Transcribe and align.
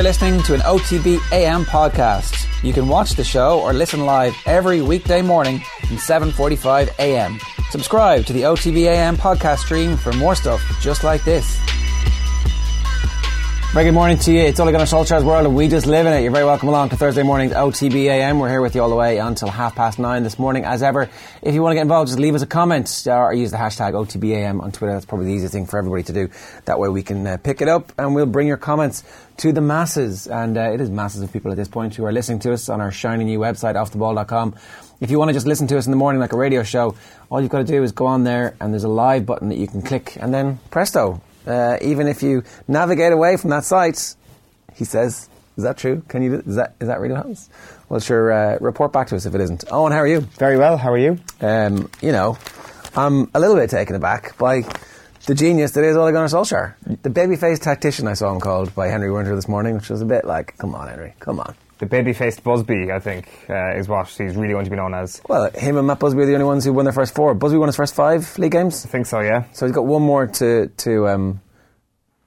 You're 0.00 0.08
listening 0.08 0.42
to 0.44 0.54
an 0.54 0.60
OTB 0.60 1.18
AM 1.30 1.66
podcast. 1.66 2.46
You 2.64 2.72
can 2.72 2.88
watch 2.88 3.16
the 3.16 3.22
show 3.22 3.60
or 3.60 3.74
listen 3.74 4.06
live 4.06 4.34
every 4.46 4.80
weekday 4.80 5.20
morning 5.20 5.60
from 5.86 5.98
7:45 5.98 6.88
a.m. 6.98 7.38
Subscribe 7.68 8.24
to 8.24 8.32
the 8.32 8.44
OTB 8.44 8.86
AM 8.86 9.18
podcast 9.18 9.58
stream 9.58 9.98
for 9.98 10.14
more 10.14 10.34
stuff 10.34 10.62
just 10.80 11.04
like 11.04 11.22
this. 11.24 11.58
Very 13.72 13.84
good 13.84 13.94
morning 13.94 14.18
to 14.18 14.32
you. 14.32 14.40
It's 14.40 14.58
Ole 14.58 14.72
Gunnar 14.72 14.84
Solskjaer's 14.84 15.22
world 15.22 15.46
and 15.46 15.54
we 15.54 15.68
just 15.68 15.86
live 15.86 16.04
in 16.04 16.12
it. 16.12 16.22
You're 16.22 16.32
very 16.32 16.44
welcome 16.44 16.68
along 16.68 16.88
to 16.88 16.96
Thursday 16.96 17.22
morning's 17.22 17.52
OTB 17.52 18.06
AM. 18.06 18.40
We're 18.40 18.48
here 18.48 18.60
with 18.60 18.74
you 18.74 18.82
all 18.82 18.88
the 18.88 18.96
way 18.96 19.18
until 19.18 19.48
half 19.48 19.76
past 19.76 20.00
nine 20.00 20.24
this 20.24 20.40
morning. 20.40 20.64
As 20.64 20.82
ever, 20.82 21.08
if 21.40 21.54
you 21.54 21.62
want 21.62 21.70
to 21.70 21.74
get 21.76 21.82
involved, 21.82 22.08
just 22.08 22.18
leave 22.18 22.34
us 22.34 22.42
a 22.42 22.48
comment 22.48 23.06
or 23.06 23.32
use 23.32 23.52
the 23.52 23.56
hashtag 23.56 23.92
OTBAM 23.92 24.60
on 24.60 24.72
Twitter. 24.72 24.92
That's 24.92 25.04
probably 25.04 25.26
the 25.26 25.34
easiest 25.34 25.52
thing 25.52 25.66
for 25.66 25.78
everybody 25.78 26.02
to 26.02 26.12
do. 26.12 26.30
That 26.64 26.80
way 26.80 26.88
we 26.88 27.04
can 27.04 27.24
uh, 27.24 27.36
pick 27.36 27.62
it 27.62 27.68
up 27.68 27.92
and 27.96 28.12
we'll 28.12 28.26
bring 28.26 28.48
your 28.48 28.56
comments 28.56 29.04
to 29.36 29.52
the 29.52 29.60
masses. 29.60 30.26
And 30.26 30.58
uh, 30.58 30.72
it 30.72 30.80
is 30.80 30.90
masses 30.90 31.22
of 31.22 31.32
people 31.32 31.52
at 31.52 31.56
this 31.56 31.68
point 31.68 31.94
who 31.94 32.04
are 32.06 32.12
listening 32.12 32.40
to 32.40 32.52
us 32.52 32.68
on 32.68 32.80
our 32.80 32.90
shiny 32.90 33.22
new 33.22 33.38
website, 33.38 33.76
offtheball.com. 33.76 34.56
If 35.00 35.12
you 35.12 35.20
want 35.20 35.28
to 35.28 35.32
just 35.32 35.46
listen 35.46 35.68
to 35.68 35.78
us 35.78 35.86
in 35.86 35.92
the 35.92 35.96
morning 35.96 36.18
like 36.18 36.32
a 36.32 36.36
radio 36.36 36.64
show, 36.64 36.96
all 37.30 37.40
you've 37.40 37.52
got 37.52 37.58
to 37.58 37.72
do 37.72 37.84
is 37.84 37.92
go 37.92 38.06
on 38.06 38.24
there 38.24 38.56
and 38.60 38.72
there's 38.72 38.82
a 38.82 38.88
live 38.88 39.26
button 39.26 39.48
that 39.50 39.58
you 39.58 39.68
can 39.68 39.80
click 39.80 40.16
and 40.18 40.34
then 40.34 40.58
presto, 40.72 41.22
uh, 41.46 41.78
even 41.80 42.06
if 42.06 42.22
you 42.22 42.42
navigate 42.68 43.12
away 43.12 43.36
from 43.36 43.50
that 43.50 43.64
site, 43.64 44.14
he 44.74 44.84
says, 44.84 45.28
is 45.56 45.64
that 45.64 45.76
true? 45.76 46.02
Can 46.08 46.22
you? 46.22 46.36
Is 46.36 46.56
that 46.56 46.74
is 46.80 46.88
that 46.88 47.00
really 47.00 47.12
what 47.12 47.18
happens? 47.18 47.50
Well, 47.88 48.00
sure. 48.00 48.32
Uh, 48.32 48.58
report 48.60 48.92
back 48.92 49.08
to 49.08 49.16
us 49.16 49.26
if 49.26 49.34
it 49.34 49.40
isn't. 49.40 49.64
Owen, 49.70 49.92
how 49.92 49.98
are 49.98 50.06
you? 50.06 50.20
Very 50.20 50.56
well. 50.56 50.78
How 50.78 50.90
are 50.92 50.98
you? 50.98 51.18
Um, 51.40 51.90
you 52.00 52.12
know, 52.12 52.38
I'm 52.96 53.30
a 53.34 53.40
little 53.40 53.56
bit 53.56 53.68
taken 53.68 53.94
aback 53.94 54.38
by 54.38 54.62
the 55.26 55.34
genius 55.34 55.72
that 55.72 55.84
is 55.84 55.96
Ole 55.96 56.12
Gunnar 56.12 56.28
Solskjaer, 56.28 56.76
the 57.02 57.10
baby-faced 57.10 57.62
tactician. 57.62 58.08
I 58.08 58.14
saw 58.14 58.32
him 58.32 58.40
called 58.40 58.74
by 58.74 58.88
Henry 58.88 59.12
Winter 59.12 59.34
this 59.36 59.48
morning, 59.48 59.74
which 59.74 59.90
was 59.90 60.00
a 60.00 60.06
bit 60.06 60.24
like, 60.24 60.56
come 60.56 60.74
on, 60.74 60.88
Henry, 60.88 61.14
come 61.20 61.40
on. 61.40 61.54
The 61.80 61.86
baby-faced 61.86 62.44
Busby, 62.44 62.92
I 62.92 62.98
think, 63.00 63.26
uh, 63.48 63.74
is 63.74 63.88
what 63.88 64.06
he's 64.08 64.36
really 64.36 64.52
going 64.52 64.66
to 64.66 64.70
be 64.70 64.76
known 64.76 64.92
as. 64.92 65.22
Well, 65.26 65.50
him 65.50 65.78
and 65.78 65.86
Matt 65.86 65.98
Busby 65.98 66.20
are 66.20 66.26
the 66.26 66.34
only 66.34 66.44
ones 66.44 66.62
who 66.62 66.74
won 66.74 66.84
their 66.84 66.92
first 66.92 67.14
four. 67.14 67.34
Busby 67.34 67.56
won 67.56 67.68
his 67.68 67.76
first 67.76 67.94
five 67.94 68.38
league 68.38 68.52
games, 68.52 68.84
I 68.84 68.90
think 68.90 69.06
so, 69.06 69.20
yeah. 69.20 69.44
so 69.52 69.64
he's 69.64 69.74
got 69.74 69.86
one 69.86 70.02
more 70.02 70.26
to 70.26 70.68
to. 70.68 71.08
Um, 71.08 71.40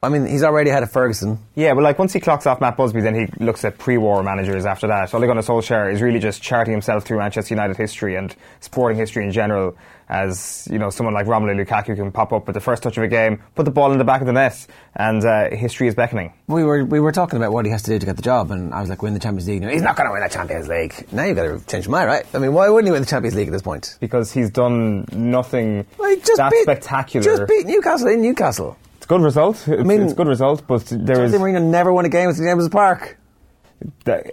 I 0.02 0.09
mean, 0.09 0.26
he's 0.26 0.44
already 0.44 0.70
had 0.70 0.84
a 0.84 0.88
Ferguson. 0.88 1.38
Yeah, 1.56 1.76
but 1.76 1.84
like 1.84 1.98
once 1.98 2.12
he 2.12 2.20
clocks 2.20 2.46
off 2.46 2.59
Matt 2.59 2.76
Busby, 2.76 3.00
then 3.00 3.16
he 3.16 3.28
looks 3.42 3.64
at 3.64 3.78
pre-war 3.78 4.22
managers 4.22 4.66
after 4.66 4.88
that. 4.88 5.14
Ole 5.14 5.28
Gunnar 5.28 5.44
Solskjaer 5.44 5.94
is 5.94 6.02
really 6.02 6.20
just 6.20 6.42
charting 6.42 6.74
himself 6.74 7.06
through 7.06 7.20
Manchester 7.20 7.54
United 7.54 7.78
history 7.78 8.16
and 8.16 8.36
sporting 8.59 8.98
history 8.98 9.24
in 9.24 9.31
general. 9.31 9.78
As 10.09 10.68
you 10.72 10.80
know, 10.80 10.90
someone 10.90 11.14
like 11.14 11.26
Romelu 11.28 11.64
Lukaku 11.66 11.96
can 11.96 12.12
pop 12.12 12.34
up 12.34 12.48
at 12.48 12.54
the 12.54 12.59
first 12.59 12.84
touch 12.84 12.98
of 12.98 13.04
a 13.04 13.08
game, 13.08 13.42
put 13.56 13.66
the 13.66 13.72
ball 13.72 13.92
in 13.92 13.98
the 13.98 14.04
back 14.04 14.22
of 14.22 14.28
the 14.28 14.34
net, 14.34 14.68
and 14.96 15.23
uh, 15.23 15.50
history 15.50 15.88
is 15.88 15.96
beckoning. 15.96 16.34
We 16.48 16.64
were 16.64 16.84
we 16.86 17.00
were 17.00 17.12
talking 17.12 17.38
about 17.38 17.52
what 17.54 17.66
he 17.66 17.72
has 17.72 17.84
to 17.84 17.92
do 17.92 18.00
to 18.00 18.06
get 18.06 18.16
the 18.18 18.22
job, 18.22 18.52
and 18.52 18.74
I 18.74 18.81
was 18.81 18.90
like, 18.90 19.02
win 19.02 19.14
the 19.14 19.20
Champions 19.20 19.48
League. 19.48 19.62
No, 19.62 19.70
he's 19.70 19.81
not 19.81 19.96
going 19.96 20.08
to 20.08 20.14
win 20.14 20.22
the 20.22 20.30
Champions 20.30 20.68
League. 20.68 21.08
Now 21.12 21.24
you've 21.24 21.36
got 21.38 21.44
to 21.44 21.66
change 21.68 21.86
your 21.86 21.92
mind, 21.92 22.08
right? 22.08 22.26
I 22.34 22.40
mean, 22.40 22.54
why 22.54 22.70
wouldn't 22.70 22.88
he 22.88 22.92
win 22.92 23.02
the 23.02 23.08
Champions 23.08 23.36
League 23.36 23.48
at 23.48 23.52
this 23.52 23.62
point? 23.62 23.98
Because 24.00 24.31
he's 24.31 24.50
done 24.50 25.06
nothing 25.12 25.86
Well, 25.98 26.16
just 26.18 26.38
that 26.38 26.52
beat- 26.52 26.64
spectacular. 26.64 27.24
Just 27.24 27.48
beat 27.48 27.66
Newcastle 27.66 28.08
in 28.09 28.22
Newcastle. 28.22 28.78
It's 28.98 29.06
a 29.06 29.09
good 29.09 29.22
result. 29.22 29.68
It's, 29.68 29.84
mean- 29.84 30.02
it's 30.04 30.14
a 30.14 30.16
good 30.16 30.28
result, 30.28 30.68
but 30.68 30.86
there 30.86 31.24
is 31.24 31.31
Jose 31.31 31.38
Mourinho 31.44 31.64
never 31.64 31.92
won 31.92 32.06
a 32.06 32.09
game 32.09 32.30
at 32.30 32.36
the 32.36 32.44
James 32.44 32.70
Park. 32.70 33.18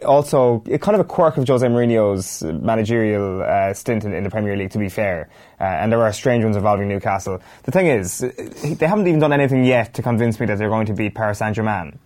Also 0.04 0.60
kind 0.60 0.94
of 0.94 1.00
a 1.00 1.04
quirk 1.04 1.36
of 1.36 1.46
Jose 1.46 1.66
Mourinho's 1.66 2.42
managerial 2.42 3.42
uh, 3.42 3.74
stint 3.74 4.04
in, 4.04 4.12
in 4.12 4.24
the 4.24 4.30
Premier 4.30 4.56
League. 4.56 4.70
To 4.70 4.78
be 4.78 4.88
fair, 4.88 5.28
uh, 5.60 5.64
and 5.64 5.90
there 5.90 6.02
are 6.02 6.12
strange 6.12 6.44
ones 6.44 6.56
involving 6.56 6.88
Newcastle. 6.88 7.40
The 7.64 7.72
thing 7.72 7.86
is, 7.86 8.18
they 8.18 8.86
haven't 8.86 9.06
even 9.06 9.20
done 9.20 9.32
anything 9.32 9.64
yet 9.64 9.94
to 9.94 10.02
convince 10.02 10.38
me 10.38 10.46
that 10.46 10.58
they're 10.58 10.68
going 10.68 10.86
to 10.86 10.94
beat 10.94 11.14
Paris 11.14 11.38
Saint 11.38 11.56
Germain. 11.56 11.98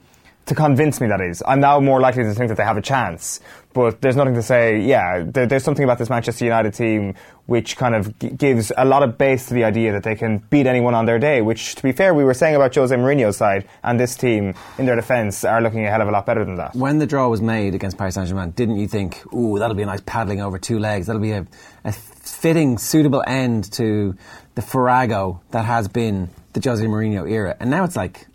To 0.46 0.54
convince 0.54 1.00
me 1.00 1.08
that 1.08 1.22
is, 1.22 1.42
I'm 1.46 1.60
now 1.60 1.80
more 1.80 2.00
likely 2.00 2.22
to 2.22 2.34
think 2.34 2.48
that 2.48 2.56
they 2.58 2.64
have 2.64 2.76
a 2.76 2.82
chance. 2.82 3.40
But 3.72 4.02
there's 4.02 4.14
nothing 4.14 4.34
to 4.34 4.42
say. 4.42 4.80
Yeah, 4.80 5.24
there, 5.26 5.46
there's 5.46 5.64
something 5.64 5.82
about 5.82 5.98
this 5.98 6.10
Manchester 6.10 6.44
United 6.44 6.74
team 6.74 7.14
which 7.46 7.76
kind 7.76 7.94
of 7.94 8.18
g- 8.18 8.30
gives 8.30 8.70
a 8.76 8.84
lot 8.84 9.02
of 9.02 9.18
base 9.18 9.46
to 9.48 9.54
the 9.54 9.64
idea 9.64 9.92
that 9.92 10.02
they 10.02 10.14
can 10.14 10.38
beat 10.38 10.66
anyone 10.66 10.94
on 10.94 11.06
their 11.06 11.18
day. 11.18 11.40
Which, 11.42 11.74
to 11.76 11.82
be 11.82 11.92
fair, 11.92 12.14
we 12.14 12.24
were 12.24 12.34
saying 12.34 12.54
about 12.54 12.74
Jose 12.74 12.94
Mourinho's 12.94 13.36
side 13.36 13.66
and 13.82 13.98
this 13.98 14.16
team 14.16 14.54
in 14.78 14.86
their 14.86 14.96
defence 14.96 15.44
are 15.44 15.60
looking 15.60 15.84
a 15.86 15.90
hell 15.90 16.02
of 16.02 16.08
a 16.08 16.10
lot 16.12 16.26
better 16.26 16.44
than 16.44 16.56
that. 16.56 16.74
When 16.76 16.98
the 16.98 17.06
draw 17.06 17.28
was 17.28 17.42
made 17.42 17.74
against 17.74 17.98
Paris 17.98 18.14
Saint 18.14 18.28
Germain, 18.28 18.50
didn't 18.50 18.76
you 18.76 18.86
think, 18.86 19.22
ooh, 19.34 19.58
that'll 19.58 19.76
be 19.76 19.82
a 19.82 19.86
nice 19.86 20.02
paddling 20.02 20.40
over 20.40 20.58
two 20.58 20.78
legs? 20.78 21.06
That'll 21.06 21.22
be 21.22 21.32
a, 21.32 21.46
a 21.84 21.92
fitting, 21.92 22.78
suitable 22.78 23.24
end 23.26 23.72
to 23.72 24.16
the 24.54 24.62
farrago 24.62 25.40
that 25.50 25.64
has 25.64 25.88
been 25.88 26.28
the 26.52 26.60
Jose 26.62 26.84
Mourinho 26.84 27.28
era. 27.28 27.56
And 27.58 27.70
now 27.70 27.84
it's 27.84 27.96
like, 27.96 28.26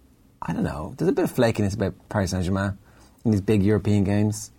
I 0.42 0.54
don't 0.54 0.64
know, 0.64 0.94
there's 0.98 1.10
a 1.10 1.14
bit 1.14 1.26
of 1.26 1.34
flakiness 1.34 1.74
about 1.76 1.94
Paris 2.10 2.32
Saint 2.32 2.46
Germain 2.46 2.78
in 3.26 3.32
these 3.32 3.42
big 3.42 3.62
European 3.64 4.04
games. 4.04 4.52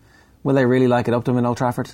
Will 0.43 0.55
they 0.55 0.65
really 0.67 0.87
like 0.89 1.09
it 1.09 1.15
up 1.15 1.25
to 1.25 1.31
them 1.31 1.39
in 1.39 1.47
Old 1.47 1.57
Trafford? 1.59 1.91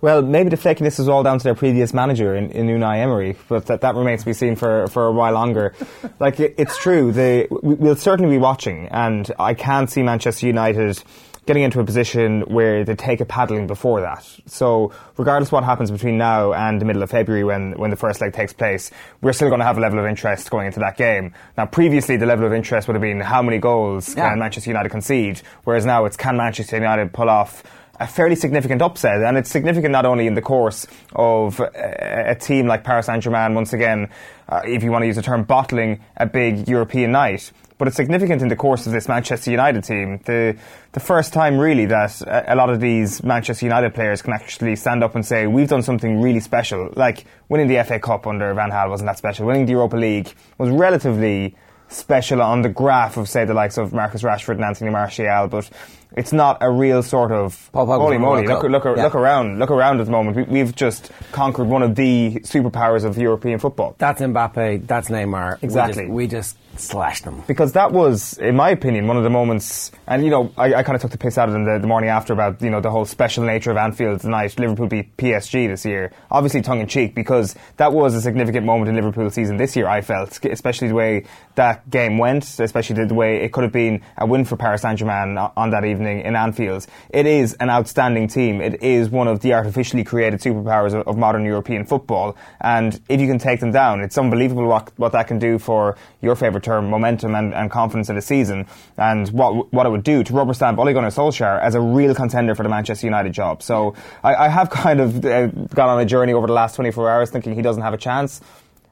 Well, 0.00 0.22
maybe 0.22 0.48
the 0.48 0.56
flakiness 0.56 0.98
is 0.98 1.08
all 1.08 1.22
down 1.22 1.38
to 1.38 1.44
their 1.44 1.54
previous 1.54 1.92
manager 1.92 2.34
in, 2.34 2.50
in 2.52 2.66
Unai 2.68 2.98
Emery, 3.00 3.36
but 3.48 3.66
that, 3.66 3.82
that 3.82 3.94
remains 3.94 4.20
to 4.20 4.26
be 4.26 4.32
seen 4.32 4.56
for, 4.56 4.86
for 4.86 5.06
a 5.06 5.12
while 5.12 5.34
longer. 5.34 5.74
like, 6.18 6.40
it, 6.40 6.54
it's 6.56 6.78
true, 6.78 7.12
they, 7.12 7.46
we- 7.50 7.74
we'll 7.74 7.96
certainly 7.96 8.30
be 8.34 8.38
watching, 8.38 8.88
and 8.88 9.30
I 9.38 9.52
can't 9.52 9.90
see 9.90 10.02
Manchester 10.02 10.46
United 10.46 11.02
getting 11.46 11.62
into 11.62 11.80
a 11.80 11.84
position 11.84 12.42
where 12.42 12.84
they 12.84 12.94
take 12.94 13.20
a 13.20 13.24
paddling 13.24 13.66
before 13.66 14.00
that. 14.02 14.24
So, 14.46 14.92
regardless 15.16 15.50
what 15.50 15.64
happens 15.64 15.90
between 15.90 16.18
now 16.18 16.52
and 16.52 16.80
the 16.80 16.84
middle 16.84 17.02
of 17.02 17.10
February 17.10 17.44
when, 17.44 17.72
when 17.72 17.90
the 17.90 17.96
first 17.96 18.20
leg 18.20 18.32
takes 18.32 18.52
place, 18.52 18.90
we're 19.22 19.32
still 19.32 19.48
going 19.48 19.60
to 19.60 19.64
have 19.64 19.78
a 19.78 19.80
level 19.80 19.98
of 19.98 20.06
interest 20.06 20.50
going 20.50 20.66
into 20.66 20.80
that 20.80 20.96
game. 20.96 21.34
Now, 21.56 21.66
previously, 21.66 22.16
the 22.16 22.26
level 22.26 22.46
of 22.46 22.52
interest 22.52 22.88
would 22.88 22.94
have 22.94 23.02
been 23.02 23.20
how 23.20 23.42
many 23.42 23.58
goals 23.58 24.14
Yeah. 24.14 24.28
can 24.30 24.38
Manchester 24.38 24.70
United 24.70 24.90
concede, 24.90 25.40
whereas 25.64 25.86
now 25.86 26.04
it's 26.04 26.16
can 26.16 26.36
Manchester 26.36 26.76
United 26.76 27.12
pull 27.12 27.30
off 27.30 27.62
a 27.98 28.06
fairly 28.06 28.34
significant 28.34 28.80
upset, 28.80 29.22
and 29.22 29.36
it's 29.36 29.50
significant 29.50 29.92
not 29.92 30.06
only 30.06 30.26
in 30.26 30.32
the 30.34 30.40
course 30.40 30.86
of 31.14 31.60
a, 31.60 32.30
a 32.30 32.34
team 32.34 32.66
like 32.66 32.82
Paris 32.82 33.06
Saint 33.06 33.22
Germain, 33.22 33.54
once 33.54 33.74
again, 33.74 34.08
uh, 34.48 34.62
if 34.64 34.82
you 34.82 34.90
want 34.90 35.02
to 35.02 35.06
use 35.06 35.16
the 35.16 35.22
term, 35.22 35.44
bottling 35.44 36.00
a 36.16 36.24
big 36.24 36.66
European 36.66 37.12
night, 37.12 37.52
but 37.80 37.88
it's 37.88 37.96
significant 37.96 38.42
in 38.42 38.48
the 38.48 38.56
course 38.56 38.86
of 38.86 38.92
this 38.92 39.08
Manchester 39.08 39.50
United 39.50 39.82
team. 39.82 40.20
The 40.26 40.54
the 40.92 41.00
first 41.00 41.32
time 41.32 41.58
really 41.58 41.86
that 41.86 42.20
a, 42.46 42.54
lot 42.54 42.68
of 42.68 42.78
these 42.78 43.22
Manchester 43.24 43.64
United 43.64 43.94
players 43.94 44.20
can 44.20 44.34
actually 44.34 44.76
stand 44.76 45.02
up 45.02 45.14
and 45.14 45.24
say 45.24 45.46
we've 45.46 45.66
done 45.68 45.82
something 45.82 46.20
really 46.20 46.40
special. 46.40 46.92
Like 46.94 47.24
winning 47.48 47.68
the 47.68 47.82
FA 47.82 47.98
Cup 47.98 48.26
under 48.26 48.52
Van 48.52 48.70
Gaal 48.70 48.90
wasn't 48.90 49.08
that 49.08 49.16
special. 49.16 49.46
Winning 49.46 49.64
the 49.64 49.72
Europa 49.72 49.96
League 49.96 50.30
was 50.58 50.68
relatively 50.68 51.56
special 51.88 52.42
on 52.42 52.60
the 52.60 52.68
graph 52.68 53.16
of 53.16 53.30
say 53.30 53.46
the 53.46 53.54
likes 53.54 53.78
of 53.78 53.94
Marcus 53.94 54.22
Rashford 54.22 54.56
and 54.56 54.64
Anthony 54.64 54.90
Martial, 54.90 55.48
but 55.48 55.70
it's 56.16 56.34
not 56.34 56.58
a 56.60 56.70
real 56.70 57.02
sort 57.02 57.32
of 57.32 57.70
holy 57.72 58.18
moly. 58.18 58.46
Look, 58.46 58.62
look, 58.64 58.84
Yeah. 58.84 59.04
look 59.04 59.14
around, 59.14 59.58
look 59.58 59.70
around 59.70 60.00
at 60.00 60.06
the 60.06 60.12
moment. 60.12 60.36
We, 60.36 60.42
we've 60.42 60.74
just 60.74 61.10
conquered 61.32 61.66
one 61.66 61.82
of 61.82 61.94
the 61.94 62.40
superpowers 62.42 63.04
of 63.04 63.16
European 63.16 63.58
football. 63.58 63.94
That's 63.98 64.20
Mbappe, 64.20 64.86
that's 64.86 65.08
Neymar. 65.08 65.62
Exactly. 65.62 66.06
We 66.08 66.26
just, 66.26 66.56
we 66.58 66.68
just 66.68 66.69
slashed 66.80 67.24
them. 67.24 67.42
because 67.46 67.72
that 67.72 67.92
was, 67.92 68.38
in 68.38 68.56
my 68.56 68.70
opinion, 68.70 69.06
one 69.06 69.16
of 69.16 69.22
the 69.22 69.30
moments. 69.30 69.90
And 70.06 70.24
you 70.24 70.30
know, 70.30 70.52
I, 70.56 70.74
I 70.74 70.82
kind 70.82 70.96
of 70.96 71.02
took 71.02 71.10
the 71.10 71.18
piss 71.18 71.38
out 71.38 71.48
of 71.48 71.52
them 71.52 71.64
the, 71.64 71.78
the 71.78 71.86
morning 71.86 72.10
after 72.10 72.32
about 72.32 72.60
you 72.62 72.70
know 72.70 72.80
the 72.80 72.90
whole 72.90 73.04
special 73.04 73.44
nature 73.44 73.70
of 73.70 73.76
Anfield 73.76 74.20
tonight. 74.20 74.58
Liverpool 74.58 74.86
beat 74.86 75.16
PSG 75.16 75.68
this 75.68 75.84
year, 75.84 76.12
obviously 76.30 76.62
tongue 76.62 76.80
in 76.80 76.86
cheek, 76.86 77.14
because 77.14 77.54
that 77.76 77.92
was 77.92 78.14
a 78.14 78.20
significant 78.20 78.66
moment 78.66 78.88
in 78.88 78.94
Liverpool's 78.94 79.34
season 79.34 79.56
this 79.56 79.76
year. 79.76 79.86
I 79.86 80.00
felt, 80.00 80.44
especially 80.44 80.88
the 80.88 80.94
way 80.94 81.24
that 81.54 81.88
game 81.90 82.18
went, 82.18 82.58
especially 82.58 83.04
the, 83.04 83.14
way 83.14 83.42
it 83.42 83.52
could 83.52 83.64
have 83.64 83.72
been 83.72 84.02
a 84.16 84.26
win 84.26 84.44
for 84.44 84.56
Paris 84.56 84.82
Saint 84.82 84.98
Germain 84.98 85.36
on 85.36 85.70
that 85.70 85.84
evening 85.84 86.20
in 86.20 86.36
Anfield. 86.36 86.86
It 87.10 87.26
is 87.26 87.54
an 87.54 87.68
outstanding 87.68 88.28
team. 88.28 88.60
It 88.60 88.82
is 88.82 89.10
one 89.10 89.28
of 89.28 89.40
the 89.40 89.52
artificially 89.54 90.04
created 90.04 90.40
superpowers 90.40 90.94
of, 90.94 91.06
of 91.06 91.18
modern 91.18 91.44
European 91.44 91.84
football, 91.84 92.36
and 92.60 93.00
if 93.08 93.20
you 93.20 93.26
can 93.26 93.38
take 93.38 93.60
them 93.60 93.72
down, 93.72 94.00
it's 94.00 94.16
unbelievable 94.16 94.66
what 94.66 94.92
what 94.96 95.12
that 95.12 95.26
can 95.28 95.38
do 95.38 95.58
for 95.58 95.96
your 96.20 96.36
favourite 96.36 96.64
term, 96.70 96.88
momentum 96.88 97.34
and, 97.34 97.52
and 97.54 97.70
confidence 97.70 98.08
in 98.08 98.16
the 98.16 98.22
season, 98.22 98.66
and 98.96 99.28
what 99.30 99.72
what 99.72 99.86
it 99.86 99.90
would 99.90 100.04
do 100.04 100.22
to 100.22 100.32
rubber 100.32 100.54
stamp 100.54 100.78
Ole 100.78 100.92
Gunnar 100.92 101.08
Solskjaer 101.08 101.60
as 101.60 101.74
a 101.74 101.80
real 101.80 102.14
contender 102.14 102.54
for 102.54 102.62
the 102.62 102.68
Manchester 102.68 103.06
United 103.06 103.32
job. 103.32 103.62
So 103.62 103.94
I, 104.22 104.34
I 104.46 104.48
have 104.48 104.70
kind 104.84 105.00
of 105.00 105.24
uh, 105.24 105.46
gone 105.46 105.88
on 105.88 106.00
a 106.00 106.06
journey 106.06 106.32
over 106.32 106.46
the 106.46 106.52
last 106.52 106.76
24 106.76 107.10
hours 107.10 107.30
thinking 107.30 107.54
he 107.54 107.62
doesn't 107.62 107.82
have 107.82 107.94
a 107.94 107.98
chance. 107.98 108.40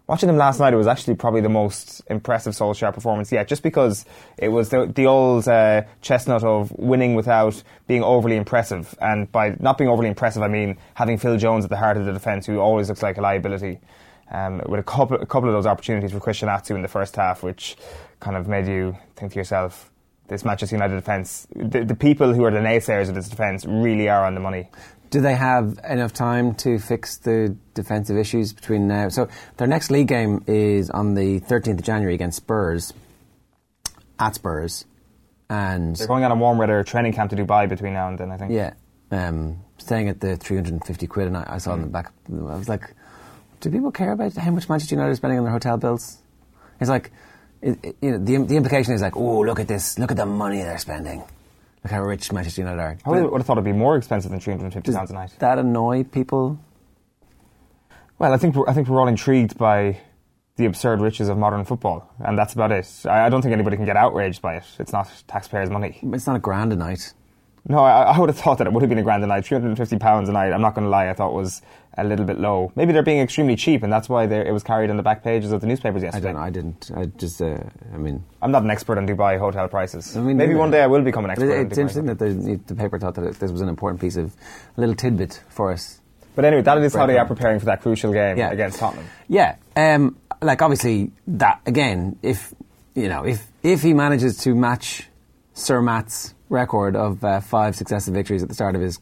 Watching 0.09 0.31
him 0.31 0.39
last 0.39 0.59
night, 0.59 0.73
it 0.73 0.77
was 0.77 0.87
actually 0.87 1.17
probably 1.17 1.43
the 1.43 1.51
most 1.51 2.01
impressive 2.09 2.55
Solskjaer 2.55 2.95
performance 2.95 3.31
yet, 3.31 3.47
just 3.47 3.63
because 3.63 4.07
it 4.39 4.49
was 4.49 4.71
the, 4.71 4.87
the 4.87 5.05
old 5.05 5.47
uh, 5.47 5.83
chestnut 6.01 6.43
of 6.45 6.73
winning 6.79 7.15
without 7.15 7.63
being 7.87 8.03
overly 8.03 8.37
impressive. 8.37 8.97
And 9.03 9.31
by 9.31 9.55
not 9.61 9.77
being 9.77 9.91
overly 9.91 10.09
impressive, 10.09 10.43
I 10.43 10.49
mean 10.49 10.79
having 10.95 11.19
Phil 11.19 11.37
Jones 11.37 11.65
at 11.65 11.71
the 11.71 11.77
heart 11.77 11.99
of 11.99 12.07
the 12.07 12.13
defence, 12.15 12.47
who 12.47 12.59
always 12.59 12.89
looks 12.89 13.03
like 13.03 13.19
a 13.19 13.21
liability. 13.21 13.81
Um, 14.31 14.61
with 14.67 14.81
a 14.81 14.83
couple, 14.83 15.17
a 15.17 15.27
couple 15.27 15.49
of 15.49 15.55
those 15.55 15.67
opportunities 15.67 16.13
for 16.13 16.21
Christian 16.21 16.49
Atsu 16.49 16.75
in 16.75 16.83
the 16.83 16.89
first 16.89 17.17
half, 17.17 17.43
which 17.43 17.77
kind 18.21 18.37
of 18.37 18.47
made 18.47 18.67
you 18.67 18.97
think 19.17 19.33
to 19.33 19.39
yourself, 19.39 19.91
this 20.29 20.45
Manchester 20.45 20.77
United 20.77 20.97
defence, 20.97 21.47
the, 21.57 21.85
the 21.85 21.95
people 21.95 22.35
who 22.35 22.45
are 22.45 22.51
the 22.51 22.59
naysayers 22.59 23.09
of 23.09 23.15
this 23.15 23.29
defence 23.29 23.65
really 23.65 24.09
are 24.11 24.25
on 24.27 24.35
the 24.35 24.41
money. 24.41 24.69
Do 25.11 25.23
they 25.23 25.35
have 25.35 25.81
enough 25.89 26.13
time 26.13 26.55
to 26.57 26.79
fix 26.79 27.17
the 27.17 27.57
defensive 27.73 28.19
issues 28.19 28.53
between 28.53 28.87
now? 28.89 29.09
So 29.09 29.29
their 29.57 29.67
next 29.67 29.91
league 29.91 30.09
game 30.09 30.45
is 30.47 30.91
on 30.91 31.15
the 31.15 31.41
13th 31.41 31.79
of 31.79 31.83
January 31.83 32.15
against 32.15 32.37
Spurs 32.37 32.93
at 34.19 34.35
Spurs. 34.35 34.85
and 35.49 35.97
They're 35.97 36.07
going 36.07 36.25
on 36.25 36.31
a 36.33 36.37
warm 36.37 36.59
weather 36.59 36.85
training 36.85 37.15
camp 37.15 37.31
to 37.31 37.37
Dubai 37.37 37.67
between 37.67 37.95
now 37.95 38.09
and 38.09 38.19
then, 38.19 38.31
I 38.31 38.37
think. 38.37 38.53
yeah, 38.53 38.75
um, 39.11 39.65
staying 39.79 40.11
at 40.11 40.21
the 40.21 40.37
350 40.37 41.07
quid 41.07 41.29
a 41.29 41.31
night. 41.31 41.47
I 41.49 41.57
saw 41.57 41.73
in 41.73 41.81
the 41.81 41.87
back. 41.87 42.13
I 42.31 42.57
was 42.57 42.69
like, 42.69 42.93
do 43.61 43.71
people 43.71 43.91
care 43.93 44.13
about 44.13 44.35
how 44.37 44.51
much 44.51 44.69
Manchester 44.69 44.95
United 44.95 45.13
are 45.13 45.17
spending 45.17 45.39
on 45.39 45.45
their 45.45 45.53
hotel 45.53 45.77
bills? 45.77 46.19
It's 46.81 46.91
like, 46.91 47.11
it, 47.63 47.79
it- 47.83 47.97
you 48.01 48.11
know, 48.13 48.19
the, 48.19 48.37
the 48.45 48.57
implication 48.57 48.95
is 48.95 49.03
like, 49.03 49.17
oh, 49.17 49.41
look 49.41 49.61
at 49.61 49.69
this, 49.69 49.99
look 49.99 50.11
at 50.11 50.17
the 50.17 50.27
money 50.27 50.63
they're 50.63 50.79
spending. 50.79 51.21
Look 51.85 51.93
how 51.93 52.03
rich 52.03 52.33
Manchester 52.33 52.61
United 52.63 52.81
are. 52.81 52.99
I 53.05 53.11
would, 53.11 53.31
would 53.31 53.39
have 53.41 53.47
thought 53.47 53.55
it'd 53.59 53.65
be 53.65 53.73
more 53.73 53.97
expensive 53.97 54.31
than 54.31 54.41
350 54.41 54.93
pounds 54.93 55.11
a 55.11 55.15
night. 55.15 55.33
that 55.39 55.59
annoy 55.59 56.05
people? 56.05 56.59
Well, 58.19 58.33
I 58.33 58.37
think 58.37 58.57
we're, 58.57 58.69
I 58.69 58.73
think 58.75 58.89
we're 58.89 59.01
all 59.01 59.07
intrigued 59.09 59.57
by 59.59 60.01
the 60.57 60.65
absurd 60.67 61.01
riches 61.01 61.29
of 61.29 61.39
modern 61.39 61.65
football, 61.65 62.13
and 62.19 62.37
that's 62.37 62.53
about 62.53 62.73
it. 62.73 62.89
I, 63.05 63.27
I 63.27 63.29
don't 63.29 63.43
think 63.43 63.53
anybody 63.53 63.77
can 63.77 63.87
get 63.87 63.97
outraged 63.97 64.43
by 64.43 64.57
it. 64.57 64.65
It's 64.81 64.93
not 64.93 65.09
taxpayers' 65.29 65.71
money. 65.71 66.01
It's 66.03 66.27
not 66.27 66.35
a 66.35 66.41
grand 66.41 66.73
a 66.73 66.77
night. 66.77 67.13
No, 67.69 67.81
I, 67.81 68.03
I 68.05 68.19
would 68.19 68.31
have 68.31 68.39
thought 68.39 68.59
that 68.59 68.67
it 68.67 68.73
would 68.73 68.81
have 68.83 68.89
been 68.89 68.99
a 68.99 69.03
grand 69.03 69.23
a 69.23 69.27
night. 69.27 69.45
350 69.45 69.99
pounds 69.99 70.29
a 70.29 70.33
night, 70.33 70.53
I'm 70.53 70.63
not 70.63 70.75
going 70.75 70.85
to 70.87 70.91
lie, 70.91 71.11
I 71.11 71.13
thought 71.13 71.35
was 71.35 71.61
a 71.99 72.05
little 72.05 72.25
bit 72.25 72.39
low. 72.41 72.73
Maybe 72.77 72.93
they're 72.93 73.03
being 73.03 73.21
extremely 73.21 73.57
cheap, 73.57 73.83
and 73.83 73.93
that's 73.93 74.09
why 74.09 74.25
it 74.25 74.51
was 74.53 74.63
carried 74.63 74.89
on 74.89 74.97
the 74.97 75.03
back 75.03 75.23
pages 75.23 75.53
of 75.53 75.61
the 75.61 75.67
newspapers 75.67 76.03
yesterday. 76.03 76.29
I 76.31 76.33
don't 76.33 76.41
know. 76.41 76.47
I 76.47 76.51
didn't. 76.51 76.91
I 76.97 77.05
just. 77.19 77.43
Uh, 77.43 77.59
I 77.93 77.99
mean, 77.99 78.25
I'm 78.41 78.51
not 78.53 78.63
an 78.63 78.71
expert 78.71 78.97
on 78.99 79.07
Dubai 79.07 79.39
hotel 79.39 79.69
prices. 79.69 80.17
I 80.17 80.21
mean, 80.21 80.37
Maybe 80.39 80.55
one 80.55 80.71
day 80.71 80.81
I 80.83 80.87
will 80.87 81.03
become 81.03 81.25
an 81.27 81.31
expert. 81.33 81.51
it- 81.51 81.67
it's 81.67 81.79
interesting 81.79 82.07
that 82.07 82.19
the, 82.19 82.59
the 82.67 82.75
paper 82.75 82.99
thought 82.99 83.15
that 83.17 83.35
this 83.39 83.51
was 83.53 83.61
an 83.61 83.69
important 83.69 84.01
piece 84.01 84.17
of 84.17 84.35
a 84.77 84.81
little 84.81 84.95
tidbit 84.95 85.43
for 85.51 85.71
us. 85.73 86.01
But 86.37 86.45
anyway, 86.45 86.63
that 86.63 86.79
is 86.79 86.95
how 86.95 87.07
they 87.07 87.19
are 87.19 87.27
preparing 87.27 87.59
for 87.59 87.67
that 87.67 87.83
crucial 87.83 88.13
game 88.13 88.39
Yeah. 88.39 88.51
against 88.53 88.79
Tottenham. 88.79 89.07
Yeah, 89.27 89.57
um, 89.77 90.17
like 90.41 90.63
obviously 90.63 91.11
that 91.27 91.61
again. 91.67 92.17
If 92.23 92.55
you 92.95 93.09
know, 93.09 93.25
if 93.27 93.45
if 93.65 93.83
he 93.83 93.93
manages 93.93 94.37
to 94.45 94.55
match 94.55 95.09
Sir 95.55 95.83
Matt's 95.83 96.33
record 96.49 96.97
of 96.97 97.23
uh, 97.25 97.41
five 97.41 97.77
successive 97.77 98.15
victories 98.15 98.43
at 98.43 98.49
the 98.49 98.55
start 98.55 98.75
of 98.75 98.81
his, 98.81 98.99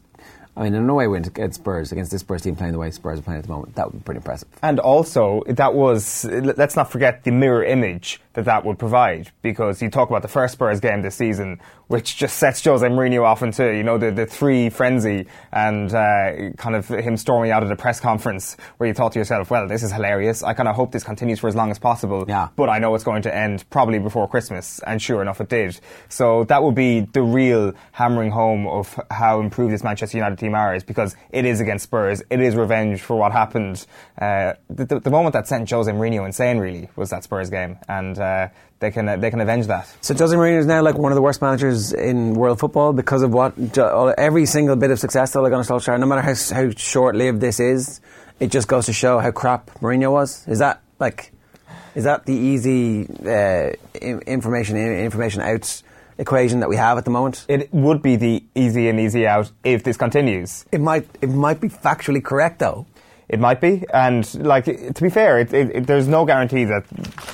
I 0.55 0.63
mean, 0.63 0.73
in 0.73 0.87
no 0.87 0.95
way 0.95 1.07
win 1.07 1.25
against 1.25 1.61
Spurs 1.61 1.91
against 1.91 2.11
this 2.11 2.21
Spurs 2.21 2.41
team 2.41 2.55
playing 2.55 2.73
the 2.73 2.79
way 2.79 2.91
Spurs 2.91 3.19
are 3.19 3.21
playing 3.21 3.39
at 3.39 3.45
the 3.45 3.51
moment, 3.51 3.75
that 3.75 3.91
would 3.91 3.99
be 3.99 4.03
pretty 4.03 4.17
impressive. 4.17 4.47
And 4.61 4.79
also, 4.79 5.43
that 5.47 5.73
was, 5.73 6.25
let's 6.25 6.75
not 6.75 6.91
forget 6.91 7.23
the 7.23 7.31
mirror 7.31 7.63
image 7.63 8.21
that 8.37 8.45
that 8.45 8.63
would 8.63 8.77
provide, 8.77 9.31
because 9.41 9.81
you 9.81 9.89
talk 9.89 10.09
about 10.11 10.21
the 10.21 10.27
first 10.27 10.53
Spurs 10.53 10.79
game 10.79 11.01
this 11.01 11.15
season, 11.15 11.59
which 11.87 12.17
just 12.17 12.37
sets 12.37 12.63
Jose 12.63 12.85
Mourinho 12.85 13.23
off 13.23 13.41
into, 13.41 13.75
you 13.75 13.81
know, 13.81 13.97
the, 13.97 14.11
the 14.11 14.27
three 14.27 14.69
frenzy 14.69 15.25
and 15.51 15.91
uh, 15.91 16.51
kind 16.55 16.75
of 16.75 16.87
him 16.87 17.17
storming 17.17 17.49
out 17.49 17.63
of 17.63 17.71
a 17.71 17.75
press 17.75 17.99
conference 17.99 18.55
where 18.77 18.87
you 18.87 18.93
thought 18.93 19.13
to 19.13 19.19
yourself, 19.19 19.49
well, 19.49 19.67
this 19.67 19.81
is 19.81 19.91
hilarious. 19.91 20.43
I 20.43 20.53
kind 20.53 20.69
of 20.69 20.75
hope 20.75 20.91
this 20.91 21.03
continues 21.03 21.39
for 21.39 21.47
as 21.47 21.55
long 21.55 21.71
as 21.71 21.79
possible, 21.79 22.25
Yeah. 22.27 22.49
but 22.55 22.69
I 22.69 22.77
know 22.77 22.93
it's 22.93 23.03
going 23.03 23.23
to 23.23 23.35
end 23.35 23.67
probably 23.71 23.97
before 23.97 24.27
Christmas, 24.27 24.79
and 24.85 25.01
sure 25.01 25.19
enough, 25.23 25.41
it 25.41 25.49
did. 25.49 25.79
So 26.07 26.43
that 26.43 26.61
would 26.61 26.75
be 26.75 26.99
the 26.99 27.23
real 27.23 27.73
hammering 27.91 28.29
home 28.29 28.67
of 28.67 28.99
how 29.09 29.39
improved 29.39 29.73
this 29.73 29.83
Manchester 29.83 30.15
United 30.15 30.37
team 30.37 30.53
are, 30.53 30.75
is 30.75 30.83
because 30.83 31.15
it 31.31 31.43
is 31.45 31.59
against 31.59 31.85
Spurs. 31.85 32.21
It 32.29 32.39
is 32.39 32.55
revenge 32.55 33.01
for 33.01 33.15
what 33.17 33.31
happened. 33.31 33.83
Uh, 34.21 34.53
the, 34.69 34.85
the, 34.85 34.99
the 34.99 35.09
moment 35.09 35.33
that 35.33 35.47
sent 35.47 35.67
Jose 35.71 35.91
Mourinho 35.91 36.23
insane, 36.23 36.59
really, 36.59 36.87
was 36.95 37.09
that 37.09 37.23
Spurs 37.23 37.49
game, 37.49 37.79
and 37.89 38.19
uh, 38.19 38.26
they 38.79 38.91
can 38.91 39.09
uh, 39.09 39.17
they 39.17 39.31
can 39.31 39.41
avenge 39.41 39.67
that. 39.67 39.87
So 40.01 40.13
Jose 40.13 40.35
Mourinho 40.35 40.59
is 40.59 40.65
now 40.65 40.81
like 40.81 40.97
one 40.97 41.11
of 41.11 41.15
the 41.15 41.21
worst 41.21 41.41
managers 41.41 41.93
in 41.93 42.33
world 42.33 42.59
football 42.59 42.93
because 42.93 43.23
of 43.23 43.31
what 43.33 43.53
every 44.17 44.45
single 44.45 44.75
bit 44.75 44.91
of 44.91 44.99
success 44.99 45.33
that 45.33 45.39
Ole 45.39 45.49
Gunnar 45.49 45.63
Solskjaer, 45.63 45.99
no 45.99 46.05
matter 46.05 46.21
how, 46.21 46.35
how 46.55 46.69
short-lived 46.71 47.41
this 47.41 47.59
is, 47.59 48.01
it 48.39 48.51
just 48.51 48.67
goes 48.67 48.85
to 48.85 48.93
show 48.93 49.19
how 49.19 49.31
crap 49.31 49.71
Mourinho 49.79 50.11
was. 50.11 50.47
Is 50.47 50.59
that 50.59 50.81
like, 50.99 51.31
is 51.95 52.03
that 52.03 52.25
the 52.25 52.33
easy 52.33 53.07
uh, 53.25 53.71
information 54.01 54.77
in, 54.77 54.99
information 54.99 55.41
out 55.41 55.81
equation 56.19 56.59
that 56.59 56.69
we 56.69 56.75
have 56.75 56.97
at 56.97 57.05
the 57.05 57.11
moment? 57.11 57.45
It 57.47 57.73
would 57.73 58.01
be 58.01 58.15
the 58.15 58.43
easy 58.53 58.89
and 58.89 58.99
easy 58.99 59.25
out 59.25 59.51
if 59.63 59.83
this 59.83 59.97
continues. 59.97 60.65
It 60.71 60.81
might 60.81 61.07
it 61.21 61.29
might 61.29 61.59
be 61.59 61.69
factually 61.69 62.23
correct 62.23 62.59
though. 62.59 62.85
It 63.29 63.41
might 63.41 63.59
be, 63.59 63.83
and 63.93 64.33
like 64.35 64.65
to 64.65 65.01
be 65.01 65.09
fair, 65.09 65.39
it, 65.39 65.53
it, 65.53 65.75
it, 65.75 65.87
there's 65.87 66.07
no 66.07 66.23
guarantee 66.23 66.63
that 66.63 66.85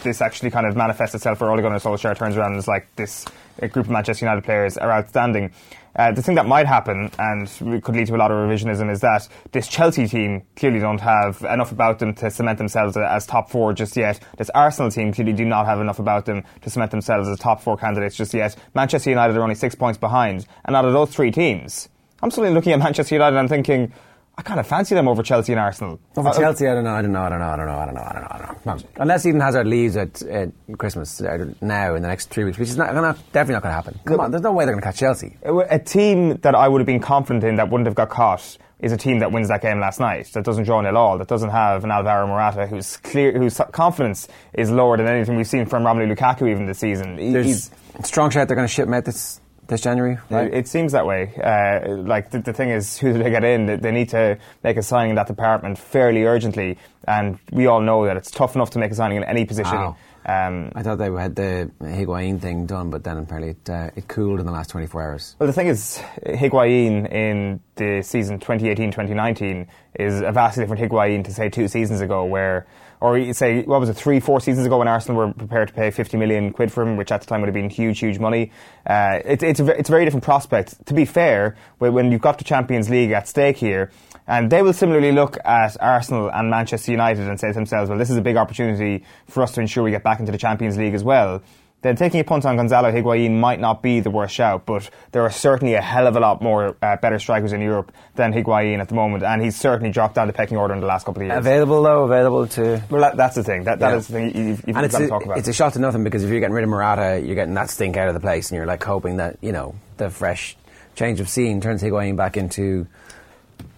this 0.01 0.21
actually 0.21 0.49
kind 0.49 0.65
of 0.65 0.75
manifests 0.75 1.13
itself 1.13 1.39
where 1.39 1.51
Ole 1.51 1.61
Gunnar 1.61 1.77
Solskjaer 1.77 2.17
turns 2.17 2.35
around 2.35 2.53
and 2.53 2.59
is 2.59 2.67
like 2.67 2.87
this 2.95 3.25
group 3.59 3.85
of 3.85 3.89
Manchester 3.89 4.25
United 4.25 4.43
players 4.43 4.75
are 4.75 4.91
outstanding. 4.91 5.51
Uh, 5.95 6.11
the 6.11 6.23
thing 6.23 6.33
that 6.33 6.47
might 6.47 6.65
happen 6.65 7.11
and 7.19 7.47
could 7.83 7.95
lead 7.95 8.07
to 8.07 8.15
a 8.15 8.17
lot 8.17 8.31
of 8.31 8.37
revisionism 8.37 8.91
is 8.91 9.01
that 9.01 9.27
this 9.51 9.67
Chelsea 9.67 10.07
team 10.07 10.41
clearly 10.55 10.79
don't 10.79 10.99
have 10.99 11.43
enough 11.43 11.71
about 11.71 11.99
them 11.99 12.15
to 12.15 12.31
cement 12.31 12.57
themselves 12.57 12.97
as 12.97 13.27
top 13.27 13.51
four 13.51 13.71
just 13.73 13.95
yet. 13.95 14.19
This 14.37 14.49
Arsenal 14.55 14.89
team 14.89 15.13
clearly 15.13 15.33
do 15.33 15.45
not 15.45 15.67
have 15.67 15.79
enough 15.79 15.99
about 15.99 16.25
them 16.25 16.43
to 16.61 16.69
cement 16.71 16.89
themselves 16.89 17.29
as 17.29 17.37
top 17.37 17.61
four 17.61 17.77
candidates 17.77 18.15
just 18.15 18.33
yet. 18.33 18.55
Manchester 18.73 19.11
United 19.11 19.37
are 19.37 19.43
only 19.43 19.53
six 19.53 19.75
points 19.75 19.99
behind, 19.99 20.47
and 20.65 20.75
out 20.75 20.85
of 20.85 20.93
those 20.93 21.11
three 21.11 21.29
teams, 21.29 21.87
I'm 22.23 22.31
suddenly 22.31 22.55
looking 22.55 22.73
at 22.73 22.79
Manchester 22.79 23.13
United 23.13 23.37
and 23.37 23.43
I'm 23.43 23.47
thinking. 23.47 23.93
I 24.35 24.41
kind 24.41 24.59
of 24.59 24.65
fancy 24.65 24.95
them 24.95 25.07
over 25.07 25.21
Chelsea 25.21 25.53
and 25.53 25.59
Arsenal. 25.59 25.99
Over 26.17 26.29
Uh, 26.29 26.33
Chelsea, 26.33 26.67
I 26.67 26.73
don't 26.73 26.83
know, 26.83 26.93
I 26.95 27.01
don't 27.03 27.11
know, 27.11 27.21
I 27.21 27.29
don't 27.29 27.37
know, 27.39 27.45
I 27.49 27.55
don't 27.55 27.65
know, 27.67 27.71
I 27.73 27.85
don't 27.85 27.93
know, 27.93 28.01
I 28.01 28.13
don't 28.13 28.21
know. 28.23 28.29
I 28.31 28.37
don't 28.65 28.65
know. 28.65 28.89
Unless 28.97 29.25
Eden 29.27 29.41
Hazard 29.41 29.67
leaves 29.67 29.95
at, 29.95 30.21
at 30.23 30.49
Christmas 30.79 31.21
uh, 31.21 31.45
now 31.61 31.93
in 31.93 32.01
the 32.01 32.07
next 32.07 32.29
three 32.31 32.43
weeks, 32.43 32.57
which 32.57 32.69
is 32.69 32.77
not, 32.77 32.93
not 32.95 33.15
definitely 33.31 33.53
not 33.53 33.63
going 33.63 33.71
to 33.71 33.75
happen. 33.75 33.99
Come 34.05 34.19
on, 34.19 34.31
there's 34.31 34.41
no 34.41 34.51
way 34.51 34.65
they're 34.65 34.73
going 34.73 34.81
to 34.81 34.87
catch 34.87 34.97
Chelsea. 34.97 35.37
A 35.43 35.55
a 35.55 35.77
team 35.79 36.37
that 36.37 36.55
I 36.55 36.67
would 36.67 36.79
have 36.81 36.87
been 36.87 36.99
confident 36.99 37.43
in 37.43 37.57
that 37.57 37.69
wouldn't 37.69 37.85
have 37.85 37.95
got 37.95 38.09
caught 38.09 38.57
is 38.79 38.91
a 38.91 38.97
team 38.97 39.19
that 39.19 39.31
wins 39.31 39.47
that 39.49 39.61
game 39.61 39.79
last 39.79 39.99
night, 39.99 40.25
that 40.33 40.43
doesn't 40.43 40.63
draw 40.65 40.81
nil 40.81 40.97
all, 40.97 41.17
that 41.19 41.27
doesn't 41.27 41.51
have 41.51 41.83
an 41.85 41.91
Alvaro 41.91 42.25
Morata 42.27 42.65
whose 42.65 42.97
clear, 42.97 43.31
whose 43.37 43.61
confidence 43.71 44.27
is 44.53 44.69
lower 44.71 44.97
than 44.97 45.07
anything 45.07 45.37
we've 45.37 45.47
seen 45.47 45.65
from 45.67 45.83
Romelu 45.83 46.13
Lukaku 46.13 46.49
even 46.49 46.65
this 46.65 46.79
season. 46.79 47.17
He- 47.19 47.31
There's 47.31 47.45
he's- 47.45 47.71
strong 48.03 48.29
shot 48.31 48.47
they're 48.47 48.55
going 48.57 48.67
to 48.67 48.73
ship 48.73 48.87
him 48.87 48.93
out 48.95 49.05
this 49.05 49.39
this 49.67 49.81
January, 49.81 50.17
right? 50.29 50.47
It, 50.47 50.53
it 50.53 50.67
seems 50.67 50.91
that 50.91 51.05
way. 51.05 51.33
Uh, 51.35 51.97
like 51.97 52.31
the, 52.31 52.39
the 52.39 52.53
thing 52.53 52.69
is, 52.69 52.97
who 52.97 53.13
do 53.13 53.23
they 53.23 53.29
get 53.29 53.43
in? 53.43 53.65
They, 53.65 53.75
they 53.77 53.91
need 53.91 54.09
to 54.09 54.37
make 54.63 54.77
a 54.77 54.83
signing 54.83 55.11
in 55.11 55.15
that 55.15 55.27
department 55.27 55.77
fairly 55.77 56.23
urgently, 56.23 56.77
and 57.07 57.39
we 57.51 57.67
all 57.67 57.81
know 57.81 58.05
that 58.05 58.17
it's 58.17 58.31
tough 58.31 58.55
enough 58.55 58.71
to 58.71 58.79
make 58.79 58.91
a 58.91 58.95
signing 58.95 59.17
in 59.17 59.23
any 59.23 59.45
position. 59.45 59.75
Wow. 59.75 59.97
Um, 60.25 60.71
I 60.73 60.83
thought 60.83 60.97
they 60.99 61.11
had 61.11 61.35
the 61.35 61.69
Higuain 61.81 62.39
thing 62.39 62.65
done, 62.65 62.89
but 62.89 63.03
then 63.03 63.17
apparently 63.17 63.51
it, 63.51 63.69
uh, 63.69 63.89
it 63.95 64.07
cooled 64.07 64.39
in 64.39 64.45
the 64.45 64.53
last 64.53 64.69
24 64.69 65.01
hours. 65.01 65.35
Well, 65.37 65.47
the 65.47 65.53
thing 65.53 65.67
is, 65.67 66.01
Higuain 66.25 67.11
in 67.11 67.59
the 67.75 68.01
season 68.03 68.39
2018-2019 68.39 69.67
is 69.99 70.21
a 70.21 70.31
vastly 70.31 70.63
different 70.63 70.81
Higuain 70.81 71.25
to 71.25 71.33
say 71.33 71.49
two 71.49 71.67
seasons 71.67 71.99
ago, 71.99 72.23
where, 72.23 72.65
or 73.03 73.17
you 73.17 73.33
say, 73.33 73.63
what 73.63 73.81
was 73.81 73.89
it, 73.89 73.95
three, 73.95 74.21
four 74.21 74.39
seasons 74.39 74.65
ago 74.65 74.77
when 74.77 74.87
Arsenal 74.87 75.17
were 75.17 75.33
prepared 75.33 75.67
to 75.67 75.73
pay 75.73 75.91
50 75.91 76.15
million 76.15 76.53
quid 76.53 76.71
for 76.71 76.83
him, 76.83 76.95
which 76.95 77.11
at 77.11 77.19
the 77.19 77.27
time 77.27 77.41
would 77.41 77.47
have 77.47 77.53
been 77.53 77.69
huge, 77.69 77.99
huge 77.99 78.17
money. 78.17 78.49
Uh, 78.87 79.19
it, 79.25 79.43
it's, 79.43 79.59
a, 79.59 79.77
it's 79.77 79.89
a 79.89 79.91
very 79.91 80.05
different 80.05 80.23
prospect. 80.23 80.85
To 80.85 80.93
be 80.93 81.03
fair, 81.03 81.57
when 81.79 81.93
when 81.93 82.13
you've 82.13 82.21
got 82.21 82.37
the 82.37 82.45
Champions 82.45 82.89
League 82.89 83.11
at 83.11 83.27
stake 83.27 83.57
here, 83.57 83.91
and 84.25 84.49
they 84.49 84.61
will 84.61 84.71
similarly 84.71 85.11
look 85.11 85.37
at 85.43 85.75
Arsenal 85.81 86.31
and 86.31 86.49
Manchester 86.49 86.91
United 86.91 87.27
and 87.27 87.37
say 87.37 87.49
to 87.49 87.53
themselves, 87.53 87.89
well, 87.89 87.99
this 87.99 88.09
is 88.09 88.15
a 88.15 88.21
big 88.21 88.37
opportunity 88.37 89.03
for 89.27 89.43
us 89.43 89.51
to 89.51 89.59
ensure 89.59 89.83
we 89.83 89.91
get 89.91 90.03
back 90.03 90.21
into 90.21 90.31
the 90.31 90.37
Champions 90.37 90.77
League 90.77 90.93
as 90.93 91.03
well 91.03 91.43
then 91.83 91.95
taking 91.95 92.19
a 92.19 92.23
punt 92.23 92.45
on 92.45 92.55
Gonzalo 92.55 92.91
Higuain 92.91 93.37
might 93.39 93.59
not 93.59 93.81
be 93.83 93.99
the 93.99 94.09
worst 94.09 94.33
shout, 94.33 94.65
but 94.65 94.89
there 95.11 95.21
are 95.21 95.29
certainly 95.29 95.75
a 95.75 95.81
hell 95.81 96.07
of 96.07 96.15
a 96.15 96.19
lot 96.19 96.41
more 96.41 96.75
uh, 96.81 96.95
better 96.97 97.19
strikers 97.19 97.53
in 97.53 97.61
Europe 97.61 97.91
than 98.15 98.33
Higuain 98.33 98.79
at 98.79 98.87
the 98.89 98.95
moment, 98.95 99.23
and 99.23 99.41
he's 99.41 99.55
certainly 99.59 99.91
dropped 99.91 100.15
down 100.15 100.27
the 100.27 100.33
pecking 100.33 100.57
order 100.57 100.73
in 100.73 100.79
the 100.79 100.87
last 100.87 101.05
couple 101.05 101.21
of 101.21 101.27
years. 101.27 101.37
Available 101.37 101.83
though, 101.83 102.05
available 102.05 102.47
to. 102.47 102.81
well, 102.89 103.01
that, 103.01 103.17
that's 103.17 103.35
the 103.35 103.43
thing. 103.43 103.65
That, 103.65 103.79
that 103.79 103.89
Yeah. 103.91 103.97
is 103.97 104.07
the 104.07 104.13
thing 104.13 104.35
you, 104.35 104.43
you've, 104.49 104.63
you've 104.65 104.75
got 104.75 104.89
to 104.91 105.03
a, 105.05 105.07
talk 105.07 105.25
about. 105.25 105.37
it's 105.37 105.47
a 105.47 105.53
shot 105.53 105.73
to 105.73 105.79
nothing 105.79 106.03
because 106.03 106.23
if 106.23 106.29
you're 106.31 106.39
getting 106.39 106.55
rid 106.55 106.63
of 106.63 106.69
Morata, 106.69 107.21
you're 107.23 107.35
getting 107.35 107.53
that 107.53 107.69
stink 107.69 107.97
out 107.97 108.07
of 108.07 108.13
the 108.15 108.19
place, 108.21 108.49
and 108.49 108.55
you're 108.57 108.65
like 108.65 108.83
hoping 108.83 109.17
that 109.17 109.37
you 109.41 109.51
know 109.51 109.75
the 109.97 110.09
fresh 110.09 110.55
change 110.95 111.19
of 111.19 111.27
scene 111.29 111.59
turns 111.61 111.83
Higuain 111.83 112.15
back 112.15 112.37
into 112.37 112.87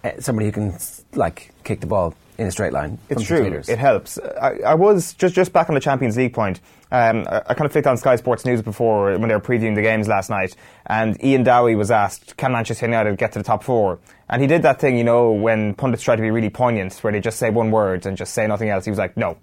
uh, 0.04 0.12
somebody 0.20 0.46
who 0.46 0.52
can 0.52 0.78
like 1.14 1.52
kick 1.64 1.80
the 1.80 1.86
ball 1.86 2.14
in 2.38 2.46
a 2.46 2.50
straight 2.50 2.72
line. 2.72 2.98
It's 3.08 3.22
true. 3.22 3.44
It 3.44 3.78
helps. 3.78 4.18
I, 4.18 4.58
I 4.66 4.74
was 4.74 5.14
just 5.14 5.34
just 5.34 5.52
back 5.52 5.68
on 5.68 5.74
the 5.74 5.80
Champions 5.80 6.16
League 6.16 6.34
point. 6.34 6.60
Um, 6.92 7.26
I, 7.28 7.42
I 7.46 7.54
kind 7.54 7.66
of 7.66 7.72
flicked 7.72 7.86
on 7.86 7.96
Sky 7.96 8.16
Sports 8.16 8.44
News 8.44 8.62
before 8.62 9.18
when 9.18 9.28
they 9.28 9.34
were 9.34 9.40
previewing 9.40 9.74
the 9.74 9.82
games 9.82 10.06
last 10.08 10.30
night, 10.30 10.54
and 10.86 11.22
Ian 11.24 11.42
Dowie 11.42 11.74
was 11.74 11.90
asked, 11.90 12.36
"Can 12.36 12.52
Manchester 12.52 12.86
United 12.86 13.16
get 13.18 13.32
to 13.32 13.38
the 13.38 13.44
top 13.44 13.64
four? 13.64 13.98
And 14.28 14.42
he 14.42 14.48
did 14.48 14.62
that 14.62 14.80
thing, 14.80 14.98
you 14.98 15.04
know, 15.04 15.32
when 15.32 15.74
pundits 15.74 16.02
try 16.02 16.16
to 16.16 16.22
be 16.22 16.30
really 16.30 16.50
poignant, 16.50 16.94
where 16.98 17.12
they 17.12 17.20
just 17.20 17.38
say 17.38 17.50
one 17.50 17.70
word 17.70 18.06
and 18.06 18.16
just 18.16 18.34
say 18.34 18.46
nothing 18.46 18.68
else. 18.68 18.84
He 18.84 18.90
was 18.90 18.98
like, 18.98 19.16
"No," 19.16 19.36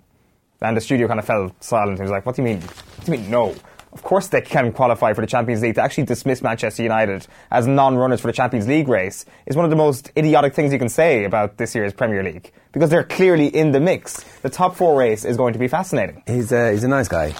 and 0.61 0.77
the 0.77 0.81
studio 0.81 1.07
kind 1.07 1.19
of 1.19 1.25
fell 1.25 1.55
silent. 1.59 1.97
He 1.97 2.03
was 2.03 2.11
like, 2.11 2.25
"What 2.25 2.35
do 2.35 2.41
you 2.41 2.45
mean? 2.45 2.61
What 2.61 3.05
do 3.05 3.11
you 3.11 3.17
mean 3.17 3.29
no?" 3.29 3.55
Of 3.93 4.01
course, 4.01 4.27
they 4.27 4.41
can 4.41 4.71
qualify 4.73 5.13
for 5.13 5.21
the 5.21 5.27
Champions 5.27 5.61
League. 5.61 5.75
To 5.75 5.81
actually 5.81 6.05
dismiss 6.05 6.41
Manchester 6.41 6.81
United 6.81 7.27
as 7.51 7.67
non-runners 7.67 8.21
for 8.21 8.27
the 8.27 8.33
Champions 8.33 8.67
League 8.67 8.87
race 8.87 9.23
is 9.45 9.55
one 9.55 9.65
of 9.65 9.69
the 9.69 9.77
most 9.77 10.11
idiotic 10.17 10.55
things 10.55 10.73
you 10.73 10.79
can 10.79 10.89
say 10.89 11.25
about 11.25 11.57
this 11.57 11.75
year's 11.75 11.93
Premier 11.93 12.23
League 12.23 12.51
because 12.71 12.89
they're 12.89 13.03
clearly 13.03 13.47
in 13.47 13.71
the 13.71 13.79
mix. 13.79 14.23
The 14.41 14.49
top 14.49 14.75
four 14.75 14.97
race 14.97 15.25
is 15.25 15.37
going 15.37 15.53
to 15.53 15.59
be 15.59 15.67
fascinating. 15.67 16.23
He's 16.25 16.51
a, 16.51 16.71
he's 16.71 16.83
a 16.83 16.87
nice 16.87 17.07
guy. 17.07 17.35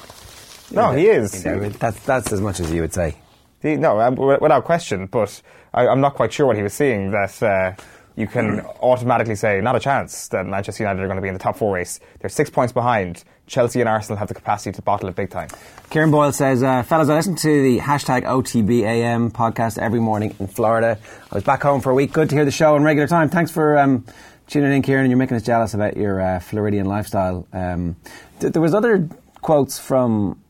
No, 0.72 0.92
he 0.92 1.08
is. 1.08 1.44
You 1.44 1.52
know, 1.56 1.70
that's 1.70 2.00
that's 2.06 2.32
as 2.32 2.40
much 2.40 2.60
as 2.60 2.72
you 2.72 2.82
would 2.82 2.94
say. 2.94 3.16
He- 3.62 3.76
no, 3.76 4.00
um, 4.00 4.16
without 4.16 4.64
question. 4.64 5.08
But 5.08 5.42
I, 5.74 5.88
I'm 5.88 6.02
not 6.02 6.14
quite 6.14 6.32
sure 6.32 6.46
what 6.46 6.56
he 6.56 6.64
was 6.64 6.74
seeing 6.74 7.12
that. 7.12 7.42
Uh, 7.42 7.74
you 8.16 8.28
can 8.28 8.60
automatically 8.84 9.34
say, 9.34 9.60
not 9.60 9.76
a 9.76 9.80
chance 9.80 10.28
that 10.28 10.46
Manchester 10.46 10.84
United 10.84 11.02
are 11.02 11.08
going 11.08 11.16
to 11.16 11.22
be 11.24 11.30
in 11.30 11.34
the 11.34 11.40
top 11.40 11.58
four 11.58 11.74
race. 11.74 12.00
They're 12.20 12.30
six 12.30 12.48
points 12.48 12.72
behind. 12.72 13.24
Chelsea 13.48 13.80
and 13.80 13.90
Arsenal 13.90 14.18
have 14.18 14.28
the 14.28 14.34
capacity 14.34 14.72
to 14.72 14.82
bottle 14.82 15.10
it 15.10 15.16
big 15.16 15.30
time. 15.30 15.50
Kieran 15.90 16.12
Boyle 16.12 16.32
says, 16.32 16.64
uh, 16.64 16.84
fellas, 16.84 17.10
I 17.10 17.16
listen 17.16 17.36
to 17.36 17.64
the 17.64 17.80
hashtag 17.80 18.24
OTBAM 18.24 19.32
podcast 19.32 19.78
every 19.78 20.00
morning 20.00 20.36
in 20.40 20.48
Florida. 20.48 20.98
I 21.32 21.36
was 21.36 21.44
back 21.44 21.62
home 21.62 21.82
for 21.82 21.92
a 21.92 21.94
week. 21.94 22.14
Good 22.14 22.30
to 22.30 22.36
hear 22.36 22.46
the 22.46 22.52
show 22.52 22.76
in 22.76 22.84
regular 22.84 23.08
time. 23.08 23.30
Thanks 23.30 23.52
for 23.52 23.78
um, 23.78 24.06
tuning 24.48 24.72
in, 24.72 24.82
Kieran, 24.82 25.04
and 25.04 25.12
you're 25.12 25.18
making 25.18 25.38
us 25.38 25.44
jealous 25.44 25.74
about 25.74 25.98
your 25.98 26.22
uh, 26.22 26.40
Floridian 26.40 26.88
lifestyle. 26.88 27.48
Um, 27.54 27.96
th- 28.40 28.54
there 28.54 28.62
was 28.62 28.74
other 28.74 29.10
quotes 29.42 29.78
from 29.78 30.42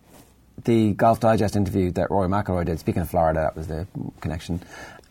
the 0.64 0.94
Golf 0.94 1.20
Digest 1.20 1.56
interview 1.56 1.92
that 1.92 2.12
Rory 2.12 2.30
McIlroy 2.30 2.66
did. 2.66 2.80
Speaking 2.80 3.02
of 3.02 3.10
Florida, 3.10 3.42
that 3.42 3.56
was 3.56 3.68
the 3.68 3.88
connection, 4.22 4.62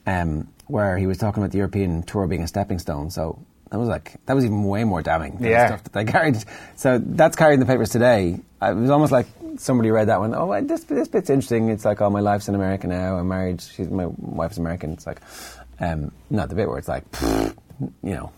um, 0.07 0.49
where 0.67 0.97
he 0.97 1.07
was 1.07 1.19
talking 1.19 1.43
about 1.43 1.51
the 1.53 1.59
European 1.59 2.05
Tour 2.05 2.27
being 2.27 2.43
a 2.43 2.49
stepping 2.49 2.79
stone. 2.79 3.11
So 3.11 3.45
that 3.73 3.79
was 3.79 3.89
like 3.89 4.15
that 4.27 4.35
was 4.35 4.45
even 4.45 4.65
way 4.65 4.85
more 4.85 5.01
damning 5.03 5.37
than 5.39 5.51
Yeah. 5.51 5.63
the 5.63 5.67
stuff 5.69 5.85
that 5.85 5.93
they 5.95 6.05
carried. 6.05 6.37
So 6.77 7.01
that's 7.03 7.37
carried 7.37 7.55
in 7.55 7.61
the 7.61 7.67
papers 7.67 7.89
today. 7.89 8.39
Uh, 8.61 8.73
It 8.73 8.75
was 8.77 8.91
almost 8.91 9.13
like 9.13 9.27
somebody 9.57 9.91
read 9.91 10.09
that 10.09 10.21
one. 10.21 10.35
Oh, 10.35 10.47
well, 10.47 10.63
this 10.63 10.85
this 10.85 11.09
bit's 11.09 11.31
interesting. 11.31 11.71
It's 11.71 11.85
like, 11.85 12.01
oh, 12.03 12.11
my 12.11 12.21
life's 12.21 12.49
in 12.49 12.55
America 12.55 12.87
now. 12.87 13.17
I'm 13.17 13.29
married. 13.29 13.61
She's 13.63 13.89
my 13.89 14.07
wife's 14.19 14.59
American. 14.59 14.93
It's 14.93 15.07
like, 15.07 15.21
um, 15.81 16.13
not 16.31 16.49
the 16.51 16.55
bit 16.55 16.69
where 16.69 16.79
it's 16.79 16.89
like, 16.89 17.05
you 18.03 18.13
know, 18.15 18.31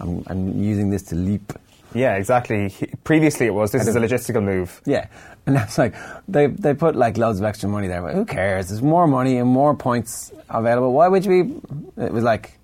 I'm 0.00 0.22
I'm 0.26 0.62
using 0.62 0.90
this 0.90 1.02
to 1.04 1.14
leap. 1.14 1.52
Yeah, 1.94 2.16
exactly. 2.16 2.68
He- 2.68 2.86
previously, 3.04 3.46
it 3.46 3.54
was 3.54 3.72
this 3.72 3.86
is 3.86 3.96
a 3.96 4.00
logistical 4.00 4.42
move. 4.42 4.80
Yeah, 4.84 5.06
and 5.46 5.56
that's 5.56 5.78
like 5.78 5.94
they 6.28 6.46
they 6.48 6.74
put 6.74 6.94
like 6.96 7.16
loads 7.16 7.38
of 7.40 7.44
extra 7.46 7.68
money 7.68 7.88
there. 7.88 8.02
But 8.02 8.14
who 8.14 8.24
cares? 8.24 8.68
There's 8.68 8.82
more 8.82 9.06
money 9.06 9.38
and 9.38 9.48
more 9.48 9.74
points 9.74 10.32
available. 10.50 10.92
Why 10.92 11.08
would 11.08 11.24
you 11.24 11.44
be? 11.44 12.02
It 12.04 12.12
was 12.12 12.22
like 12.24 12.57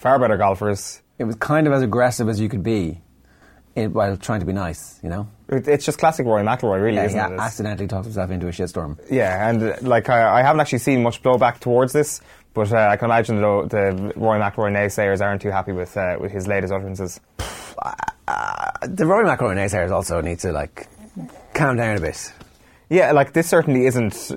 Far 0.00 0.18
better 0.18 0.36
golfers. 0.36 1.02
it 1.18 1.24
was 1.24 1.36
kind 1.36 1.66
of 1.66 1.72
as 1.72 1.82
aggressive 1.82 2.28
as 2.28 2.40
you 2.40 2.48
could 2.48 2.62
be, 2.62 3.00
it, 3.74 3.88
while 3.92 4.16
trying 4.16 4.40
to 4.40 4.46
be 4.46 4.52
nice. 4.54 4.98
You 5.02 5.10
know. 5.10 5.28
It- 5.48 5.68
It's 5.68 5.84
just 5.84 5.98
classic 5.98 6.24
Rory 6.26 6.42
McIlroy, 6.42 6.82
really, 6.82 6.96
Yeah, 6.96 7.04
isn't 7.06 7.28
he 7.28 7.34
it? 7.34 7.38
Accidentally 7.40 7.86
talked 7.86 8.06
himself 8.06 8.30
into 8.30 8.48
a 8.48 8.50
shitstorm. 8.50 8.98
Yeah, 9.10 9.48
and 9.48 9.62
uh, 9.62 9.76
like 9.82 10.08
I, 10.08 10.40
I 10.40 10.42
haven't 10.42 10.60
actually 10.60 10.78
seen 10.78 11.02
much 11.02 11.22
blowback 11.22 11.60
towards 11.60 11.92
this, 11.92 12.20
but 12.54 12.72
uh, 12.72 12.76
I 12.90 12.96
can 12.96 13.06
imagine 13.06 13.40
though 13.40 13.66
the 13.66 14.12
Rory 14.16 14.40
McIlroy 14.40 14.72
naysayers 14.72 15.20
aren't 15.20 15.42
too 15.42 15.50
happy 15.50 15.72
with 15.72 15.96
uh, 15.96 16.16
with 16.20 16.32
his 16.32 16.46
latest 16.48 16.72
utterances. 16.72 17.20
Uh, 17.78 17.94
the 18.82 19.06
Rory 19.06 19.24
McIlroy 19.26 19.56
naysayers 19.56 19.90
also 19.90 20.20
need 20.20 20.38
to 20.40 20.52
like 20.52 20.86
calm 21.54 21.76
down 21.76 21.96
a 21.96 22.00
bit. 22.00 22.32
Yeah, 22.88 23.12
like 23.12 23.32
this 23.34 23.48
certainly 23.48 23.86
isn't. 23.86 24.32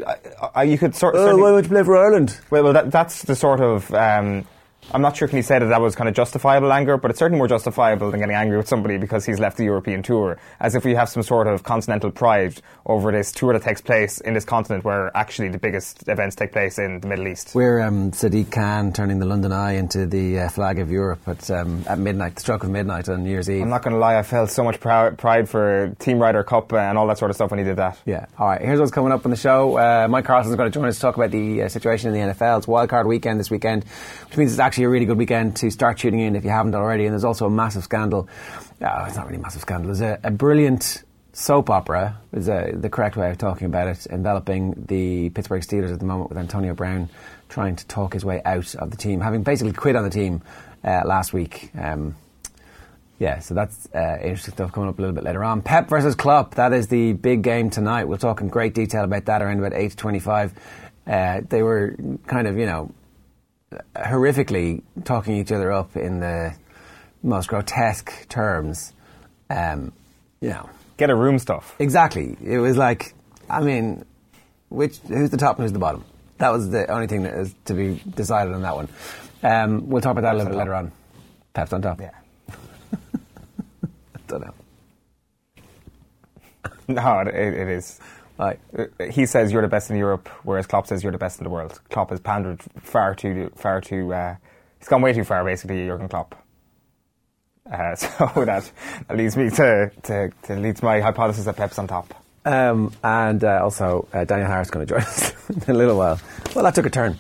I, 0.54 0.64
you 0.64 0.78
could 0.78 0.96
sort. 0.96 1.16
Oh, 1.18 1.38
why 1.38 1.52
would 1.52 1.66
you 1.66 1.70
play 1.70 1.84
for 1.84 1.98
Ireland? 1.98 2.38
well, 2.52 2.64
well 2.66 2.74
that, 2.74 2.92
that's 2.92 3.24
the 3.24 3.36
sort 3.36 3.62
of. 3.62 3.92
Um, 3.94 4.46
I'm 4.92 5.02
not 5.02 5.18
sure 5.18 5.28
can 5.28 5.38
you 5.38 5.44
say 5.44 5.60
that 5.60 5.66
that 5.66 5.82
was 5.82 5.96
kind 5.96 6.08
of 6.08 6.16
justifiable 6.16 6.72
anger, 6.72 6.98
but 6.98 7.12
it's 7.12 7.20
certainly 7.20 7.38
more 7.38 7.48
justifiable 7.48 8.12
than 8.12 8.20
getting 8.20 8.36
angry 8.36 8.58
with 8.58 8.68
somebody 8.68 8.98
because 8.98 9.26
he's 9.26 9.40
left 9.40 9.58
the 9.58 9.64
European 9.64 10.04
tour, 10.04 10.38
as 10.60 10.76
if 10.76 10.86
we 10.86 10.96
have 10.96 11.10
some 11.10 11.24
sort 11.24 11.48
of 11.48 11.64
continental 11.64 12.12
pride 12.12 12.62
over 12.86 13.12
this 13.12 13.32
tour 13.32 13.54
that 13.54 13.64
takes 13.64 13.82
place 13.82 14.20
in 14.20 14.34
this 14.34 14.46
continent 14.46 14.84
where 14.84 15.16
actually 15.16 15.50
the 15.50 15.58
biggest 15.58 16.08
events 16.08 16.36
take 16.36 16.52
place 16.52 16.78
in 16.78 17.00
the 17.00 17.08
Middle 17.08 17.28
East. 17.28 17.56
We're 17.56 17.82
um, 17.82 18.12
Sadiq 18.12 18.52
Khan 18.52 18.94
turning 18.94 19.20
the 19.20 19.26
London 19.26 19.52
Eye 19.52 19.74
into 19.74 20.06
the 20.06 20.40
uh, 20.40 20.50
flag 20.50 20.80
of 20.80 20.92
Europe 20.92 21.28
at 21.28 21.50
um, 21.50 21.84
at 21.88 21.98
midnight, 21.98 22.36
the 22.36 22.42
stroke 22.42 22.64
of 22.64 22.70
midnight 22.70 23.10
on 23.10 23.24
New 23.24 23.30
Year's 23.30 23.50
Eve. 23.50 23.62
I'm 23.62 23.70
not 23.70 23.84
going 23.84 23.94
to 23.94 24.00
lie, 24.00 24.18
I 24.18 24.24
felt 24.24 24.50
so 24.50 24.64
much 24.64 24.80
prou- 24.80 25.18
pride 25.18 25.50
for 25.50 25.96
Team 26.00 26.20
Ryder 26.20 26.44
Cup 26.44 26.74
and 26.74 26.98
all 26.98 27.08
that 27.08 27.18
sort 27.18 27.32
of 27.32 27.36
stuff 27.36 27.52
when 27.52 27.60
he 27.60 27.66
did 27.66 27.78
that. 27.78 28.00
Yeah. 28.06 28.26
All 28.38 28.48
right. 28.48 28.62
Here's 28.62 28.80
what's 28.80 28.92
coming 28.92 29.12
up 29.12 29.26
on 29.26 29.32
the 29.32 29.38
show. 29.38 29.78
Uh, 29.78 30.08
Mike 30.10 30.26
Carlson's 30.26 30.56
going 30.56 30.72
to 30.72 30.74
join 30.74 30.88
us 30.88 30.96
to 30.96 31.02
talk 31.02 31.16
about 31.16 31.32
the 31.32 31.64
uh, 31.64 31.68
situation 31.70 32.14
in 32.14 32.28
the 32.28 32.34
NFL. 32.34 32.58
It's 32.60 32.68
wildcard 32.68 33.06
weekend 33.06 33.40
this 33.40 33.50
weekend, 33.50 33.86
which 34.28 34.38
means 34.38 34.52
it's 34.52 34.60
actually 34.60 34.73
a 34.82 34.90
really 34.90 35.06
good 35.06 35.18
weekend 35.18 35.56
to 35.58 35.70
start 35.70 36.00
tuning 36.00 36.22
in 36.22 36.36
if 36.36 36.44
you 36.44 36.50
haven't 36.50 36.74
already. 36.74 37.06
And 37.06 37.14
there's 37.14 37.24
also 37.24 37.46
a 37.46 37.50
massive 37.50 37.84
scandal. 37.84 38.28
Oh, 38.82 39.06
it's 39.06 39.16
not 39.16 39.26
really 39.26 39.38
a 39.38 39.42
massive 39.42 39.62
scandal. 39.62 39.94
There's 39.94 40.02
a, 40.02 40.20
a 40.24 40.32
brilliant 40.32 41.04
soap 41.34 41.70
opera, 41.70 42.18
is 42.32 42.50
uh, 42.50 42.72
the 42.74 42.90
correct 42.90 43.16
way 43.16 43.30
of 43.30 43.38
talking 43.38 43.66
about 43.68 43.88
it, 43.88 44.08
enveloping 44.08 44.86
the 44.88 45.30
Pittsburgh 45.32 45.62
Steelers 45.62 45.92
at 45.92 46.00
the 46.00 46.06
moment 46.06 46.30
with 46.30 46.38
Antonio 46.38 46.74
Brown 46.74 47.10
trying 47.50 47.76
to 47.76 47.86
talk 47.88 48.14
his 48.14 48.26
way 48.26 48.42
out 48.46 48.74
of 48.76 48.90
the 48.90 48.98
team, 48.98 49.22
having 49.22 49.44
basically 49.44 49.74
quit 49.74 49.96
on 49.96 50.04
the 50.04 50.10
team 50.10 50.42
uh, 50.84 51.02
last 51.06 51.34
week. 51.34 51.70
Um, 51.78 52.16
yeah, 53.20 53.40
so 53.40 53.54
that's 53.54 53.88
uh, 53.94 54.18
interesting 54.22 54.54
stuff 54.54 54.72
coming 54.72 54.90
up 54.90 54.98
a 54.98 55.02
little 55.02 55.16
bit 55.16 55.24
later 55.24 55.44
on. 55.44 55.62
Pep 55.62 55.88
versus 55.88 56.16
Klopp, 56.16 56.56
that 56.56 56.74
is 56.74 56.88
the 56.88 57.14
big 57.14 57.42
game 57.42 57.70
tonight. 57.70 58.06
We'll 58.06 58.18
talk 58.18 58.42
in 58.42 58.50
great 58.50 58.74
detail 58.74 59.04
about 59.04 59.26
that 59.26 59.42
around 59.42 59.60
about 59.60 59.74
8.25. 59.74 60.52
Uh, 61.06 61.42
they 61.48 61.62
were 61.64 61.96
kind 62.28 62.48
of, 62.48 62.58
you 62.58 62.66
know, 62.66 62.92
horrifically 63.96 64.84
talking 65.04 65.36
each 65.38 65.52
other 65.52 65.72
up 65.72 65.96
in 65.96 66.20
the 66.20 66.54
most 67.22 67.48
grotesque 67.50 68.28
terms. 68.30 68.94
Um, 69.50 69.92
you 70.42 70.50
know, 70.50 70.70
Get 70.98 71.10
a 71.10 71.16
room 71.16 71.40
stuff. 71.40 71.76
exactly. 71.80 72.38
It 72.44 72.58
was 72.60 72.78
like, 72.78 73.14
I 73.50 73.62
mean, 73.62 74.06
which 74.70 74.98
who's 75.00 75.30
the 75.30 75.38
top 75.38 75.58
and 75.58 75.64
who's 75.66 75.74
the 75.74 75.80
bottom? 75.80 76.04
That 76.38 76.50
was 76.52 76.70
the 76.70 76.90
only 76.92 77.08
thing 77.08 77.24
that 77.24 77.34
is 77.36 77.54
to 77.66 77.74
be 77.74 78.02
decided 78.16 78.54
on 78.54 78.62
that 78.64 78.76
one. 78.76 78.90
Um, 79.44 79.90
we'll 79.90 80.02
talk 80.02 80.12
about 80.12 80.22
that 80.22 80.36
a 80.36 80.38
little 80.38 80.52
bit 80.52 80.58
later 80.58 80.74
on. 80.76 80.92
Pep's 81.54 81.74
on 81.74 81.82
top. 81.82 82.02
Yeah. 82.02 82.12
Don't 84.28 84.42
know. 84.42 84.54
No, 86.90 87.20
it, 87.20 87.28
it 87.34 87.68
is. 87.70 87.98
Uh, 88.40 88.54
He 89.12 89.26
says 89.26 89.52
you're 89.52 89.62
the 89.62 89.68
best 89.68 89.90
in 89.92 89.98
Europe, 89.98 90.28
whereas 90.44 90.66
Klopp 90.68 90.88
says 90.88 91.04
you're 91.04 91.12
the 91.12 91.18
best 91.18 91.40
in 91.40 91.44
the 91.44 91.50
world. 91.50 91.80
Klopp 91.90 92.10
has 92.10 92.20
pandered 92.20 92.62
far 92.82 93.14
too, 93.16 93.52
far 93.56 93.82
too. 93.82 94.14
Uh, 94.14 94.36
he's 94.80 94.88
gone 94.88 95.02
way 95.02 95.14
too 95.14 95.24
far, 95.24 95.44
basically, 95.44 95.86
Jurgen 95.86 96.08
Klopp. 96.10 96.36
Uh, 97.72 97.96
so 97.96 98.32
that, 98.46 98.70
that 99.08 99.18
leads 99.18 99.38
me 99.38 99.50
to, 99.50 99.92
to, 100.04 100.32
to 100.44 100.56
leads 100.56 100.82
my 100.82 101.00
hypothesis 101.00 101.46
that 101.46 101.56
Pep's 101.56 101.78
on 101.80 101.88
top. 101.88 102.14
Um, 102.46 102.92
and 103.04 103.42
uh, 103.44 103.62
also, 103.64 104.08
uh, 104.12 104.26
Daniel 104.26 104.48
Harris 104.50 104.68
is 104.68 104.72
going 104.72 104.86
to 104.86 104.94
join 104.94 105.02
us 105.08 105.34
in 105.50 105.64
a 105.74 105.78
little 105.78 105.98
while. 105.98 106.20
Well, 106.56 106.66
that 106.66 106.76
took 106.76 106.86
a 106.86 106.90
turn. 106.90 107.18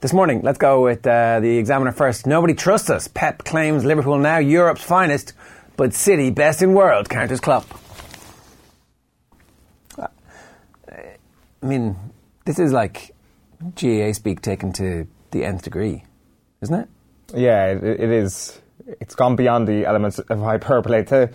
This 0.00 0.12
morning, 0.12 0.42
let's 0.42 0.58
go 0.58 0.82
with 0.84 1.02
the 1.02 1.56
Examiner 1.58 1.90
first. 1.92 2.26
Nobody 2.26 2.54
trusts 2.54 2.90
us. 2.90 3.08
Pep 3.08 3.44
claims 3.44 3.84
Liverpool 3.84 4.18
now 4.18 4.38
Europe's 4.38 4.84
finest, 4.84 5.32
but 5.76 5.92
City 5.94 6.30
best 6.30 6.62
in 6.62 6.72
world. 6.74 7.08
Counters 7.08 7.40
Klopp. 7.40 7.64
I 11.62 11.66
mean, 11.66 11.96
this 12.44 12.58
is 12.58 12.72
like 12.72 13.14
GAA 13.74 14.12
speak 14.12 14.40
taken 14.40 14.72
to 14.74 15.06
the 15.30 15.44
nth 15.44 15.62
degree, 15.62 16.04
isn't 16.60 16.74
it? 16.74 16.88
Yeah, 17.34 17.66
it, 17.72 17.84
it 17.84 18.10
is. 18.10 18.60
It's 19.00 19.14
gone 19.14 19.36
beyond 19.36 19.68
the 19.68 19.84
elements 19.84 20.18
of 20.18 20.38
hyperbole. 20.40 21.04
To, 21.06 21.30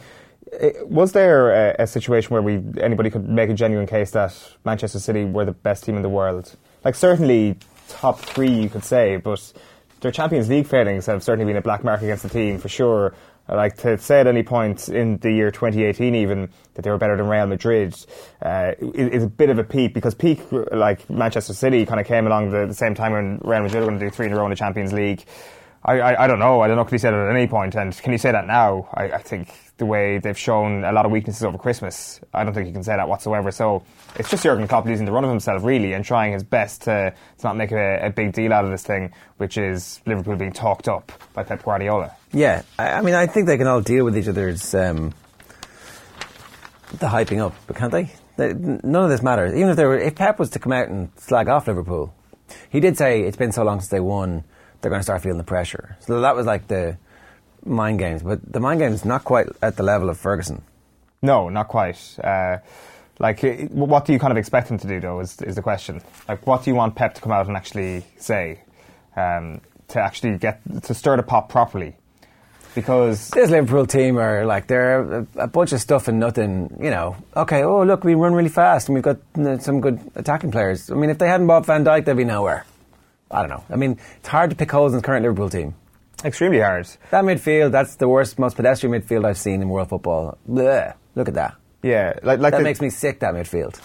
it, 0.51 0.87
was 0.87 1.11
there 1.11 1.71
a, 1.71 1.83
a 1.83 1.87
situation 1.87 2.31
where 2.31 2.41
we 2.41 2.61
anybody 2.81 3.09
could 3.09 3.27
make 3.27 3.49
a 3.49 3.53
genuine 3.53 3.87
case 3.87 4.11
that 4.11 4.35
Manchester 4.65 4.99
City 4.99 5.23
were 5.25 5.45
the 5.45 5.51
best 5.51 5.83
team 5.83 5.95
in 5.95 6.01
the 6.01 6.09
world? 6.09 6.55
Like 6.83 6.95
certainly 6.95 7.57
top 7.89 8.19
three, 8.19 8.51
you 8.51 8.69
could 8.69 8.83
say, 8.83 9.17
but 9.17 9.53
their 10.01 10.11
Champions 10.11 10.49
League 10.49 10.67
failings 10.67 11.05
have 11.05 11.23
certainly 11.23 11.45
been 11.45 11.57
a 11.57 11.61
black 11.61 11.83
mark 11.83 12.01
against 12.01 12.23
the 12.23 12.29
team 12.29 12.57
for 12.57 12.69
sure. 12.69 13.13
Like 13.47 13.77
to 13.77 13.97
say 13.97 14.21
at 14.21 14.27
any 14.27 14.43
point 14.43 14.87
in 14.87 15.17
the 15.17 15.31
year 15.31 15.51
2018, 15.51 16.15
even 16.15 16.49
that 16.75 16.83
they 16.83 16.89
were 16.89 16.97
better 16.97 17.17
than 17.17 17.27
Real 17.27 17.45
Madrid, 17.45 17.93
uh, 18.41 18.71
is, 18.79 19.23
a 19.23 19.27
bit 19.27 19.49
of 19.49 19.59
a 19.59 19.63
peak 19.63 19.93
because 19.93 20.15
peak 20.15 20.39
like 20.71 21.09
Manchester 21.09 21.53
City 21.53 21.85
kind 21.85 21.99
of 21.99 22.07
came 22.07 22.25
along 22.25 22.51
the, 22.51 22.65
the 22.67 22.73
same 22.73 22.95
time 22.95 23.11
when 23.11 23.39
Real 23.43 23.61
Madrid 23.61 23.81
were 23.81 23.89
going 23.89 23.99
to 23.99 24.05
do 24.05 24.09
three 24.09 24.27
in 24.27 24.33
a 24.33 24.37
row 24.37 24.45
in 24.45 24.49
the 24.49 24.55
Champions 24.55 24.93
League. 24.93 25.25
I, 25.83 25.99
I, 25.99 26.23
I 26.23 26.27
don't 26.27 26.39
know. 26.39 26.61
I 26.61 26.67
don't 26.67 26.77
know. 26.77 26.85
Can 26.85 26.95
you 26.95 26.99
say 26.99 27.11
that 27.11 27.19
at 27.19 27.35
any 27.35 27.47
point? 27.47 27.75
And 27.75 27.95
can 27.97 28.13
you 28.13 28.17
say 28.17 28.31
that 28.31 28.47
now? 28.47 28.87
I, 28.93 29.11
I 29.11 29.17
think 29.17 29.49
the 29.77 29.85
way 29.87 30.19
they've 30.19 30.37
shown 30.37 30.83
a 30.83 30.91
lot 30.91 31.05
of 31.05 31.11
weaknesses 31.11 31.43
over 31.43 31.57
Christmas, 31.57 32.19
I 32.33 32.43
don't 32.43 32.53
think 32.53 32.67
you 32.67 32.73
can 32.73 32.83
say 32.83 32.95
that 32.95 33.07
whatsoever. 33.07 33.49
So 33.51 33.83
it's 34.15 34.29
just 34.29 34.43
Jurgen 34.43 34.67
Klopp 34.67 34.85
losing 34.85 35.05
the 35.05 35.11
run 35.11 35.23
of 35.23 35.29
himself, 35.31 35.63
really, 35.63 35.93
and 35.93 36.05
trying 36.05 36.33
his 36.33 36.43
best 36.43 36.83
to, 36.83 37.11
to 37.39 37.43
not 37.43 37.57
make 37.57 37.71
a, 37.71 38.05
a 38.05 38.09
big 38.11 38.33
deal 38.33 38.53
out 38.53 38.65
of 38.65 38.71
this 38.71 38.83
thing, 38.83 39.11
which 39.37 39.57
is 39.57 39.99
Liverpool 40.05 40.35
being 40.35 40.53
talked 40.53 40.87
up 40.87 41.11
by 41.33 41.43
Pep 41.43 41.63
Guardiola. 41.63 42.11
Yeah, 42.31 42.61
I, 42.77 42.89
I 42.93 43.01
mean, 43.01 43.15
I 43.15 43.25
think 43.25 43.47
they 43.47 43.57
can 43.57 43.67
all 43.67 43.81
deal 43.81 44.05
with 44.05 44.15
each 44.17 44.27
other's 44.27 44.75
um, 44.75 45.13
the 46.99 47.07
hyping 47.07 47.39
up, 47.43 47.55
but 47.67 47.75
can't 47.75 47.91
they? 47.91 48.11
They- 48.37 48.53
None 48.53 49.03
of 49.03 49.09
this 49.09 49.21
matters. 49.23 49.53
Even 49.55 49.69
if 49.69 49.75
they 49.75 49.85
were, 49.85 49.97
if 49.97 50.15
Pep 50.15 50.37
was 50.39 50.51
to 50.51 50.59
come 50.59 50.71
out 50.71 50.87
and 50.89 51.09
slag 51.17 51.47
off 51.49 51.67
Liverpool, 51.67 52.13
he 52.69 52.79
did 52.79 52.97
say 52.97 53.21
it's 53.23 53.37
been 53.37 53.51
so 53.51 53.63
long 53.63 53.79
since 53.79 53.89
they 53.89 53.99
won, 53.99 54.43
they're 54.81 54.89
going 54.89 54.99
to 54.99 55.03
start 55.03 55.21
feeling 55.23 55.37
the 55.39 55.43
pressure. 55.43 55.97
So 56.01 56.21
that 56.21 56.35
was 56.35 56.45
like 56.45 56.67
the 56.67 56.97
mind 57.65 57.99
games, 57.99 58.23
but 58.23 58.39
the 58.51 58.59
mind 58.59 58.79
games 58.79 59.05
not 59.05 59.23
quite 59.23 59.47
at 59.61 59.77
the 59.77 59.83
level 59.83 60.09
of 60.09 60.17
Ferguson. 60.17 60.61
No, 61.21 61.49
not 61.49 61.67
quite. 61.67 62.17
Uh, 62.23 62.57
like, 63.19 63.41
what 63.69 64.05
do 64.05 64.13
you 64.13 64.19
kind 64.19 64.31
of 64.31 64.37
expect 64.37 64.69
him 64.69 64.77
to 64.79 64.87
do, 64.87 64.99
though, 64.99 65.19
is, 65.19 65.41
is 65.41 65.55
the 65.55 65.61
question. 65.61 66.01
Like, 66.27 66.45
what 66.45 66.63
do 66.63 66.71
you 66.71 66.75
want 66.75 66.95
Pep 66.95 67.13
to 67.15 67.21
come 67.21 67.31
out 67.31 67.47
and 67.47 67.55
actually 67.55 68.03
say 68.17 68.61
um, 69.15 69.61
to 69.89 70.01
actually 70.01 70.37
get 70.37 70.61
to 70.83 70.93
stir 70.93 71.17
the 71.17 71.23
pot 71.23 71.47
properly? 71.49 71.95
Because 72.75 73.29
This 73.29 73.51
Liverpool 73.51 73.85
team 73.85 74.17
are 74.17 74.45
like 74.45 74.65
they're 74.65 75.19
a, 75.19 75.27
a 75.35 75.47
bunch 75.47 75.73
of 75.73 75.79
stuff 75.79 76.07
and 76.07 76.19
nothing. 76.19 76.75
You 76.81 76.89
know, 76.89 77.15
okay. 77.37 77.63
Oh, 77.63 77.83
look, 77.83 78.03
we 78.03 78.15
run 78.15 78.33
really 78.33 78.49
fast 78.49 78.89
and 78.89 78.95
we've 78.95 79.03
got 79.03 79.19
uh, 79.37 79.59
some 79.59 79.79
good 79.79 79.99
attacking 80.15 80.51
players. 80.51 80.89
I 80.89 80.95
mean, 80.95 81.11
if 81.11 81.19
they 81.19 81.27
hadn't 81.27 81.45
bought 81.45 81.67
Van 81.67 81.85
Dijk, 81.85 82.05
they'd 82.05 82.17
be 82.17 82.23
nowhere. 82.23 82.65
I 83.29 83.41
don't 83.41 83.49
know. 83.49 83.63
I 83.69 83.75
mean, 83.75 83.99
it's 84.17 84.27
hard 84.27 84.49
to 84.49 84.55
pick 84.55 84.71
holes 84.71 84.93
in 84.93 84.97
the 84.97 85.03
current 85.03 85.21
Liverpool 85.21 85.51
team. 85.51 85.75
Extremely 86.23 86.59
hard. 86.59 86.87
That 87.11 87.23
midfield, 87.23 87.71
that's 87.71 87.95
the 87.97 88.07
worst, 88.07 88.39
most 88.39 88.55
pedestrian 88.55 88.99
midfield 89.01 89.25
I've 89.25 89.37
seen 89.37 89.61
in 89.61 89.69
world 89.69 89.89
football. 89.89 90.37
Blech. 90.49 90.93
Look 91.15 91.27
at 91.27 91.33
that. 91.35 91.55
Yeah, 91.81 92.13
like, 92.23 92.39
like 92.39 92.51
That 92.51 92.59
the- 92.59 92.63
makes 92.63 92.79
me 92.81 92.89
sick, 92.89 93.19
that 93.19 93.33
midfield. 93.33 93.79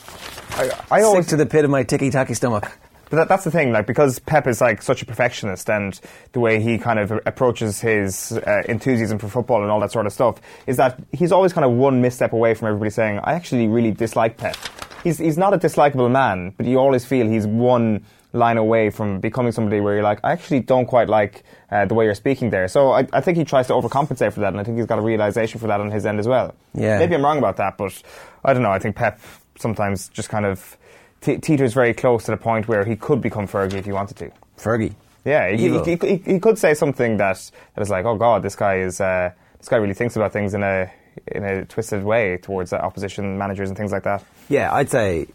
I, 0.59 0.99
I 0.99 1.03
always 1.03 1.27
Sick 1.27 1.31
to 1.31 1.37
the 1.37 1.47
pit 1.47 1.65
of 1.65 1.71
my 1.71 1.83
ticky 1.83 2.11
tacky 2.11 2.35
stomach. 2.35 2.71
But 3.11 3.17
that, 3.17 3.29
that's 3.29 3.45
the 3.45 3.51
thing, 3.51 3.73
like 3.73 3.87
because 3.87 4.19
Pep 4.19 4.47
is 4.47 4.61
like 4.61 4.83
such 4.83 5.01
a 5.03 5.07
perfectionist, 5.07 5.71
and 5.71 5.99
the 6.33 6.41
way 6.41 6.61
he 6.61 6.77
kind 6.79 6.99
of 6.99 7.11
approaches 7.25 7.81
his 7.81 8.33
uh, 8.33 8.63
enthusiasm 8.69 9.19
for 9.19 9.29
football 9.29 9.63
and 9.63 9.71
all 9.71 9.81
that 9.81 9.93
sort 9.93 10.05
of 10.07 10.13
stuff 10.13 10.41
is 10.67 10.77
that 10.77 11.01
he's 11.13 11.33
always 11.33 11.55
kind 11.55 11.65
of 11.65 11.73
one 11.73 12.03
misstep 12.03 12.35
away 12.35 12.53
from 12.53 12.69
everybody 12.69 12.91
saying, 12.91 13.19
"I 13.25 13.33
actually 13.33 13.67
really 13.67 13.93
dislike 13.93 14.37
Pep." 14.37 14.57
He's 15.05 15.17
he's 15.17 15.39
not 15.39 15.55
a 15.55 15.59
dislikable 15.59 16.11
man, 16.11 16.53
but 16.59 16.67
you 16.67 16.79
always 16.79 17.07
feel 17.07 17.27
he's 17.27 17.47
one 17.47 18.05
line 18.33 18.59
away 18.59 18.91
from 18.91 19.21
becoming 19.21 19.53
somebody 19.53 19.81
where 19.81 19.95
you're 19.95 20.03
like, 20.03 20.21
"I 20.23 20.33
actually 20.33 20.61
don't 20.61 20.87
quite 20.87 21.09
like 21.09 21.45
uh, 21.71 21.87
the 21.87 21.95
way 21.95 22.05
you're 22.05 22.15
speaking 22.15 22.51
there." 22.51 22.69
So 22.69 22.93
I, 22.93 23.07
I 23.13 23.21
think 23.21 23.39
he 23.39 23.45
tries 23.45 23.67
to 23.69 23.73
overcompensate 23.73 24.33
for 24.33 24.41
that, 24.41 24.49
and 24.49 24.61
I 24.61 24.65
think 24.65 24.77
he's 24.77 24.87
got 24.87 24.99
a 24.99 25.03
realization 25.03 25.61
for 25.61 25.67
that 25.69 25.81
on 25.81 25.91
his 25.91 26.05
end 26.07 26.19
as 26.19 26.29
well. 26.29 26.55
Yeah. 26.75 26.99
maybe 26.99 27.15
I'm 27.15 27.25
wrong 27.25 27.39
about 27.39 27.57
that, 27.57 27.79
but 27.79 28.01
I 28.45 28.53
don't 28.53 28.63
know. 28.63 28.71
I 28.71 28.79
think 28.79 28.97
Pep 28.97 29.21
sometimes 29.59 30.09
just 30.09 30.29
kind 30.29 30.47
of 30.47 30.77
te- 31.21 31.39
teeters 31.39 31.75
very 31.75 31.95
close 31.95 32.25
to 32.25 32.31
the 32.31 32.37
point 32.37 32.69
where 32.69 32.85
he 32.85 32.97
could 32.97 33.21
become 33.21 33.47
Fergie 33.47 33.75
if 33.75 33.85
he 33.85 33.93
wanted 33.93 34.17
to. 34.19 34.31
Fergie. 34.59 34.95
Yeah, 35.25 35.51
he, 35.51 35.69
he, 35.69 35.97
he, 35.97 36.17
he 36.17 36.41
could 36.41 36.59
say 36.59 36.75
something 36.75 37.17
that, 37.19 37.51
that 37.75 37.83
is 37.83 37.91
like, 37.91 38.05
oh 38.05 38.17
god, 38.17 38.43
this 38.43 38.57
guy 38.57 38.79
is 38.79 39.01
uh, 39.01 39.31
this 39.59 39.69
guy 39.69 39.77
really 39.77 39.95
thinks 39.95 40.17
about 40.17 40.33
things 40.33 40.55
in 40.55 40.63
a 40.63 40.91
in 41.27 41.45
a 41.45 41.65
twisted 41.65 42.05
way 42.05 42.37
towards 42.39 42.73
uh, 42.73 42.77
opposition 42.77 43.37
managers 43.37 43.69
and 43.69 43.77
things 43.77 43.93
like 43.93 44.05
that. 44.05 44.25
Yeah, 44.49 44.73
I'd 44.73 44.89
say, 44.91 45.27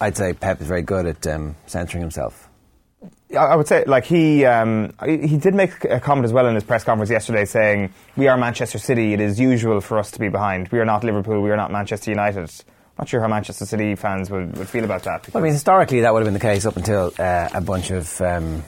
I'd 0.00 0.16
say 0.16 0.32
Pep 0.32 0.60
is 0.60 0.66
very 0.66 0.82
good 0.82 1.06
at 1.06 1.26
um, 1.26 1.56
censoring 1.66 2.02
himself. 2.02 2.48
I 3.36 3.56
would 3.56 3.68
say, 3.68 3.84
like 3.84 4.04
he 4.04 4.46
um, 4.46 4.94
he 5.04 5.36
did 5.36 5.54
make 5.54 5.84
a 5.84 6.00
comment 6.00 6.24
as 6.24 6.32
well 6.32 6.46
in 6.46 6.54
his 6.54 6.64
press 6.64 6.82
conference 6.82 7.10
yesterday, 7.10 7.44
saying, 7.44 7.92
"We 8.16 8.26
are 8.26 8.38
Manchester 8.38 8.78
City. 8.78 9.12
It 9.12 9.20
is 9.20 9.38
usual 9.38 9.80
for 9.82 9.98
us 9.98 10.10
to 10.12 10.18
be 10.18 10.28
behind. 10.30 10.68
We 10.68 10.78
are 10.78 10.86
not 10.86 11.04
Liverpool. 11.04 11.42
We 11.42 11.50
are 11.50 11.56
not 11.56 11.70
Manchester 11.70 12.10
United." 12.10 12.50
I'm 12.98 13.02
Not 13.02 13.08
sure 13.10 13.20
how 13.20 13.28
Manchester 13.28 13.64
City 13.64 13.94
fans 13.94 14.28
would, 14.28 14.56
would 14.56 14.68
feel 14.68 14.82
about 14.82 15.04
that. 15.04 15.32
Well, 15.32 15.40
I 15.40 15.44
mean, 15.44 15.52
historically, 15.52 16.00
that 16.00 16.12
would 16.12 16.18
have 16.18 16.26
been 16.26 16.34
the 16.34 16.40
case 16.40 16.66
up 16.66 16.76
until 16.76 17.12
uh, 17.16 17.48
a 17.54 17.60
bunch 17.60 17.92
of 17.92 18.20
um, 18.20 18.64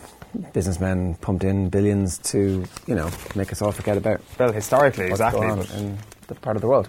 businessmen 0.52 1.16
pumped 1.16 1.42
in 1.42 1.68
billions 1.68 2.18
to, 2.18 2.64
you 2.86 2.94
know, 2.94 3.10
make 3.34 3.50
us 3.50 3.60
all 3.60 3.72
forget 3.72 3.96
about 3.96 4.20
well, 4.38 4.52
historically, 4.52 5.06
exactly. 5.06 5.48
Going 6.34 6.36
on 6.36 6.36
but- 6.36 6.36
in 6.36 6.36
the 6.36 6.40
part 6.40 6.56
of 6.56 6.62
the 6.62 6.68
world. 6.68 6.88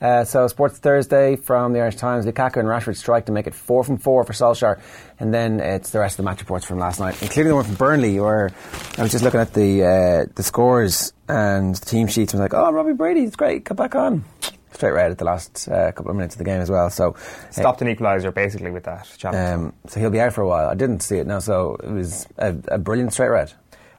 Uh, 0.00 0.24
so, 0.24 0.48
Sports 0.48 0.78
Thursday 0.78 1.36
from 1.36 1.72
the 1.72 1.80
Irish 1.80 1.94
Times: 1.94 2.26
Lukaku 2.26 2.56
and 2.56 2.68
Rashford 2.68 2.96
strike 2.96 3.26
to 3.26 3.32
make 3.32 3.46
it 3.46 3.54
four 3.54 3.84
from 3.84 3.98
four 3.98 4.24
for 4.24 4.32
Solskjaer, 4.32 4.80
and 5.20 5.32
then 5.32 5.60
it's 5.60 5.90
the 5.90 6.00
rest 6.00 6.14
of 6.14 6.16
the 6.16 6.22
match 6.24 6.40
reports 6.40 6.66
from 6.66 6.80
last 6.80 6.98
night, 6.98 7.22
including 7.22 7.50
the 7.50 7.54
one 7.54 7.64
from 7.64 7.76
Burnley, 7.76 8.18
where 8.18 8.50
I 8.98 9.02
was 9.02 9.12
just 9.12 9.22
looking 9.22 9.38
at 9.38 9.54
the 9.54 9.84
uh, 9.84 10.32
the 10.34 10.42
scores 10.42 11.12
and 11.28 11.76
the 11.76 11.84
team 11.86 12.08
sheets, 12.08 12.34
and 12.34 12.42
was 12.42 12.50
like, 12.50 12.60
"Oh, 12.60 12.72
Robbie 12.72 12.94
Brady, 12.94 13.22
it's 13.22 13.36
great, 13.36 13.64
come 13.64 13.76
back 13.76 13.94
on." 13.94 14.24
Straight 14.72 14.90
red 14.90 15.12
at 15.12 15.18
the 15.18 15.24
last 15.24 15.68
uh, 15.68 15.92
couple 15.92 16.10
of 16.10 16.16
minutes 16.16 16.34
of 16.34 16.38
the 16.38 16.44
game 16.44 16.60
as 16.60 16.70
well. 16.70 16.90
So, 16.90 17.12
uh, 17.12 17.50
stopped 17.50 17.80
an 17.82 17.94
equaliser 17.94 18.34
basically 18.34 18.72
with 18.72 18.84
that 18.84 19.24
um, 19.26 19.72
so 19.86 20.00
he'll 20.00 20.10
be 20.10 20.18
out 20.18 20.32
for 20.32 20.40
a 20.40 20.48
while. 20.48 20.68
I 20.68 20.74
didn't 20.74 21.00
see 21.00 21.18
it 21.18 21.26
now, 21.26 21.38
so 21.38 21.76
it 21.76 21.90
was 21.90 22.26
a, 22.38 22.56
a 22.68 22.78
brilliant 22.78 23.12
straight 23.12 23.28
red. 23.28 23.52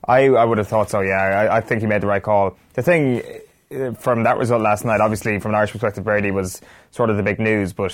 I, 0.05 0.25
I 0.25 0.43
would 0.43 0.57
have 0.57 0.67
thought 0.67 0.89
so, 0.89 0.99
yeah. 1.01 1.15
I, 1.15 1.57
I 1.57 1.61
think 1.61 1.81
he 1.81 1.87
made 1.87 2.01
the 2.01 2.07
right 2.07 2.21
call. 2.21 2.57
The 2.73 2.81
thing 2.81 3.21
uh, 3.21 3.23
from 3.99 4.23
that 4.23 4.37
result 4.37 4.61
last 4.61 4.85
night, 4.85 5.01
obviously, 5.01 5.39
from 5.39 5.51
an 5.51 5.55
Irish 5.55 5.71
perspective, 5.71 6.03
Brady 6.03 6.31
was 6.31 6.61
sort 6.91 7.09
of 7.09 7.17
the 7.17 7.23
big 7.23 7.39
news, 7.39 7.73
but 7.73 7.93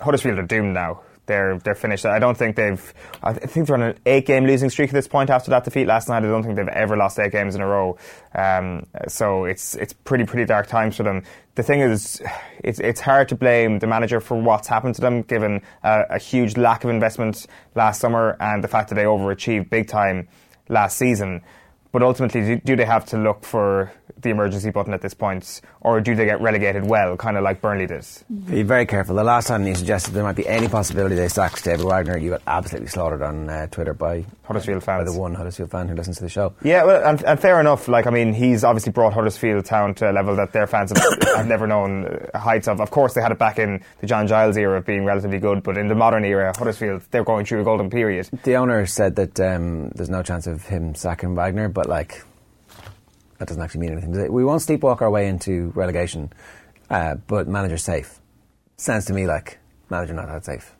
Huddersfield 0.00 0.38
are 0.38 0.42
doomed 0.42 0.74
now. 0.74 1.00
They're, 1.26 1.58
they're 1.60 1.76
finished. 1.76 2.04
I 2.04 2.18
don't 2.18 2.36
think 2.36 2.56
they've. 2.56 2.94
I 3.22 3.32
think 3.32 3.68
they're 3.68 3.76
on 3.76 3.82
an 3.82 3.98
eight 4.06 4.26
game 4.26 4.44
losing 4.44 4.70
streak 4.70 4.90
at 4.90 4.94
this 4.94 5.06
point 5.06 5.30
after 5.30 5.50
that 5.50 5.62
defeat 5.62 5.86
last 5.86 6.08
night. 6.08 6.24
I 6.24 6.26
don't 6.26 6.42
think 6.42 6.56
they've 6.56 6.66
ever 6.66 6.96
lost 6.96 7.18
eight 7.20 7.30
games 7.30 7.54
in 7.54 7.60
a 7.60 7.66
row. 7.66 7.96
Um, 8.34 8.86
so 9.06 9.44
it's 9.44 9.76
it's 9.76 9.92
pretty 9.92 10.24
pretty 10.24 10.46
dark 10.46 10.66
times 10.66 10.96
for 10.96 11.04
them. 11.04 11.22
The 11.54 11.62
thing 11.62 11.78
is, 11.78 12.20
it's 12.64 12.80
it's 12.80 13.00
hard 13.00 13.28
to 13.28 13.36
blame 13.36 13.78
the 13.78 13.86
manager 13.86 14.20
for 14.20 14.36
what's 14.42 14.66
happened 14.66 14.96
to 14.96 15.00
them, 15.00 15.22
given 15.22 15.62
uh, 15.84 16.02
a 16.10 16.18
huge 16.18 16.56
lack 16.56 16.82
of 16.82 16.90
investment 16.90 17.46
last 17.76 18.00
summer 18.00 18.36
and 18.40 18.64
the 18.64 18.68
fact 18.68 18.88
that 18.88 18.96
they 18.96 19.04
overachieved 19.04 19.70
big 19.70 19.86
time 19.86 20.26
last 20.68 20.98
season. 20.98 21.40
But 21.92 22.02
ultimately, 22.02 22.40
do, 22.40 22.56
do 22.56 22.76
they 22.76 22.86
have 22.86 23.04
to 23.06 23.18
look 23.18 23.44
for 23.44 23.92
the 24.20 24.30
emergency 24.30 24.70
button 24.70 24.94
at 24.94 25.02
this 25.02 25.14
point, 25.14 25.60
or 25.80 26.00
do 26.00 26.14
they 26.14 26.24
get 26.24 26.40
relegated 26.40 26.86
well, 26.86 27.16
kind 27.16 27.36
of 27.36 27.42
like 27.42 27.60
Burnley 27.60 27.86
did? 27.86 28.06
Be 28.46 28.62
very 28.62 28.86
careful. 28.86 29.14
The 29.14 29.24
last 29.24 29.48
time 29.48 29.66
you 29.66 29.74
suggested 29.74 30.12
there 30.12 30.22
might 30.22 30.36
be 30.36 30.46
any 30.46 30.68
possibility 30.68 31.14
they 31.14 31.28
sacked 31.28 31.62
David 31.64 31.84
Wagner, 31.84 32.16
you 32.16 32.30
got 32.30 32.42
absolutely 32.46 32.88
slaughtered 32.88 33.22
on 33.22 33.48
uh, 33.48 33.66
Twitter 33.66 33.94
by 33.94 34.24
Huddersfield 34.44 34.84
by 34.84 35.04
the 35.04 35.12
one 35.12 35.34
Huddersfield 35.34 35.70
fan 35.70 35.88
who 35.88 35.94
listens 35.94 36.16
to 36.16 36.22
the 36.22 36.28
show. 36.28 36.54
Yeah, 36.62 36.84
well, 36.84 37.04
and, 37.04 37.22
and 37.24 37.40
fair 37.40 37.60
enough. 37.60 37.88
Like, 37.88 38.06
I 38.06 38.10
mean, 38.10 38.32
he's 38.32 38.64
obviously 38.64 38.92
brought 38.92 39.12
Huddersfield 39.12 39.64
Town 39.64 39.94
to 39.94 40.10
a 40.10 40.12
level 40.12 40.36
that 40.36 40.52
their 40.52 40.66
fans 40.66 40.92
have, 40.92 41.22
have 41.36 41.46
never 41.46 41.66
known 41.66 42.06
uh, 42.06 42.38
heights 42.38 42.68
of. 42.68 42.80
Of 42.80 42.90
course, 42.90 43.14
they 43.14 43.22
had 43.22 43.32
it 43.32 43.38
back 43.38 43.58
in 43.58 43.82
the 44.00 44.06
John 44.06 44.26
Giles 44.26 44.56
era 44.56 44.78
of 44.78 44.86
being 44.86 45.04
relatively 45.04 45.38
good, 45.38 45.62
but 45.62 45.76
in 45.78 45.88
the 45.88 45.94
modern 45.94 46.24
era, 46.24 46.52
Huddersfield, 46.56 47.02
they're 47.10 47.24
going 47.24 47.44
through 47.44 47.62
a 47.62 47.64
golden 47.64 47.90
period. 47.90 48.28
The 48.44 48.56
owner 48.56 48.86
said 48.86 49.16
that 49.16 49.40
um, 49.40 49.88
there's 49.90 50.10
no 50.10 50.22
chance 50.22 50.46
of 50.46 50.64
him 50.64 50.94
sacking 50.94 51.34
Wagner, 51.34 51.68
but 51.68 51.81
like 51.88 52.22
that 53.38 53.48
doesn't 53.48 53.62
actually 53.62 53.80
mean 53.80 53.92
anything. 53.92 54.32
We 54.32 54.44
won't 54.44 54.62
sleepwalk 54.62 55.00
our 55.02 55.10
way 55.10 55.26
into 55.28 55.72
relegation, 55.74 56.32
uh, 56.90 57.16
but 57.26 57.48
manager's 57.48 57.82
safe. 57.82 58.18
Sounds 58.76 59.04
to 59.06 59.12
me 59.12 59.26
like 59.26 59.58
manager 59.90 60.14
not 60.14 60.26
that 60.28 60.44
safe. 60.44 60.74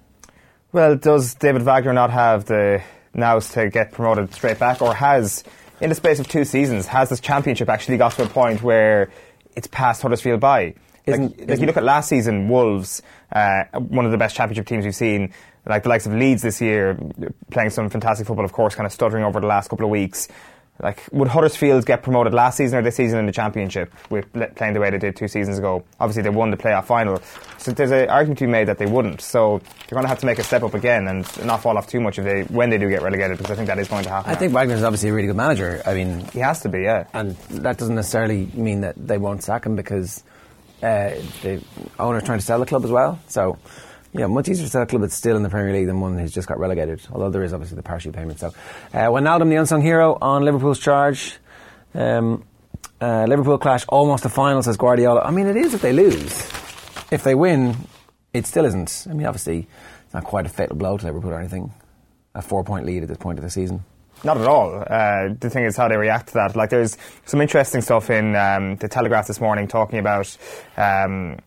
Well, 0.72 0.96
does 0.96 1.34
David 1.34 1.62
Wagner 1.62 1.92
not 1.92 2.10
have 2.10 2.46
the 2.46 2.82
nous 3.14 3.50
to 3.52 3.68
get 3.68 3.92
promoted 3.92 4.32
straight 4.32 4.58
back, 4.58 4.80
or 4.80 4.94
has, 4.94 5.44
in 5.80 5.90
the 5.90 5.94
space 5.94 6.18
of 6.18 6.28
two 6.28 6.44
seasons, 6.44 6.86
has 6.86 7.10
this 7.10 7.20
championship 7.20 7.68
actually 7.68 7.98
got 7.98 8.12
to 8.12 8.22
a 8.22 8.28
point 8.28 8.62
where 8.62 9.10
it's 9.54 9.66
passed 9.66 10.00
Huddersfield 10.02 10.40
by? 10.40 10.74
Isn't- 11.04 11.22
like, 11.22 11.30
like 11.40 11.48
isn't- 11.50 11.60
you 11.60 11.66
look 11.66 11.76
at 11.76 11.82
last 11.84 12.08
season, 12.08 12.48
Wolves, 12.48 13.02
uh, 13.32 13.64
one 13.74 14.06
of 14.06 14.12
the 14.12 14.18
best 14.18 14.34
championship 14.34 14.66
teams 14.66 14.84
we've 14.86 14.94
seen, 14.94 15.32
like 15.66 15.82
the 15.82 15.88
likes 15.90 16.06
of 16.06 16.14
Leeds 16.14 16.40
this 16.42 16.60
year, 16.60 16.96
playing 17.50 17.70
some 17.70 17.90
fantastic 17.90 18.26
football, 18.26 18.44
of 18.44 18.52
course, 18.52 18.74
kind 18.74 18.86
of 18.86 18.92
stuttering 18.92 19.24
over 19.24 19.40
the 19.40 19.46
last 19.46 19.68
couple 19.68 19.84
of 19.84 19.90
weeks. 19.90 20.28
Like, 20.80 21.00
would 21.12 21.28
Huddersfield 21.28 21.86
get 21.86 22.02
promoted 22.02 22.34
last 22.34 22.56
season 22.56 22.78
or 22.78 22.82
this 22.82 22.96
season 22.96 23.18
in 23.18 23.26
the 23.26 23.32
championship 23.32 23.92
with 24.10 24.32
playing 24.56 24.74
the 24.74 24.80
way 24.80 24.90
they 24.90 24.98
did 24.98 25.14
two 25.14 25.28
seasons 25.28 25.58
ago? 25.58 25.84
Obviously, 26.00 26.22
they 26.22 26.30
won 26.30 26.50
the 26.50 26.56
playoff 26.56 26.86
final, 26.86 27.20
so 27.58 27.72
there's 27.72 27.92
an 27.92 28.08
argument 28.08 28.38
to 28.38 28.46
be 28.46 28.50
made 28.50 28.66
that 28.68 28.78
they 28.78 28.86
wouldn't. 28.86 29.20
So 29.20 29.58
they're 29.58 29.96
going 29.96 30.04
to 30.04 30.08
have 30.08 30.18
to 30.20 30.26
make 30.26 30.38
a 30.38 30.42
step 30.42 30.62
up 30.62 30.74
again 30.74 31.06
and 31.06 31.46
not 31.46 31.62
fall 31.62 31.78
off 31.78 31.86
too 31.86 32.00
much 32.00 32.18
if 32.18 32.24
they 32.24 32.42
when 32.44 32.70
they 32.70 32.78
do 32.78 32.88
get 32.88 33.02
relegated, 33.02 33.38
because 33.38 33.52
I 33.52 33.54
think 33.54 33.68
that 33.68 33.78
is 33.78 33.88
going 33.88 34.04
to 34.04 34.10
happen. 34.10 34.30
I 34.30 34.34
think 34.34 34.52
Wagner's 34.52 34.82
obviously 34.82 35.10
a 35.10 35.12
really 35.12 35.28
good 35.28 35.36
manager. 35.36 35.82
I 35.86 35.94
mean, 35.94 36.26
he 36.32 36.40
has 36.40 36.60
to 36.62 36.68
be, 36.68 36.80
yeah. 36.80 37.06
and 37.12 37.36
that 37.50 37.78
doesn't 37.78 37.94
necessarily 37.94 38.46
mean 38.54 38.80
that 38.80 38.94
they 38.96 39.18
won't 39.18 39.42
sack 39.42 39.66
him 39.66 39.76
because 39.76 40.24
uh, 40.82 41.10
the 41.42 41.62
owner's 42.00 42.24
trying 42.24 42.38
to 42.38 42.44
sell 42.44 42.58
the 42.58 42.66
club 42.66 42.84
as 42.84 42.90
well. 42.90 43.20
So, 43.28 43.58
yeah, 44.12 44.26
much 44.26 44.48
easier 44.48 44.66
to 44.66 44.70
sell 44.70 44.82
a 44.82 44.86
club 44.86 45.02
that's 45.02 45.14
still 45.14 45.36
in 45.36 45.42
the 45.42 45.48
Premier 45.48 45.72
League 45.72 45.86
than 45.86 46.00
one 46.00 46.18
who's 46.18 46.32
just 46.32 46.46
got 46.46 46.58
relegated. 46.58 47.00
Although 47.10 47.30
there 47.30 47.42
is 47.42 47.52
obviously 47.52 47.76
the 47.76 47.82
parachute 47.82 48.14
payment. 48.14 48.40
So, 48.40 48.48
uh, 48.92 49.08
Wijnaldum, 49.08 49.48
the 49.48 49.56
unsung 49.56 49.80
hero 49.80 50.18
on 50.20 50.44
Liverpool's 50.44 50.78
charge. 50.78 51.38
Um, 51.94 52.44
uh, 53.00 53.24
Liverpool 53.24 53.58
clash 53.58 53.84
almost 53.88 54.24
a 54.24 54.28
final, 54.28 54.62
says 54.62 54.76
Guardiola. 54.76 55.22
I 55.22 55.30
mean, 55.30 55.46
it 55.46 55.56
is 55.56 55.74
if 55.74 55.80
they 55.80 55.92
lose. 55.92 56.32
If 57.10 57.24
they 57.24 57.34
win, 57.34 57.76
it 58.32 58.46
still 58.46 58.64
isn't. 58.64 59.06
I 59.08 59.14
mean, 59.14 59.26
obviously, 59.26 59.66
it's 60.04 60.14
not 60.14 60.24
quite 60.24 60.46
a 60.46 60.50
fatal 60.50 60.76
blow 60.76 60.98
to 60.98 61.06
Liverpool 61.06 61.30
or 61.30 61.38
anything. 61.38 61.72
A 62.34 62.42
four-point 62.42 62.86
lead 62.86 63.02
at 63.02 63.08
this 63.08 63.18
point 63.18 63.38
of 63.38 63.44
the 63.44 63.50
season. 63.50 63.84
Not 64.24 64.38
at 64.38 64.46
all. 64.46 64.84
Uh, 64.88 65.34
the 65.40 65.50
thing 65.50 65.64
is 65.64 65.76
how 65.76 65.88
they 65.88 65.96
react 65.96 66.28
to 66.28 66.34
that. 66.34 66.54
Like, 66.54 66.70
there's 66.70 66.96
some 67.26 67.40
interesting 67.40 67.80
stuff 67.80 68.08
in 68.08 68.36
um, 68.36 68.76
the 68.76 68.88
Telegraph 68.88 69.26
this 69.26 69.40
morning 69.40 69.66
talking 69.66 69.98
about, 69.98 70.36
um, 70.76 71.38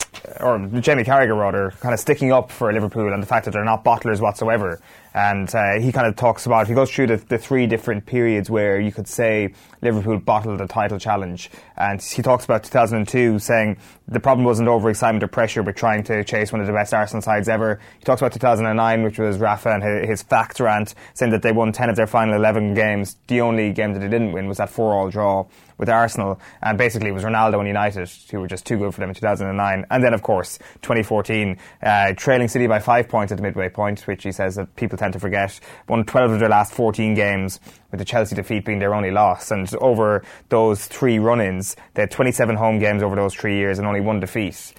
or 0.41 0.59
Jamie 0.81 1.05
Carragher 1.05 1.39
rather, 1.39 1.71
kind 1.79 1.93
of 1.93 1.99
sticking 1.99 2.33
up 2.33 2.51
for 2.51 2.73
Liverpool 2.73 3.13
and 3.13 3.23
the 3.23 3.27
fact 3.27 3.45
that 3.45 3.51
they're 3.51 3.63
not 3.63 3.85
bottlers 3.85 4.19
whatsoever. 4.19 4.81
And 5.15 5.47
uh, 5.55 5.79
he 5.79 5.93
kind 5.93 6.07
of 6.07 6.17
talks 6.17 6.45
about, 6.45 6.67
he 6.67 6.73
goes 6.73 6.91
through 6.91 7.07
the, 7.07 7.15
the 7.15 7.37
three 7.37 7.67
different 7.67 8.05
periods 8.05 8.49
where 8.49 8.81
you 8.81 8.91
could 8.91 9.07
say 9.07 9.53
Liverpool 9.81 10.19
bottled 10.19 10.59
a 10.59 10.67
title 10.67 10.99
challenge. 10.99 11.49
And 11.77 12.01
he 12.01 12.21
talks 12.21 12.43
about 12.43 12.65
2002, 12.65 13.39
saying 13.39 13.77
the 14.09 14.19
problem 14.19 14.43
wasn't 14.43 14.67
overexcitement 14.67 15.23
or 15.23 15.29
pressure, 15.29 15.63
but 15.63 15.77
trying 15.77 16.03
to 16.03 16.21
chase 16.25 16.51
one 16.51 16.59
of 16.59 16.67
the 16.67 16.73
best 16.73 16.93
Arsenal 16.93 17.21
sides 17.21 17.47
ever. 17.47 17.79
He 17.97 18.03
talks 18.03 18.19
about 18.19 18.33
2009, 18.33 19.03
which 19.03 19.17
was 19.17 19.37
Rafa 19.37 19.69
and 19.69 19.83
his, 19.83 20.09
his 20.09 20.23
fact 20.23 20.59
rant, 20.59 20.93
saying 21.13 21.31
that 21.31 21.43
they 21.43 21.53
won 21.53 21.71
10 21.71 21.89
of 21.89 21.95
their 21.95 22.07
final 22.07 22.35
11 22.35 22.73
games. 22.73 23.15
The 23.27 23.39
only 23.39 23.71
game 23.71 23.93
that 23.93 23.99
they 23.99 24.09
didn't 24.09 24.33
win 24.33 24.49
was 24.49 24.57
that 24.57 24.69
4-all 24.69 25.11
draw 25.11 25.45
with 25.77 25.89
Arsenal. 25.89 26.39
And 26.61 26.77
basically 26.77 27.09
it 27.09 27.13
was 27.13 27.23
Ronaldo 27.23 27.59
and 27.59 27.67
United 27.67 28.09
who 28.31 28.39
were 28.39 28.47
just 28.47 28.65
too 28.65 28.77
good 28.77 28.93
for 28.93 29.01
them 29.01 29.09
in 29.09 29.15
2009. 29.15 29.85
And 29.89 30.03
then, 30.03 30.13
of 30.13 30.21
course, 30.21 30.57
2014, 30.81 31.57
uh, 31.83 32.13
trailing 32.15 32.47
City 32.47 32.67
by 32.67 32.79
five 32.79 33.09
points 33.09 33.31
at 33.31 33.37
the 33.37 33.43
midway 33.43 33.69
point, 33.69 34.01
which 34.07 34.23
he 34.23 34.31
says 34.31 34.55
that 34.55 34.75
people 34.75 34.97
tend 34.97 35.13
to 35.13 35.19
forget. 35.19 35.59
Won 35.87 36.05
12 36.05 36.31
of 36.31 36.39
their 36.39 36.49
last 36.49 36.73
14 36.73 37.13
games, 37.13 37.59
with 37.91 37.99
the 37.99 38.05
Chelsea 38.05 38.35
defeat 38.35 38.65
being 38.65 38.79
their 38.79 38.93
only 38.93 39.11
loss. 39.11 39.51
And 39.51 39.73
over 39.75 40.23
those 40.49 40.85
three 40.85 41.19
run-ins, 41.19 41.75
they 41.93 42.03
had 42.03 42.11
27 42.11 42.55
home 42.55 42.79
games 42.79 43.03
over 43.03 43.15
those 43.15 43.33
three 43.33 43.57
years 43.57 43.79
and 43.79 43.87
only 43.87 44.01
one 44.01 44.19
defeat. 44.19 44.73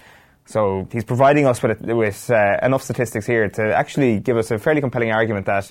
So 0.45 0.87
he's 0.91 1.03
providing 1.03 1.45
us 1.45 1.61
with, 1.61 1.81
with 1.81 2.31
uh, 2.31 2.57
enough 2.63 2.81
statistics 2.81 3.25
here 3.25 3.49
to 3.49 3.75
actually 3.75 4.19
give 4.19 4.37
us 4.37 4.49
a 4.49 4.57
fairly 4.57 4.79
compelling 4.79 5.11
argument 5.11 5.45
that 5.47 5.69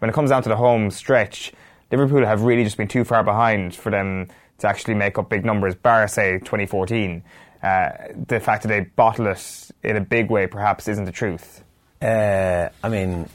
when 0.00 0.10
it 0.10 0.12
comes 0.12 0.30
down 0.30 0.42
to 0.42 0.48
the 0.48 0.56
home 0.56 0.90
stretch, 0.90 1.52
Liverpool 1.90 2.26
have 2.26 2.42
really 2.42 2.64
just 2.64 2.76
been 2.76 2.88
too 2.88 3.04
far 3.04 3.24
behind 3.24 3.74
for 3.74 3.90
them 3.90 4.28
to 4.58 4.68
actually 4.68 4.94
make 4.94 5.18
up 5.18 5.28
big 5.28 5.44
numbers, 5.44 5.74
bar 5.74 6.06
say 6.08 6.38
2014. 6.38 7.22
Uh, 7.62 7.88
the 8.28 8.38
fact 8.40 8.62
that 8.62 8.68
they 8.68 8.80
bottle 8.80 9.26
it 9.26 9.70
in 9.82 9.96
a 9.96 10.00
big 10.00 10.30
way 10.30 10.46
perhaps 10.46 10.86
isn't 10.88 11.04
the 11.04 11.12
truth. 11.12 11.64
Uh, 12.00 12.68
I 12.82 12.88
mean, 12.88 13.28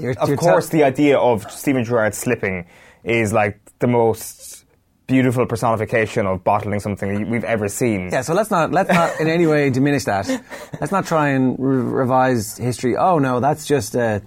you're, 0.00 0.12
Of 0.18 0.28
you're 0.28 0.36
course, 0.38 0.68
tell- 0.68 0.78
the 0.78 0.84
idea 0.84 1.18
of 1.18 1.50
Steven 1.50 1.84
Gerrard 1.84 2.14
slipping 2.14 2.66
is 3.04 3.32
like 3.32 3.60
the 3.80 3.86
most 3.86 4.64
beautiful 5.06 5.44
personification 5.44 6.26
of 6.26 6.42
bottling 6.44 6.80
something 6.80 7.28
we've 7.28 7.44
ever 7.44 7.68
seen. 7.68 8.08
Yeah, 8.10 8.22
so 8.22 8.32
let's 8.32 8.50
not 8.50 8.70
let's 8.72 8.88
not 8.90 9.20
in 9.20 9.28
any 9.28 9.46
way 9.46 9.68
diminish 9.68 10.04
that. 10.04 10.26
Let's 10.80 10.92
not 10.92 11.04
try 11.04 11.30
and 11.30 11.56
re- 11.58 11.82
revise 11.82 12.56
history. 12.56 12.96
Oh 12.96 13.18
no, 13.18 13.40
that's 13.40 13.66
just 13.66 13.94
uh, 13.94 14.20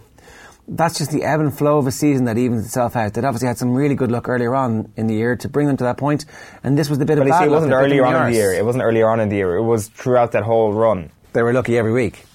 that's 0.67 0.97
just 0.97 1.11
the 1.11 1.23
ebb 1.23 1.39
and 1.41 1.55
flow 1.55 1.77
of 1.77 1.87
a 1.87 1.91
season 1.91 2.25
that 2.25 2.37
evens 2.37 2.65
itself 2.65 2.95
out. 2.95 3.13
That 3.13 3.23
obviously 3.25 3.47
had 3.47 3.57
some 3.57 3.73
really 3.73 3.95
good 3.95 4.11
luck 4.11 4.27
earlier 4.27 4.55
on 4.55 4.91
in 4.97 5.07
the 5.07 5.13
year 5.13 5.35
to 5.37 5.47
bring 5.49 5.67
them 5.67 5.77
to 5.77 5.83
that 5.85 5.97
point, 5.97 6.25
and 6.63 6.77
this 6.77 6.89
was 6.89 6.97
the 6.99 7.05
bit 7.05 7.17
But 7.17 7.23
of 7.27 7.29
bad 7.29 7.39
see, 7.39 7.45
it 7.45 7.51
wasn't 7.51 7.73
earlier 7.73 8.05
on 8.05 8.15
in 8.27 8.31
the 8.31 8.37
year. 8.37 8.53
It 8.53 8.65
wasn't 8.65 8.83
earlier 8.83 9.07
on 9.09 9.19
in 9.19 9.29
the 9.29 9.35
year. 9.35 9.55
It 9.57 9.63
was 9.63 9.87
throughout 9.89 10.31
that 10.33 10.43
whole 10.43 10.73
run. 10.73 11.11
They 11.33 11.43
were 11.43 11.53
lucky 11.53 11.77
every 11.77 11.91
week, 11.93 12.25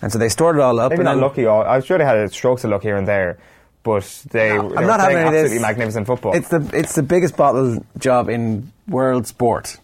and 0.00 0.12
so 0.12 0.18
they 0.18 0.28
stored 0.28 0.56
it 0.56 0.60
all 0.62 0.78
up. 0.78 0.90
Maybe 0.90 1.00
and 1.00 1.04
not 1.06 1.14
then- 1.14 1.22
lucky. 1.22 1.46
all- 1.46 1.62
I'm 1.66 1.82
sure 1.82 1.98
they 1.98 2.04
had 2.04 2.32
strokes 2.32 2.62
of 2.64 2.70
luck 2.70 2.82
here 2.82 2.96
and 2.96 3.08
there, 3.08 3.38
but 3.82 4.04
they, 4.30 4.50
they 4.50 4.56
I'm 4.58 4.68
were 4.68 4.82
not 4.84 5.00
having 5.00 5.16
absolutely 5.18 5.54
this. 5.54 5.62
magnificent 5.62 6.06
football. 6.06 6.34
It's 6.34 6.48
the 6.48 6.68
it's 6.72 6.94
the 6.94 7.02
biggest 7.02 7.36
bottle 7.36 7.84
job 7.98 8.28
in 8.28 8.70
world 8.86 9.26
sport. 9.26 9.76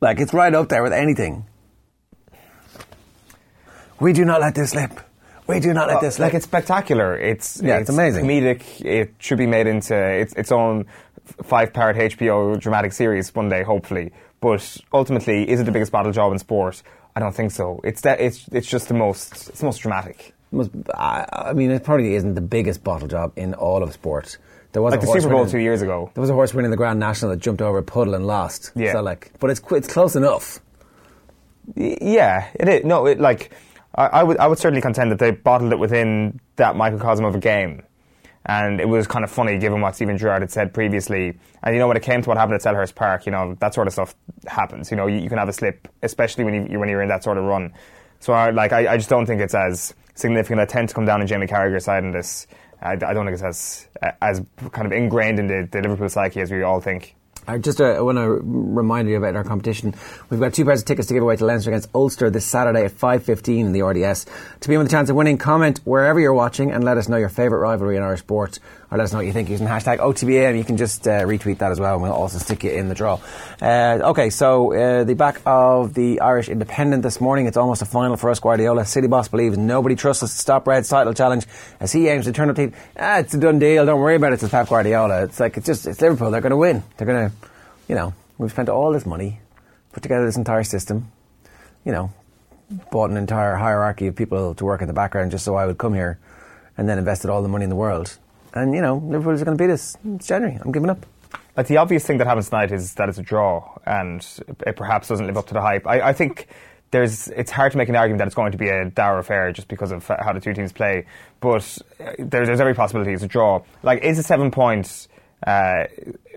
Like 0.00 0.18
it's 0.18 0.34
right 0.34 0.52
up 0.54 0.68
there 0.68 0.82
with 0.82 0.92
anything. 0.92 1.44
We 4.00 4.12
do 4.12 4.24
not 4.24 4.40
let 4.40 4.54
this 4.54 4.70
slip. 4.70 5.00
We 5.48 5.60
do 5.60 5.72
not 5.72 5.88
let 5.88 6.00
this 6.00 6.16
slip. 6.16 6.26
like 6.26 6.34
it's 6.34 6.44
spectacular. 6.44 7.16
It's 7.16 7.60
Yeah, 7.62 7.78
it's 7.78 7.90
amazing. 7.90 8.24
Comedic. 8.26 8.84
It 8.84 9.14
should 9.18 9.38
be 9.38 9.46
made 9.46 9.66
into 9.66 9.94
its, 9.96 10.32
its 10.34 10.50
own 10.52 10.86
five-part 11.44 11.96
HBO 11.96 12.58
dramatic 12.60 12.92
series 12.92 13.34
one 13.34 13.48
day, 13.48 13.62
hopefully. 13.62 14.12
But 14.40 14.76
ultimately, 14.92 15.48
is 15.48 15.60
it 15.60 15.64
the 15.64 15.72
biggest 15.72 15.92
battle 15.92 16.12
job 16.12 16.32
in 16.32 16.38
sport? 16.38 16.82
I 17.14 17.20
don't 17.20 17.34
think 17.34 17.50
so. 17.52 17.80
It's 17.84 18.02
that. 18.02 18.20
It's 18.20 18.46
it's 18.52 18.66
just 18.66 18.88
the 18.88 18.94
most. 18.94 19.48
It's 19.48 19.60
the 19.60 19.64
most 19.66 19.78
dramatic. 19.78 20.34
Must, 20.52 20.70
I, 20.94 21.26
I 21.50 21.52
mean, 21.54 21.70
it 21.70 21.82
probably 21.82 22.14
isn't 22.14 22.34
the 22.34 22.40
biggest 22.40 22.84
bottle 22.84 23.08
job 23.08 23.32
in 23.36 23.54
all 23.54 23.82
of 23.82 23.92
sport. 23.92 24.36
There 24.72 24.82
was 24.82 24.90
Like 24.92 24.98
a 24.98 25.00
the 25.00 25.06
horse 25.06 25.22
Super 25.22 25.30
Bowl 25.32 25.40
winning- 25.40 25.52
two 25.52 25.58
years 25.60 25.80
ago. 25.80 26.10
There 26.14 26.20
was 26.20 26.28
a 26.30 26.34
horse 26.34 26.52
winning 26.52 26.70
the 26.70 26.76
Grand 26.76 27.00
National 27.00 27.30
that 27.30 27.38
jumped 27.38 27.62
over 27.62 27.78
a 27.78 27.82
puddle 27.82 28.14
and 28.14 28.26
lost. 28.26 28.72
Yeah. 28.76 28.92
So 28.92 29.00
like, 29.02 29.32
but 29.40 29.48
it's 29.50 29.60
it's 29.70 29.88
close 29.88 30.14
enough. 30.16 30.60
Yeah, 31.74 32.48
it 32.54 32.68
is. 32.68 32.84
No, 32.84 33.06
it 33.06 33.18
like 33.20 33.50
I, 33.96 34.06
I 34.06 34.22
would 34.22 34.38
I 34.38 34.46
would 34.46 34.58
certainly 34.58 34.82
contend 34.82 35.10
that 35.10 35.18
they 35.18 35.30
bottled 35.30 35.72
it 35.72 35.78
within 35.78 36.40
that 36.56 36.76
microcosm 36.76 37.24
of 37.24 37.34
a 37.34 37.38
game, 37.38 37.82
and 38.44 38.80
it 38.80 38.88
was 38.88 39.06
kind 39.06 39.24
of 39.24 39.30
funny 39.30 39.58
given 39.58 39.80
what 39.80 39.94
Steven 39.94 40.18
Gerrard 40.18 40.42
had 40.42 40.50
said 40.50 40.74
previously. 40.74 41.38
And 41.62 41.74
you 41.74 41.78
know, 41.78 41.88
when 41.88 41.96
it 41.96 42.02
came 42.02 42.22
to 42.22 42.28
what 42.28 42.36
happened 42.36 42.54
at 42.54 42.62
Selhurst 42.62 42.94
Park, 42.94 43.26
you 43.26 43.32
know 43.32 43.56
that 43.60 43.74
sort 43.74 43.86
of 43.86 43.92
stuff 43.92 44.14
happens. 44.46 44.90
You 44.90 44.96
know, 44.96 45.06
you, 45.06 45.18
you 45.18 45.28
can 45.28 45.38
have 45.38 45.48
a 45.48 45.52
slip, 45.52 45.88
especially 46.02 46.44
when 46.44 46.70
you 46.70 46.78
when 46.78 46.88
you're 46.88 47.02
in 47.02 47.08
that 47.08 47.24
sort 47.24 47.38
of 47.38 47.44
run. 47.44 47.72
So, 48.20 48.32
I, 48.32 48.50
like, 48.50 48.72
I, 48.72 48.94
I 48.94 48.96
just 48.96 49.10
don't 49.10 49.26
think 49.26 49.40
it's 49.40 49.54
as 49.54 49.94
significant. 50.14 50.60
I 50.60 50.64
tend 50.64 50.88
to 50.88 50.94
come 50.94 51.04
down 51.04 51.20
on 51.20 51.26
Jamie 51.26 51.46
Carragher's 51.46 51.84
side 51.84 52.02
in 52.02 52.12
this. 52.12 52.46
I, 52.80 52.92
I 52.92 52.96
don't 52.96 53.26
think 53.26 53.34
it's 53.34 53.42
as 53.42 53.88
as 54.20 54.42
kind 54.72 54.86
of 54.86 54.92
ingrained 54.92 55.38
in 55.38 55.46
the, 55.46 55.68
the 55.70 55.80
Liverpool 55.80 56.08
psyche 56.08 56.40
as 56.40 56.50
we 56.50 56.62
all 56.62 56.80
think. 56.80 57.14
I 57.46 57.58
just 57.58 57.80
uh, 57.80 57.98
want 58.00 58.18
to 58.18 58.40
remind 58.42 59.08
you 59.08 59.16
about 59.16 59.36
our 59.36 59.44
competition. 59.44 59.94
We've 60.30 60.40
got 60.40 60.52
two 60.52 60.64
pairs 60.64 60.80
of 60.80 60.86
tickets 60.86 61.06
to 61.08 61.14
give 61.14 61.22
away 61.22 61.36
to 61.36 61.44
Leinster 61.44 61.70
against 61.70 61.88
Ulster 61.94 62.28
this 62.28 62.44
Saturday 62.44 62.84
at 62.84 62.92
5.15 62.92 63.60
in 63.60 63.72
the 63.72 63.82
RDS. 63.82 64.26
To 64.60 64.68
be 64.68 64.76
with 64.76 64.88
a 64.88 64.90
chance 64.90 65.10
of 65.10 65.16
winning, 65.16 65.38
comment 65.38 65.80
wherever 65.84 66.18
you're 66.18 66.34
watching 66.34 66.72
and 66.72 66.82
let 66.82 66.98
us 66.98 67.08
know 67.08 67.16
your 67.16 67.28
favourite 67.28 67.60
rivalry 67.60 67.96
in 67.96 68.02
Irish 68.02 68.20
sport 68.20 68.58
or 68.90 68.98
let 68.98 69.04
us 69.04 69.12
know 69.12 69.18
what 69.18 69.26
you 69.26 69.32
think 69.32 69.48
using 69.48 69.66
hashtag 69.66 69.98
OTBA 69.98 70.56
you 70.56 70.64
can 70.64 70.76
just 70.76 71.06
uh, 71.08 71.22
retweet 71.22 71.58
that 71.58 71.72
as 71.72 71.80
well 71.80 71.94
and 71.94 72.02
we'll 72.02 72.12
also 72.12 72.38
stick 72.38 72.64
it 72.64 72.74
in 72.74 72.88
the 72.88 72.94
draw. 72.94 73.18
Uh, 73.60 73.98
okay, 74.02 74.30
so 74.30 74.72
uh, 74.74 75.04
the 75.04 75.14
back 75.14 75.40
of 75.44 75.94
the 75.94 76.20
Irish 76.20 76.48
Independent 76.48 77.02
this 77.02 77.20
morning. 77.20 77.46
It's 77.46 77.56
almost 77.56 77.82
a 77.82 77.86
final 77.86 78.16
for 78.16 78.30
us, 78.30 78.40
Guardiola. 78.40 78.84
City 78.84 79.08
boss 79.08 79.28
believes 79.28 79.56
nobody 79.56 79.96
trusts 79.96 80.22
us 80.22 80.32
to 80.32 80.38
stop 80.38 80.66
Red's 80.66 80.88
title 80.88 81.14
challenge 81.14 81.46
as 81.80 81.92
he 81.92 82.08
aims 82.08 82.26
to 82.26 82.32
turn 82.32 82.50
up 82.50 82.56
the 82.56 82.72
ah, 82.98 83.18
it's 83.18 83.34
a 83.34 83.38
done 83.38 83.58
deal, 83.58 83.86
don't 83.86 84.00
worry 84.00 84.16
about 84.16 84.32
it, 84.32 84.42
it's 84.42 84.50
Pep 84.50 84.68
Guardiola. 84.68 85.24
It's 85.24 85.40
like, 85.40 85.56
it's 85.56 85.66
just, 85.66 85.86
it's 85.86 86.00
Liverpool, 86.00 86.30
they're 86.30 86.40
going 86.40 86.50
to 86.50 86.56
win. 86.56 86.82
They're 86.96 87.06
going 87.06 87.30
to, 87.30 87.36
you 87.88 87.94
know, 87.94 88.14
we've 88.38 88.50
spent 88.50 88.68
all 88.68 88.92
this 88.92 89.06
money, 89.06 89.40
put 89.92 90.02
together 90.02 90.24
this 90.24 90.36
entire 90.36 90.64
system, 90.64 91.10
you 91.84 91.92
know, 91.92 92.12
bought 92.90 93.10
an 93.10 93.16
entire 93.16 93.56
hierarchy 93.56 94.08
of 94.08 94.16
people 94.16 94.54
to 94.54 94.64
work 94.64 94.80
in 94.80 94.88
the 94.88 94.94
background 94.94 95.30
just 95.30 95.44
so 95.44 95.54
I 95.54 95.66
would 95.66 95.78
come 95.78 95.94
here 95.94 96.18
and 96.76 96.88
then 96.88 96.98
invested 96.98 97.30
all 97.30 97.42
the 97.42 97.48
money 97.48 97.64
in 97.64 97.70
the 97.70 97.76
world. 97.76 98.18
And, 98.56 98.74
you 98.74 98.80
know, 98.80 98.96
Liverpool's 99.04 99.42
going 99.44 99.56
to 99.56 99.62
beat 99.62 99.70
us. 99.72 99.96
It's 100.14 100.26
January. 100.26 100.58
I'm 100.64 100.72
giving 100.72 100.90
up. 100.90 101.04
Like 101.56 101.66
the 101.68 101.76
obvious 101.76 102.04
thing 102.06 102.18
that 102.18 102.26
happens 102.26 102.48
tonight 102.48 102.72
is 102.72 102.94
that 102.94 103.08
it's 103.08 103.18
a 103.18 103.22
draw, 103.22 103.76
and 103.86 104.26
it 104.66 104.76
perhaps 104.76 105.08
doesn't 105.08 105.26
live 105.26 105.36
up 105.36 105.46
to 105.48 105.54
the 105.54 105.60
hype. 105.60 105.86
I, 105.86 106.00
I 106.08 106.12
think 106.12 106.48
there's 106.90 107.28
it's 107.28 107.50
hard 107.50 107.72
to 107.72 107.78
make 107.78 107.88
an 107.88 107.96
argument 107.96 108.18
that 108.18 108.26
it's 108.26 108.34
going 108.34 108.52
to 108.52 108.58
be 108.58 108.68
a 108.68 108.86
dour 108.90 109.18
affair 109.18 109.52
just 109.52 109.66
because 109.68 109.90
of 109.92 110.06
how 110.06 110.32
the 110.32 110.40
two 110.40 110.52
teams 110.54 110.72
play. 110.72 111.06
But 111.40 111.78
uh, 111.98 112.12
there, 112.18 112.44
there's 112.46 112.60
every 112.60 112.74
possibility 112.74 113.12
it's 113.12 113.22
a 113.22 113.26
draw. 113.26 113.62
Like, 113.82 114.02
is 114.02 114.18
a 114.18 114.22
seven 114.22 114.50
point 114.50 115.08
uh, 115.46 115.84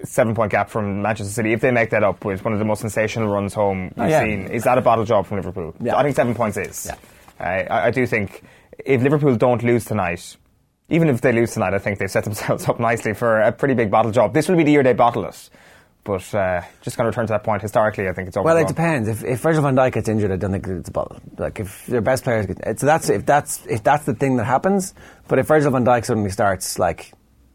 seven 0.03 0.35
point 0.35 0.51
gap 0.51 0.69
from 0.69 1.01
Manchester 1.01 1.31
City 1.33 1.51
if 1.53 1.61
they 1.61 1.71
make 1.71 1.89
that 1.91 2.03
up 2.03 2.23
with 2.25 2.43
one 2.45 2.53
of 2.53 2.59
the 2.59 2.65
most 2.65 2.79
sensational 2.79 3.27
runs 3.27 3.53
home 3.53 3.91
we've 3.97 4.05
Oh, 4.05 4.07
yeah. 4.07 4.21
seen? 4.21 4.47
Is 4.47 4.63
that 4.63 4.77
a 4.77 4.81
battle 4.81 5.03
job 5.05 5.25
from 5.27 5.37
Liverpool? 5.37 5.75
Yeah. 5.81 5.93
So 5.93 5.97
I 5.97 6.03
think 6.03 6.15
seven 6.15 6.33
points 6.33 6.57
is. 6.57 6.85
Yeah. 6.89 6.95
I, 7.45 7.87
I 7.87 7.91
do 7.91 8.05
think 8.05 8.41
if 8.85 9.01
Liverpool 9.01 9.35
don't 9.35 9.63
lose 9.63 9.83
tonight. 9.85 10.37
Even 10.89 11.09
if 11.09 11.21
they 11.21 11.31
lose 11.31 11.51
tonight, 11.51 11.73
I 11.73 11.79
think 11.79 11.99
they've 11.99 12.09
set 12.09 12.23
themselves 12.23 12.67
up 12.69 12.79
nicely 12.79 13.13
for 13.13 13.41
a 13.41 13.51
pretty 13.51 13.73
big 13.73 13.91
battle 13.91 14.11
job. 14.11 14.33
This 14.33 14.47
will 14.47 14.55
be 14.55 14.63
the 14.63 14.71
year 14.71 14.83
they 14.83 14.93
bottle 14.93 15.25
it. 15.25 15.49
But 16.03 16.33
uh, 16.33 16.61
just 16.81 16.97
going 16.97 17.05
to 17.05 17.09
return 17.09 17.27
to 17.27 17.33
that 17.33 17.43
point, 17.43 17.61
historically, 17.61 18.07
I 18.07 18.13
think 18.13 18.29
it's 18.29 18.37
over. 18.37 18.45
Well, 18.45 18.57
it 18.57 18.67
depends. 18.67 19.07
If, 19.07 19.23
if 19.23 19.41
Virgil 19.41 19.61
van 19.61 19.75
Dijk 19.75 19.93
gets 19.93 20.09
injured, 20.09 20.31
I 20.31 20.37
don't 20.37 20.51
think 20.51 20.65
it's 20.65 20.89
a 20.89 20.91
bottle. 20.91 21.19
Like 21.37 21.59
if 21.59 21.85
their 21.85 22.01
best 22.01 22.23
players 22.23 22.45
get, 22.45 22.79
so 22.79 22.85
that's 22.85 23.09
if 23.09 23.25
that's 23.25 23.65
if 23.67 23.83
that's 23.83 24.05
the 24.05 24.15
thing 24.15 24.37
that 24.37 24.45
happens. 24.45 24.93
But 25.27 25.39
if 25.39 25.47
Virgil 25.47 25.71
van 25.71 25.85
Dijk 25.85 26.05
suddenly 26.05 26.29
starts 26.31 26.79
like 26.79 27.11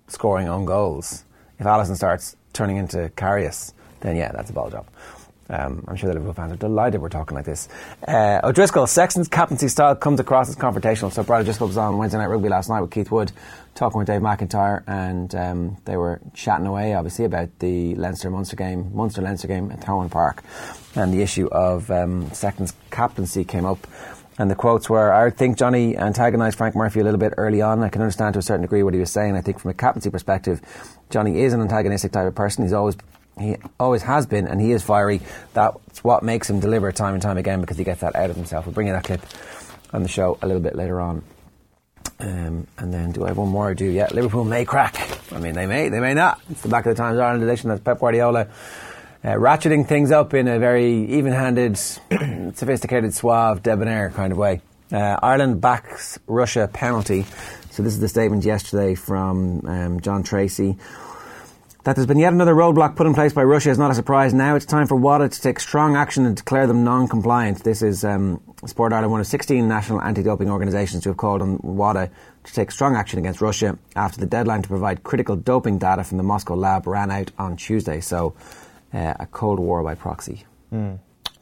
scoring 0.08 0.48
own 0.48 0.66
goals, 0.66 1.24
if 1.58 1.66
Alisson 1.66 1.96
starts 1.96 2.36
turning 2.52 2.76
into 2.76 3.10
Karius, 3.16 3.72
then 4.00 4.14
yeah, 4.14 4.30
that's 4.30 4.50
a 4.50 4.52
ball 4.52 4.70
job. 4.70 4.86
Um, 5.48 5.84
I'm 5.86 5.96
sure 5.96 6.08
the 6.08 6.14
Liverpool 6.14 6.34
fans 6.34 6.52
are 6.52 6.56
delighted 6.56 7.00
we're 7.00 7.08
talking 7.08 7.36
like 7.36 7.44
this. 7.44 7.68
Uh, 8.06 8.40
O'Driscoll, 8.42 8.86
Sexton's 8.86 9.28
captaincy 9.28 9.68
style 9.68 9.94
comes 9.94 10.20
across 10.20 10.48
as 10.48 10.56
confrontational. 10.56 11.12
So 11.12 11.22
Brian 11.22 11.42
O'Driscoll 11.42 11.68
was 11.68 11.76
on 11.76 11.98
Wednesday 11.98 12.18
Night 12.18 12.26
Rugby 12.26 12.48
last 12.48 12.68
night 12.68 12.80
with 12.80 12.90
Keith 12.90 13.10
Wood, 13.10 13.32
talking 13.74 13.98
with 13.98 14.06
Dave 14.06 14.22
McIntyre, 14.22 14.82
and 14.86 15.34
um, 15.34 15.76
they 15.84 15.96
were 15.96 16.20
chatting 16.32 16.66
away, 16.66 16.94
obviously, 16.94 17.24
about 17.24 17.58
the 17.58 17.94
Leinster 17.96 18.30
Munster 18.30 18.56
game, 18.56 18.90
Munster 18.94 19.20
Leinster 19.22 19.48
game 19.48 19.70
at 19.70 19.80
Thomond 19.80 20.10
Park, 20.10 20.42
and 20.94 21.12
the 21.12 21.22
issue 21.22 21.46
of 21.48 21.90
um, 21.90 22.30
Sexton's 22.32 22.72
captaincy 22.90 23.44
came 23.44 23.66
up. 23.66 23.86
And 24.36 24.50
the 24.50 24.56
quotes 24.56 24.90
were, 24.90 25.12
I 25.12 25.30
think 25.30 25.56
Johnny 25.58 25.96
antagonised 25.96 26.58
Frank 26.58 26.74
Murphy 26.74 26.98
a 26.98 27.04
little 27.04 27.20
bit 27.20 27.34
early 27.36 27.62
on. 27.62 27.84
I 27.84 27.88
can 27.88 28.02
understand 28.02 28.32
to 28.32 28.40
a 28.40 28.42
certain 28.42 28.62
degree 28.62 28.82
what 28.82 28.92
he 28.92 28.98
was 28.98 29.12
saying. 29.12 29.36
I 29.36 29.40
think 29.40 29.60
from 29.60 29.70
a 29.70 29.74
captaincy 29.74 30.10
perspective, 30.10 30.60
Johnny 31.08 31.42
is 31.42 31.52
an 31.52 31.60
antagonistic 31.60 32.10
type 32.10 32.26
of 32.26 32.34
person. 32.34 32.64
He's 32.64 32.72
always 32.72 32.96
he 33.38 33.56
always 33.80 34.02
has 34.02 34.26
been, 34.26 34.46
and 34.46 34.60
he 34.60 34.72
is 34.72 34.82
fiery. 34.82 35.20
That's 35.52 36.04
what 36.04 36.22
makes 36.22 36.48
him 36.48 36.60
deliver 36.60 36.92
time 36.92 37.14
and 37.14 37.22
time 37.22 37.36
again 37.36 37.60
because 37.60 37.78
he 37.78 37.84
gets 37.84 38.00
that 38.00 38.14
out 38.16 38.30
of 38.30 38.36
himself. 38.36 38.66
We'll 38.66 38.74
bring 38.74 38.86
you 38.86 38.92
that 38.92 39.04
clip 39.04 39.22
on 39.92 40.02
the 40.02 40.08
show 40.08 40.38
a 40.42 40.46
little 40.46 40.62
bit 40.62 40.76
later 40.76 41.00
on. 41.00 41.24
Um, 42.20 42.66
and 42.78 42.92
then, 42.92 43.12
do 43.12 43.24
I 43.24 43.28
have 43.28 43.38
one 43.38 43.48
more? 43.48 43.70
I 43.70 43.74
do. 43.74 43.86
Yeah, 43.86 44.08
Liverpool 44.12 44.44
may 44.44 44.64
crack. 44.64 44.96
I 45.32 45.38
mean, 45.38 45.54
they 45.54 45.66
may, 45.66 45.88
they 45.88 46.00
may 46.00 46.14
not. 46.14 46.40
It's 46.50 46.62
the 46.62 46.68
back 46.68 46.86
of 46.86 46.94
the 46.94 47.02
Times 47.02 47.18
Ireland 47.18 47.42
edition. 47.42 47.70
That's 47.70 47.82
Pep 47.82 47.98
Guardiola 47.98 48.48
uh, 49.24 49.28
ratcheting 49.28 49.86
things 49.86 50.10
up 50.10 50.34
in 50.34 50.46
a 50.46 50.58
very 50.58 51.06
even-handed, 51.06 51.78
sophisticated, 52.54 53.14
suave, 53.14 53.62
debonair 53.62 54.10
kind 54.10 54.32
of 54.32 54.38
way. 54.38 54.60
Uh, 54.92 55.18
Ireland 55.22 55.62
backs 55.62 56.18
Russia 56.26 56.68
penalty. 56.70 57.24
So 57.70 57.82
this 57.82 57.94
is 57.94 58.00
the 58.00 58.08
statement 58.08 58.44
yesterday 58.44 58.94
from 58.94 59.66
um, 59.66 60.00
John 60.00 60.24
Treacy. 60.24 60.78
That 61.84 61.96
there's 61.96 62.06
been 62.06 62.18
yet 62.18 62.32
another 62.32 62.54
roadblock 62.54 62.96
put 62.96 63.06
in 63.06 63.12
place 63.12 63.34
by 63.34 63.44
Russia 63.44 63.68
is 63.68 63.76
not 63.76 63.90
a 63.90 63.94
surprise. 63.94 64.32
Now 64.32 64.56
it's 64.56 64.64
time 64.64 64.86
for 64.86 64.96
WADA 64.96 65.28
to 65.28 65.40
take 65.42 65.60
strong 65.60 65.96
action 65.96 66.24
and 66.24 66.34
declare 66.34 66.66
them 66.66 66.82
non-compliant. 66.82 67.62
This 67.62 67.82
is 67.82 68.06
um, 68.06 68.40
Sport 68.64 68.94
Ireland, 68.94 69.12
one 69.12 69.20
of 69.20 69.26
16 69.26 69.68
national 69.68 70.00
anti-doping 70.00 70.48
organisations 70.48 71.02
to 71.02 71.10
have 71.10 71.18
called 71.18 71.42
on 71.42 71.58
WADA 71.58 72.10
to 72.44 72.54
take 72.54 72.70
strong 72.70 72.96
action 72.96 73.18
against 73.18 73.42
Russia 73.42 73.78
after 73.94 74.18
the 74.18 74.24
deadline 74.24 74.62
to 74.62 74.68
provide 74.68 75.02
critical 75.02 75.36
doping 75.36 75.76
data 75.76 76.04
from 76.04 76.16
the 76.16 76.24
Moscow 76.24 76.54
lab 76.54 76.86
ran 76.86 77.10
out 77.10 77.30
on 77.38 77.54
Tuesday. 77.54 78.00
So, 78.00 78.34
uh, 78.94 79.12
a 79.20 79.26
cold 79.26 79.60
war 79.60 79.82
by 79.82 79.94
proxy. 79.94 80.44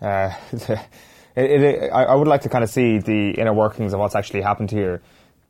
Uh, 0.00 0.34
it, 1.36 1.62
it, 1.62 1.92
I 1.92 2.02
I 2.02 2.14
would 2.16 2.26
like 2.26 2.40
to 2.40 2.48
kind 2.48 2.64
of 2.64 2.70
see 2.70 2.98
the 2.98 3.30
inner 3.30 3.54
workings 3.54 3.92
of 3.92 4.00
what's 4.00 4.16
actually 4.16 4.40
happened 4.40 4.72
here, 4.72 5.02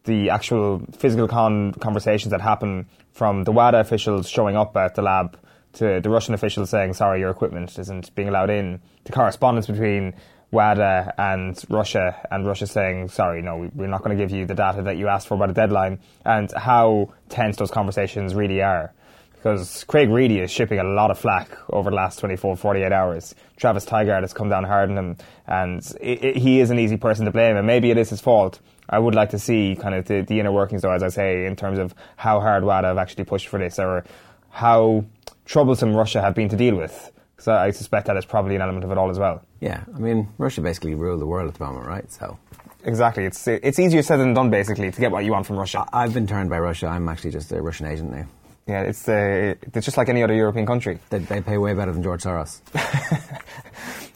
the 0.04 0.30
actual 0.30 0.82
physical 0.96 1.28
con- 1.28 1.72
conversations 1.74 2.30
that 2.32 2.40
happen 2.40 2.86
from 3.12 3.44
the 3.44 3.52
WADA 3.52 3.78
officials 3.80 4.28
showing 4.28 4.56
up 4.56 4.76
at 4.76 4.94
the 4.94 5.02
lab 5.02 5.38
to 5.74 6.00
the 6.00 6.10
Russian 6.10 6.34
officials 6.34 6.70
saying, 6.70 6.94
sorry, 6.94 7.20
your 7.20 7.30
equipment 7.30 7.78
isn't 7.78 8.14
being 8.14 8.28
allowed 8.28 8.50
in, 8.50 8.80
the 9.04 9.12
correspondence 9.12 9.66
between 9.66 10.12
WADA 10.50 11.14
and 11.16 11.62
Russia, 11.70 12.26
and 12.30 12.46
Russia 12.46 12.66
saying, 12.66 13.08
sorry, 13.08 13.40
no, 13.42 13.56
we- 13.56 13.70
we're 13.74 13.86
not 13.86 14.02
going 14.02 14.16
to 14.16 14.22
give 14.22 14.30
you 14.30 14.44
the 14.44 14.54
data 14.54 14.82
that 14.82 14.96
you 14.98 15.08
asked 15.08 15.28
for 15.28 15.36
by 15.38 15.46
the 15.46 15.54
deadline, 15.54 15.98
and 16.26 16.52
how 16.56 17.08
tense 17.30 17.56
those 17.56 17.70
conversations 17.70 18.34
really 18.34 18.60
are. 18.60 18.92
because 19.36 19.82
Craig 19.84 20.08
Reedie 20.08 20.40
is 20.40 20.52
shipping 20.52 20.78
a 20.78 20.84
lot 20.84 21.10
of 21.10 21.18
flack 21.18 21.48
over 21.70 21.90
the 21.90 21.96
last 21.96 22.18
24, 22.20 22.56
48 22.56 22.92
hours. 22.92 23.34
Travis 23.56 23.84
Tygart 23.84 24.20
has 24.20 24.32
come 24.32 24.48
down 24.48 24.62
hard 24.64 24.88
on 24.90 24.96
him, 24.98 25.16
and 25.48 25.80
it, 26.00 26.22
it, 26.24 26.36
he 26.36 26.60
is 26.60 26.70
an 26.70 26.78
easy 26.78 26.96
person 26.96 27.24
to 27.24 27.32
blame, 27.32 27.56
and 27.56 27.66
maybe 27.66 27.90
it 27.90 27.96
is 27.98 28.10
his 28.10 28.20
fault. 28.20 28.60
I 28.92 28.98
would 28.98 29.14
like 29.14 29.30
to 29.30 29.38
see 29.38 29.76
kind 29.80 29.94
of 29.94 30.04
the, 30.06 30.20
the 30.20 30.38
inner 30.38 30.52
workings, 30.52 30.82
though, 30.82 30.92
as 30.92 31.02
I 31.02 31.08
say, 31.08 31.46
in 31.46 31.56
terms 31.56 31.78
of 31.78 31.94
how 32.16 32.40
hard 32.40 32.62
WADA 32.62 32.88
have 32.88 32.98
actually 32.98 33.24
pushed 33.24 33.48
for 33.48 33.58
this, 33.58 33.78
or 33.78 34.04
how 34.50 35.04
troublesome 35.46 35.94
Russia 35.94 36.20
have 36.20 36.34
been 36.34 36.48
to 36.50 36.56
deal 36.56 36.76
with. 36.76 37.10
Because 37.34 37.48
I, 37.48 37.66
I 37.66 37.70
suspect 37.70 38.06
that 38.06 38.16
is 38.16 38.24
probably 38.24 38.54
an 38.54 38.62
element 38.62 38.84
of 38.84 38.92
it 38.92 38.98
all 38.98 39.10
as 39.10 39.18
well. 39.18 39.42
Yeah, 39.60 39.82
I 39.94 39.98
mean, 39.98 40.28
Russia 40.38 40.60
basically 40.60 40.94
rule 40.94 41.18
the 41.18 41.26
world 41.26 41.48
at 41.48 41.54
the 41.54 41.64
moment, 41.64 41.86
right? 41.86 42.12
So 42.12 42.38
Exactly. 42.84 43.24
It's 43.24 43.46
it's 43.46 43.78
easier 43.78 44.02
said 44.02 44.16
than 44.16 44.34
done, 44.34 44.50
basically, 44.50 44.90
to 44.90 45.00
get 45.00 45.10
what 45.10 45.24
you 45.24 45.32
want 45.32 45.46
from 45.46 45.56
Russia. 45.56 45.86
I've 45.92 46.12
been 46.12 46.26
turned 46.26 46.50
by 46.50 46.58
Russia. 46.58 46.88
I'm 46.88 47.08
actually 47.08 47.30
just 47.30 47.52
a 47.52 47.62
Russian 47.62 47.86
agent 47.86 48.10
now. 48.10 48.26
Yeah, 48.66 48.82
it's 48.82 49.08
uh, 49.08 49.54
it's 49.74 49.84
just 49.84 49.96
like 49.96 50.08
any 50.08 50.22
other 50.22 50.34
European 50.34 50.66
country. 50.66 50.98
They, 51.10 51.18
they 51.18 51.40
pay 51.40 51.58
way 51.58 51.74
better 51.74 51.92
than 51.92 52.02
George 52.02 52.22
Soros. 52.22 52.60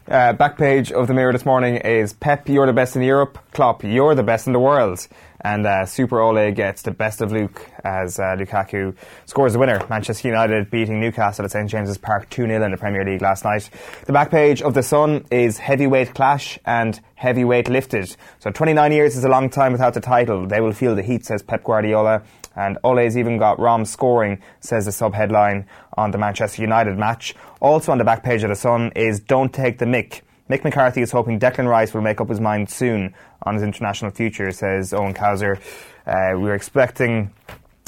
Uh, 0.09 0.33
back 0.33 0.57
page 0.57 0.93
of 0.93 1.09
the 1.09 1.15
Mirror 1.15 1.33
this 1.33 1.45
morning 1.45 1.79
is 1.79 2.13
Pep, 2.13 2.49
you're 2.49 2.67
the 2.67 2.73
best 2.73 2.95
in 2.95 3.03
Europe. 3.03 3.41
Klopp, 3.53 3.83
you're 3.83 4.15
the 4.15 4.23
best 4.23 4.47
in 4.47 4.53
the 4.53 4.61
world. 4.61 5.05
And 5.41 5.67
uh, 5.67 5.85
Super 5.85 6.21
Ole 6.21 6.53
gets 6.53 6.83
the 6.83 6.93
best 6.93 7.21
of 7.21 7.33
Luke 7.33 7.61
as 7.83 8.21
uh, 8.21 8.37
Lukaku 8.39 8.95
scores 9.25 9.55
the 9.55 9.59
winner. 9.59 9.85
Manchester 9.91 10.29
United 10.29 10.71
beating 10.71 11.01
Newcastle 11.01 11.45
at 11.45 11.51
St 11.51 11.69
James's 11.69 11.99
Park 11.99 12.31
2 12.31 12.47
0 12.47 12.65
in 12.65 12.71
the 12.71 12.77
Premier 12.77 13.05
League 13.05 13.21
last 13.21 13.45
night. 13.45 13.69
The 14.05 14.13
back 14.13 14.31
page 14.31 14.63
of 14.63 14.75
The 14.75 14.83
Sun 14.85 15.27
is 15.33 15.59
heavyweight 15.59 16.15
clash 16.15 16.57
and 16.65 17.01
heavyweight 17.17 17.69
lifted. 17.69 18.15
So 18.39 18.51
29 18.51 18.93
years 18.93 19.17
is 19.17 19.25
a 19.25 19.29
long 19.29 19.51
time 19.51 19.73
without 19.73 19.95
the 19.95 20.01
title. 20.01 20.47
They 20.47 20.61
will 20.61 20.73
feel 20.73 20.95
the 20.95 21.03
heat, 21.03 21.25
says 21.25 21.43
Pep 21.43 21.65
Guardiola. 21.65 22.23
And 22.57 22.79
Ole's 22.83 23.17
even 23.17 23.39
got 23.39 23.61
Rom 23.61 23.85
scoring, 23.85 24.41
says 24.61 24.87
the 24.87 24.93
sub 24.93 25.15
headline 25.15 25.67
on 25.97 26.11
the 26.11 26.19
Manchester 26.19 26.63
United 26.63 26.99
match. 26.99 27.35
Also 27.61 27.93
on 27.93 27.99
the 27.99 28.05
back 28.05 28.25
page 28.25 28.43
of 28.43 28.49
The 28.49 28.57
Sun 28.57 28.93
is 28.97 29.21
Don't 29.21 29.53
Take 29.53 29.79
the 29.79 29.85
Mick. 29.85 30.23
Mick 30.49 30.65
McCarthy 30.65 31.03
is 31.03 31.11
hoping 31.11 31.39
Declan 31.39 31.69
Rice 31.69 31.93
will 31.93 32.03
make 32.03 32.21
up 32.21 32.29
his 32.29 32.41
mind 32.41 32.71
soon 32.71 33.15
on 33.43 33.55
his 33.55 33.63
international 33.63 34.11
future, 34.11 34.51
says 34.53 34.95
Owen 34.95 35.13
Cowser. 35.13 35.59
Uh, 36.07 36.39
we're 36.39 36.55
expecting 36.55 37.31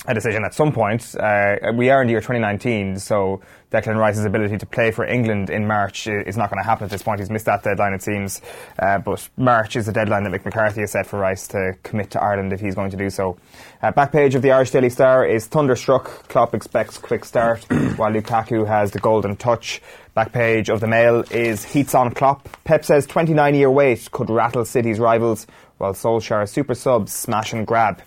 a 0.07 0.15
decision 0.15 0.45
at 0.45 0.55
some 0.55 0.73
point. 0.73 1.15
Uh, 1.19 1.57
we 1.75 1.91
are 1.91 2.01
in 2.03 2.07
the 2.07 2.13
year 2.13 2.21
2019, 2.21 2.99
so 2.99 3.41
Declan 3.73 3.97
Rice's 3.99 4.25
ability 4.25 4.57
to 4.59 4.65
play 4.67 4.91
for 4.93 5.05
England 5.05 5.51
in 5.51 5.67
March 5.67 6.07
i- 6.07 6.13
is 6.13 6.37
not 6.37 6.51
going 6.51 6.63
to 6.63 6.65
happen 6.67 6.85
at 6.85 6.91
this 6.91 7.03
point. 7.03 7.19
He's 7.21 7.31
missed 7.31 7.47
that 7.47 7.63
deadline, 7.65 7.93
it 7.93 8.03
seems. 8.03 8.41
Uh, 8.79 8.99
but 8.99 9.29
March 9.37 9.75
is 9.77 9.87
the 9.87 9.93
deadline 9.93 10.23
that 10.23 10.33
Mick 10.33 10.45
McCarthy 10.45 10.83
has 10.83 10.93
set 10.93 11.07
for 11.07 11.19
Rice 11.19 11.49
to 11.49 11.75
commit 11.83 12.11
to 12.13 12.23
Ireland 12.23 12.53
if 12.53 12.61
he's 12.61 12.75
going 12.77 12.91
to 12.93 12.97
do 12.97 13.11
so. 13.11 13.37
Uh, 13.83 13.91
back 13.91 14.13
page 14.13 14.35
of 14.37 14.43
the 14.43 14.53
Irish 14.53 14.71
Daily 14.71 14.89
Star 14.89 15.27
is 15.27 15.47
thunderstruck. 15.47 16.29
Klopp 16.29 16.55
expects 16.55 16.97
quick 16.97 17.25
start, 17.25 17.65
while 17.97 18.13
Lukaku 18.13 18.67
has 18.67 18.93
the 18.93 19.01
golden 19.01 19.37
touch. 19.37 19.83
Back 20.15 20.33
page 20.33 20.71
of 20.71 20.81
the 20.81 20.87
Mail 20.89 21.25
is 21.31 21.65
heats 21.65 21.95
on 21.95 22.13
Klopp. 22.15 22.49
Pep 22.65 22.85
says 22.85 23.05
29 23.07 23.55
year 23.55 23.71
wait 23.71 24.09
could 24.11 24.31
rattle 24.31 24.65
City's 24.65 24.99
rivals, 24.99 25.47
while 25.77 25.93
Solskjaer 25.93 26.49
super 26.49 26.75
subs 26.75 27.13
smash 27.13 27.53
and 27.53 27.67
grab. 27.67 28.01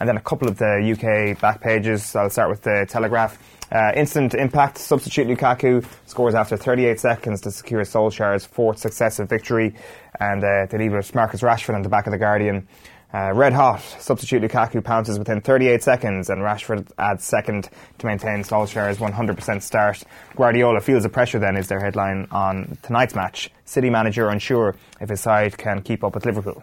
And 0.00 0.08
then 0.08 0.16
a 0.16 0.20
couple 0.20 0.48
of 0.48 0.58
the 0.58 0.92
UK 0.92 1.40
back 1.40 1.60
pages. 1.60 2.14
I'll 2.14 2.30
start 2.30 2.50
with 2.50 2.62
the 2.62 2.86
Telegraph. 2.88 3.38
Uh, 3.70 3.92
instant 3.94 4.34
impact. 4.34 4.78
Substitute 4.78 5.26
Lukaku 5.26 5.84
scores 6.06 6.34
after 6.34 6.56
38 6.56 6.98
seconds 6.98 7.40
to 7.42 7.50
secure 7.50 7.82
Solskjaer's 7.82 8.46
fourth 8.46 8.78
successive 8.78 9.28
victory. 9.28 9.74
And 10.18 10.42
uh, 10.42 10.66
they 10.70 10.78
leave 10.78 10.92
with 10.92 11.14
Marcus 11.14 11.42
Rashford 11.42 11.74
on 11.74 11.82
the 11.82 11.88
back 11.88 12.06
of 12.06 12.12
the 12.12 12.18
Guardian. 12.18 12.66
Uh, 13.12 13.32
red 13.34 13.54
hot. 13.54 13.80
Substitute 13.80 14.42
Lukaku 14.42 14.84
pounces 14.84 15.18
within 15.18 15.40
38 15.40 15.82
seconds, 15.82 16.28
and 16.28 16.42
Rashford 16.42 16.90
adds 16.98 17.24
second 17.24 17.70
to 17.98 18.06
maintain 18.06 18.42
Solskjaer's 18.42 18.98
100% 18.98 19.62
start. 19.62 20.02
Guardiola 20.36 20.80
feels 20.80 21.04
the 21.04 21.08
pressure. 21.08 21.38
Then 21.38 21.56
is 21.56 21.68
their 21.68 21.80
headline 21.80 22.28
on 22.30 22.76
tonight's 22.82 23.14
match. 23.14 23.50
City 23.64 23.88
manager 23.88 24.28
unsure 24.28 24.76
if 25.00 25.08
his 25.08 25.20
side 25.20 25.56
can 25.56 25.80
keep 25.82 26.04
up 26.04 26.14
with 26.14 26.26
Liverpool. 26.26 26.62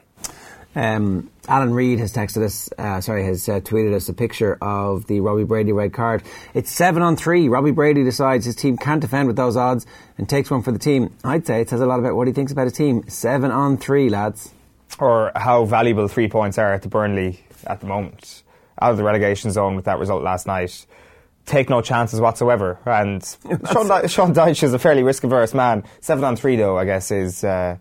Um, 0.76 1.30
Alan 1.48 1.74
Reed 1.74 2.00
has 2.00 2.12
texted 2.14 2.44
us, 2.44 2.70
uh, 2.78 3.00
sorry, 3.00 3.24
has 3.26 3.48
uh, 3.48 3.62
tweeted 3.62 3.94
us 3.94 4.10
a 4.10 4.14
picture 4.14 4.58
of 4.62 5.08
the 5.08 5.22
Robbie 5.22 5.46
Brady 5.46 5.72
red 5.72 5.94
card. 5.94 6.22
It's 6.54 6.70
seven 6.72 7.02
on 7.02 7.16
three. 7.16 7.48
Robbie 7.48 7.72
Brady 7.72 8.04
decides 8.04 8.46
his 8.46 8.56
team 8.56 8.76
can't 8.78 9.00
defend 9.02 9.28
with 9.28 9.38
those 9.38 9.56
odds 9.56 9.86
and 10.18 10.28
takes 10.28 10.52
one 10.52 10.64
for 10.64 10.72
the 10.74 10.80
team. 10.80 11.16
I'd 11.24 11.48
say 11.48 11.62
it 11.62 11.70
says 11.70 11.80
a 11.80 11.86
lot 11.86 12.00
about 12.00 12.16
what 12.16 12.28
he 12.28 12.34
thinks 12.34 12.52
about 12.52 12.66
his 12.66 12.74
team. 12.74 13.08
Seven 13.08 13.52
on 13.52 13.78
three, 13.78 14.10
lads. 14.10 14.52
or 15.00 15.32
how 15.36 15.64
valuable 15.66 16.08
three 16.10 16.28
points 16.28 16.58
are 16.58 16.78
to 16.78 16.88
Burnley 16.90 17.40
at 17.66 17.80
the 17.80 17.88
moment. 17.88 18.44
Out 18.82 18.92
of 18.92 18.98
the 18.98 19.04
relegation 19.04 19.52
zone 19.52 19.76
with 19.78 19.86
that 19.86 20.00
result 20.00 20.24
last 20.24 20.46
night. 20.46 20.86
Take 21.46 21.70
no 21.70 21.82
chances 21.82 22.20
whatsoever. 22.20 22.80
And 22.86 23.24
Sean, 23.72 24.08
Sean 24.08 24.34
Dyche 24.34 24.64
is 24.64 24.74
a 24.74 24.80
fairly 24.80 25.04
risk 25.04 25.24
averse 25.24 25.54
man. 25.54 25.84
Seven 26.02 26.24
on 26.26 26.36
three, 26.36 26.58
though, 26.58 26.78
I 26.78 26.84
guess, 26.86 27.12
is 27.12 27.44
uh, 27.46 27.78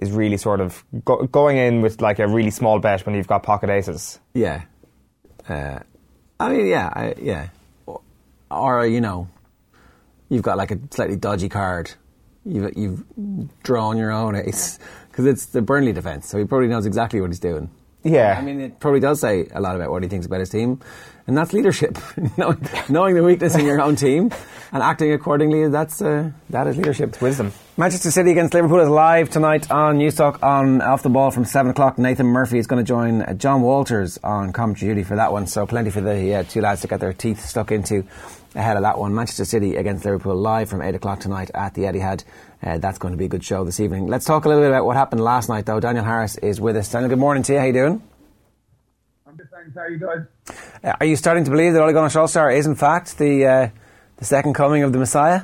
is 0.00 0.10
really 0.10 0.36
sort 0.36 0.60
of 0.60 0.84
go- 1.04 1.26
going 1.26 1.56
in 1.56 1.82
with 1.82 2.00
like 2.00 2.18
a 2.18 2.26
really 2.26 2.50
small 2.50 2.78
bet 2.78 3.04
when 3.04 3.14
you've 3.14 3.26
got 3.26 3.42
pocket 3.42 3.70
aces. 3.70 4.18
Yeah. 4.34 4.62
Uh, 5.48 5.80
I 6.40 6.52
mean, 6.52 6.66
yeah, 6.66 6.90
I, 6.92 7.14
yeah. 7.20 7.48
Or, 7.86 8.00
or, 8.50 8.86
you 8.86 9.00
know, 9.00 9.28
you've 10.28 10.42
got 10.42 10.56
like 10.56 10.70
a 10.70 10.78
slightly 10.90 11.16
dodgy 11.16 11.48
card. 11.48 11.92
You've, 12.44 12.76
you've 12.76 13.04
drawn 13.62 13.98
your 13.98 14.10
own 14.10 14.34
ace. 14.34 14.78
Because 15.10 15.26
it's 15.26 15.46
the 15.46 15.60
Burnley 15.60 15.92
defence, 15.92 16.26
so 16.26 16.38
he 16.38 16.46
probably 16.46 16.68
knows 16.68 16.86
exactly 16.86 17.20
what 17.20 17.28
he's 17.28 17.38
doing. 17.38 17.70
Yeah. 18.02 18.34
I 18.38 18.40
mean, 18.40 18.60
it 18.62 18.80
probably 18.80 19.00
does 19.00 19.20
say 19.20 19.46
a 19.52 19.60
lot 19.60 19.76
about 19.76 19.90
what 19.90 20.02
he 20.02 20.08
thinks 20.08 20.24
about 20.24 20.40
his 20.40 20.48
team, 20.48 20.80
and 21.26 21.36
that's 21.36 21.52
leadership. 21.52 21.98
knowing, 22.36 22.68
knowing 22.88 23.14
the 23.14 23.22
weakness 23.22 23.54
in 23.54 23.64
your 23.64 23.80
own 23.80 23.96
team 23.96 24.30
and 24.72 24.82
acting 24.82 25.12
accordingly, 25.12 25.68
that's 25.68 26.00
uh, 26.02 26.30
that 26.50 26.66
is 26.66 26.76
leadership. 26.76 27.10
It's 27.10 27.20
wisdom. 27.20 27.52
Manchester 27.76 28.10
City 28.10 28.30
against 28.32 28.52
Liverpool 28.52 28.80
is 28.80 28.88
live 28.88 29.30
tonight 29.30 29.70
on 29.70 29.98
Newstalk 29.98 30.42
on 30.42 30.82
Off 30.82 31.02
the 31.02 31.08
Ball 31.08 31.30
from 31.30 31.46
7 31.46 31.70
o'clock. 31.70 31.96
Nathan 31.96 32.26
Murphy 32.26 32.58
is 32.58 32.66
going 32.66 32.84
to 32.84 32.86
join 32.86 33.22
uh, 33.22 33.32
John 33.32 33.62
Walters 33.62 34.18
on 34.22 34.52
commentary 34.52 34.90
duty 34.92 35.04
for 35.04 35.16
that 35.16 35.32
one, 35.32 35.46
so 35.46 35.66
plenty 35.66 35.90
for 35.90 36.02
the 36.02 36.34
uh, 36.34 36.42
two 36.42 36.60
lads 36.60 36.82
to 36.82 36.88
get 36.88 37.00
their 37.00 37.14
teeth 37.14 37.44
stuck 37.44 37.72
into 37.72 38.04
ahead 38.54 38.76
of 38.76 38.82
that 38.82 38.98
one. 38.98 39.14
Manchester 39.14 39.46
City 39.46 39.76
against 39.76 40.04
Liverpool 40.04 40.36
live 40.36 40.68
from 40.68 40.82
8 40.82 40.94
o'clock 40.94 41.20
tonight 41.20 41.50
at 41.54 41.72
the 41.74 41.82
Etihad. 41.82 42.24
Uh, 42.62 42.78
that's 42.78 42.98
going 42.98 43.12
to 43.12 43.18
be 43.18 43.24
a 43.24 43.28
good 43.28 43.42
show 43.42 43.64
this 43.64 43.80
evening. 43.80 44.06
Let's 44.06 44.26
talk 44.26 44.44
a 44.44 44.48
little 44.48 44.62
bit 44.62 44.68
about 44.68 44.84
what 44.84 44.96
happened 44.96 45.22
last 45.22 45.48
night, 45.48 45.64
though. 45.66 45.80
Daniel 45.80 46.04
Harris 46.04 46.36
is 46.36 46.60
with 46.60 46.76
us. 46.76 46.90
Daniel, 46.90 47.08
good 47.08 47.18
morning 47.18 47.42
to 47.44 47.54
you. 47.54 47.58
How 47.58 47.64
you 47.64 47.72
doing? 47.72 48.11
Thanks. 49.62 49.76
How 49.76 49.82
are 49.82 49.90
you 49.90 49.98
guys? 49.98 50.56
Uh, 50.82 50.96
are 50.98 51.06
you 51.06 51.16
starting 51.16 51.44
to 51.44 51.50
believe 51.50 51.74
that 51.74 51.82
Ole 51.82 51.92
Gunnar 51.92 52.08
Solskjaer 52.08 52.56
is, 52.56 52.66
in 52.66 52.74
fact, 52.74 53.18
the 53.18 53.46
uh, 53.46 53.68
the 54.16 54.24
second 54.24 54.54
coming 54.54 54.82
of 54.82 54.92
the 54.92 54.98
Messiah? 54.98 55.42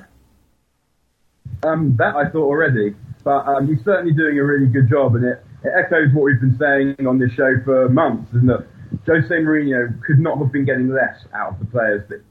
Um, 1.63 1.97
that 1.99 2.17
I 2.17 2.29
thought 2.29 2.47
already, 2.47 2.95
but 3.23 3.47
um, 3.47 3.69
he's 3.69 3.85
certainly 3.85 4.13
doing 4.13 4.39
a 4.39 4.45
really 4.45 4.67
good 4.67 4.89
job, 4.89 5.15
and 5.15 5.25
it, 5.25 5.45
it 5.63 5.73
echoes 5.77 6.13
what 6.15 6.25
we've 6.25 6.41
been 6.41 6.59
saying 6.59 7.07
on 7.07 7.19
this 7.19 7.33
show 7.33 7.55
for 7.65 7.89
months, 7.89 8.33
isn't 8.35 8.51
it? 8.51 8.69
Jose 9.07 9.29
Mourinho 9.29 10.03
could 10.05 10.19
not 10.19 10.39
have 10.39 10.51
been 10.53 10.65
getting 10.65 10.89
less 10.89 11.25
out 11.35 11.53
of 11.53 11.59
the 11.61 11.67
players 11.67 12.09
that 12.09 12.23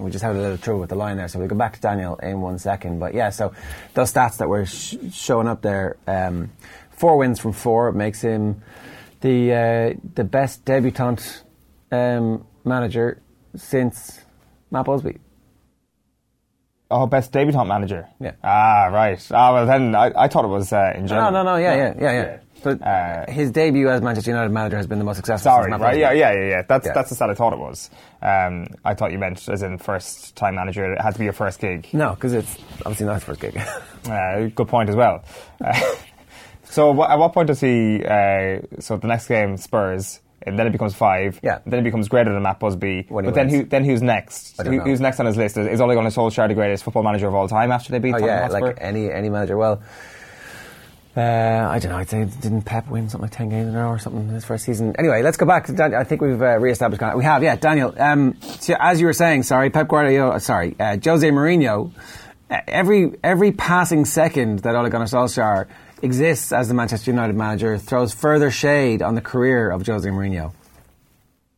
We 0.00 0.10
just 0.10 0.24
had 0.24 0.36
a 0.36 0.38
little 0.38 0.58
trouble 0.58 0.80
with 0.80 0.90
the 0.90 0.96
line 0.96 1.16
there, 1.16 1.28
so 1.28 1.38
we'll 1.38 1.48
go 1.48 1.56
back 1.56 1.74
to 1.74 1.80
Daniel 1.80 2.16
in 2.16 2.40
one 2.40 2.58
second. 2.58 3.00
But 3.00 3.14
yeah, 3.14 3.30
so 3.30 3.52
those 3.94 4.12
stats 4.12 4.38
that 4.38 4.48
were 4.48 4.66
sh- 4.66 4.96
showing 5.12 5.48
up 5.48 5.62
there, 5.62 5.96
um, 6.06 6.52
four 6.90 7.16
wins 7.16 7.38
from 7.40 7.52
four 7.52 7.92
makes 7.92 8.20
him 8.20 8.62
the 9.20 9.52
uh, 9.52 10.00
the 10.14 10.24
best 10.24 10.64
debutant 10.64 11.42
um, 11.92 12.46
manager 12.64 13.20
since 13.56 14.20
Matt 14.70 14.86
Busby. 14.86 15.18
Oh, 16.92 17.06
best 17.06 17.30
debutant 17.30 17.68
manager. 17.68 18.08
Yeah. 18.18 18.32
Ah, 18.42 18.86
right. 18.92 19.24
Ah, 19.30 19.52
well 19.52 19.66
then 19.66 19.94
I, 19.94 20.10
I 20.16 20.28
thought 20.28 20.44
it 20.44 20.48
was 20.48 20.72
uh, 20.72 20.92
in 20.96 21.02
No, 21.02 21.08
general. 21.08 21.30
no, 21.30 21.42
no, 21.44 21.50
no. 21.52 21.56
yeah, 21.56 21.74
yeah, 21.76 21.94
yeah, 22.00 22.12
yeah. 22.12 22.38
But 22.64 22.82
Uh, 22.82 23.30
his 23.30 23.52
debut 23.52 23.88
as 23.88 24.02
Manchester 24.02 24.32
United 24.32 24.50
manager 24.52 24.76
has 24.76 24.86
been 24.88 24.98
the 24.98 25.04
most 25.04 25.16
successful. 25.16 25.50
Sorry, 25.52 25.64
since 25.64 25.70
Matt 25.70 25.80
right? 25.80 25.96
Yeah, 25.98 26.12
yeah, 26.12 26.32
yeah, 26.32 26.48
yeah. 26.48 26.62
That's 26.68 26.86
Yeah. 26.86 26.92
that's 26.92 27.08
the 27.08 27.14
stat 27.14 27.30
I 27.30 27.34
thought 27.34 27.52
it 27.52 27.58
was. 27.60 27.90
Um, 28.20 28.66
I 28.84 28.94
thought 28.94 29.12
you 29.12 29.18
meant 29.18 29.48
as 29.48 29.62
in 29.62 29.78
first 29.78 30.34
time 30.36 30.56
manager. 30.56 30.92
It 30.92 31.00
had 31.00 31.12
to 31.12 31.18
be 31.18 31.24
your 31.24 31.32
first 31.32 31.60
gig. 31.60 31.86
No, 31.92 32.10
because 32.10 32.32
it's 32.32 32.58
obviously 32.80 33.06
not 33.06 33.14
his 33.14 33.24
first 33.24 33.40
gig. 33.40 33.58
Uh, 34.08 34.46
good 34.54 34.66
point 34.66 34.88
as 34.88 34.96
well. 34.96 35.22
Uh, 36.70 36.72
so 36.72 37.04
at 37.04 37.18
what 37.18 37.32
point 37.32 37.48
does 37.48 37.60
he? 37.60 38.02
Uh, 38.04 38.60
so 38.78 38.96
the 38.96 39.06
next 39.08 39.26
game 39.28 39.56
Spurs, 39.56 40.20
and 40.42 40.58
then 40.58 40.66
it 40.66 40.70
becomes 40.70 40.94
five. 40.94 41.38
Yeah. 41.42 41.58
Then 41.66 41.80
it 41.80 41.82
becomes 41.82 42.08
greater 42.08 42.32
than 42.32 42.42
Matt 42.42 42.60
Busby. 42.60 43.06
When 43.08 43.24
but 43.26 43.34
then 43.34 43.48
who? 43.48 43.64
Then 43.64 43.84
who's 43.84 44.00
next? 44.02 44.60
Who- 44.62 44.80
Who's 44.80 45.00
next 45.00 45.20
on 45.20 45.26
his 45.26 45.36
list? 45.36 45.56
Is, 45.58 45.66
is 45.66 45.80
Ole 45.80 45.94
Gunnar 45.94 46.10
Solskjaer 46.10 46.48
the 46.48 46.54
greatest 46.54 46.84
football 46.84 47.02
manager 47.02 47.28
of 47.28 47.34
all 47.34 47.48
time 47.48 47.70
after 47.72 47.92
they 47.92 47.98
beat 47.98 48.10
Oh 48.14 48.18
Tottenham 48.20 48.28
yeah, 48.36 48.42
Hotspur? 48.48 48.66
like 48.66 48.78
any 48.80 49.10
any 49.10 49.28
manager. 49.28 49.56
Well, 49.56 49.82
uh, 51.16 51.20
I 51.20 51.80
don't 51.80 51.90
know. 51.90 51.98
I 51.98 52.04
think 52.04 52.40
didn't 52.40 52.62
Pep 52.62 52.88
win 52.88 53.08
something 53.08 53.26
like 53.28 53.36
ten 53.36 53.48
games 53.48 53.68
in 53.68 53.74
a 53.74 53.80
row 53.82 53.88
or 53.88 53.98
something 53.98 54.22
in 54.22 54.28
his 54.28 54.44
first 54.44 54.64
season? 54.64 54.94
Anyway, 54.96 55.22
let's 55.22 55.36
go 55.36 55.44
back 55.44 55.66
to 55.66 55.72
Dan- 55.72 55.94
I 55.94 56.04
think 56.04 56.20
we've 56.20 56.40
uh, 56.40 56.58
re-established. 56.58 57.02
We 57.16 57.24
have, 57.24 57.42
yeah, 57.42 57.56
Daniel. 57.56 57.92
Um, 58.00 58.36
so 58.60 58.76
as 58.78 59.00
you 59.00 59.06
were 59.06 59.12
saying, 59.12 59.42
sorry, 59.42 59.70
Pep 59.70 59.88
Guardiola, 59.88 60.38
sorry, 60.38 60.76
uh, 60.78 60.96
Jose 61.04 61.28
Mourinho. 61.28 61.90
uh, 62.48 62.60
Every 62.68 63.12
every 63.24 63.50
passing 63.52 64.04
second 64.04 64.60
that 64.60 64.76
Ole 64.76 64.88
Gunnar 64.88 65.06
Solskjaer 65.06 65.66
exists 66.02 66.52
as 66.52 66.68
the 66.68 66.74
Manchester 66.74 67.10
United 67.10 67.36
manager 67.36 67.78
throws 67.78 68.12
further 68.12 68.50
shade 68.50 69.02
on 69.02 69.14
the 69.14 69.20
career 69.20 69.70
of 69.70 69.86
Jose 69.86 70.08
Mourinho. 70.08 70.52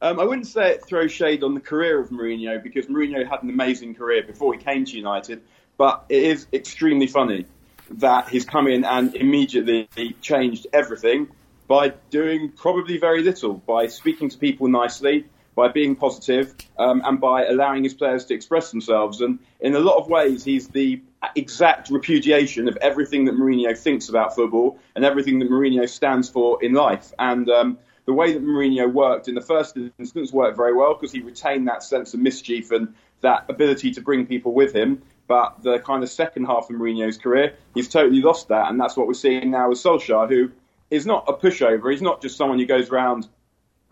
Um, 0.01 0.19
I 0.19 0.25
wouldn't 0.25 0.49
say 0.49 0.73
it 0.73 0.85
throws 0.85 1.13
shade 1.13 1.45
on 1.45 1.55
the 1.55 1.61
career 1.61 2.01
of 2.01 2.11
Mourinho 2.11 2.61
because 2.63 2.87
Mourinho 2.87 3.29
had 3.29 3.43
an 3.43 3.51
amazing 3.51 3.95
career 3.95 4.23
before 4.23 4.53
he 4.55 4.61
came 4.61 4.85
to 4.85 4.97
United, 4.97 5.43
but 5.77 6.05
it 6.09 6.25
is 6.25 6.47
extremely 6.53 7.07
funny 7.07 7.47
that 7.91 8.29
he's 8.29 8.45
come 8.45 8.67
in 8.67 8.85
and 8.85 9.15
immediately 9.15 9.89
changed 10.21 10.67
everything 10.73 11.29
by 11.69 11.91
doing 12.11 12.51
probably 12.51 12.99
very 12.99 13.23
little, 13.23 13.55
by 13.55 13.87
speaking 13.87 14.29
to 14.29 14.39
people 14.39 14.67
nicely, 14.69 15.25
by 15.55 15.69
being 15.69 15.95
positive, 15.95 16.55
um, 16.79 17.03
and 17.05 17.21
by 17.21 17.45
allowing 17.45 17.85
his 17.85 17.95
players 17.95 18.25
to 18.27 18.35
express 18.35 18.71
themselves. 18.71 19.21
And 19.21 19.39
in 19.61 19.75
a 19.75 19.81
lot 19.81 19.99
of 19.99 20.09
ways, 20.09 20.45
he's 20.45 20.69
the 20.69 21.01
exact 21.37 21.91
repudiation 21.91 22.69
of 22.69 22.77
everything 22.79 23.27
that 23.27 23.35
Mourinho 23.35 23.77
thinks 23.77 24.09
about 24.09 24.35
football 24.35 24.79
and 24.97 25.05
everything 25.05 25.39
that 25.41 25.51
Mourinho 25.51 25.89
stands 25.89 26.29
for 26.29 26.63
in 26.63 26.73
life. 26.73 27.13
And 27.19 27.49
um, 27.51 27.79
the 28.07 28.13
way 28.13 28.33
that 28.33 28.43
Mourinho 28.43 28.93
worked 28.93 29.29
in 29.29 29.35
the 29.35 29.41
first 29.41 29.77
instance 29.99 30.33
worked 30.33 30.57
very 30.57 30.75
well 30.75 30.95
because 30.95 31.13
he 31.13 31.21
retained 31.21 31.69
that 31.69 31.83
sense 31.83 32.15
of 32.15 32.21
mischief 32.21 32.71
and 32.71 32.95
that 33.21 33.45
ability 33.49 33.93
to 33.93 34.01
bring 34.01 34.27
people 34.27 34.53
with 34.53 34.75
him. 34.75 35.03
But 35.29 35.63
the 35.63 35.79
kind 35.79 36.03
of 36.03 36.11
second 36.11 36.47
half 36.47 36.69
of 36.69 36.77
Mourinho's 36.77 37.17
career, 37.17 37.55
he's 37.75 37.89
totally 37.89 38.21
lost 38.21 38.49
that, 38.49 38.71
and 38.71 38.81
that's 38.81 38.97
what 38.97 39.07
we're 39.07 39.15
seeing 39.15 39.51
now 39.51 39.69
with 39.69 39.79
Solskjaer, 39.79 40.29
who 40.29 40.51
is 40.91 41.07
not 41.07 41.25
a 41.29 41.33
pushover. 41.33 41.91
He's 41.91 42.03
not 42.03 42.21
just 42.21 42.37
someone 42.37 42.59
who 42.59 42.67
goes 42.67 42.91
around 42.91 43.29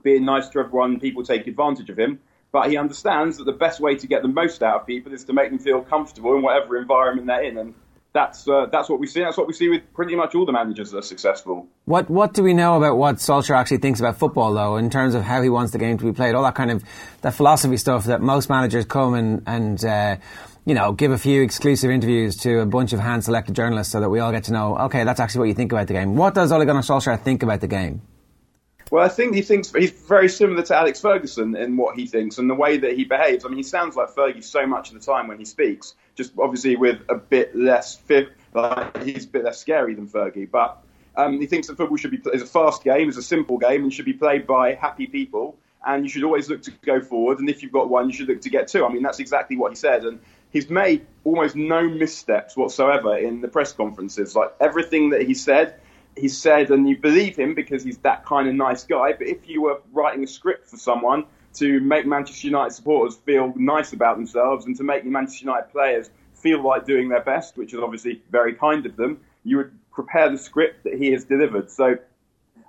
being 0.02 0.24
nice 0.24 0.48
to 0.50 0.60
everyone, 0.60 1.00
people 1.00 1.22
take 1.22 1.46
advantage 1.46 1.90
of 1.90 1.98
him. 1.98 2.20
But 2.52 2.68
he 2.68 2.76
understands 2.76 3.36
that 3.38 3.44
the 3.44 3.52
best 3.52 3.80
way 3.80 3.94
to 3.94 4.06
get 4.06 4.22
the 4.22 4.28
most 4.28 4.62
out 4.62 4.80
of 4.80 4.86
people 4.86 5.12
is 5.12 5.24
to 5.24 5.32
make 5.32 5.50
them 5.50 5.58
feel 5.60 5.82
comfortable 5.82 6.34
in 6.34 6.42
whatever 6.42 6.76
environment 6.76 7.28
they're 7.28 7.44
in, 7.44 7.58
and 7.58 7.74
that's 8.12 8.48
uh, 8.48 8.66
that's 8.72 8.88
what 8.88 8.98
we 8.98 9.06
see. 9.06 9.20
That's 9.20 9.36
what 9.36 9.46
we 9.46 9.52
see 9.52 9.68
with 9.68 9.82
pretty 9.94 10.16
much 10.16 10.34
all 10.34 10.44
the 10.44 10.52
managers 10.52 10.90
that 10.90 10.98
are 10.98 11.02
successful. 11.02 11.68
What 11.84 12.10
what 12.10 12.34
do 12.34 12.42
we 12.42 12.54
know 12.54 12.76
about 12.76 12.96
what 12.96 13.16
Solskjaer 13.16 13.56
actually 13.56 13.78
thinks 13.78 14.00
about 14.00 14.18
football, 14.18 14.52
though, 14.52 14.76
in 14.76 14.90
terms 14.90 15.14
of 15.14 15.22
how 15.22 15.42
he 15.42 15.48
wants 15.48 15.70
the 15.72 15.78
game 15.78 15.96
to 15.98 16.04
be 16.04 16.12
played? 16.12 16.34
All 16.34 16.42
that 16.42 16.56
kind 16.56 16.72
of 16.72 16.82
that 17.20 17.34
philosophy 17.34 17.76
stuff 17.76 18.06
that 18.06 18.20
most 18.20 18.48
managers 18.50 18.84
come 18.84 19.14
and 19.14 19.42
and 19.46 19.84
uh, 19.84 20.16
you 20.64 20.74
know 20.74 20.92
give 20.92 21.12
a 21.12 21.18
few 21.18 21.42
exclusive 21.42 21.90
interviews 21.90 22.36
to 22.38 22.58
a 22.58 22.66
bunch 22.66 22.92
of 22.92 22.98
hand 22.98 23.24
selected 23.24 23.54
journalists 23.54 23.92
so 23.92 24.00
that 24.00 24.10
we 24.10 24.18
all 24.18 24.32
get 24.32 24.44
to 24.44 24.52
know. 24.52 24.76
Okay, 24.76 25.04
that's 25.04 25.20
actually 25.20 25.40
what 25.40 25.48
you 25.48 25.54
think 25.54 25.70
about 25.70 25.86
the 25.86 25.94
game. 25.94 26.16
What 26.16 26.34
does 26.34 26.50
Ole 26.50 26.64
Gunnar 26.64 26.80
Solskjaer 26.80 27.20
think 27.20 27.44
about 27.44 27.60
the 27.60 27.68
game? 27.68 28.02
Well, 28.90 29.04
I 29.04 29.08
think 29.08 29.36
he 29.36 29.42
thinks 29.42 29.72
he's 29.72 29.92
very 29.92 30.28
similar 30.28 30.62
to 30.64 30.76
Alex 30.76 31.00
Ferguson 31.00 31.54
in 31.54 31.76
what 31.76 31.96
he 31.96 32.06
thinks 32.06 32.38
and 32.38 32.50
the 32.50 32.56
way 32.56 32.76
that 32.76 32.96
he 32.96 33.04
behaves. 33.04 33.44
I 33.44 33.48
mean, 33.48 33.56
he 33.56 33.62
sounds 33.62 33.94
like 33.94 34.08
Fergie 34.08 34.42
so 34.42 34.66
much 34.66 34.88
of 34.88 34.94
the 34.94 35.00
time 35.00 35.28
when 35.28 35.38
he 35.38 35.44
speaks, 35.44 35.94
just 36.16 36.32
obviously 36.36 36.74
with 36.74 37.00
a 37.08 37.14
bit 37.14 37.54
less, 37.54 38.00
like 38.52 39.02
he's 39.04 39.26
a 39.26 39.28
bit 39.28 39.44
less 39.44 39.60
scary 39.60 39.94
than 39.94 40.08
Fergie. 40.08 40.50
But 40.50 40.82
um, 41.16 41.40
he 41.40 41.46
thinks 41.46 41.68
that 41.68 41.76
football 41.76 41.96
should 41.98 42.10
be 42.10 42.20
is 42.32 42.42
a 42.42 42.46
fast 42.46 42.82
game, 42.82 43.08
is 43.08 43.16
a 43.16 43.22
simple 43.22 43.58
game, 43.58 43.84
and 43.84 43.94
should 43.94 44.06
be 44.06 44.12
played 44.12 44.44
by 44.44 44.74
happy 44.74 45.06
people. 45.06 45.56
And 45.86 46.04
you 46.04 46.10
should 46.10 46.24
always 46.24 46.50
look 46.50 46.62
to 46.64 46.72
go 46.84 47.00
forward. 47.00 47.38
And 47.38 47.48
if 47.48 47.62
you've 47.62 47.72
got 47.72 47.88
one, 47.88 48.08
you 48.08 48.12
should 48.12 48.28
look 48.28 48.42
to 48.42 48.50
get 48.50 48.68
two. 48.68 48.84
I 48.84 48.92
mean, 48.92 49.02
that's 49.02 49.20
exactly 49.20 49.56
what 49.56 49.70
he 49.70 49.76
said. 49.76 50.04
And 50.04 50.20
he's 50.50 50.68
made 50.68 51.06
almost 51.24 51.56
no 51.56 51.88
missteps 51.88 52.56
whatsoever 52.56 53.16
in 53.16 53.40
the 53.40 53.48
press 53.48 53.72
conferences. 53.72 54.36
Like 54.36 54.52
everything 54.60 55.10
that 55.10 55.22
he 55.22 55.32
said 55.32 55.80
he 56.20 56.28
said, 56.28 56.70
and 56.70 56.88
you 56.88 56.96
believe 56.96 57.36
him 57.36 57.54
because 57.54 57.82
he's 57.82 57.98
that 57.98 58.24
kind 58.24 58.48
of 58.48 58.54
nice 58.54 58.84
guy. 58.84 59.12
But 59.12 59.26
if 59.26 59.48
you 59.48 59.62
were 59.62 59.80
writing 59.92 60.22
a 60.22 60.26
script 60.26 60.68
for 60.68 60.76
someone 60.76 61.24
to 61.54 61.80
make 61.80 62.06
Manchester 62.06 62.46
United 62.46 62.72
supporters 62.72 63.16
feel 63.16 63.52
nice 63.56 63.92
about 63.92 64.16
themselves 64.16 64.66
and 64.66 64.76
to 64.76 64.84
make 64.84 65.04
the 65.04 65.10
Manchester 65.10 65.46
United 65.46 65.70
players 65.70 66.10
feel 66.34 66.62
like 66.62 66.84
doing 66.86 67.08
their 67.08 67.22
best, 67.22 67.56
which 67.56 67.74
is 67.74 67.80
obviously 67.80 68.22
very 68.30 68.54
kind 68.54 68.86
of 68.86 68.96
them, 68.96 69.20
you 69.44 69.56
would 69.56 69.72
prepare 69.92 70.30
the 70.30 70.38
script 70.38 70.84
that 70.84 70.94
he 70.94 71.10
has 71.12 71.24
delivered. 71.24 71.70
So 71.70 71.96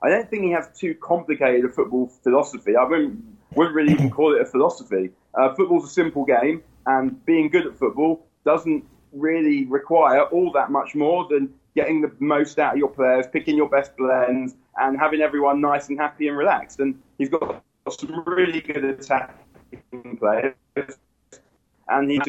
I 0.04 0.10
don't 0.10 0.30
think 0.30 0.44
he 0.44 0.52
has 0.52 0.70
too 0.78 0.96
complicated 0.96 1.66
a 1.66 1.70
football 1.70 2.08
philosophy. 2.24 2.76
I 2.76 2.84
wouldn't, 2.84 3.24
wouldn't 3.56 3.76
really 3.76 3.94
even 3.94 4.10
call 4.10 4.36
it 4.36 4.42
a 4.42 4.46
philosophy. 4.46 5.12
Uh, 5.36 5.54
football's 5.54 5.86
a 5.86 5.94
simple 5.94 6.26
game, 6.26 6.64
and 6.86 7.24
being 7.26 7.50
good 7.50 7.68
at 7.68 7.78
football 7.78 8.26
doesn't 8.44 8.84
really 9.14 9.66
require 9.66 10.24
all 10.24 10.52
that 10.54 10.72
much 10.72 10.96
more 10.96 11.28
than 11.30 11.54
getting 11.76 12.02
the 12.02 12.12
most 12.20 12.60
out 12.60 12.74
of 12.74 12.78
your 12.80 12.90
players, 12.90 13.26
picking 13.32 13.56
your 13.56 13.70
best 13.70 13.96
blends, 13.98 14.56
and 14.78 15.00
having 15.00 15.22
everyone 15.22 15.62
nice 15.62 15.90
and 15.90 16.00
happy 16.00 16.28
and 16.28 16.38
relaxed. 16.38 16.80
And 16.80 17.02
he's 17.18 17.30
got 17.30 17.64
some 17.90 18.24
really 18.26 18.62
good 18.62 18.84
attacking 18.84 20.18
players, 20.18 20.56
and 21.88 22.12
he's 22.12 22.22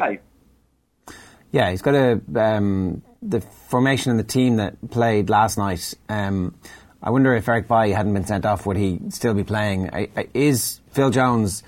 yeah, 1.52 1.70
he's 1.70 1.82
got 1.82 1.94
a 1.94 2.20
um, 2.36 3.02
the 3.20 3.40
formation 3.40 4.10
in 4.10 4.16
the 4.16 4.24
team 4.24 4.56
that 4.56 4.90
played 4.90 5.30
last 5.30 5.58
night. 5.58 5.94
Um, 6.08 6.54
I 7.02 7.10
wonder 7.10 7.34
if 7.34 7.48
Eric 7.48 7.68
Bailly 7.68 7.92
hadn't 7.92 8.14
been 8.14 8.24
sent 8.24 8.46
off, 8.46 8.64
would 8.64 8.76
he 8.76 9.00
still 9.10 9.34
be 9.34 9.44
playing? 9.44 9.88
Is 10.34 10.80
Phil 10.92 11.10
Jones? 11.10 11.62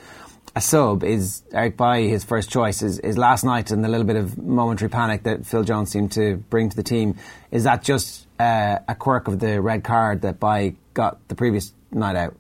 A 0.57 0.61
sub 0.61 1.03
is 1.03 1.43
Eric 1.53 1.77
Bailly 1.77 2.09
his 2.09 2.25
first 2.25 2.51
choice 2.51 2.83
is, 2.83 2.99
is 3.01 3.19
last 3.19 3.45
night 3.45 3.71
and 3.71 3.83
the 3.85 3.89
little 3.89 4.07
bit 4.07 4.17
of 4.17 4.39
momentary 4.39 4.89
panic 4.89 5.25
that 5.25 5.45
Phil 5.45 5.65
Jones 5.65 5.91
seemed 5.91 6.13
to 6.13 6.37
bring 6.37 6.69
to 6.69 6.77
the 6.77 6.83
team. 6.83 7.17
Is 7.51 7.65
that 7.65 7.83
just 7.83 8.27
uh, 8.39 8.79
a 8.87 8.95
quirk 8.95 9.27
of 9.27 9.41
the 9.41 9.61
red 9.61 9.83
card 9.83 10.23
that 10.23 10.39
Bailly 10.39 10.77
got 10.93 11.27
the 11.29 11.35
previous 11.35 11.73
night 11.91 12.17
out? 12.17 12.37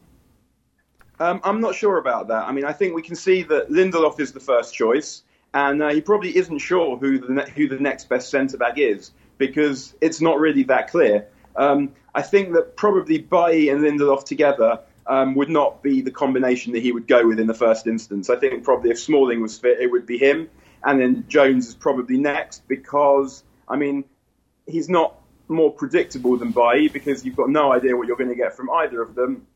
Um, 1.19 1.41
I'm 1.45 1.61
not 1.61 1.75
sure 1.75 1.99
about 1.99 2.29
that. 2.29 2.45
I 2.45 2.53
mean 2.53 2.65
I 2.65 2.73
think 2.73 2.95
we 2.95 3.03
can 3.03 3.17
see 3.17 3.43
that 3.45 3.71
Lindelof 3.71 4.21
is 4.21 4.33
the 4.33 4.41
first 4.41 4.75
choice 4.75 5.23
and 5.53 5.83
uh, 5.83 5.89
he 5.89 6.01
probably 6.01 6.37
isn't 6.37 6.59
sure 6.59 6.97
who 6.97 7.19
the 7.19 7.33
ne- 7.33 7.51
who 7.51 7.69
the 7.69 7.79
next 7.79 8.09
best 8.09 8.31
centre 8.31 8.59
back 8.59 8.79
is 8.79 9.11
because 9.39 9.95
it's 10.01 10.21
not 10.21 10.39
really 10.39 10.63
that 10.65 10.89
clear. 10.89 11.27
Um, 11.57 11.93
I 12.15 12.23
think 12.23 12.53
that 12.53 12.77
probably 12.77 13.19
Bai 13.19 13.51
and 13.53 13.81
Lindelof 13.81 14.25
together 14.25 14.81
um, 15.07 15.35
would 15.35 15.51
not 15.51 15.83
be 15.83 16.01
the 16.01 16.11
combination 16.11 16.73
that 16.73 16.83
he 16.83 16.93
would 16.93 17.07
go 17.07 17.27
with 17.27 17.39
in 17.39 17.47
the 17.47 17.55
first 17.55 17.87
instance. 17.87 18.31
I 18.31 18.37
think 18.37 18.65
probably 18.65 18.91
if 18.91 18.99
Smalling 18.99 19.41
was 19.43 19.59
fit, 19.59 19.81
it 19.81 19.91
would 19.91 20.07
be 20.07 20.19
him, 20.19 20.49
and 20.83 21.01
then 21.01 21.25
Jones 21.29 21.69
is 21.69 21.75
probably 21.75 22.19
next 22.19 22.67
because 22.69 23.45
I 23.69 23.77
mean 23.77 24.05
he's 24.67 24.89
not 24.89 25.15
more 25.49 25.71
predictable 25.71 26.37
than 26.37 26.53
Bailly 26.53 26.89
because 26.89 27.25
you've 27.25 27.37
got 27.37 27.51
no 27.51 27.73
idea 27.73 27.97
what 27.97 28.07
you're 28.07 28.17
going 28.17 28.31
to 28.31 28.37
get 28.37 28.57
from 28.57 28.71
either 28.71 29.03
of 29.03 29.15
them, 29.15 29.47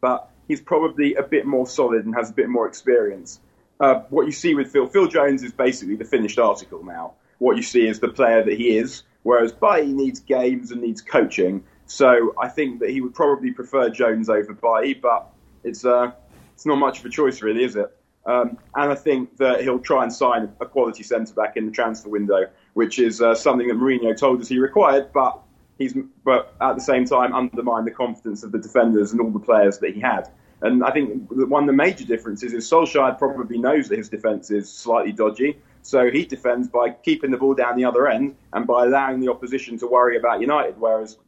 but 0.00 0.30
he's 0.48 0.60
probably 0.60 1.14
a 1.14 1.22
bit 1.22 1.46
more 1.46 1.66
solid 1.66 2.04
and 2.04 2.14
has 2.14 2.30
a 2.30 2.32
bit 2.32 2.48
more 2.48 2.66
experience. 2.68 3.40
Uh, 3.80 4.00
what 4.10 4.26
you 4.26 4.32
see 4.32 4.54
with 4.54 4.70
Phil, 4.70 4.86
Phil 4.86 5.08
Jones 5.08 5.42
is 5.42 5.52
basically 5.52 5.96
the 5.96 6.04
finished 6.04 6.38
article 6.38 6.84
now. 6.84 7.14
What 7.38 7.56
you 7.56 7.62
see 7.62 7.86
is 7.86 7.98
the 7.98 8.08
player 8.08 8.44
that 8.44 8.56
he 8.56 8.76
is, 8.76 9.02
whereas 9.24 9.52
Bailly 9.52 9.92
needs 9.92 10.20
games 10.20 10.70
and 10.70 10.80
needs 10.80 11.00
coaching. 11.00 11.64
So 11.92 12.34
I 12.40 12.48
think 12.48 12.80
that 12.80 12.88
he 12.88 13.02
would 13.02 13.14
probably 13.14 13.50
prefer 13.50 13.90
Jones 13.90 14.30
over 14.30 14.54
Bailly, 14.54 14.94
but 14.94 15.30
it's 15.62 15.84
uh, 15.84 16.12
it's 16.54 16.64
not 16.64 16.76
much 16.76 17.00
of 17.00 17.04
a 17.04 17.10
choice, 17.10 17.42
really, 17.42 17.64
is 17.64 17.76
it? 17.76 17.94
Um, 18.24 18.56
and 18.74 18.90
I 18.90 18.94
think 18.94 19.36
that 19.36 19.60
he'll 19.60 19.78
try 19.78 20.02
and 20.02 20.10
sign 20.10 20.50
a 20.58 20.64
quality 20.64 21.02
centre 21.02 21.34
back 21.34 21.58
in 21.58 21.66
the 21.66 21.70
transfer 21.70 22.08
window, 22.08 22.46
which 22.72 22.98
is 22.98 23.20
uh, 23.20 23.34
something 23.34 23.68
that 23.68 23.76
Mourinho 23.76 24.16
told 24.16 24.40
us 24.40 24.48
he 24.48 24.58
required, 24.58 25.12
but 25.12 25.38
he's 25.76 25.94
but 26.24 26.54
at 26.62 26.76
the 26.76 26.80
same 26.80 27.04
time 27.04 27.34
undermined 27.34 27.86
the 27.86 27.90
confidence 27.90 28.42
of 28.42 28.52
the 28.52 28.58
defenders 28.58 29.12
and 29.12 29.20
all 29.20 29.30
the 29.30 29.38
players 29.38 29.76
that 29.80 29.94
he 29.94 30.00
had. 30.00 30.30
And 30.62 30.82
I 30.82 30.92
think 30.92 31.30
one 31.30 31.64
of 31.64 31.66
the 31.66 31.74
major 31.74 32.06
differences 32.06 32.54
is 32.54 32.70
Solskjaer 32.70 33.18
probably 33.18 33.58
knows 33.58 33.90
that 33.90 33.98
his 33.98 34.08
defence 34.08 34.50
is 34.50 34.72
slightly 34.72 35.12
dodgy, 35.12 35.58
so 35.82 36.10
he 36.10 36.24
defends 36.24 36.68
by 36.68 36.88
keeping 36.88 37.30
the 37.30 37.36
ball 37.36 37.52
down 37.52 37.76
the 37.76 37.84
other 37.84 38.08
end 38.08 38.34
and 38.54 38.66
by 38.66 38.86
allowing 38.86 39.20
the 39.20 39.28
opposition 39.30 39.76
to 39.80 39.86
worry 39.86 40.16
about 40.16 40.40
United, 40.40 40.80
whereas 40.80 41.18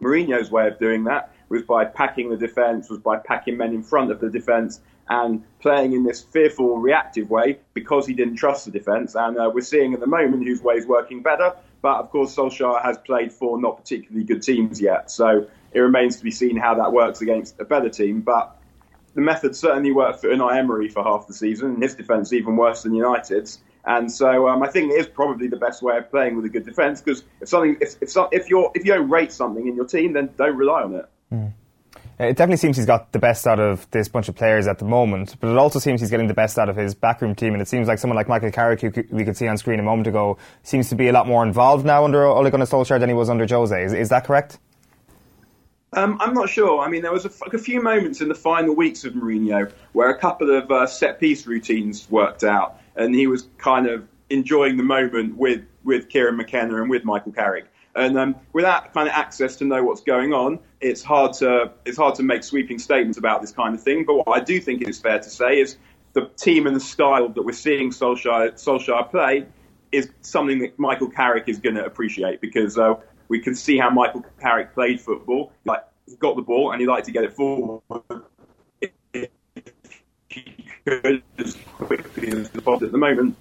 Mourinho's 0.00 0.50
way 0.50 0.68
of 0.68 0.78
doing 0.78 1.04
that 1.04 1.32
was 1.48 1.62
by 1.62 1.84
packing 1.84 2.30
the 2.30 2.36
defence, 2.36 2.90
was 2.90 2.98
by 2.98 3.16
packing 3.16 3.56
men 3.56 3.72
in 3.72 3.82
front 3.82 4.10
of 4.10 4.20
the 4.20 4.28
defence, 4.28 4.80
and 5.08 5.42
playing 5.60 5.94
in 5.94 6.04
this 6.04 6.22
fearful, 6.22 6.78
reactive 6.78 7.30
way 7.30 7.58
because 7.72 8.06
he 8.06 8.12
didn't 8.14 8.36
trust 8.36 8.66
the 8.66 8.70
defence. 8.70 9.14
And 9.14 9.38
uh, 9.38 9.50
we're 9.52 9.62
seeing 9.62 9.94
at 9.94 10.00
the 10.00 10.06
moment 10.06 10.46
whose 10.46 10.62
way 10.62 10.74
is 10.74 10.86
working 10.86 11.22
better. 11.22 11.54
But 11.80 11.98
of 11.98 12.10
course, 12.10 12.34
Solskjaer 12.34 12.82
has 12.82 12.98
played 12.98 13.32
for 13.32 13.60
not 13.60 13.78
particularly 13.78 14.24
good 14.24 14.42
teams 14.42 14.80
yet, 14.80 15.10
so 15.10 15.46
it 15.72 15.80
remains 15.80 16.16
to 16.16 16.24
be 16.24 16.30
seen 16.30 16.56
how 16.56 16.74
that 16.74 16.92
works 16.92 17.20
against 17.20 17.58
a 17.60 17.64
better 17.64 17.88
team. 17.88 18.20
But 18.20 18.56
the 19.14 19.20
method 19.20 19.56
certainly 19.56 19.92
worked 19.92 20.20
for 20.20 20.28
Unai 20.28 20.56
Emery 20.56 20.88
for 20.88 21.02
half 21.02 21.26
the 21.26 21.34
season, 21.34 21.74
and 21.74 21.82
his 21.82 21.94
defence 21.94 22.32
even 22.32 22.56
worse 22.56 22.82
than 22.82 22.94
United's. 22.94 23.60
And 23.88 24.12
so 24.12 24.48
um, 24.48 24.62
I 24.62 24.68
think 24.68 24.92
it 24.92 24.96
is 24.96 25.06
probably 25.06 25.48
the 25.48 25.56
best 25.56 25.82
way 25.82 25.96
of 25.96 26.10
playing 26.10 26.36
with 26.36 26.44
a 26.44 26.50
good 26.50 26.66
defence 26.66 27.00
because 27.00 27.24
if 27.40 27.48
something, 27.48 27.78
if 27.80 27.96
if, 28.02 28.14
if 28.32 28.50
you 28.50 28.70
if 28.74 28.84
you 28.84 28.92
don't 28.92 29.08
rate 29.08 29.32
something 29.32 29.66
in 29.66 29.74
your 29.74 29.86
team, 29.86 30.12
then 30.12 30.28
don't 30.36 30.56
rely 30.56 30.82
on 30.82 30.94
it. 30.94 31.08
Mm. 31.32 31.52
It 32.20 32.36
definitely 32.36 32.58
seems 32.58 32.76
he's 32.76 32.84
got 32.84 33.12
the 33.12 33.18
best 33.18 33.46
out 33.46 33.58
of 33.60 33.90
this 33.90 34.08
bunch 34.08 34.28
of 34.28 34.34
players 34.34 34.66
at 34.66 34.78
the 34.78 34.84
moment, 34.84 35.36
but 35.40 35.50
it 35.50 35.56
also 35.56 35.78
seems 35.78 36.00
he's 36.00 36.10
getting 36.10 36.26
the 36.26 36.34
best 36.34 36.58
out 36.58 36.68
of 36.68 36.76
his 36.76 36.94
backroom 36.94 37.34
team. 37.34 37.52
And 37.54 37.62
it 37.62 37.68
seems 37.68 37.86
like 37.88 37.98
someone 37.98 38.16
like 38.16 38.28
Michael 38.28 38.50
Carrick, 38.50 38.80
who 38.80 38.92
we 39.10 39.24
could 39.24 39.36
see 39.36 39.46
on 39.46 39.56
screen 39.56 39.78
a 39.78 39.84
moment 39.84 40.08
ago, 40.08 40.36
seems 40.64 40.88
to 40.88 40.96
be 40.96 41.08
a 41.08 41.12
lot 41.12 41.26
more 41.26 41.44
involved 41.44 41.86
now 41.86 42.04
under 42.04 42.26
Ole 42.26 42.50
Gunnar 42.50 42.66
Solskjaer 42.66 43.00
than 43.00 43.08
he 43.08 43.14
was 43.14 43.30
under 43.30 43.46
Jose. 43.46 43.84
Is, 43.84 43.94
is 43.94 44.08
that 44.08 44.24
correct? 44.24 44.58
Um, 45.94 46.18
I'm 46.20 46.34
not 46.34 46.50
sure. 46.50 46.80
I 46.80 46.88
mean, 46.88 47.02
there 47.02 47.12
was 47.12 47.24
a, 47.24 47.30
a, 47.52 47.58
few 47.58 47.80
moments 47.82 48.20
in 48.20 48.28
the 48.28 48.34
final 48.34 48.74
weeks 48.74 49.04
of 49.04 49.14
Mourinho 49.14 49.72
where 49.92 50.10
a 50.10 50.18
couple 50.18 50.54
of 50.54 50.70
uh, 50.70 50.86
set 50.86 51.18
piece 51.18 51.46
routines 51.46 52.10
worked 52.10 52.44
out, 52.44 52.77
and 52.98 53.14
he 53.14 53.26
was 53.26 53.48
kind 53.56 53.86
of 53.86 54.06
enjoying 54.28 54.76
the 54.76 54.82
moment 54.82 55.36
with, 55.36 55.64
with 55.84 56.08
Kieran 56.08 56.36
McKenna 56.36 56.82
and 56.82 56.90
with 56.90 57.04
Michael 57.04 57.32
Carrick. 57.32 57.66
And 57.94 58.18
um, 58.18 58.36
without 58.52 58.92
kind 58.92 59.08
of 59.08 59.14
access 59.14 59.56
to 59.56 59.64
know 59.64 59.82
what's 59.82 60.02
going 60.02 60.32
on, 60.32 60.58
it's 60.80 61.02
hard 61.02 61.32
to 61.34 61.72
it's 61.84 61.96
hard 61.96 62.14
to 62.16 62.22
make 62.22 62.44
sweeping 62.44 62.78
statements 62.78 63.18
about 63.18 63.40
this 63.40 63.50
kind 63.50 63.74
of 63.74 63.82
thing. 63.82 64.04
But 64.04 64.26
what 64.26 64.40
I 64.40 64.44
do 64.44 64.60
think 64.60 64.82
it 64.82 64.88
is 64.88 65.00
fair 65.00 65.18
to 65.18 65.30
say 65.30 65.58
is 65.58 65.78
the 66.12 66.30
team 66.36 66.66
and 66.66 66.76
the 66.76 66.80
style 66.80 67.28
that 67.28 67.42
we're 67.42 67.52
seeing 67.52 67.90
Solskjaer, 67.90 68.52
Solskjaer 68.52 69.10
play 69.10 69.46
is 69.90 70.10
something 70.20 70.58
that 70.60 70.78
Michael 70.78 71.08
Carrick 71.08 71.48
is 71.48 71.58
going 71.58 71.74
to 71.74 71.84
appreciate 71.84 72.40
because 72.40 72.78
uh, 72.78 72.94
we 73.28 73.40
can 73.40 73.54
see 73.54 73.78
how 73.78 73.90
Michael 73.90 74.24
Carrick 74.40 74.74
played 74.74 75.00
football. 75.00 75.52
Like 75.64 75.82
he 76.06 76.14
got 76.16 76.36
the 76.36 76.42
ball 76.42 76.70
and 76.70 76.80
he 76.80 76.86
liked 76.86 77.06
to 77.06 77.12
get 77.12 77.24
it 77.24 77.32
forward 77.32 77.82
as 81.38 81.56
quickly 81.74 82.28
as 82.28 82.48
at 82.54 82.92
the 82.92 82.98
moment. 82.98 83.36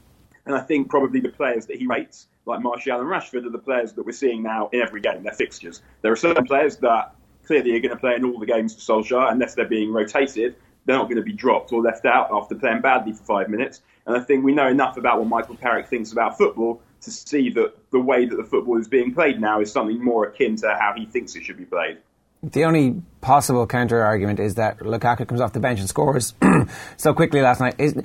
And 0.45 0.55
I 0.55 0.61
think 0.61 0.89
probably 0.89 1.19
the 1.19 1.29
players 1.29 1.65
that 1.67 1.77
he 1.77 1.87
rates, 1.87 2.27
like 2.45 2.61
Martial 2.61 2.99
and 2.99 3.09
Rashford, 3.09 3.45
are 3.45 3.49
the 3.49 3.57
players 3.57 3.93
that 3.93 4.05
we're 4.05 4.13
seeing 4.13 4.41
now 4.41 4.69
in 4.71 4.81
every 4.81 5.01
game. 5.01 5.23
They're 5.23 5.33
fixtures. 5.33 5.81
There 6.01 6.11
are 6.11 6.15
certain 6.15 6.45
players 6.45 6.77
that 6.77 7.15
clearly 7.45 7.75
are 7.75 7.79
going 7.79 7.93
to 7.93 7.99
play 7.99 8.15
in 8.15 8.23
all 8.23 8.39
the 8.39 8.45
games 8.45 8.73
for 8.73 8.79
Solskjaer 8.79 9.31
unless 9.31 9.55
they're 9.55 9.65
being 9.65 9.91
rotated. 9.91 10.55
They're 10.85 10.97
not 10.97 11.05
going 11.05 11.17
to 11.17 11.23
be 11.23 11.33
dropped 11.33 11.73
or 11.73 11.81
left 11.81 12.05
out 12.05 12.29
after 12.31 12.55
playing 12.55 12.81
badly 12.81 13.11
for 13.11 13.23
five 13.23 13.49
minutes. 13.49 13.81
And 14.05 14.15
I 14.15 14.21
think 14.21 14.45
we 14.45 14.53
know 14.53 14.67
enough 14.67 14.95
about 14.95 15.19
what 15.19 15.27
Michael 15.27 15.57
Carrick 15.57 15.87
thinks 15.87 16.13
about 16.13 16.37
football 16.37 16.81
to 17.01 17.11
see 17.11 17.49
that 17.51 17.73
the 17.91 17.99
way 17.99 18.25
that 18.25 18.35
the 18.35 18.43
football 18.43 18.77
is 18.77 18.87
being 18.87 19.13
played 19.13 19.41
now 19.41 19.59
is 19.59 19.71
something 19.71 20.01
more 20.01 20.27
akin 20.27 20.55
to 20.57 20.69
how 20.79 20.93
he 20.95 21.05
thinks 21.05 21.35
it 21.35 21.43
should 21.43 21.57
be 21.57 21.65
played. 21.65 21.97
The 22.43 22.65
only 22.65 23.01
possible 23.21 23.65
counter 23.65 24.03
argument 24.03 24.39
is 24.39 24.55
that 24.55 24.79
Lukaku 24.79 25.27
comes 25.27 25.41
off 25.41 25.53
the 25.53 25.59
bench 25.59 25.79
and 25.79 25.89
scores 25.89 26.33
so 26.97 27.13
quickly 27.13 27.41
last 27.41 27.59
night. 27.59 27.75
Is, 27.79 27.95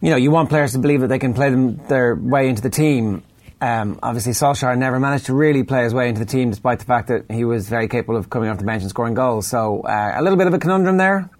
you 0.00 0.10
know, 0.10 0.16
you 0.16 0.30
want 0.30 0.50
players 0.50 0.72
to 0.72 0.78
believe 0.78 1.00
that 1.00 1.08
they 1.08 1.18
can 1.18 1.32
play 1.32 1.50
them 1.50 1.76
their 1.88 2.14
way 2.14 2.48
into 2.48 2.60
the 2.60 2.70
team. 2.70 3.22
Um, 3.60 3.98
obviously, 4.02 4.32
Solskjaer 4.32 4.76
never 4.76 5.00
managed 5.00 5.26
to 5.26 5.34
really 5.34 5.62
play 5.62 5.84
his 5.84 5.94
way 5.94 6.10
into 6.10 6.18
the 6.18 6.26
team, 6.26 6.50
despite 6.50 6.80
the 6.80 6.84
fact 6.84 7.08
that 7.08 7.30
he 7.30 7.44
was 7.44 7.68
very 7.68 7.88
capable 7.88 8.16
of 8.16 8.28
coming 8.28 8.50
off 8.50 8.58
the 8.58 8.64
bench 8.64 8.82
and 8.82 8.90
scoring 8.90 9.14
goals. 9.14 9.46
So, 9.46 9.80
uh, 9.80 10.12
a 10.14 10.22
little 10.22 10.36
bit 10.36 10.46
of 10.46 10.52
a 10.52 10.58
conundrum 10.58 10.98
there. 10.98 11.30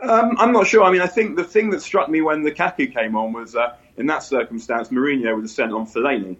Um, 0.00 0.36
I'm 0.38 0.50
not 0.50 0.66
sure. 0.66 0.82
I 0.82 0.90
mean, 0.90 1.02
I 1.02 1.06
think 1.06 1.36
the 1.36 1.44
thing 1.44 1.70
that 1.70 1.80
struck 1.80 2.08
me 2.08 2.22
when 2.22 2.42
Lukaku 2.42 2.92
came 2.92 3.14
on 3.14 3.32
was, 3.32 3.54
uh, 3.54 3.76
in 3.96 4.06
that 4.06 4.24
circumstance, 4.24 4.88
Mourinho 4.88 5.40
have 5.40 5.48
sent 5.48 5.72
on 5.72 5.86
Fellaini. 5.86 6.38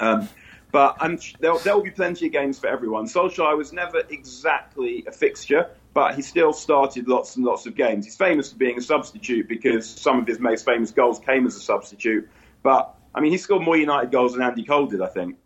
Um, 0.00 0.28
but 0.72 0.96
um, 1.00 1.18
there, 1.38 1.56
there 1.58 1.76
will 1.76 1.84
be 1.84 1.90
plenty 1.90 2.26
of 2.26 2.32
games 2.32 2.58
for 2.58 2.66
everyone. 2.66 3.06
Solskjaer 3.06 3.56
was 3.56 3.72
never 3.72 4.02
exactly 4.08 5.04
a 5.06 5.12
fixture, 5.12 5.70
but 5.94 6.14
he 6.14 6.22
still 6.22 6.52
started 6.52 7.06
lots 7.06 7.36
and 7.36 7.44
lots 7.44 7.66
of 7.66 7.76
games. 7.76 8.06
He's 8.06 8.16
famous 8.16 8.50
for 8.50 8.58
being 8.58 8.78
a 8.78 8.82
substitute 8.82 9.48
because 9.48 9.86
some 9.88 10.18
of 10.18 10.26
his 10.26 10.40
most 10.40 10.64
famous 10.64 10.90
goals 10.90 11.18
came 11.20 11.46
as 11.46 11.54
a 11.54 11.60
substitute. 11.60 12.28
But, 12.62 12.94
I 13.14 13.20
mean, 13.20 13.32
he 13.32 13.38
scored 13.38 13.62
more 13.62 13.76
United 13.76 14.10
goals 14.10 14.32
than 14.32 14.42
Andy 14.42 14.64
Cole 14.64 14.86
did, 14.86 15.02
I 15.02 15.08
think. 15.08 15.36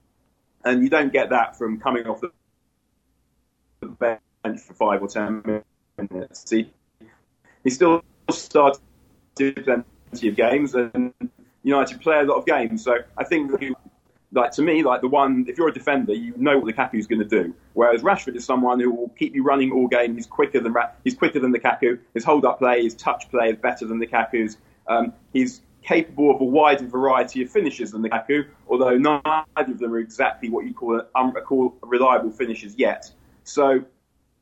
And 0.65 0.83
you 0.83 0.89
don't 0.89 1.13
get 1.13 1.31
that 1.31 1.59
from 1.59 1.81
coming 1.81 2.07
off 2.07 2.21
the 2.21 3.87
bench 3.87 4.21
for 4.61 4.75
five 4.75 5.03
or 5.03 5.09
ten 5.09 5.63
minutes. 5.99 6.49
He, 6.51 6.73
he 7.65 7.71
still 7.71 8.05
started 8.31 8.81
plenty 9.35 10.29
of 10.29 10.37
games, 10.37 10.75
and 10.75 11.13
United 11.63 12.01
play 12.01 12.21
a 12.21 12.25
lot 12.25 12.37
of 12.37 12.47
games. 12.47 12.85
So 12.85 12.99
I 13.17 13.25
think 13.25 13.61
like 14.33 14.53
to 14.53 14.63
me, 14.63 14.83
like 14.83 15.01
the 15.01 15.09
one, 15.09 15.47
if 15.49 15.57
you're 15.57 15.69
a 15.69 15.73
defender, 15.73 16.13
you 16.13 16.35
know 16.37 16.59
what 16.59 16.75
Lukaku 16.75 16.95
is 16.95 17.07
going 17.07 17.21
to 17.21 17.25
do. 17.25 17.55
Whereas 17.75 18.03
Rashford 18.03 18.37
is 18.37 18.45
someone 18.45 18.81
who 18.81 18.91
will 18.91 19.09
keep 19.11 19.35
you 19.35 19.43
running 19.43 19.73
all 19.73 19.87
game. 19.89 20.15
He's 20.15 20.27
quicker 20.27 20.61
than 20.61 20.75
he's 21.05 21.15
quicker 21.15 21.39
than 21.41 21.55
Lukaku. 21.55 21.99
His 22.15 22.25
hold-up 22.25 22.59
play, 22.59 22.83
his 22.83 22.95
touch 22.95 23.31
play 23.31 23.51
is 23.51 23.57
better 23.57 23.87
than 23.87 24.01
Lukaku's. 24.01 24.57
Um, 24.89 25.13
he's 25.33 25.63
capable 25.83 26.35
of 26.35 26.41
a 26.41 26.45
wider 26.45 26.87
variety 26.87 27.43
of 27.43 27.51
finishes 27.51 27.93
than 27.93 28.03
Lukaku, 28.03 28.47
although 28.69 28.99
neither 28.99 29.45
of 29.57 29.79
them 29.79 29.95
are 29.95 29.99
exactly 29.99 30.51
what 30.51 30.67
you 30.67 30.75
call, 30.75 30.99
a, 30.99 31.07
um, 31.15 31.33
call 31.45 31.75
reliable 31.81 32.31
finishes 32.31 32.75
yet. 32.77 33.11
So 33.45 33.85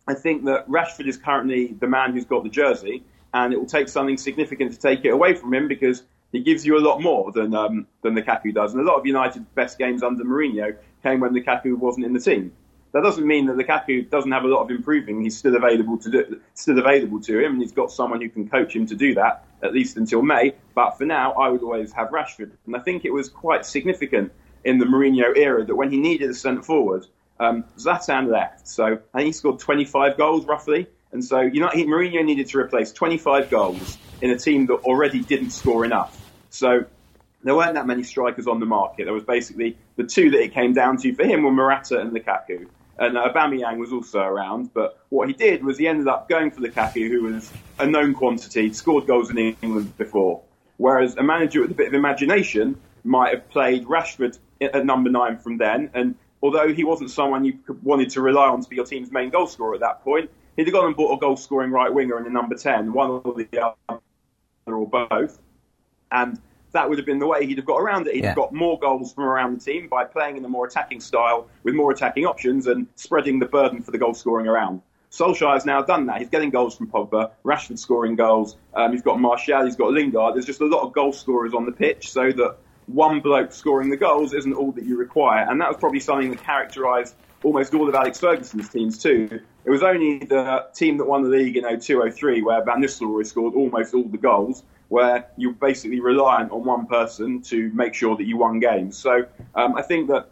I 0.09 0.15
think 0.15 0.47
that 0.47 0.67
Rashford 0.69 1.07
is 1.07 1.19
currently 1.19 1.75
the 1.79 1.87
man 1.87 2.13
who's 2.13 2.25
got 2.25 2.45
the 2.45 2.51
jersey, 2.51 3.05
and 3.35 3.53
it 3.53 3.59
will 3.59 3.67
take 3.67 3.89
something 3.89 4.17
significant 4.17 4.73
to 4.73 4.79
take 4.79 5.05
it 5.05 5.11
away 5.11 5.35
from 5.35 5.53
him 5.53 5.69
because 5.69 6.03
he 6.37 6.43
gives 6.43 6.65
you 6.65 6.79
a 6.79 6.81
lot 6.81 7.01
more 7.01 7.33
than 7.33 7.55
um, 7.55 7.87
than 8.03 8.15
Lukaku 8.15 8.55
does. 8.55 8.73
And 8.73 8.83
a 8.83 8.85
lot 8.85 8.99
of 8.99 9.07
United's 9.07 9.45
best 9.55 9.79
games 9.79 10.03
under 10.03 10.25
Mourinho 10.25 10.77
came 11.03 11.21
when 11.21 11.33
Lukaku 11.33 11.77
wasn't 11.77 12.07
in 12.07 12.13
the 12.13 12.21
team. 12.21 12.53
That 12.93 13.03
doesn't 13.03 13.27
mean 13.27 13.47
that 13.47 13.57
Lukaku 13.57 14.09
doesn't 14.09 14.31
have 14.31 14.45
a 14.45 14.47
lot 14.47 14.63
of 14.63 14.71
improving. 14.71 15.21
He's 15.23 15.37
still 15.37 15.57
available 15.57 15.99
to 15.99 16.11
do, 16.11 16.41
still 16.55 16.79
available 16.79 17.21
to 17.23 17.45
him, 17.45 17.55
and 17.55 17.61
he's 17.61 17.73
got 17.73 17.91
someone 17.91 18.21
who 18.21 18.29
can 18.29 18.49
coach 18.49 18.75
him 18.75 18.87
to 18.87 18.95
do 18.95 19.15
that 19.15 19.45
at 19.63 19.73
least 19.73 19.97
until 19.97 20.23
May. 20.23 20.55
But 20.75 20.97
for 20.99 21.05
now, 21.05 21.33
I 21.33 21.49
would 21.49 21.63
always 21.63 21.93
have 21.93 22.11
Rashford, 22.11 22.53
and 22.67 22.77
I 22.77 22.79
think 22.79 23.05
it 23.05 23.13
was 23.13 23.29
quite 23.29 23.67
significant 23.67 24.31
in 24.65 24.79
the 24.79 24.85
Mourinho 24.85 25.37
era 25.37 25.65
that 25.65 25.75
when 25.75 25.91
he 25.91 25.99
needed 25.99 26.31
a 26.31 26.35
centre 26.35 26.63
forward, 26.63 27.07
um, 27.41 27.65
Zlatan 27.77 28.31
left. 28.31 28.69
So 28.69 28.99
think 29.13 29.27
he 29.27 29.33
scored 29.33 29.59
25 29.59 30.17
goals 30.17 30.47
roughly, 30.47 30.87
and 31.13 31.25
so 31.25 31.41
know 31.61 31.69
Mourinho 31.69 32.25
needed 32.25 32.47
to 32.49 32.59
replace 32.59 32.93
25 32.93 33.51
goals 33.51 33.99
in 34.21 34.31
a 34.31 34.39
team 34.39 34.67
that 34.67 34.75
already 34.85 35.21
didn't 35.21 35.51
score 35.51 35.85
enough. 35.85 36.24
So 36.55 36.85
there 37.43 37.57
weren't 37.57 37.75
that 37.75 37.87
many 37.87 38.05
strikers 38.05 38.47
on 38.47 38.61
the 38.61 38.67
market. 38.67 39.05
There 39.05 39.13
was 39.13 39.25
basically 39.25 39.77
the 39.97 40.05
two 40.05 40.31
that 40.31 40.41
it 40.41 40.55
came 40.55 40.73
down 40.73 40.97
to 40.99 41.13
for 41.13 41.25
him 41.25 41.43
were 41.43 41.51
Morata 41.51 42.01
and 42.01 42.13
Lukaku. 42.13 42.69
And 42.97 43.19
uh, 43.19 43.29
Aubameyang 43.29 43.79
was 43.79 43.93
also 43.93 44.21
around, 44.21 44.73
but 44.73 45.01
what 45.09 45.27
he 45.27 45.35
did 45.35 45.65
was 45.65 45.79
he 45.79 45.89
ended 45.89 46.07
up 46.07 46.29
going 46.29 46.53
for 46.53 46.61
Lukaku, 46.61 47.09
who 47.09 47.25
was 47.25 47.53
a 47.81 47.87
known 47.87 48.15
quantity, 48.15 48.73
scored 48.73 49.09
goals 49.09 49.31
in 49.31 49.39
England 49.39 49.99
before. 49.99 50.43
Whereas 50.77 51.17
a 51.17 51.25
manager 51.25 51.61
with 51.61 51.73
a 51.73 51.75
bit 51.75 51.89
of 51.89 51.95
imagination 51.95 52.81
might 53.03 53.35
have 53.35 53.51
played 53.51 53.85
Rashford 53.87 54.39
at 54.61 54.87
number 54.87 55.11
nine 55.11 55.39
from 55.39 55.59
then, 55.59 55.91
and 55.93 56.15
although 56.41 56.73
he 56.73 56.85
wasn't 56.85 57.11
someone 57.11 57.45
you 57.45 57.59
wanted 57.83 58.11
to 58.11 58.21
rely 58.21 58.47
on 58.47 58.63
to 58.63 58.69
be 58.69 58.77
your 58.77 58.87
team's 58.87 59.11
main 59.11 59.31
goal 59.31 59.49
scorer 59.49 59.75
at 59.75 59.81
that 59.81 60.05
point, 60.05 60.31
he'd 60.57 60.69
have 60.69 60.73
gone 60.73 60.87
and 60.87 60.97
bought 60.97 61.17
a 61.17 61.21
goal 61.21 61.37
scoring 61.37 61.73
right 61.73 61.93
winger 61.93 62.17
in 62.17 62.23
the 62.23 62.31
number 62.31 62.55
10, 62.55 62.93
one 62.93 63.11
or 63.25 63.35
the 63.35 63.75
other 63.89 64.01
or 64.67 64.89
both 64.89 65.41
and 66.15 66.41
that 66.73 66.89
would 66.89 66.99
have 66.99 67.07
been 67.07 67.19
the 67.19 67.27
way 67.27 67.47
he'd 67.47 67.59
have 67.59 67.67
got 67.67 67.79
around 67.79 68.07
it. 68.07 68.15
He'd 68.15 68.23
yeah. 68.23 68.29
have 68.29 68.37
got 68.37 68.53
more 68.53 68.79
goals 68.79 69.13
from 69.13 69.25
around 69.25 69.61
the 69.61 69.65
team 69.65 69.89
by 69.89 70.05
playing 70.05 70.37
in 70.37 70.45
a 70.45 70.49
more 70.49 70.67
attacking 70.67 71.01
style 71.01 71.49
with 71.63 71.75
more 71.75 71.91
attacking 71.93 72.27
options 72.27 72.67
and 72.67 72.87
spreading 72.97 73.39
the 73.39 73.47
burden 73.47 73.83
for 73.83 73.91
the 73.91 73.99
goal 73.99 74.15
scoring 74.15 74.47
around. 74.47 74.83
Solskjaer 75.11 75.55
has 75.55 75.65
now 75.65 75.81
done 75.81 76.07
that. 76.07 76.19
He's 76.19 76.29
getting 76.29 76.51
goals 76.51 76.77
from 76.77 76.89
Pogba, 76.89 77.31
Rashford 77.45 77.79
scoring 77.79 78.17
goals. 78.17 78.57
Um, 78.75 78.91
he's 78.91 79.03
got 79.03 79.21
Martial, 79.21 79.65
he's 79.65 79.77
got 79.77 79.93
Lingard. 79.93 80.35
There's 80.35 80.47
just 80.47 80.61
a 80.61 80.67
lot 80.67 80.83
of 80.83 80.93
goal 80.93 81.13
scorers 81.13 81.55
on 81.55 81.67
the 81.67 81.73
pitch, 81.73 82.11
so 82.11 82.33
that 82.33 82.57
one 82.87 83.21
bloke 83.21 83.53
scoring 83.53 83.91
the 83.91 83.97
goals 83.97 84.35
isn't 84.35 84.53
all 84.53 84.73
that 84.73 84.85
you 84.85 84.97
require. 84.97 85.47
And 85.49 85.61
that 85.61 85.69
was 85.69 85.77
probably 85.79 86.01
something 86.01 86.31
that 86.31 86.43
characterised 86.43 87.15
almost 87.45 87.75
all 87.75 87.89
of 87.89 87.95
Alex 87.95 88.19
Ferguson's 88.19 88.69
teams 88.69 88.99
too. 88.99 89.41
It 89.65 89.71
was 89.71 89.83
only 89.83 90.19
the 90.19 90.67
team 90.75 90.99
that 90.99 91.05
won 91.05 91.23
the 91.23 91.29
league 91.29 91.57
in 91.57 91.63
0203 91.63 92.43
where 92.43 92.65
Van 92.65 92.83
Nistelrooy 92.83 93.25
scored 93.25 93.55
almost 93.55 93.95
all 93.95 94.05
the 94.05 94.19
goals 94.19 94.65
where 94.95 95.27
you're 95.37 95.53
basically 95.53 95.99
reliant 95.99 96.53
on 96.53 96.63
one 96.63 96.87
person 96.87 97.43
to 97.43 97.69
make 97.75 97.95
sure 97.95 98.17
that 98.17 98.27
you 98.27 98.37
won 98.37 98.61
games. 98.61 98.97
So 98.97 99.27
um, 99.57 99.75
I 99.75 99.83
think 99.83 100.07
that 100.07 100.29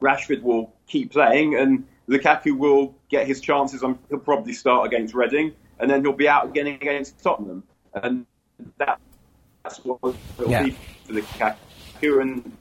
Rashford 0.00 0.40
will 0.40 0.72
keep 0.86 1.12
playing 1.12 1.54
and 1.54 1.86
Lukaku 2.08 2.56
will 2.56 2.94
get 3.10 3.26
his 3.26 3.42
chances. 3.42 3.82
On, 3.82 3.98
he'll 4.08 4.18
probably 4.18 4.54
start 4.54 4.86
against 4.86 5.12
Reading 5.12 5.52
and 5.78 5.90
then 5.90 6.00
he'll 6.00 6.14
be 6.14 6.30
out 6.30 6.46
again 6.46 6.66
against 6.66 7.22
Tottenham. 7.22 7.62
And 7.92 8.24
that, 8.78 8.98
that's 9.62 9.84
what 9.84 9.98
it'll 10.38 10.50
yeah. 10.50 10.62
be 10.62 10.70
for 11.04 11.12
Lukaku. 11.12 12.22
And 12.22 12.56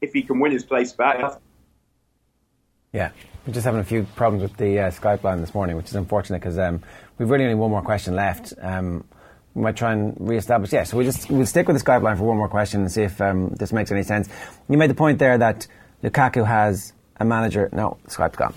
if 0.00 0.12
he 0.12 0.22
can 0.22 0.40
win 0.40 0.50
his 0.50 0.64
place 0.64 0.92
back. 0.92 1.38
Yeah, 2.92 3.10
we're 3.46 3.52
just 3.52 3.64
having 3.64 3.80
a 3.80 3.84
few 3.84 4.08
problems 4.16 4.42
with 4.42 4.56
the 4.56 4.80
uh, 4.80 4.90
Skype 4.90 5.22
line 5.22 5.40
this 5.40 5.54
morning, 5.54 5.76
which 5.76 5.86
is 5.86 5.94
unfortunate 5.94 6.40
because 6.40 6.58
um, 6.58 6.82
we've 7.16 7.30
really 7.30 7.44
only 7.44 7.54
one 7.54 7.70
more 7.70 7.82
question 7.82 8.16
left. 8.16 8.54
Um, 8.60 9.04
we 9.54 9.62
might 9.62 9.76
try 9.76 9.92
and 9.92 10.16
re-establish. 10.18 10.72
Yeah, 10.72 10.84
so 10.84 10.96
we'll 10.96 11.06
just 11.06 11.30
we'll 11.30 11.46
stick 11.46 11.66
with 11.66 11.78
the 11.78 11.84
Skype 11.84 12.02
line 12.02 12.16
for 12.16 12.24
one 12.24 12.36
more 12.36 12.48
question 12.48 12.80
and 12.82 12.90
see 12.92 13.02
if 13.02 13.20
um, 13.20 13.48
this 13.50 13.72
makes 13.72 13.90
any 13.90 14.02
sense. 14.02 14.28
You 14.68 14.78
made 14.78 14.90
the 14.90 14.94
point 14.94 15.18
there 15.18 15.36
that 15.38 15.66
Lukaku 16.02 16.46
has 16.46 16.92
a 17.18 17.24
manager. 17.24 17.68
No, 17.72 17.98
Skype's 18.06 18.36
gone. 18.36 18.54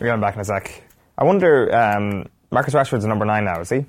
We're 0.00 0.08
going 0.08 0.20
back 0.20 0.34
in 0.34 0.40
a 0.40 0.44
sec. 0.44 0.82
I 1.16 1.24
wonder. 1.24 1.74
Um, 1.74 2.28
Marcus 2.50 2.74
Rashford's 2.74 3.06
number 3.06 3.24
nine 3.24 3.44
now, 3.44 3.60
is 3.60 3.70
he? 3.70 3.86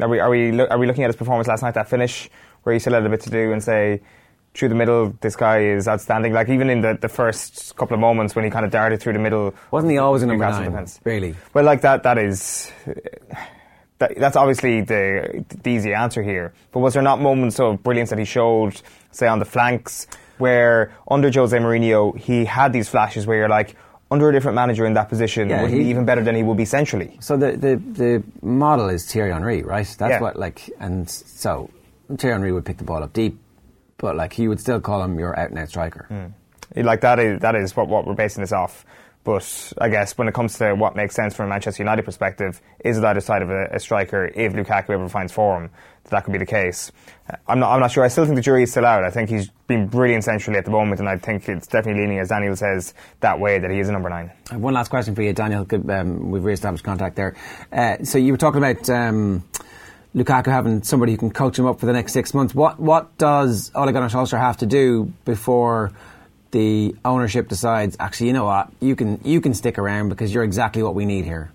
Are 0.00 0.08
we 0.08 0.20
are 0.20 0.30
we 0.30 0.52
lo- 0.52 0.66
are 0.70 0.78
we 0.78 0.86
looking 0.86 1.04
at 1.04 1.08
his 1.08 1.16
performance 1.16 1.48
last 1.48 1.62
night? 1.62 1.74
That 1.74 1.88
finish 1.90 2.30
where 2.62 2.72
he 2.72 2.78
still 2.78 2.94
had 2.94 3.04
a 3.04 3.08
bit 3.08 3.20
to 3.22 3.30
do 3.30 3.52
and 3.52 3.62
say 3.62 4.00
through 4.54 4.68
the 4.68 4.74
middle, 4.74 5.14
this 5.20 5.36
guy 5.36 5.60
is 5.60 5.86
outstanding. 5.86 6.32
Like 6.32 6.48
even 6.48 6.70
in 6.70 6.80
the, 6.80 6.98
the 7.00 7.08
first 7.08 7.76
couple 7.76 7.94
of 7.94 8.00
moments 8.00 8.34
when 8.34 8.44
he 8.44 8.50
kind 8.50 8.64
of 8.64 8.70
darted 8.70 9.00
through 9.00 9.12
the 9.12 9.18
middle, 9.18 9.54
wasn't 9.70 9.92
he 9.92 9.98
always 9.98 10.22
a 10.22 10.26
number 10.26 10.48
nine? 10.48 10.70
Defense. 10.70 11.00
Really? 11.04 11.34
Well, 11.52 11.64
like 11.64 11.82
that. 11.82 12.02
That 12.04 12.18
is 12.18 12.72
that, 13.98 14.16
that's 14.16 14.36
obviously 14.36 14.80
the, 14.80 15.44
the 15.62 15.70
easy 15.70 15.92
answer 15.92 16.22
here. 16.22 16.52
But 16.72 16.80
was 16.80 16.94
there 16.94 17.02
not 17.02 17.20
moments 17.20 17.60
of 17.60 17.82
brilliance 17.82 18.10
that 18.10 18.18
he 18.18 18.24
showed, 18.24 18.80
say, 19.10 19.26
on 19.26 19.38
the 19.38 19.44
flanks, 19.44 20.06
where 20.38 20.92
under 21.10 21.30
Jose 21.30 21.56
Mourinho, 21.56 22.16
he 22.16 22.44
had 22.44 22.72
these 22.72 22.88
flashes 22.88 23.26
where 23.26 23.38
you're 23.38 23.48
like, 23.48 23.76
under 24.10 24.28
a 24.28 24.32
different 24.32 24.54
manager 24.54 24.86
in 24.86 24.94
that 24.94 25.08
position 25.08 25.50
yeah, 25.50 25.62
would 25.62 25.70
he, 25.70 25.80
be 25.80 25.84
even 25.86 26.04
better 26.04 26.22
than 26.22 26.34
he 26.34 26.42
would 26.42 26.56
be 26.56 26.64
centrally. 26.64 27.18
So 27.20 27.36
the, 27.36 27.52
the, 27.52 27.76
the 27.76 28.22
model 28.40 28.88
is 28.88 29.10
Thierry 29.10 29.32
Henry, 29.32 29.62
right? 29.62 29.86
That's 29.98 30.12
yeah. 30.12 30.20
what, 30.20 30.36
like, 30.36 30.70
and 30.80 31.08
so 31.10 31.68
Thierry 32.16 32.34
Henry 32.34 32.52
would 32.52 32.64
pick 32.64 32.78
the 32.78 32.84
ball 32.84 33.02
up 33.02 33.12
deep, 33.12 33.38
but, 33.98 34.16
like, 34.16 34.32
he 34.32 34.48
would 34.48 34.60
still 34.60 34.80
call 34.80 35.02
him 35.02 35.18
your 35.18 35.38
out 35.38 35.50
and 35.50 35.58
out 35.58 35.68
striker. 35.68 36.06
Mm. 36.10 36.32
Like 36.76 37.00
that 37.00 37.18
is 37.18 37.40
that 37.40 37.54
is 37.54 37.74
what, 37.74 37.88
what 37.88 38.06
we're 38.06 38.14
basing 38.14 38.42
this 38.42 38.52
off. 38.52 38.84
But 39.28 39.74
I 39.76 39.90
guess 39.90 40.16
when 40.16 40.26
it 40.26 40.32
comes 40.32 40.56
to 40.56 40.72
what 40.72 40.96
makes 40.96 41.14
sense 41.14 41.36
from 41.36 41.44
a 41.44 41.48
Manchester 41.50 41.82
United 41.82 42.06
perspective, 42.06 42.62
is 42.82 42.96
it 42.96 43.04
either 43.04 43.20
side 43.20 43.42
of 43.42 43.50
a, 43.50 43.66
a 43.72 43.78
striker 43.78 44.32
if 44.34 44.54
Lukaku 44.54 44.88
ever 44.88 45.06
finds 45.06 45.34
form, 45.34 45.68
that, 46.04 46.10
that 46.12 46.24
could 46.24 46.32
be 46.32 46.38
the 46.38 46.46
case. 46.46 46.90
Uh, 47.28 47.36
I'm 47.46 47.58
not, 47.58 47.74
I'm 47.74 47.80
not 47.80 47.90
sure. 47.90 48.02
I 48.02 48.08
still 48.08 48.24
think 48.24 48.36
the 48.36 48.40
jury 48.40 48.62
is 48.62 48.70
still 48.70 48.86
out. 48.86 49.04
I 49.04 49.10
think 49.10 49.28
he's 49.28 49.50
been 49.66 49.86
brilliant 49.86 50.24
centrally 50.24 50.58
at 50.58 50.64
the 50.64 50.70
moment, 50.70 50.98
and 50.98 51.10
I 51.10 51.18
think 51.18 51.46
it's 51.46 51.66
definitely 51.66 52.00
leaning, 52.00 52.20
as 52.20 52.30
Daniel 52.30 52.56
says, 52.56 52.94
that 53.20 53.38
way 53.38 53.58
that 53.58 53.70
he 53.70 53.78
is 53.78 53.90
a 53.90 53.92
number 53.92 54.08
nine. 54.08 54.32
One 54.50 54.72
last 54.72 54.88
question 54.88 55.14
for 55.14 55.20
you, 55.20 55.34
Daniel. 55.34 55.66
Um, 55.90 56.30
we've 56.30 56.42
re-established 56.42 56.84
contact 56.84 57.14
there. 57.16 57.36
Uh, 57.70 58.02
so 58.04 58.16
you 58.16 58.32
were 58.32 58.38
talking 58.38 58.64
about. 58.64 58.88
Um, 58.88 59.44
Lukaku 60.14 60.46
having 60.46 60.82
somebody 60.82 61.12
who 61.12 61.18
can 61.18 61.30
coach 61.30 61.58
him 61.58 61.66
up 61.66 61.78
for 61.78 61.84
the 61.84 61.92
next 61.92 62.14
six 62.14 62.32
months. 62.32 62.54
What 62.54 62.80
what 62.80 63.18
does 63.18 63.70
Ole 63.74 63.92
Gunnar 63.92 64.08
Solskjaer 64.08 64.40
have 64.40 64.56
to 64.56 64.66
do 64.66 65.12
before 65.26 65.92
the 66.50 66.94
ownership 67.04 67.48
decides, 67.48 67.96
actually, 68.00 68.28
you 68.28 68.32
know 68.32 68.44
what, 68.44 68.70
you 68.80 68.96
can 68.96 69.20
you 69.24 69.40
can 69.40 69.54
stick 69.54 69.78
around 69.78 70.08
because 70.08 70.32
you're 70.32 70.44
exactly 70.44 70.82
what 70.82 70.94
we 70.94 71.04
need 71.04 71.24
here? 71.24 71.52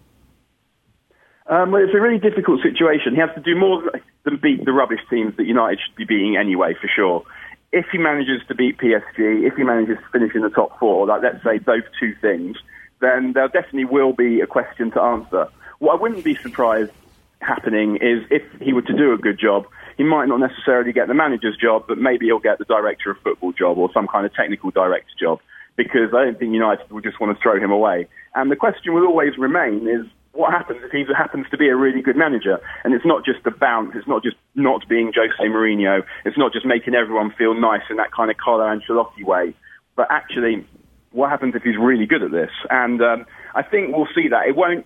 Um, 1.48 1.72
well, 1.72 1.84
it's 1.84 1.94
a 1.94 2.00
really 2.00 2.20
difficult 2.20 2.62
situation. 2.62 3.16
He 3.16 3.20
has 3.20 3.30
to 3.36 3.42
do 3.42 3.56
more 3.56 3.84
than 4.24 4.38
beat 4.38 4.64
the 4.64 4.72
rubbish 4.72 5.02
teams 5.10 5.36
that 5.38 5.46
United 5.46 5.80
should 5.86 5.96
be 5.96 6.06
beating 6.06 6.38
anyway, 6.38 6.74
for 6.80 6.88
sure. 6.88 7.24
If 7.72 7.86
he 7.92 7.98
manages 7.98 8.42
to 8.48 8.56
beat 8.56 8.78
PSG, 8.78 9.46
if 9.46 9.56
he 9.56 9.64
manages 9.64 9.98
to 9.98 10.10
finish 10.12 10.36
in 10.36 10.42
the 10.42 10.50
top 10.50 10.80
four, 10.80 11.08
like 11.08 11.22
let's 11.22 11.44
say 11.44 11.58
those 11.58 11.84
two 12.00 12.16
things, 12.22 12.58
then 13.02 13.34
there 13.34 13.48
definitely 13.48 13.86
will 13.86 14.14
be 14.14 14.42
a 14.42 14.48
question 14.48 14.92
to 14.92 15.02
answer. 15.02 15.50
What 15.80 15.98
I 15.98 16.02
wouldn't 16.02 16.24
be 16.24 16.36
surprised 16.36 16.92
happening 17.42 17.98
is 17.98 18.24
if 18.32 18.44
he 18.62 18.72
were 18.72 18.84
to 18.84 18.94
do 18.94 19.12
a 19.12 19.18
good 19.18 19.38
job, 19.38 19.66
he 19.98 20.04
might 20.04 20.28
not 20.28 20.40
necessarily 20.40 20.94
get 20.94 21.08
the 21.08 21.14
manager's 21.14 21.58
job, 21.58 21.86
but 21.88 21.98
maybe 21.98 22.26
he'll 22.26 22.40
get 22.40 22.58
the 22.58 22.66
director 22.66 23.12
of 23.12 23.18
football 23.24 23.52
job 23.52 23.78
or 23.78 23.90
some 23.94 24.08
kind 24.08 24.26
of 24.26 24.34
technical 24.34 24.72
director 24.72 25.14
job 25.20 25.40
because 25.76 26.14
I 26.14 26.26
don't 26.26 26.38
think 26.38 26.54
United 26.54 26.90
will 26.92 27.02
just 27.02 27.20
want 27.20 27.36
to 27.36 27.42
throw 27.42 27.58
him 27.58 27.72
away. 27.72 28.08
And 28.36 28.52
the 28.52 28.56
question 28.56 28.94
will 28.94 29.08
always 29.08 29.38
remain 29.38 29.88
is 29.88 30.06
what 30.34 30.52
happens 30.52 30.80
if 30.84 30.92
he 30.92 31.06
happens 31.16 31.46
to 31.52 31.58
be 31.58 31.68
a 31.68 31.76
really 31.76 32.02
good 32.02 32.16
manager? 32.16 32.60
And 32.84 32.94
it's 32.94 33.06
not 33.06 33.26
just 33.26 33.44
the 33.44 33.52
bounce, 33.52 33.92
it's 33.96 34.08
not 34.08 34.24
just 34.24 34.36
not 34.56 34.88
being 34.88 35.12
Jose 35.16 35.50
Mourinho, 35.50 36.04
it's 36.26 36.38
not 36.38 36.54
just 36.54 36.66
making 36.66 36.96
everyone 36.96 37.34
feel 37.38 37.54
nice 37.54 37.84
in 37.90 37.98
that 37.98 38.12
kind 38.12 38.32
of 38.32 38.38
Carlo 38.38 38.66
Ancelotti 38.66 39.24
way, 39.24 39.54
but 39.96 40.08
actually, 40.10 40.66
what 41.12 41.30
happens 41.30 41.54
if 41.56 41.62
he's 41.62 41.78
really 41.78 42.08
good 42.08 42.24
at 42.24 42.32
this? 42.32 42.50
And 42.70 43.02
um, 43.02 43.26
I 43.54 43.62
think 43.62 43.96
we'll 43.96 44.08
see 44.16 44.30
that. 44.30 44.48
It 44.48 44.56
won't. 44.56 44.86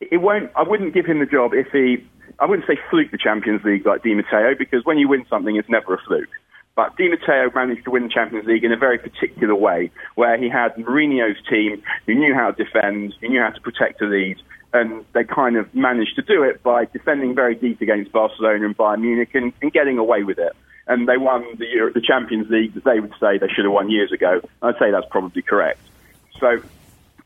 It 0.00 0.18
won't. 0.18 0.50
I 0.54 0.62
wouldn't 0.62 0.94
give 0.94 1.06
him 1.06 1.18
the 1.18 1.26
job 1.26 1.52
if 1.52 1.66
he 1.72 2.06
I 2.38 2.46
wouldn't 2.46 2.66
say 2.66 2.78
fluke 2.90 3.10
the 3.10 3.18
Champions 3.18 3.64
League 3.64 3.86
like 3.86 4.02
Di 4.02 4.14
Matteo 4.14 4.54
because 4.58 4.84
when 4.84 4.98
you 4.98 5.08
win 5.08 5.24
something, 5.28 5.56
it's 5.56 5.68
never 5.68 5.94
a 5.94 5.98
fluke. 6.06 6.28
But 6.74 6.94
Di 6.96 7.08
Matteo 7.08 7.50
managed 7.54 7.84
to 7.84 7.90
win 7.90 8.04
the 8.04 8.08
Champions 8.10 8.46
League 8.46 8.62
in 8.62 8.72
a 8.72 8.76
very 8.76 8.98
particular 8.98 9.54
way, 9.54 9.90
where 10.14 10.36
he 10.36 10.50
had 10.50 10.74
Mourinho's 10.76 11.38
team 11.48 11.82
who 12.04 12.14
knew 12.14 12.34
how 12.34 12.50
to 12.50 12.64
defend, 12.64 13.14
who 13.20 13.28
knew 13.28 13.40
how 13.40 13.50
to 13.50 13.60
protect 13.62 14.00
the 14.00 14.04
lead, 14.04 14.36
and 14.74 15.04
they 15.14 15.24
kind 15.24 15.56
of 15.56 15.74
managed 15.74 16.16
to 16.16 16.22
do 16.22 16.42
it 16.42 16.62
by 16.62 16.84
defending 16.84 17.34
very 17.34 17.54
deep 17.54 17.80
against 17.80 18.12
Barcelona 18.12 18.66
and 18.66 18.76
Bayern 18.76 19.00
Munich 19.00 19.34
and, 19.34 19.54
and 19.62 19.72
getting 19.72 19.96
away 19.96 20.22
with 20.22 20.38
it. 20.38 20.52
And 20.86 21.08
they 21.08 21.16
won 21.16 21.44
the, 21.58 21.66
Euro, 21.66 21.92
the 21.92 22.02
Champions 22.02 22.50
League 22.50 22.74
that 22.74 22.84
they 22.84 23.00
would 23.00 23.14
say 23.18 23.38
they 23.38 23.48
should 23.48 23.64
have 23.64 23.72
won 23.72 23.90
years 23.90 24.12
ago. 24.12 24.42
I'd 24.60 24.78
say 24.78 24.90
that's 24.90 25.06
probably 25.10 25.42
correct. 25.42 25.80
So 26.38 26.60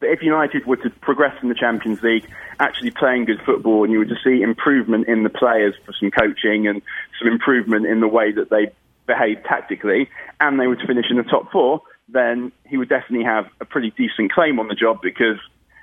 but 0.00 0.08
if 0.08 0.22
United 0.22 0.66
were 0.66 0.76
to 0.76 0.90
progress 0.90 1.36
in 1.42 1.48
the 1.48 1.54
Champions 1.54 2.02
League, 2.02 2.26
actually 2.58 2.90
playing 2.90 3.26
good 3.26 3.40
football, 3.44 3.84
and 3.84 3.92
you 3.92 3.98
were 3.98 4.06
to 4.06 4.16
see 4.24 4.42
improvement 4.42 5.06
in 5.08 5.22
the 5.22 5.30
players 5.30 5.74
for 5.84 5.92
some 5.92 6.10
coaching 6.10 6.66
and 6.66 6.82
some 7.18 7.28
improvement 7.28 7.86
in 7.86 8.00
the 8.00 8.08
way 8.08 8.32
that 8.32 8.48
they 8.50 8.72
behave 9.06 9.42
tactically, 9.44 10.08
and 10.40 10.58
they 10.58 10.66
were 10.66 10.76
to 10.76 10.86
finish 10.86 11.06
in 11.10 11.16
the 11.18 11.22
top 11.22 11.52
four, 11.52 11.82
then 12.08 12.50
he 12.66 12.76
would 12.76 12.88
definitely 12.88 13.24
have 13.24 13.46
a 13.60 13.64
pretty 13.64 13.90
decent 13.90 14.32
claim 14.32 14.58
on 14.58 14.68
the 14.68 14.74
job. 14.74 15.00
Because, 15.02 15.38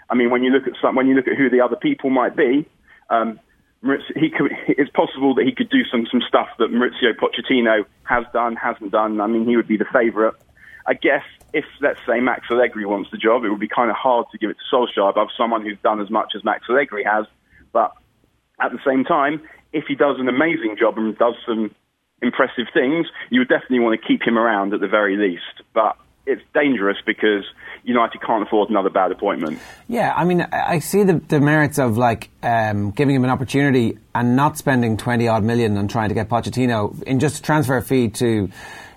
I 0.10 0.16
mean, 0.16 0.30
when 0.32 0.44
you 0.44 0.52
look 0.52 0.68
at 0.68 0.74
some, 0.82 0.96
when 0.96 1.08
you 1.08 1.16
look 1.16 1.28
at 1.28 1.38
who 1.38 1.50
the 1.50 1.62
other 1.62 1.76
people 1.76 2.10
might 2.10 2.36
be, 2.36 2.68
um, 3.10 3.40
he 4.16 4.30
could, 4.30 4.52
it's 4.68 4.90
possible 4.92 5.36
that 5.36 5.46
he 5.46 5.52
could 5.52 5.70
do 5.70 5.84
some 5.92 6.08
some 6.12 6.22
stuff 6.28 6.48
that 6.58 6.72
Mauricio 6.72 7.14
Pochettino 7.16 7.86
has 8.04 8.26
done, 8.34 8.56
hasn't 8.56 8.92
done. 8.92 9.22
I 9.22 9.28
mean, 9.28 9.46
he 9.46 9.56
would 9.56 9.68
be 9.68 9.78
the 9.78 9.86
favourite. 9.94 10.34
I 10.86 10.94
guess 10.94 11.24
if, 11.54 11.66
let's 11.82 12.00
say, 12.08 12.20
Max 12.20 12.48
Allegri 12.52 12.86
wants 12.86 13.10
the 13.12 13.18
job, 13.18 13.44
it 13.44 13.50
would 13.50 13.60
be 13.60 13.68
kind 13.68 13.90
of 13.90 13.96
hard 13.96 14.26
to 14.32 14.38
give 14.38 14.50
it 14.50 14.58
to 14.58 14.76
Solskjaer 14.76 15.10
above 15.10 15.30
someone 15.38 15.64
who's 15.64 15.78
done 15.84 16.02
as 16.02 16.10
much 16.10 16.34
as 16.36 16.44
Max 16.44 16.66
Allegri 16.70 17.04
has. 17.04 17.26
But 17.72 17.94
at 18.60 18.72
the 18.72 18.80
same 18.86 19.04
time, 19.04 19.42
if 19.74 19.86
he 19.88 19.96
does 19.96 20.18
an 20.20 20.28
amazing 20.28 20.76
job 20.80 20.98
and 20.98 21.18
does 21.18 21.36
some 21.46 21.74
impressive 22.22 22.66
things, 22.74 23.08
you 23.30 23.40
would 23.40 23.50
definitely 23.50 23.80
want 23.80 24.00
to 24.00 24.08
keep 24.08 24.22
him 24.22 24.38
around 24.38 24.74
at 24.74 24.80
the 24.80 24.88
very 24.88 25.16
least. 25.18 25.64
But 25.74 25.98
it's 26.26 26.42
dangerous 26.54 26.98
because 27.06 27.46
United 27.84 28.22
can't 28.22 28.44
afford 28.44 28.70
another 28.70 28.90
bad 28.90 29.12
appointment. 29.12 29.60
Yeah, 29.88 30.14
I 30.16 30.26
mean, 30.26 30.42
I 30.42 30.80
see 30.80 31.04
the, 31.04 31.14
the 31.14 31.40
merits 31.40 31.80
of 31.80 31.98
like 31.98 32.30
um, 32.44 32.92
giving 32.92 33.16
him 33.16 33.24
an 33.24 33.30
opportunity 33.30 33.98
and 34.14 34.36
not 34.36 34.58
spending 34.58 34.98
twenty 34.98 35.28
odd 35.28 35.44
million 35.44 35.78
on 35.78 35.88
trying 35.88 36.10
to 36.10 36.16
get 36.16 36.28
Pochettino 36.28 37.02
in 37.04 37.20
just 37.20 37.40
a 37.40 37.42
transfer 37.42 37.80
fee 37.82 38.10
to 38.10 38.50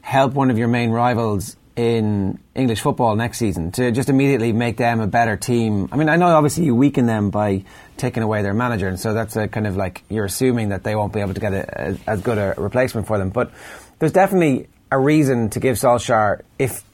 help 0.03 0.33
one 0.33 0.51
of 0.51 0.59
your 0.59 0.69
main 0.69 0.91
rivals 0.91 1.57
in 1.81 2.39
English 2.55 2.83
football 2.83 3.17
next 3.17 3.39
season 3.39 3.73
to 3.73 3.91
just 3.91 4.11
immediately 4.11 4.53
make 4.53 4.77
them 4.77 5.01
a 5.01 5.07
better 5.07 5.39
team. 5.39 5.89
I 5.91 5.97
mean, 5.97 6.11
I 6.11 6.17
know 6.17 6.27
obviously 6.27 6.65
you 6.65 6.75
weaken 6.75 7.07
them 7.07 7.31
by 7.31 7.65
taking 7.97 8.23
away 8.23 8.43
their 8.43 8.53
manager, 8.53 8.87
and 8.87 9.01
so 9.01 9.15
that's 9.15 9.35
a 9.35 9.49
kind 9.49 9.67
of 9.67 9.79
like 9.79 10.03
you're 10.11 10.27
assuming 10.27 10.69
that 10.69 10.85
they 10.85 10.95
won't 10.95 11.15
be 11.15 11.21
able 11.21 11.33
to 11.33 11.41
get 11.41 11.55
a, 11.55 11.93
a, 11.93 11.99
as 12.07 12.21
good 12.21 12.37
a 12.37 12.55
replacement 12.59 13.07
for 13.07 13.17
them. 13.17 13.31
But 13.31 13.51
there's 13.99 14.13
definitely 14.13 14.69
a 14.93 14.99
reason 14.99 15.49
to 15.51 15.61
give 15.61 15.77
Solskjaer 15.77 16.43
if 16.59 16.85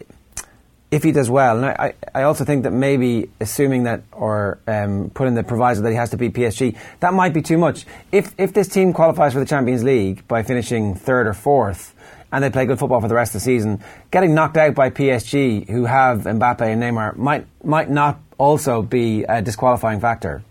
if 0.93 1.03
he 1.03 1.11
does 1.11 1.29
well. 1.29 1.57
And 1.57 1.67
I, 1.67 1.95
I 2.15 2.23
also 2.23 2.45
think 2.45 2.63
that 2.63 2.71
maybe 2.71 3.29
assuming 3.41 3.85
that 3.85 4.05
or 4.13 4.61
um, 4.69 5.11
putting 5.13 5.35
the 5.35 5.43
proviso 5.43 5.83
that 5.83 5.91
he 5.91 5.97
has 5.97 6.11
to 6.11 6.17
beat 6.17 6.33
PSG, 6.33 6.79
that 7.01 7.13
might 7.13 7.35
be 7.35 7.43
too 7.43 7.59
much. 7.59 7.87
If 8.13 8.33
if 8.39 8.53
this 8.53 8.69
team 8.69 8.93
qualifies 8.93 9.33
for 9.33 9.41
the 9.41 9.47
Champions 9.47 9.83
League 9.83 10.29
by 10.29 10.45
finishing 10.45 10.95
third 10.95 11.27
or 11.27 11.35
fourth 11.35 11.93
and 12.33 12.43
they 12.43 12.51
play 12.51 12.67
good 12.67 12.79
football 12.79 13.01
for 13.01 13.09
the 13.09 13.15
rest 13.15 13.35
of 13.35 13.41
the 13.41 13.45
season. 13.45 13.83
Getting 14.11 14.35
knocked 14.35 14.57
out 14.57 14.75
by 14.75 14.91
PSG, 14.91 15.69
who 15.69 15.85
have 15.85 16.23
Mbappe 16.23 16.61
and 16.61 16.83
Neymar, 16.83 17.17
might 17.17 17.47
might 17.65 17.91
not 17.91 18.21
also 18.39 18.83
be 18.83 19.25
a 19.25 19.43
disqualifying 19.43 20.01
factor. 20.01 20.43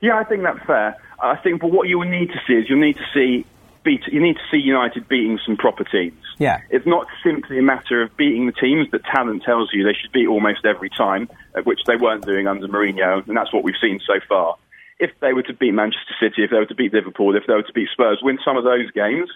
Yeah, 0.00 0.18
I 0.18 0.24
think 0.24 0.42
that's 0.42 0.64
fair. 0.66 0.96
I 1.20 1.36
think, 1.36 1.60
but 1.60 1.70
what 1.70 1.88
you 1.88 1.98
will 1.98 2.08
need 2.08 2.28
to 2.28 2.40
see 2.46 2.54
is 2.54 2.68
you'll 2.68 2.80
need 2.80 2.96
to 2.96 3.06
see 3.14 3.46
beat. 3.84 4.02
You 4.10 4.20
need 4.20 4.34
to 4.34 4.42
see 4.50 4.58
United 4.58 5.08
beating 5.08 5.38
some 5.46 5.56
proper 5.56 5.84
teams. 5.84 6.18
Yeah, 6.38 6.60
it's 6.70 6.86
not 6.86 7.06
simply 7.22 7.58
a 7.58 7.62
matter 7.62 8.02
of 8.02 8.16
beating 8.16 8.46
the 8.46 8.52
teams 8.52 8.90
that 8.90 9.04
talent 9.04 9.44
tells 9.44 9.70
you 9.72 9.84
they 9.84 9.94
should 9.94 10.12
beat 10.12 10.26
almost 10.26 10.64
every 10.64 10.90
time, 10.90 11.28
which 11.64 11.80
they 11.86 11.96
weren't 11.96 12.26
doing 12.26 12.46
under 12.48 12.66
Mourinho, 12.66 13.26
and 13.26 13.36
that's 13.36 13.52
what 13.52 13.62
we've 13.62 13.78
seen 13.80 14.00
so 14.04 14.14
far. 14.28 14.56
If 14.98 15.10
they 15.20 15.32
were 15.32 15.42
to 15.44 15.54
beat 15.54 15.72
Manchester 15.72 16.14
City, 16.20 16.44
if 16.44 16.50
they 16.50 16.58
were 16.58 16.66
to 16.66 16.74
beat 16.74 16.92
Liverpool, 16.92 17.36
if 17.36 17.44
they 17.46 17.54
were 17.54 17.62
to 17.62 17.72
beat 17.72 17.88
Spurs, 17.92 18.20
win 18.22 18.38
some 18.44 18.56
of 18.56 18.64
those 18.64 18.90
games, 18.92 19.30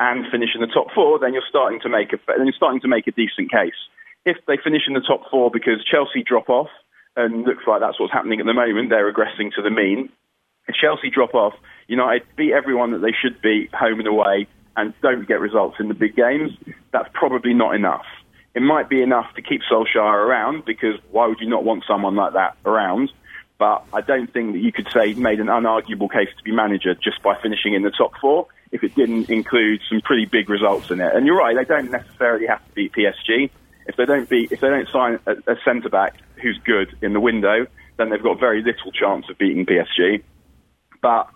and 0.00 0.24
finish 0.32 0.50
in 0.54 0.62
the 0.62 0.66
top 0.66 0.88
four, 0.94 1.20
then 1.20 1.34
you're 1.34 1.46
starting 1.48 1.78
to 1.80 1.88
make 1.88 2.12
a 2.12 2.18
then 2.26 2.46
you're 2.46 2.56
starting 2.56 2.80
to 2.80 2.88
make 2.88 3.06
a 3.06 3.12
decent 3.12 3.52
case. 3.52 3.76
If 4.24 4.38
they 4.48 4.56
finish 4.56 4.82
in 4.88 4.94
the 4.94 5.04
top 5.06 5.30
four 5.30 5.50
because 5.52 5.84
Chelsea 5.84 6.24
drop 6.24 6.48
off, 6.48 6.68
and 7.16 7.44
looks 7.44 7.64
like 7.66 7.80
that's 7.80 8.00
what's 8.00 8.12
happening 8.12 8.40
at 8.40 8.46
the 8.46 8.54
moment, 8.54 8.88
they're 8.90 9.12
regressing 9.12 9.52
to 9.54 9.62
the 9.62 9.70
mean. 9.70 10.08
If 10.68 10.74
Chelsea 10.74 11.10
drop 11.10 11.34
off, 11.34 11.54
United 11.88 12.22
beat 12.36 12.52
everyone 12.52 12.92
that 12.92 13.02
they 13.02 13.12
should 13.12 13.40
beat 13.42 13.74
home 13.74 13.98
and 13.98 14.08
away, 14.08 14.46
and 14.76 14.94
don't 15.02 15.26
get 15.26 15.40
results 15.40 15.76
in 15.80 15.88
the 15.88 15.94
big 15.94 16.16
games. 16.16 16.52
That's 16.92 17.08
probably 17.12 17.52
not 17.52 17.74
enough. 17.74 18.06
It 18.54 18.62
might 18.62 18.88
be 18.88 19.02
enough 19.02 19.26
to 19.36 19.42
keep 19.42 19.60
Solskjaer 19.70 20.26
around 20.26 20.64
because 20.64 20.94
why 21.10 21.26
would 21.26 21.38
you 21.40 21.48
not 21.48 21.64
want 21.64 21.84
someone 21.86 22.16
like 22.16 22.32
that 22.34 22.56
around? 22.64 23.10
But 23.60 23.84
I 23.92 24.00
don't 24.00 24.32
think 24.32 24.54
that 24.54 24.60
you 24.60 24.72
could 24.72 24.88
say 24.90 25.12
he 25.12 25.20
made 25.20 25.38
an 25.38 25.48
unarguable 25.48 26.10
case 26.10 26.30
to 26.38 26.42
be 26.42 26.50
manager 26.50 26.94
just 26.94 27.22
by 27.22 27.38
finishing 27.42 27.74
in 27.74 27.82
the 27.82 27.90
top 27.90 28.12
four 28.18 28.46
if 28.72 28.82
it 28.82 28.94
didn't 28.94 29.28
include 29.28 29.82
some 29.86 30.00
pretty 30.00 30.24
big 30.24 30.48
results 30.48 30.90
in 30.90 30.98
it. 30.98 31.14
And 31.14 31.26
you're 31.26 31.36
right, 31.36 31.54
they 31.54 31.66
don't 31.66 31.90
necessarily 31.90 32.46
have 32.46 32.66
to 32.66 32.72
beat 32.72 32.92
PSG. 32.94 33.50
If 33.86 33.96
they 33.96 34.06
don't 34.06 34.26
beat, 34.30 34.50
if 34.50 34.60
they 34.60 34.68
don't 34.70 34.88
sign 34.88 35.18
a, 35.26 35.32
a 35.52 35.56
centre 35.62 35.90
back 35.90 36.16
who's 36.40 36.58
good 36.64 36.96
in 37.02 37.12
the 37.12 37.20
window, 37.20 37.66
then 37.98 38.08
they've 38.08 38.22
got 38.22 38.40
very 38.40 38.62
little 38.62 38.92
chance 38.92 39.26
of 39.28 39.36
beating 39.36 39.66
PSG. 39.66 40.22
But 41.02 41.28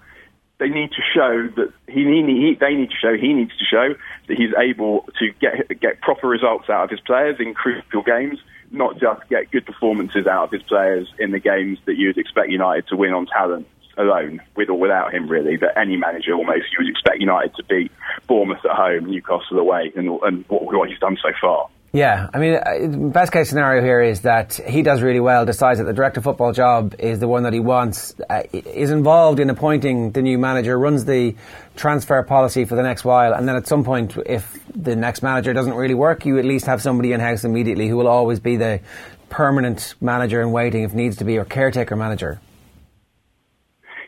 they 0.58 0.70
need 0.70 0.92
to 0.92 1.02
show 1.12 1.48
that 1.56 1.74
he, 1.88 2.04
he, 2.04 2.56
they 2.58 2.74
need 2.74 2.88
to 2.88 2.96
show 3.02 3.14
he 3.18 3.34
needs 3.34 3.52
to 3.58 3.64
show 3.66 3.94
that 4.28 4.36
he's 4.38 4.54
able 4.56 5.04
to 5.18 5.30
get 5.40 5.78
get 5.78 6.00
proper 6.00 6.26
results 6.26 6.70
out 6.70 6.84
of 6.84 6.90
his 6.90 7.00
players 7.00 7.36
in 7.38 7.52
crucial 7.52 8.02
games, 8.02 8.38
not 8.74 8.98
just 8.98 9.28
get 9.28 9.50
good 9.50 9.66
performances 9.66 10.26
out 10.26 10.44
of 10.44 10.50
his 10.50 10.62
players 10.62 11.08
in 11.18 11.30
the 11.30 11.38
games 11.38 11.78
that 11.86 11.96
you'd 11.96 12.18
expect 12.18 12.50
United 12.50 12.88
to 12.88 12.96
win 12.96 13.12
on 13.12 13.26
talent 13.26 13.66
alone, 13.96 14.40
with 14.56 14.68
or 14.68 14.78
without 14.78 15.14
him, 15.14 15.28
really. 15.28 15.56
That 15.56 15.78
any 15.78 15.96
manager 15.96 16.34
almost 16.34 16.72
you 16.72 16.78
would 16.84 16.88
expect 16.88 17.20
United 17.20 17.54
to 17.56 17.64
beat 17.64 17.92
Bournemouth 18.26 18.64
at 18.64 18.72
home, 18.72 19.06
Newcastle 19.06 19.58
away, 19.58 19.92
and, 19.94 20.08
and 20.22 20.44
what, 20.48 20.64
what 20.64 20.88
he's 20.88 20.98
done 20.98 21.16
so 21.22 21.30
far. 21.40 21.68
Yeah, 21.94 22.28
I 22.34 22.38
mean, 22.40 22.54
uh, 22.54 23.10
best 23.12 23.30
case 23.30 23.48
scenario 23.48 23.80
here 23.80 24.02
is 24.02 24.22
that 24.22 24.54
he 24.54 24.82
does 24.82 25.00
really 25.00 25.20
well, 25.20 25.46
decides 25.46 25.78
that 25.78 25.84
the 25.84 25.92
director 25.92 26.18
of 26.18 26.24
football 26.24 26.52
job 26.52 26.96
is 26.98 27.20
the 27.20 27.28
one 27.28 27.44
that 27.44 27.52
he 27.52 27.60
wants, 27.60 28.16
uh, 28.28 28.42
is 28.52 28.90
involved 28.90 29.38
in 29.38 29.48
appointing 29.48 30.10
the 30.10 30.20
new 30.20 30.36
manager, 30.36 30.76
runs 30.76 31.04
the 31.04 31.36
transfer 31.76 32.20
policy 32.24 32.64
for 32.64 32.74
the 32.74 32.82
next 32.82 33.04
while, 33.04 33.32
and 33.32 33.46
then 33.46 33.54
at 33.54 33.68
some 33.68 33.84
point, 33.84 34.16
if 34.26 34.58
the 34.74 34.96
next 34.96 35.22
manager 35.22 35.52
doesn't 35.52 35.74
really 35.74 35.94
work, 35.94 36.26
you 36.26 36.36
at 36.36 36.44
least 36.44 36.66
have 36.66 36.82
somebody 36.82 37.12
in 37.12 37.20
house 37.20 37.44
immediately 37.44 37.86
who 37.86 37.96
will 37.96 38.08
always 38.08 38.40
be 38.40 38.56
the 38.56 38.80
permanent 39.28 39.94
manager 40.00 40.42
in 40.42 40.50
waiting 40.50 40.82
if 40.82 40.94
needs 40.94 41.18
to 41.18 41.24
be, 41.24 41.38
or 41.38 41.44
caretaker 41.44 41.94
manager. 41.94 42.40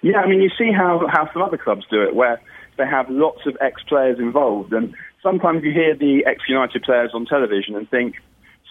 Yeah, 0.03 0.19
I 0.19 0.29
mean, 0.29 0.43
you 0.43 0.51
see 0.59 0.73
how, 0.73 1.07
how 1.09 1.33
some 1.33 1.43
other 1.43 1.57
clubs 1.57 1.87
do 1.89 2.03
it, 2.03 2.17
where 2.17 2.41
they 2.79 2.87
have 2.87 3.09
lots 3.09 3.47
of 3.47 3.57
ex 3.61 3.81
players 3.85 4.19
involved, 4.19 4.73
and 4.73 4.93
sometimes 5.27 5.65
you 5.65 5.73
hear 5.73 5.97
the 5.97 6.25
ex-United 6.25 6.85
players 6.85 7.11
on 7.13 7.27
television 7.27 7.75
and 7.75 7.91
think, 7.91 8.15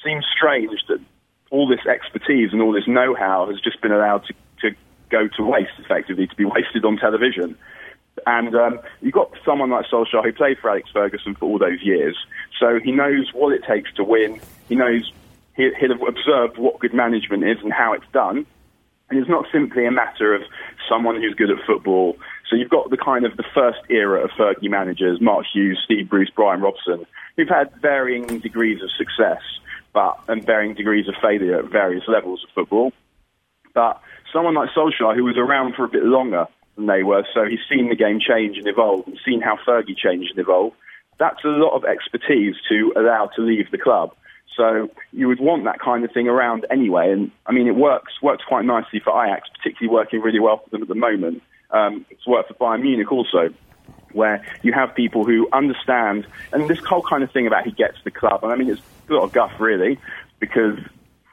seems 0.02 0.24
strange 0.34 0.72
that 0.88 1.00
all 1.52 1.68
this 1.68 1.86
expertise 1.86 2.54
and 2.54 2.62
all 2.62 2.72
this 2.72 2.88
know-how 2.88 3.48
has 3.50 3.60
just 3.60 3.82
been 3.82 3.92
allowed 3.92 4.24
to, 4.26 4.34
to 4.62 4.76
go 5.10 5.28
to 5.36 5.44
waste, 5.44 5.74
effectively, 5.80 6.28
to 6.28 6.36
be 6.36 6.46
wasted 6.46 6.86
on 6.86 6.96
television. 6.96 7.58
And 8.26 8.56
um, 8.56 8.80
you've 9.02 9.14
got 9.14 9.32
someone 9.44 9.70
like 9.70 9.86
Solskjaer 9.88 10.24
who 10.24 10.32
played 10.32 10.58
for 10.60 10.70
Alex 10.70 10.90
Ferguson 10.94 11.36
for 11.36 11.44
all 11.46 11.60
those 11.60 11.82
years, 11.82 12.16
so 12.58 12.80
he 12.80 12.94
knows 12.94 13.32
what 13.34 13.54
it 13.54 13.64
takes 13.68 13.94
to 13.96 14.06
win. 14.06 14.40
He 14.70 14.76
knows 14.76 15.12
he, 15.58 15.70
he'll 15.78 15.98
have 15.98 16.08
observed 16.08 16.58
what 16.58 16.80
good 16.80 16.94
management 16.94 17.44
is 17.44 17.58
and 17.62 17.74
how 17.74 17.92
it's 17.92 18.08
done. 18.14 18.46
And 19.10 19.20
it's 19.20 19.30
not 19.30 19.46
simply 19.52 19.86
a 19.86 19.92
matter 19.92 20.34
of 20.34 20.42
someone 20.88 21.18
who's 21.18 21.36
good 21.36 21.52
at 21.52 21.58
football 21.68 22.18
so 22.50 22.56
you've 22.56 22.70
got 22.70 22.90
the 22.90 22.98
kind 22.98 23.26
of 23.26 23.38
the 23.38 23.46
first 23.54 23.80
era 23.90 24.24
of 24.24 24.30
Fergie 24.32 24.70
managers, 24.70 25.20
Mark 25.20 25.46
Hughes, 25.52 25.80
Steve 25.84 26.10
Bruce, 26.10 26.30
Brian 26.36 26.62
Robson, 26.62 27.06
who've 27.36 27.50
had 27.50 27.72
varying 27.82 28.40
degrees 28.40 28.82
of 28.84 28.90
success, 28.98 29.42
but 29.94 30.20
and 30.28 30.46
varying 30.46 30.76
degrees 30.76 31.08
of 31.08 31.16
failure 31.22 31.60
at 31.60 31.66
various 31.66 32.04
levels 32.08 32.44
of 32.44 32.50
football. 32.54 32.94
But 33.74 34.02
someone 34.32 34.54
like 34.54 34.70
Solskjaer, 34.70 35.16
who 35.16 35.24
was 35.24 35.38
around 35.38 35.76
for 35.76 35.86
a 35.86 35.90
bit 35.90 36.04
longer 36.04 36.48
than 36.76 36.86
they 36.86 37.04
were, 37.04 37.26
so 37.34 37.46
he's 37.46 37.60
seen 37.70 37.90
the 37.90 37.96
game 37.96 38.20
change 38.20 38.58
and 38.58 38.68
evolve, 38.68 39.08
and 39.08 39.20
seen 39.26 39.42
how 39.42 39.58
Fergie 39.68 39.98
changed 39.98 40.32
and 40.32 40.40
evolved. 40.40 40.76
That's 41.18 41.44
a 41.44 41.48
lot 41.50 41.76
of 41.76 41.86
expertise 41.86 42.56
to 42.70 42.94
allow 42.96 43.28
to 43.36 43.42
leave 43.42 43.72
the 43.72 43.78
club. 43.78 44.14
So 44.56 44.90
you 45.12 45.28
would 45.28 45.40
want 45.40 45.66
that 45.66 45.80
kind 45.80 46.06
of 46.06 46.12
thing 46.12 46.28
around 46.28 46.66
anyway. 46.70 47.12
And 47.12 47.32
I 47.46 47.52
mean, 47.52 47.68
it 47.68 47.76
works 47.76 48.22
works 48.22 48.44
quite 48.48 48.66
nicely 48.66 49.00
for 49.00 49.12
Ajax, 49.26 49.50
particularly 49.58 49.94
working 49.94 50.22
really 50.22 50.40
well 50.40 50.62
for 50.64 50.70
them 50.70 50.82
at 50.82 50.88
the 50.88 50.96
moment. 50.96 51.42
Um, 51.72 52.06
it's 52.10 52.26
worked 52.26 52.50
for 52.50 52.54
Bayern 52.56 52.82
Munich 52.82 53.12
also, 53.12 53.54
where 54.14 54.46
you 54.62 54.72
have 54.72 54.96
people 54.96 55.26
who 55.26 55.48
understand, 55.52 56.26
and 56.54 56.68
this 56.70 56.80
whole 56.80 57.02
kind 57.02 57.24
of 57.24 57.32
thing 57.32 57.48
about 57.48 57.66
he 57.66 57.72
gets 57.72 57.98
the 58.04 58.12
club. 58.12 58.44
And 58.44 58.52
I 58.52 58.56
mean, 58.56 58.70
it's 58.70 58.82
a 59.10 59.14
lot 59.14 59.24
of 59.24 59.34
guff 59.34 59.60
really, 59.60 60.00
because 60.40 60.80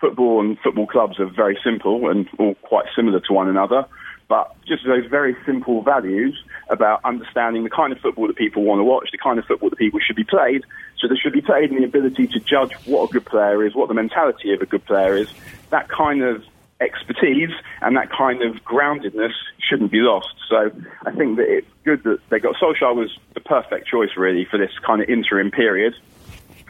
football 0.00 0.40
and 0.40 0.58
football 0.58 0.86
clubs 0.86 1.20
are 1.20 1.26
very 1.26 1.58
simple 1.62 2.10
and 2.10 2.28
all 2.38 2.54
quite 2.56 2.86
similar 2.96 3.20
to 3.20 3.32
one 3.32 3.48
another. 3.48 3.86
But 4.28 4.56
just 4.66 4.84
those 4.86 5.06
very 5.06 5.36
simple 5.44 5.82
values 5.82 6.42
about 6.70 7.04
understanding 7.04 7.64
the 7.64 7.70
kind 7.70 7.92
of 7.92 7.98
football 7.98 8.26
that 8.28 8.36
people 8.36 8.62
want 8.62 8.80
to 8.80 8.84
watch, 8.84 9.10
the 9.12 9.18
kind 9.18 9.38
of 9.38 9.44
football 9.44 9.68
that 9.70 9.78
people 9.78 10.00
should 10.00 10.16
be 10.16 10.24
played. 10.24 10.64
So 10.98 11.06
they 11.06 11.16
should 11.16 11.34
be 11.34 11.42
played 11.42 11.70
in 11.70 11.76
the 11.76 11.84
ability 11.84 12.28
to 12.28 12.40
judge 12.40 12.72
what 12.86 13.10
a 13.10 13.12
good 13.12 13.26
player 13.26 13.64
is, 13.64 13.74
what 13.74 13.88
the 13.88 13.94
mentality 13.94 14.54
of 14.54 14.62
a 14.62 14.66
good 14.66 14.84
player 14.86 15.16
is. 15.16 15.28
That 15.70 15.88
kind 15.88 16.22
of 16.22 16.44
expertise 16.82 17.50
and 17.80 17.96
that 17.96 18.10
kind 18.10 18.42
of 18.42 18.56
groundedness 18.64 19.32
shouldn't 19.58 19.90
be 19.92 20.00
lost. 20.00 20.34
So 20.48 20.70
I 21.06 21.12
think 21.12 21.36
that 21.36 21.48
it's 21.48 21.66
good 21.84 22.02
that 22.04 22.18
they 22.28 22.38
got 22.38 22.56
Solskjaer 22.56 22.94
was 22.94 23.16
the 23.34 23.40
perfect 23.40 23.86
choice 23.86 24.10
really 24.16 24.44
for 24.44 24.58
this 24.58 24.72
kind 24.84 25.02
of 25.02 25.08
interim 25.08 25.50
period. 25.50 25.94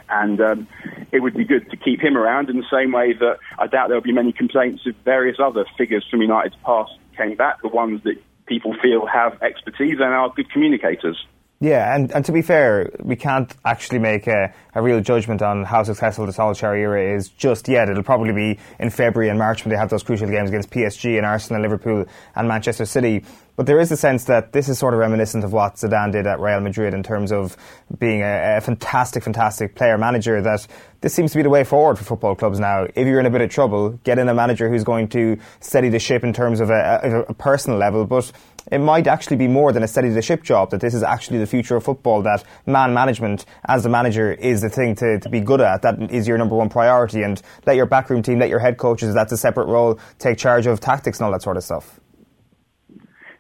And 0.09 0.41
um, 0.41 0.69
it 1.11 1.21
would 1.21 1.35
be 1.35 1.45
good 1.45 1.71
to 1.71 1.77
keep 1.77 2.01
him 2.01 2.17
around 2.17 2.51
in 2.51 2.59
the 2.59 2.67
same 2.71 2.93
way 2.93 3.15
that 3.15 3.39
I 3.59 3.67
doubt 3.67 3.89
there'll 3.89 4.03
be 4.03 4.13
many 4.13 4.33
complaints 4.33 4.83
if 4.85 4.95
various 5.05 5.39
other 5.41 5.65
figures 5.79 6.07
from 6.11 6.21
United's 6.21 6.57
past 6.65 6.93
came 7.17 7.35
back, 7.35 7.63
the 7.63 7.69
ones 7.69 8.03
that 8.05 8.23
people 8.47 8.75
feel 8.83 9.07
have 9.07 9.41
expertise 9.43 9.95
and 9.95 10.13
are 10.13 10.29
good 10.31 10.51
communicators. 10.51 11.27
Yeah, 11.63 11.95
and, 11.95 12.11
and 12.11 12.25
to 12.25 12.33
be 12.33 12.43
fair, 12.43 12.91
we 13.05 13.15
can't 13.15 13.55
actually 13.65 14.01
make 14.01 14.27
a, 14.27 14.53
a 14.75 14.83
real 14.83 15.01
judgment 15.01 15.43
on 15.43 15.63
how 15.63 15.85
successful 15.85 16.27
the 16.27 16.33
Solskjaer 16.33 16.77
era 16.77 17.15
is 17.15 17.29
just 17.29 17.69
yet. 17.69 17.89
It'll 17.89 18.03
probably 18.03 18.33
be 18.33 18.59
in 18.81 18.91
February 18.91 19.31
and 19.31 19.39
March 19.39 19.65
when 19.65 19.71
they 19.71 19.79
have 19.79 19.89
those 19.89 20.03
crucial 20.03 20.29
games 20.29 20.51
against 20.51 20.71
PSG 20.71 21.19
and 21.19 21.25
Arsenal, 21.25 21.63
Liverpool 21.63 22.07
and 22.35 22.49
Manchester 22.49 22.85
City. 22.85 23.25
But 23.55 23.67
there 23.67 23.79
is 23.79 23.93
a 23.93 23.97
sense 23.97 24.25
that 24.25 24.53
this 24.53 24.69
is 24.69 24.77
sort 24.77 24.93
of 24.93 24.99
reminiscent 24.99 25.45
of 25.45 25.53
what 25.53 25.77
Zidane 25.77 26.11
did 26.11 26.27
at 26.27 26.41
Real 26.41 26.59
Madrid 26.59 26.95
in 26.95 27.05
terms 27.05 27.31
of 27.31 27.57
being 27.97 28.23
a, 28.23 28.57
a 28.57 28.61
fantastic, 28.61 29.23
fantastic 29.23 29.77
player 29.77 29.97
manager. 29.97 30.43
That 30.43 30.67
this 31.01 31.15
seems 31.15 31.31
to 31.31 31.39
be 31.39 31.43
the 31.43 31.51
way 31.51 31.63
forward 31.63 31.97
for 31.97 32.03
football 32.03 32.35
clubs 32.35 32.59
now. 32.59 32.89
If 32.95 33.07
you're 33.07 33.21
in 33.21 33.27
a 33.27 33.31
bit 33.31 33.41
of 33.41 33.51
trouble, 33.51 33.91
get 34.03 34.19
in 34.19 34.29
a 34.29 34.35
manager 34.35 34.69
who's 34.69 34.83
going 34.83 35.09
to 35.11 35.39
steady 35.61 35.91
the 35.91 36.01
ship 36.01 36.25
in 36.25 36.33
terms 36.33 36.59
of 36.59 36.71
a, 36.71 37.01
a, 37.05 37.21
a 37.31 37.35
personal 37.35 37.79
level, 37.79 38.05
but 38.05 38.33
it 38.71 38.79
might 38.79 39.07
actually 39.07 39.37
be 39.37 39.49
more 39.49 39.73
than 39.73 39.83
a 39.83 39.89
steady 39.89 40.11
the 40.11 40.23
ship 40.23 40.43
job, 40.43 40.71
that 40.71 40.81
this 40.81 40.95
is 40.95 41.03
actually 41.03 41.39
the 41.39 41.47
future 41.47 41.77
of 41.77 41.85
football, 41.85 42.23
that 42.23 42.45
man 42.67 42.95
management 42.95 43.45
as 43.67 43.83
the 43.83 43.89
manager 43.89 44.33
is 44.33 44.61
the 44.61 44.69
thing 44.69 44.95
to, 44.97 45.19
to 45.19 45.29
be 45.29 45.41
good 45.41 45.61
at. 45.61 45.83
That 45.83 46.11
is 46.11 46.29
your 46.29 46.39
number 46.39 46.55
one 46.55 46.69
priority. 46.69 47.23
And 47.23 47.41
let 47.67 47.77
your 47.77 47.87
backroom 47.87 48.23
team, 48.23 48.39
let 48.39 48.49
your 48.49 48.61
head 48.61 48.79
coaches, 48.79 49.15
that's 49.15 49.33
a 49.33 49.37
separate 49.37 49.67
role, 49.67 49.99
take 50.19 50.39
charge 50.39 50.67
of 50.67 50.81
tactics 50.81 51.19
and 51.19 51.27
all 51.27 51.33
that 51.33 51.43
sort 51.43 51.57
of 51.57 51.65
stuff. 51.65 51.99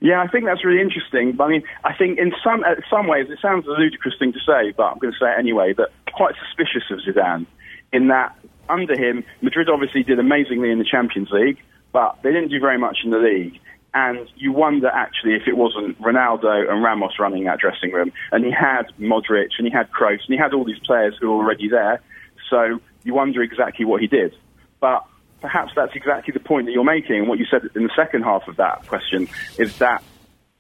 Yeah, 0.00 0.20
I 0.20 0.26
think 0.26 0.46
that's 0.46 0.64
really 0.64 0.80
interesting. 0.80 1.36
But 1.36 1.44
I 1.44 1.48
mean, 1.48 1.62
I 1.84 1.94
think 1.94 2.18
in 2.18 2.32
some 2.42 2.64
uh, 2.64 2.74
some 2.90 3.06
ways 3.06 3.26
it 3.30 3.38
sounds 3.40 3.66
a 3.68 3.70
ludicrous 3.70 4.14
thing 4.18 4.32
to 4.32 4.40
say, 4.40 4.72
but 4.76 4.82
I'm 4.84 4.98
going 4.98 5.12
to 5.12 5.18
say 5.18 5.30
it 5.30 5.38
anyway. 5.38 5.74
That 5.74 5.90
quite 6.12 6.34
suspicious 6.44 6.82
of 6.90 6.98
Zidane, 7.06 7.46
in 7.92 8.08
that 8.08 8.36
under 8.68 8.98
him, 8.98 9.22
Madrid 9.42 9.68
obviously 9.68 10.02
did 10.02 10.18
amazingly 10.18 10.72
in 10.72 10.78
the 10.78 10.84
Champions 10.84 11.30
League, 11.30 11.58
but 11.92 12.18
they 12.22 12.32
didn't 12.32 12.48
do 12.48 12.58
very 12.58 12.78
much 12.78 12.98
in 13.04 13.10
the 13.10 13.18
league. 13.18 13.60
And 13.94 14.26
you 14.36 14.52
wonder 14.52 14.88
actually 14.88 15.34
if 15.34 15.42
it 15.46 15.56
wasn't 15.56 16.00
Ronaldo 16.00 16.70
and 16.70 16.82
Ramos 16.82 17.18
running 17.18 17.44
that 17.44 17.58
dressing 17.58 17.92
room, 17.92 18.12
and 18.30 18.44
he 18.44 18.50
had 18.50 18.84
Modric 18.98 19.50
and 19.58 19.66
he 19.66 19.70
had 19.70 19.90
Kroos 19.90 20.20
and 20.26 20.34
he 20.34 20.36
had 20.36 20.54
all 20.54 20.64
these 20.64 20.78
players 20.78 21.14
who 21.20 21.30
were 21.30 21.36
already 21.36 21.68
there. 21.68 22.00
So 22.48 22.80
you 23.04 23.14
wonder 23.14 23.42
exactly 23.42 23.84
what 23.84 24.00
he 24.00 24.06
did. 24.06 24.34
But 24.80 25.04
perhaps 25.42 25.72
that's 25.76 25.94
exactly 25.94 26.32
the 26.32 26.40
point 26.40 26.66
that 26.66 26.72
you're 26.72 26.84
making, 26.84 27.16
and 27.16 27.28
what 27.28 27.38
you 27.38 27.46
said 27.50 27.62
in 27.74 27.82
the 27.82 27.90
second 27.94 28.22
half 28.22 28.48
of 28.48 28.56
that 28.56 28.86
question 28.86 29.28
is 29.58 29.76
that 29.78 30.02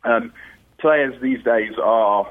um, 0.04 0.32
players 0.78 1.14
these 1.22 1.42
days 1.42 1.72
are 1.82 2.30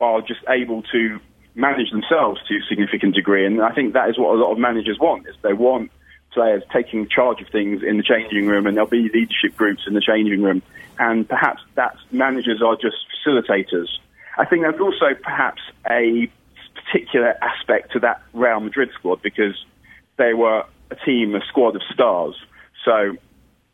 are 0.00 0.20
just 0.20 0.40
able 0.48 0.82
to 0.82 1.20
manage 1.54 1.90
themselves 1.90 2.40
to 2.48 2.56
a 2.56 2.62
significant 2.68 3.14
degree, 3.14 3.46
and 3.46 3.62
I 3.62 3.72
think 3.72 3.94
that 3.94 4.10
is 4.10 4.18
what 4.18 4.34
a 4.34 4.38
lot 4.38 4.52
of 4.52 4.58
managers 4.58 4.98
want. 4.98 5.28
Is 5.28 5.36
they 5.42 5.52
want 5.52 5.90
players 6.32 6.62
taking 6.72 7.08
charge 7.08 7.40
of 7.40 7.48
things 7.48 7.82
in 7.82 7.96
the 7.96 8.02
changing 8.02 8.46
room, 8.46 8.66
and 8.66 8.76
there'll 8.76 8.88
be 8.88 9.08
leadership 9.12 9.56
groups 9.56 9.82
in 9.86 9.94
the 9.94 10.00
changing 10.00 10.42
room, 10.42 10.62
and 10.98 11.28
perhaps 11.28 11.62
that 11.74 11.96
managers 12.10 12.62
are 12.62 12.76
just 12.76 12.96
facilitators. 13.24 13.88
I 14.38 14.44
think 14.44 14.62
there's 14.62 14.80
also 14.80 15.14
perhaps 15.22 15.60
a 15.88 16.30
particular 16.74 17.34
aspect 17.42 17.92
to 17.92 18.00
that 18.00 18.22
Real 18.32 18.60
Madrid 18.60 18.90
squad 18.94 19.22
because 19.22 19.54
they 20.16 20.34
were 20.34 20.64
a 20.90 20.96
team, 21.04 21.34
a 21.34 21.40
squad 21.48 21.76
of 21.76 21.82
stars, 21.92 22.34
so 22.84 23.16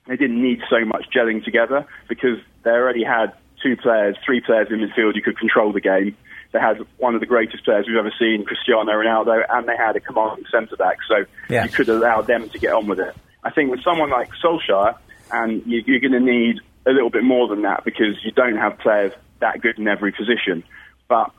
they 0.06 0.16
didn't 0.16 0.42
need 0.42 0.61
so 0.68 0.84
much 0.84 1.06
gelling 1.14 1.44
together 1.44 1.86
because 2.09 2.38
they 2.64 2.70
already 2.70 3.04
had 3.04 3.32
two 3.62 3.76
players, 3.76 4.16
three 4.24 4.40
players 4.40 4.68
in 4.70 4.78
midfield 4.78 5.14
who 5.14 5.22
could 5.22 5.38
control 5.38 5.72
the 5.72 5.80
game 5.80 6.16
they 6.59 6.64
had 6.64 6.84
one 6.98 7.14
of 7.14 7.20
the 7.20 7.26
greatest 7.26 7.64
players 7.64 7.86
we've 7.86 7.96
ever 7.96 8.12
seen, 8.18 8.44
Cristiano 8.44 8.92
Ronaldo, 8.92 9.44
and 9.48 9.68
they 9.68 9.76
had 9.76 9.96
a 9.96 10.00
commanding 10.00 10.44
centre 10.50 10.76
back, 10.76 10.98
so 11.09 11.24
yeah. 11.48 11.64
you 11.64 11.70
could 11.70 11.88
allow 11.88 12.22
them 12.22 12.48
to 12.50 12.59
get 12.59 12.72
on 12.72 12.86
with 12.86 12.98
it. 12.98 13.14
I 13.44 13.50
think 13.50 13.70
with 13.70 13.82
someone 13.84 14.11
like 14.11 14.30
Solskjaer, 14.42 14.96
and 15.30 15.62
you, 15.66 15.82
you're 15.86 16.00
going 16.00 16.12
to 16.12 16.20
need 16.20 16.61
a 16.86 16.90
little 16.90 17.11
bit 17.11 17.22
more 17.22 17.48
than 17.48 17.62
that 17.62 17.84
because 17.84 18.16
you 18.24 18.32
don't 18.32 18.56
have 18.56 18.78
players 18.78 19.12
that 19.40 19.61
good 19.61 19.78
in 19.78 19.86
every 19.86 20.11
position. 20.11 20.64
But 21.09 21.30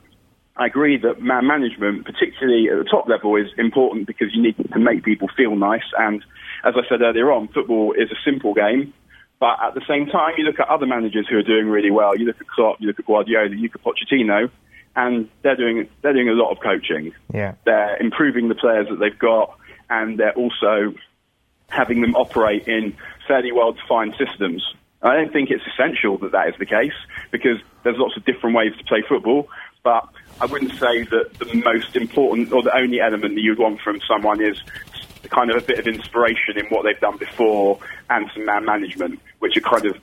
I 0.56 0.66
agree 0.66 0.96
that 0.98 1.20
man 1.20 1.46
management, 1.46 2.06
particularly 2.06 2.68
at 2.70 2.78
the 2.78 2.88
top 2.88 3.08
level, 3.08 3.36
is 3.36 3.48
important 3.58 4.06
because 4.06 4.28
you 4.32 4.42
need 4.42 4.56
to 4.56 4.78
make 4.78 5.04
people 5.04 5.28
feel 5.36 5.54
nice. 5.56 5.84
And 5.98 6.24
as 6.64 6.74
I 6.76 6.88
said 6.88 7.02
earlier 7.02 7.30
on, 7.32 7.48
football 7.48 7.92
is 7.92 8.10
a 8.10 8.16
simple 8.24 8.54
game. 8.54 8.94
But 9.38 9.56
at 9.62 9.74
the 9.74 9.82
same 9.88 10.06
time, 10.06 10.34
you 10.36 10.44
look 10.44 10.60
at 10.60 10.68
other 10.68 10.86
managers 10.86 11.26
who 11.28 11.36
are 11.38 11.42
doing 11.42 11.66
really 11.66 11.90
well. 11.90 12.16
You 12.16 12.26
look 12.26 12.40
at 12.40 12.46
Klopp, 12.46 12.80
you 12.80 12.86
look 12.86 12.98
at 12.98 13.06
Guardiola, 13.06 13.50
you 13.50 13.62
look 13.62 13.74
at 13.74 13.82
Pochettino 13.82 14.50
and 14.96 15.28
they're 15.42 15.56
doing 15.56 15.88
they're 16.02 16.12
doing 16.12 16.28
a 16.28 16.32
lot 16.32 16.50
of 16.50 16.60
coaching. 16.60 17.12
Yeah, 17.32 17.54
they're 17.64 17.96
improving 17.96 18.48
the 18.48 18.54
players 18.54 18.88
that 18.88 18.96
they've 18.96 19.18
got, 19.18 19.56
and 19.88 20.18
they're 20.18 20.34
also 20.34 20.94
having 21.68 22.00
them 22.00 22.14
operate 22.16 22.66
in 22.68 22.96
fairly 23.26 23.52
well 23.52 23.72
defined 23.72 24.14
systems. 24.18 24.64
I 25.02 25.14
don't 25.14 25.32
think 25.32 25.50
it's 25.50 25.64
essential 25.66 26.18
that 26.18 26.32
that 26.32 26.48
is 26.48 26.54
the 26.58 26.66
case 26.66 26.92
because 27.30 27.58
there's 27.84 27.96
lots 27.96 28.16
of 28.16 28.24
different 28.24 28.54
ways 28.56 28.72
to 28.76 28.84
play 28.84 29.02
football, 29.08 29.48
but 29.82 30.06
I 30.40 30.46
wouldn't 30.46 30.72
say 30.72 31.04
that 31.04 31.38
the 31.38 31.54
most 31.64 31.96
important 31.96 32.52
or 32.52 32.62
the 32.62 32.76
only 32.76 33.00
element 33.00 33.34
that 33.34 33.40
you'd 33.40 33.58
want 33.58 33.80
from 33.80 34.00
someone 34.06 34.42
is 34.42 34.60
kind 35.30 35.50
of 35.50 35.62
a 35.62 35.64
bit 35.64 35.78
of 35.78 35.86
inspiration 35.86 36.56
in 36.58 36.66
what 36.66 36.84
they've 36.84 37.00
done 37.00 37.16
before 37.16 37.78
and 38.08 38.28
some 38.34 38.44
man 38.44 38.64
management, 38.64 39.20
which 39.38 39.56
are 39.56 39.60
kind 39.60 39.86
of 39.86 39.96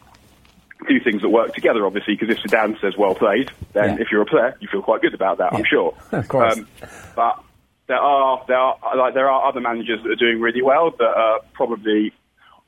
do 0.87 0.99
things 0.99 1.21
that 1.21 1.29
work 1.29 1.53
together, 1.53 1.85
obviously, 1.85 2.15
because 2.15 2.35
if 2.35 2.43
Zidane 2.43 2.79
says 2.81 2.95
well 2.97 3.15
played, 3.15 3.51
then 3.73 3.97
yeah. 3.97 4.01
if 4.01 4.11
you're 4.11 4.21
a 4.21 4.25
player, 4.25 4.55
you 4.59 4.67
feel 4.71 4.81
quite 4.81 5.01
good 5.01 5.13
about 5.13 5.39
that, 5.39 5.51
yeah. 5.51 5.57
I'm 5.57 5.65
sure. 5.65 5.93
Of 6.11 6.27
course. 6.27 6.57
Um, 6.57 6.67
but 7.15 7.43
there 7.87 7.97
are 7.97 8.43
there 8.47 8.57
are 8.57 8.77
like 8.97 9.13
there 9.13 9.29
are 9.29 9.47
other 9.47 9.61
managers 9.61 10.03
that 10.03 10.11
are 10.11 10.15
doing 10.15 10.39
really 10.39 10.61
well 10.61 10.91
that 10.91 11.03
are 11.03 11.39
probably 11.53 12.13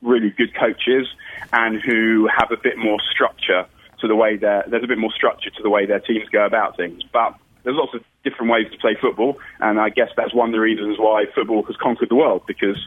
really 0.02 0.30
good 0.30 0.56
coaches 0.56 1.08
and 1.52 1.82
who 1.82 2.28
have 2.36 2.52
a 2.52 2.58
bit 2.62 2.78
more 2.78 2.98
structure 3.12 3.66
to 4.00 4.08
the 4.08 4.16
way 4.16 4.38
their 4.38 4.64
there's 4.68 4.84
a 4.84 4.88
bit 4.88 4.98
more 4.98 5.12
structure 5.12 5.50
to 5.50 5.62
the 5.62 5.70
way 5.70 5.86
their 5.86 6.00
teams 6.00 6.28
go 6.30 6.46
about 6.46 6.78
things. 6.78 7.04
But 7.12 7.36
there's 7.64 7.76
lots 7.76 7.94
of 7.94 8.02
different 8.24 8.52
ways 8.52 8.68
to 8.72 8.78
play 8.78 8.96
football, 9.00 9.38
and 9.60 9.80
I 9.80 9.90
guess 9.90 10.10
that's 10.16 10.34
one 10.34 10.50
of 10.50 10.54
the 10.54 10.60
reasons 10.60 10.98
why 10.98 11.26
football 11.36 11.64
has 11.64 11.76
conquered 11.76 12.10
the 12.10 12.16
world 12.16 12.44
because 12.48 12.78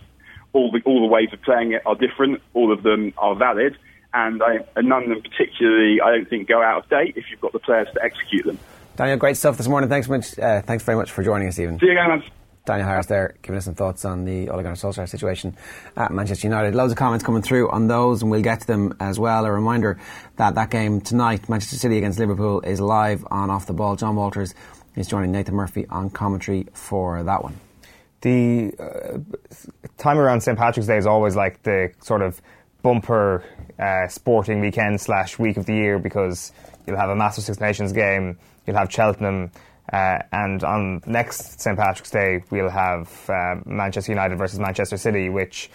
all 0.52 0.70
the 0.70 0.80
all 0.84 1.00
the 1.00 1.12
ways 1.12 1.28
of 1.32 1.42
playing 1.42 1.72
it 1.72 1.82
are 1.86 1.94
different. 1.94 2.40
All 2.54 2.72
of 2.72 2.82
them 2.82 3.12
are 3.18 3.34
valid, 3.36 3.76
and, 4.14 4.42
I, 4.42 4.58
and 4.76 4.88
none 4.88 5.04
of 5.04 5.08
them 5.08 5.22
particularly 5.22 6.00
I 6.00 6.10
don't 6.10 6.28
think 6.28 6.48
go 6.48 6.62
out 6.62 6.84
of 6.84 6.90
date 6.90 7.14
if 7.16 7.24
you've 7.30 7.40
got 7.40 7.52
the 7.52 7.58
players 7.58 7.88
to 7.94 8.02
execute 8.02 8.44
them. 8.44 8.58
Daniel, 8.96 9.16
great 9.16 9.36
stuff 9.36 9.56
this 9.56 9.68
morning. 9.68 9.88
Thanks 9.88 10.08
much. 10.08 10.38
Uh, 10.38 10.60
thanks 10.62 10.84
very 10.84 10.96
much 10.96 11.10
for 11.10 11.22
joining 11.22 11.48
us, 11.48 11.54
Stephen. 11.54 11.78
See 11.78 11.86
you 11.86 11.92
again. 11.92 12.08
Man. 12.08 12.22
Daniel 12.64 12.86
Harris 12.86 13.06
there, 13.06 13.34
giving 13.42 13.58
us 13.58 13.64
some 13.64 13.74
thoughts 13.74 14.04
on 14.04 14.24
the 14.24 14.48
Ole 14.48 14.62
Gunnar 14.62 14.76
Solskjaer 14.76 15.08
situation 15.08 15.56
at 15.96 16.12
Manchester 16.12 16.46
United. 16.46 16.76
Loads 16.76 16.92
of 16.92 16.98
comments 16.98 17.24
coming 17.24 17.42
through 17.42 17.68
on 17.70 17.88
those, 17.88 18.22
and 18.22 18.30
we'll 18.30 18.40
get 18.42 18.60
to 18.60 18.66
them 18.68 18.96
as 19.00 19.18
well. 19.18 19.44
A 19.44 19.50
reminder 19.50 19.98
that 20.36 20.54
that 20.54 20.70
game 20.70 21.00
tonight, 21.00 21.48
Manchester 21.48 21.76
City 21.76 21.98
against 21.98 22.20
Liverpool, 22.20 22.60
is 22.60 22.80
live 22.80 23.26
on 23.32 23.50
Off 23.50 23.66
the 23.66 23.72
Ball. 23.72 23.96
John 23.96 24.14
Walters 24.14 24.54
is 24.94 25.08
joining 25.08 25.32
Nathan 25.32 25.56
Murphy 25.56 25.86
on 25.90 26.08
commentary 26.10 26.68
for 26.72 27.24
that 27.24 27.42
one. 27.42 27.58
The 28.20 28.72
uh, 28.78 29.18
time 29.98 30.18
around 30.18 30.42
St 30.42 30.56
Patrick's 30.56 30.86
Day 30.86 30.98
is 30.98 31.06
always 31.06 31.34
like 31.34 31.64
the 31.64 31.92
sort 32.00 32.22
of 32.22 32.40
bumper 32.82 33.44
uh, 33.78 34.08
sporting 34.08 34.60
weekend 34.60 35.00
slash 35.00 35.38
week 35.38 35.56
of 35.56 35.66
the 35.66 35.74
year 35.74 35.98
because 35.98 36.52
you'll 36.86 36.96
have 36.96 37.10
a 37.10 37.16
massive 37.16 37.44
Six 37.44 37.60
Nations 37.60 37.92
game, 37.92 38.38
you'll 38.66 38.76
have 38.76 38.92
Cheltenham. 38.92 39.50
Uh, 39.92 40.22
and 40.32 40.62
on 40.62 41.02
next 41.06 41.60
St 41.60 41.76
Patrick's 41.76 42.10
Day, 42.10 42.42
we'll 42.50 42.70
have 42.70 43.28
uh, 43.28 43.56
Manchester 43.66 44.12
United 44.12 44.38
versus 44.38 44.58
Manchester 44.58 44.96
City, 44.96 45.28
which 45.28 45.70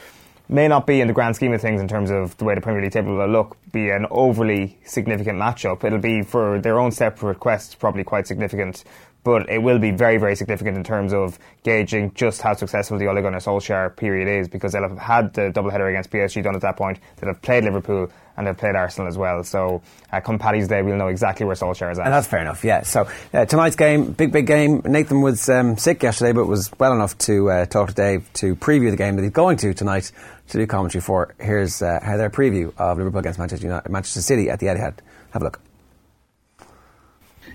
may 0.49 0.67
not 0.67 0.87
be 0.87 1.01
in 1.01 1.07
the 1.07 1.13
grand 1.13 1.35
scheme 1.35 1.53
of 1.53 1.61
things 1.61 1.81
in 1.81 1.87
terms 1.87 2.09
of 2.09 2.35
the 2.37 2.45
way 2.45 2.55
the 2.55 2.61
Premier 2.61 2.81
League 2.81 2.91
table 2.91 3.15
will 3.15 3.27
look, 3.27 3.57
be 3.71 3.89
an 3.89 4.05
overly 4.09 4.77
significant 4.85 5.37
matchup. 5.37 5.83
It'll 5.83 5.99
be 5.99 6.21
for 6.21 6.59
their 6.59 6.79
own 6.79 6.91
separate 6.91 7.39
quests 7.39 7.75
probably 7.75 8.03
quite 8.03 8.27
significant, 8.27 8.83
but 9.23 9.49
it 9.49 9.57
will 9.57 9.79
be 9.79 9.91
very, 9.91 10.17
very 10.17 10.35
significant 10.35 10.77
in 10.77 10.83
terms 10.83 11.13
of 11.13 11.37
gauging 11.63 12.13
just 12.13 12.41
how 12.41 12.53
successful 12.53 12.97
the 12.97 13.07
Ole 13.07 13.21
Gunnar 13.21 13.39
Solskjaer 13.39 13.95
period 13.95 14.27
is 14.27 14.47
because 14.47 14.71
they'll 14.71 14.87
have 14.87 14.97
had 14.97 15.33
the 15.33 15.51
doubleheader 15.51 15.89
against 15.89 16.09
PSG 16.11 16.43
done 16.43 16.55
at 16.55 16.61
that 16.61 16.77
point. 16.77 16.99
They'll 17.17 17.33
have 17.33 17.41
played 17.41 17.65
Liverpool 17.65 18.09
and 18.37 18.47
they've 18.47 18.57
played 18.57 18.75
Arsenal 18.75 19.07
as 19.07 19.17
well. 19.17 19.43
So 19.43 19.81
uh, 20.13 20.21
come 20.21 20.39
Paddy's 20.39 20.67
Day, 20.67 20.81
we'll 20.81 20.95
know 20.95 21.07
exactly 21.07 21.45
where 21.45 21.55
Solskjaer 21.55 21.91
is 21.91 21.99
at. 21.99 22.05
And 22.05 22.13
that's 22.13 22.27
fair 22.27 22.39
enough, 22.39 22.63
yeah. 22.63 22.83
So 22.83 23.09
uh, 23.33 23.45
tonight's 23.45 23.75
game, 23.75 24.11
big, 24.11 24.31
big 24.31 24.47
game. 24.47 24.81
Nathan 24.85 25.21
was 25.21 25.49
um, 25.49 25.77
sick 25.77 26.03
yesterday, 26.03 26.31
but 26.31 26.45
was 26.45 26.71
well 26.79 26.93
enough 26.93 27.17
to 27.19 27.49
uh, 27.49 27.65
talk 27.65 27.89
to 27.89 27.95
Dave 27.95 28.31
to 28.35 28.55
preview 28.55 28.91
the 28.91 28.97
game 28.97 29.15
that 29.15 29.23
he's 29.23 29.31
going 29.31 29.57
to 29.57 29.73
tonight 29.73 30.11
to 30.49 30.57
do 30.57 30.65
commentary 30.67 31.01
for. 31.01 31.33
Here's 31.39 31.81
uh, 31.81 31.99
their 32.17 32.29
preview 32.29 32.73
of 32.77 32.97
Liverpool 32.97 33.19
against 33.19 33.39
Manchester, 33.39 33.65
United, 33.65 33.89
Manchester 33.89 34.21
City 34.21 34.49
at 34.49 34.59
the 34.59 34.67
Etihad. 34.67 34.99
Have 35.31 35.41
a 35.41 35.45
look. 35.45 35.59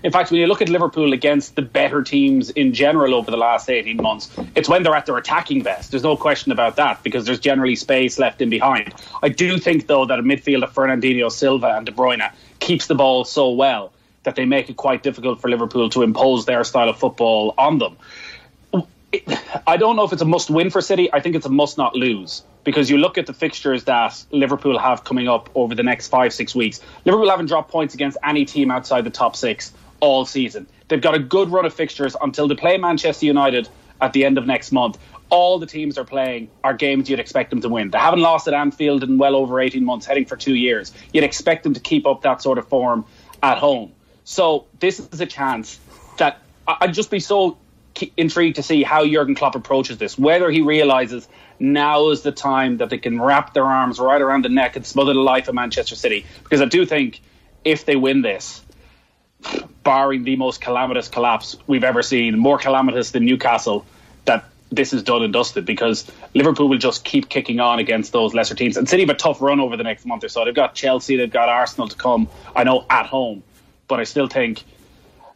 In 0.03 0.11
fact, 0.11 0.31
when 0.31 0.41
you 0.41 0.47
look 0.47 0.61
at 0.61 0.67
Liverpool 0.67 1.13
against 1.13 1.55
the 1.55 1.61
better 1.61 2.03
teams 2.03 2.49
in 2.49 2.73
general 2.73 3.15
over 3.15 3.31
the 3.31 3.37
last 3.37 3.69
18 3.69 3.95
months, 3.97 4.29
it's 4.53 4.67
when 4.67 4.83
they're 4.83 4.95
at 4.95 5.05
their 5.05 5.15
attacking 5.15 5.63
best. 5.63 5.91
There's 5.91 6.03
no 6.03 6.17
question 6.17 6.51
about 6.51 6.75
that 6.75 7.01
because 7.03 7.25
there's 7.25 7.39
generally 7.39 7.77
space 7.77 8.19
left 8.19 8.41
in 8.41 8.49
behind. 8.49 8.93
I 9.21 9.29
do 9.29 9.57
think, 9.57 9.87
though, 9.87 10.05
that 10.05 10.19
a 10.19 10.21
midfield 10.23 10.63
of 10.63 10.73
Fernandinho 10.73 11.31
Silva 11.31 11.67
and 11.77 11.85
De 11.85 11.93
Bruyne 11.93 12.33
keeps 12.59 12.87
the 12.87 12.95
ball 12.95 13.23
so 13.23 13.51
well 13.51 13.93
that 14.23 14.35
they 14.35 14.43
make 14.43 14.69
it 14.69 14.75
quite 14.75 15.03
difficult 15.03 15.39
for 15.39 15.49
Liverpool 15.49 15.89
to 15.91 16.01
impose 16.01 16.45
their 16.45 16.65
style 16.65 16.89
of 16.89 16.99
football 16.99 17.53
on 17.57 17.77
them. 17.77 17.95
I 19.67 19.77
don't 19.77 19.95
know 19.95 20.03
if 20.03 20.11
it's 20.11 20.21
a 20.21 20.25
must 20.25 20.49
win 20.49 20.69
for 20.69 20.81
City. 20.81 21.13
I 21.13 21.21
think 21.21 21.35
it's 21.35 21.45
a 21.45 21.49
must 21.49 21.77
not 21.77 21.95
lose 21.95 22.43
because 22.63 22.89
you 22.89 22.97
look 22.97 23.17
at 23.17 23.25
the 23.25 23.33
fixtures 23.33 23.83
that 23.83 24.21
Liverpool 24.31 24.79
have 24.79 25.03
coming 25.03 25.27
up 25.27 25.49
over 25.55 25.75
the 25.75 25.83
next 25.83 26.07
five, 26.07 26.33
six 26.33 26.55
weeks. 26.55 26.81
Liverpool 27.05 27.29
haven't 27.29 27.45
dropped 27.45 27.71
points 27.71 27.93
against 27.93 28.17
any 28.23 28.43
team 28.45 28.71
outside 28.71 29.03
the 29.03 29.11
top 29.11 29.35
six 29.35 29.71
all 30.03 30.25
season. 30.25 30.67
They've 30.89 30.99
got 30.99 31.15
a 31.15 31.19
good 31.19 31.49
run 31.49 31.65
of 31.65 31.73
fixtures 31.73 32.13
until 32.21 32.49
they 32.49 32.55
play 32.55 32.77
Manchester 32.77 33.25
United 33.25 33.69
at 34.01 34.11
the 34.11 34.25
end 34.25 34.37
of 34.37 34.45
next 34.45 34.73
month. 34.73 34.97
All 35.29 35.59
the 35.59 35.65
teams 35.65 35.97
are 35.97 36.03
playing 36.03 36.51
are 36.61 36.73
games 36.73 37.09
you'd 37.09 37.21
expect 37.21 37.51
them 37.51 37.61
to 37.61 37.69
win. 37.69 37.89
They 37.89 37.99
haven't 37.99 38.19
lost 38.19 38.49
at 38.49 38.53
Anfield 38.53 39.01
in 39.03 39.17
well 39.17 39.33
over 39.33 39.61
18 39.61 39.85
months, 39.85 40.05
heading 40.05 40.25
for 40.25 40.35
two 40.35 40.55
years. 40.55 40.91
You'd 41.13 41.23
expect 41.23 41.63
them 41.63 41.73
to 41.75 41.79
keep 41.79 42.05
up 42.05 42.23
that 42.23 42.41
sort 42.41 42.57
of 42.57 42.67
form 42.67 43.05
at 43.41 43.59
home. 43.59 43.93
So 44.25 44.65
this 44.77 44.99
is 44.99 45.21
a 45.21 45.25
chance 45.25 45.79
that 46.17 46.41
I'd 46.67 46.93
just 46.93 47.09
be 47.09 47.21
so 47.21 47.57
intrigued 48.17 48.57
to 48.57 48.63
see 48.63 48.83
how 48.83 49.05
Jurgen 49.05 49.35
Klopp 49.35 49.55
approaches 49.55 49.97
this. 49.97 50.17
Whether 50.17 50.51
he 50.51 50.59
realizes 50.59 51.29
now 51.59 52.09
is 52.09 52.23
the 52.23 52.33
time 52.33 52.77
that 52.77 52.89
they 52.89 52.97
can 52.97 53.21
wrap 53.21 53.53
their 53.53 53.65
arms 53.65 53.99
right 53.99 54.21
around 54.21 54.43
the 54.43 54.49
neck 54.49 54.75
and 54.75 54.85
smother 54.85 55.13
the 55.13 55.21
life 55.21 55.47
of 55.47 55.55
Manchester 55.55 55.95
City. 55.95 56.25
Because 56.43 56.61
I 56.61 56.65
do 56.65 56.85
think 56.85 57.21
if 57.63 57.85
they 57.85 57.95
win 57.95 58.21
this, 58.21 58.61
barring 59.83 60.23
the 60.23 60.35
most 60.35 60.61
calamitous 60.61 61.07
collapse 61.07 61.57
we've 61.67 61.83
ever 61.83 62.03
seen, 62.03 62.37
more 62.37 62.57
calamitous 62.57 63.11
than 63.11 63.25
Newcastle, 63.25 63.85
that 64.25 64.45
this 64.71 64.93
is 64.93 65.03
done 65.03 65.23
and 65.23 65.33
dusted 65.33 65.65
because 65.65 66.09
Liverpool 66.33 66.67
will 66.67 66.77
just 66.77 67.03
keep 67.03 67.29
kicking 67.29 67.59
on 67.59 67.79
against 67.79 68.11
those 68.11 68.33
lesser 68.33 68.55
teams. 68.55 68.77
And 68.77 68.87
City 68.89 69.03
have 69.03 69.09
a 69.09 69.17
tough 69.17 69.41
run 69.41 69.59
over 69.59 69.77
the 69.77 69.83
next 69.83 70.05
month 70.05 70.23
or 70.23 70.29
so. 70.29 70.45
They've 70.45 70.55
got 70.55 70.73
Chelsea, 70.73 71.17
they've 71.17 71.29
got 71.29 71.49
Arsenal 71.49 71.87
to 71.87 71.95
come. 71.95 72.27
I 72.55 72.63
know 72.63 72.85
at 72.89 73.05
home, 73.05 73.43
but 73.87 73.99
I 73.99 74.03
still 74.03 74.27
think 74.27 74.63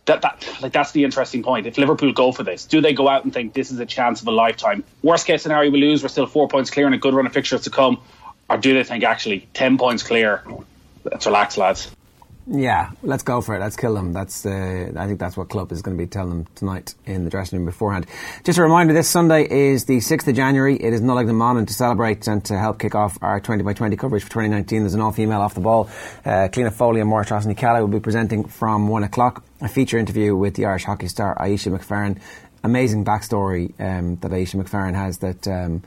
that 0.05 0.21
that 0.21 0.47
like 0.61 0.71
that's 0.71 0.91
the 0.93 1.03
interesting 1.03 1.43
point. 1.43 1.67
If 1.67 1.77
Liverpool 1.77 2.13
go 2.13 2.31
for 2.31 2.43
this, 2.43 2.65
do 2.65 2.81
they 2.81 2.93
go 2.93 3.07
out 3.07 3.25
and 3.25 3.33
think 3.33 3.53
this 3.53 3.71
is 3.71 3.79
a 3.79 3.85
chance 3.85 4.21
of 4.21 4.27
a 4.27 4.31
lifetime? 4.31 4.83
Worst 5.03 5.27
case 5.27 5.43
scenario, 5.43 5.69
we 5.69 5.79
lose. 5.79 6.01
We're 6.01 6.09
still 6.09 6.27
four 6.27 6.47
points 6.47 6.71
clear 6.71 6.85
and 6.85 6.95
a 6.95 6.97
good 6.97 7.13
run 7.13 7.27
of 7.27 7.33
fixtures 7.33 7.61
to 7.63 7.69
come, 7.69 8.01
or 8.49 8.57
do 8.57 8.73
they 8.73 8.83
think 8.83 9.03
actually 9.03 9.47
ten 9.53 9.77
points 9.77 10.03
clear? 10.03 10.43
Let's 11.03 11.25
relax, 11.25 11.57
lads. 11.57 11.91
Yeah, 12.49 12.91
let's 13.03 13.23
go 13.23 13.41
for 13.41 13.55
it. 13.55 13.59
Let's 13.59 13.75
kill 13.75 13.93
them. 13.93 14.13
That's 14.13 14.45
uh, 14.45 14.91
I 14.95 15.05
think 15.05 15.19
that's 15.19 15.35
what 15.35 15.49
Klopp 15.49 15.73
is 15.73 15.81
going 15.81 15.97
to 15.97 16.01
be 16.01 16.07
telling 16.07 16.29
them 16.29 16.47
tonight 16.55 16.95
in 17.05 17.25
the 17.25 17.29
dressing 17.29 17.59
room 17.59 17.65
beforehand. 17.65 18.05
Just 18.45 18.57
a 18.57 18.61
reminder: 18.61 18.93
this 18.93 19.09
Sunday 19.09 19.45
is 19.49 19.83
the 19.83 19.99
sixth 19.99 20.29
of 20.29 20.35
January. 20.35 20.81
It 20.81 20.93
is 20.93 21.01
not 21.01 21.15
like 21.15 21.27
the 21.27 21.33
morning 21.33 21.65
to 21.65 21.73
celebrate 21.73 22.25
and 22.25 22.43
to 22.45 22.57
help 22.57 22.79
kick 22.79 22.95
off 22.95 23.17
our 23.21 23.41
twenty 23.41 23.63
by 23.63 23.73
twenty 23.73 23.97
coverage 23.97 24.23
for 24.23 24.29
2019, 24.29 24.83
there's 24.83 24.93
an 24.93 25.01
all-female 25.01 25.41
off 25.41 25.55
the 25.55 25.59
ball. 25.59 25.89
Uh, 26.23 26.47
Cliona 26.47 26.71
Foley 26.71 27.01
and 27.01 27.09
Maura 27.09 27.25
Trosney 27.25 27.81
will 27.81 27.87
be 27.89 27.99
presenting 27.99 28.45
from 28.45 28.87
one 28.87 29.03
o'clock. 29.03 29.43
A 29.59 29.67
feature 29.67 29.97
interview 29.97 30.33
with 30.33 30.53
the 30.53 30.65
Irish 30.65 30.85
hockey 30.85 31.09
star 31.09 31.35
Ayeisha 31.35 31.77
McFerran. 31.77 32.17
Amazing 32.63 33.03
backstory 33.03 33.73
um, 33.79 34.15
that 34.17 34.31
Ayeisha 34.31 34.63
McFerran 34.63 34.93
has 34.93 35.17
that. 35.17 35.45
Um, 35.49 35.83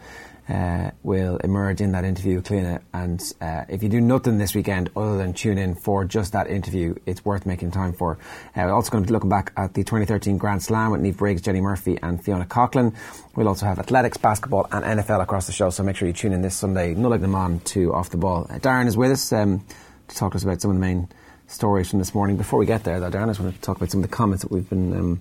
uh, 0.51 0.91
will 1.03 1.37
emerge 1.39 1.81
in 1.81 1.93
that 1.93 2.05
interview 2.05 2.43
Cliona. 2.43 2.81
And 2.93 3.23
uh, 3.41 3.65
if 3.69 3.83
you 3.83 3.89
do 3.89 4.01
nothing 4.01 4.39
this 4.39 4.55
weekend 4.55 4.91
other 4.97 5.17
than 5.17 5.33
tune 5.33 5.59
in 5.59 5.75
for 5.77 6.05
just 6.05 6.33
that 6.33 6.49
interview, 6.49 6.97
it's 7.07 7.25
worth 7.25 7.47
making 7.47 7.71
time 7.71 7.93
for. 7.93 8.19
Uh, 8.57 8.63
we're 8.65 8.73
also 8.73 8.91
going 8.91 9.05
to 9.05 9.07
be 9.07 9.13
looking 9.13 9.31
back 9.31 9.53
at 9.57 9.75
the 9.75 9.85
2013 9.85 10.39
Grand 10.39 10.63
Slam 10.63 10.91
with 10.91 11.01
Niamh 11.03 11.17
Briggs, 11.17 11.43
Jenny 11.43 11.61
Murphy, 11.61 11.99
and 12.03 12.23
Fiona 12.23 12.45
Coghlan. 12.47 12.95
We'll 13.37 13.49
also 13.49 13.67
have 13.67 13.79
athletics, 13.79 14.17
basketball, 14.17 14.67
and 14.73 14.85
NFL 14.85 15.23
across 15.23 15.47
the 15.47 15.53
show. 15.53 15.71
So 15.71 15.85
make 15.85 15.97
sure 15.97 16.09
you 16.09 16.15
tune 16.15 16.33
in 16.33 16.43
this 16.43 16.57
Sunday. 16.57 16.95
Nollaig 16.95 17.21
na 17.21 17.29
mBan 17.29 17.63
to 17.65 17.95
Off 17.95 18.11
the 18.11 18.17
Ball. 18.17 18.47
Uh, 18.51 18.59
Darren 18.59 18.87
is 18.87 18.97
with 18.97 19.13
us 19.13 19.33
um, 19.33 19.65
to 20.09 20.17
talk 20.17 20.33
to 20.33 20.37
us 20.37 20.43
about 20.43 20.61
some 20.61 20.73
of 20.73 20.77
the 20.77 20.81
main 20.81 21.09
stories 21.47 21.91
from 21.91 22.01
this 22.01 22.15
morning. 22.15 22.37
Before 22.37 22.59
we 22.59 22.67
get 22.67 22.83
there, 22.83 22.99
though, 22.99 23.11
Darren, 23.11 23.25
I 23.25 23.27
just 23.29 23.41
want 23.41 23.55
to 23.55 23.61
talk 23.61 23.77
about 23.77 23.91
some 23.91 24.03
of 24.03 24.11
the 24.11 24.17
comments 24.17 24.43
that 24.43 24.51
we've 24.51 24.69
been. 24.69 24.93
Um, 24.97 25.21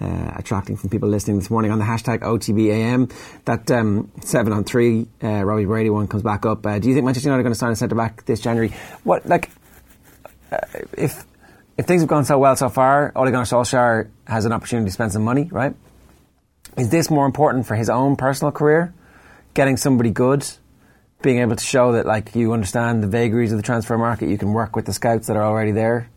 uh, 0.00 0.32
attracting 0.36 0.76
from 0.76 0.90
people 0.90 1.08
listening 1.08 1.38
this 1.38 1.50
morning 1.50 1.70
on 1.70 1.78
the 1.78 1.84
hashtag 1.84 2.20
OTBAM. 2.20 3.12
That 3.44 3.70
um, 3.70 4.10
seven 4.22 4.52
on 4.52 4.64
three, 4.64 5.08
uh, 5.22 5.44
Robbie 5.44 5.64
Brady 5.64 5.90
one 5.90 6.06
comes 6.06 6.22
back 6.22 6.46
up. 6.46 6.64
Uh, 6.64 6.78
do 6.78 6.88
you 6.88 6.94
think 6.94 7.04
Manchester 7.04 7.28
United 7.28 7.40
are 7.40 7.44
going 7.44 7.52
to 7.52 7.58
sign 7.58 7.72
a 7.72 7.76
centre 7.76 7.94
back 7.94 8.24
this 8.24 8.40
January? 8.40 8.72
What 9.04 9.26
like 9.26 9.50
uh, 10.52 10.58
if 10.96 11.24
if 11.76 11.86
things 11.86 12.02
have 12.02 12.08
gone 12.08 12.24
so 12.24 12.38
well 12.38 12.56
so 12.56 12.68
far? 12.68 13.12
Ole 13.14 13.30
Gunnar 13.30 13.44
Solskjaer 13.44 14.10
has 14.26 14.44
an 14.44 14.52
opportunity 14.52 14.86
to 14.88 14.92
spend 14.92 15.12
some 15.12 15.22
money, 15.22 15.48
right? 15.50 15.74
Is 16.76 16.90
this 16.90 17.10
more 17.10 17.26
important 17.26 17.66
for 17.66 17.74
his 17.74 17.90
own 17.90 18.16
personal 18.16 18.52
career? 18.52 18.94
Getting 19.54 19.76
somebody 19.76 20.10
good, 20.10 20.46
being 21.22 21.38
able 21.38 21.56
to 21.56 21.64
show 21.64 21.92
that 21.92 22.06
like 22.06 22.36
you 22.36 22.52
understand 22.52 23.02
the 23.02 23.08
vagaries 23.08 23.50
of 23.50 23.58
the 23.58 23.62
transfer 23.62 23.98
market, 23.98 24.28
you 24.28 24.38
can 24.38 24.52
work 24.52 24.76
with 24.76 24.86
the 24.86 24.92
scouts 24.92 25.26
that 25.26 25.36
are 25.36 25.44
already 25.44 25.72
there. 25.72 26.08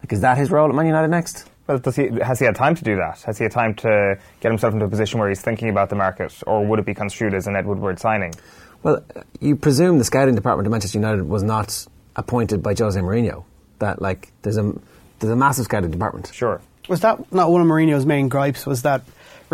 Like, 0.00 0.12
is 0.12 0.20
that 0.20 0.36
his 0.36 0.50
role 0.50 0.68
at 0.68 0.74
Man 0.74 0.86
United 0.86 1.08
next? 1.08 1.48
Well, 1.66 1.80
he, 1.94 2.10
has 2.22 2.38
he 2.38 2.44
had 2.44 2.56
time 2.56 2.74
to 2.74 2.84
do 2.84 2.96
that? 2.96 3.22
Has 3.22 3.38
he 3.38 3.44
had 3.44 3.52
time 3.52 3.74
to 3.76 4.18
get 4.40 4.50
himself 4.50 4.74
into 4.74 4.84
a 4.84 4.88
position 4.88 5.18
where 5.18 5.28
he's 5.30 5.40
thinking 5.40 5.70
about 5.70 5.88
the 5.88 5.96
market, 5.96 6.34
or 6.46 6.66
would 6.66 6.78
it 6.78 6.84
be 6.84 6.94
construed 6.94 7.32
as 7.32 7.46
an 7.46 7.56
Ed 7.56 7.66
Woodward 7.66 7.98
signing? 7.98 8.34
Well, 8.82 9.02
you 9.40 9.56
presume 9.56 9.98
the 9.98 10.04
scouting 10.04 10.34
department 10.34 10.66
of 10.66 10.70
Manchester 10.72 10.98
United 10.98 11.26
was 11.26 11.42
not 11.42 11.86
appointed 12.16 12.62
by 12.62 12.74
Jose 12.78 13.00
Mourinho. 13.00 13.44
That 13.78 14.02
like 14.02 14.30
there's 14.42 14.58
a 14.58 14.74
there's 15.18 15.32
a 15.32 15.36
massive 15.36 15.64
scouting 15.64 15.90
department. 15.90 16.30
Sure. 16.34 16.60
Was 16.88 17.00
that 17.00 17.32
not 17.32 17.50
one 17.50 17.62
of 17.62 17.66
Mourinho's 17.66 18.04
main 18.04 18.28
gripes? 18.28 18.66
Was 18.66 18.82
that 18.82 19.02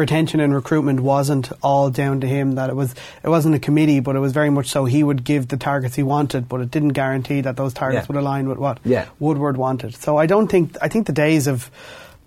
retention 0.00 0.40
and 0.40 0.52
recruitment 0.52 0.98
wasn't 1.00 1.50
all 1.62 1.90
down 1.90 2.20
to 2.22 2.26
him. 2.26 2.56
That 2.56 2.68
it 2.70 2.74
was 2.76 2.94
it 3.22 3.28
wasn't 3.28 3.54
a 3.54 3.58
committee, 3.60 4.00
but 4.00 4.16
it 4.16 4.18
was 4.18 4.32
very 4.32 4.50
much 4.50 4.68
so 4.68 4.84
he 4.86 5.04
would 5.04 5.22
give 5.22 5.46
the 5.46 5.56
targets 5.56 5.94
he 5.94 6.02
wanted, 6.02 6.48
but 6.48 6.60
it 6.60 6.70
didn't 6.72 6.88
guarantee 6.94 7.42
that 7.42 7.56
those 7.56 7.72
targets 7.72 8.08
Yeah. 8.08 8.14
would 8.14 8.20
align 8.20 8.48
with 8.48 8.58
what 8.58 8.80
Yeah. 8.84 9.04
Woodward 9.20 9.56
wanted. 9.56 9.94
So 9.94 10.16
I 10.16 10.26
don't 10.26 10.48
think 10.48 10.76
I 10.82 10.88
think 10.88 11.06
the 11.06 11.12
days 11.12 11.46
of 11.46 11.70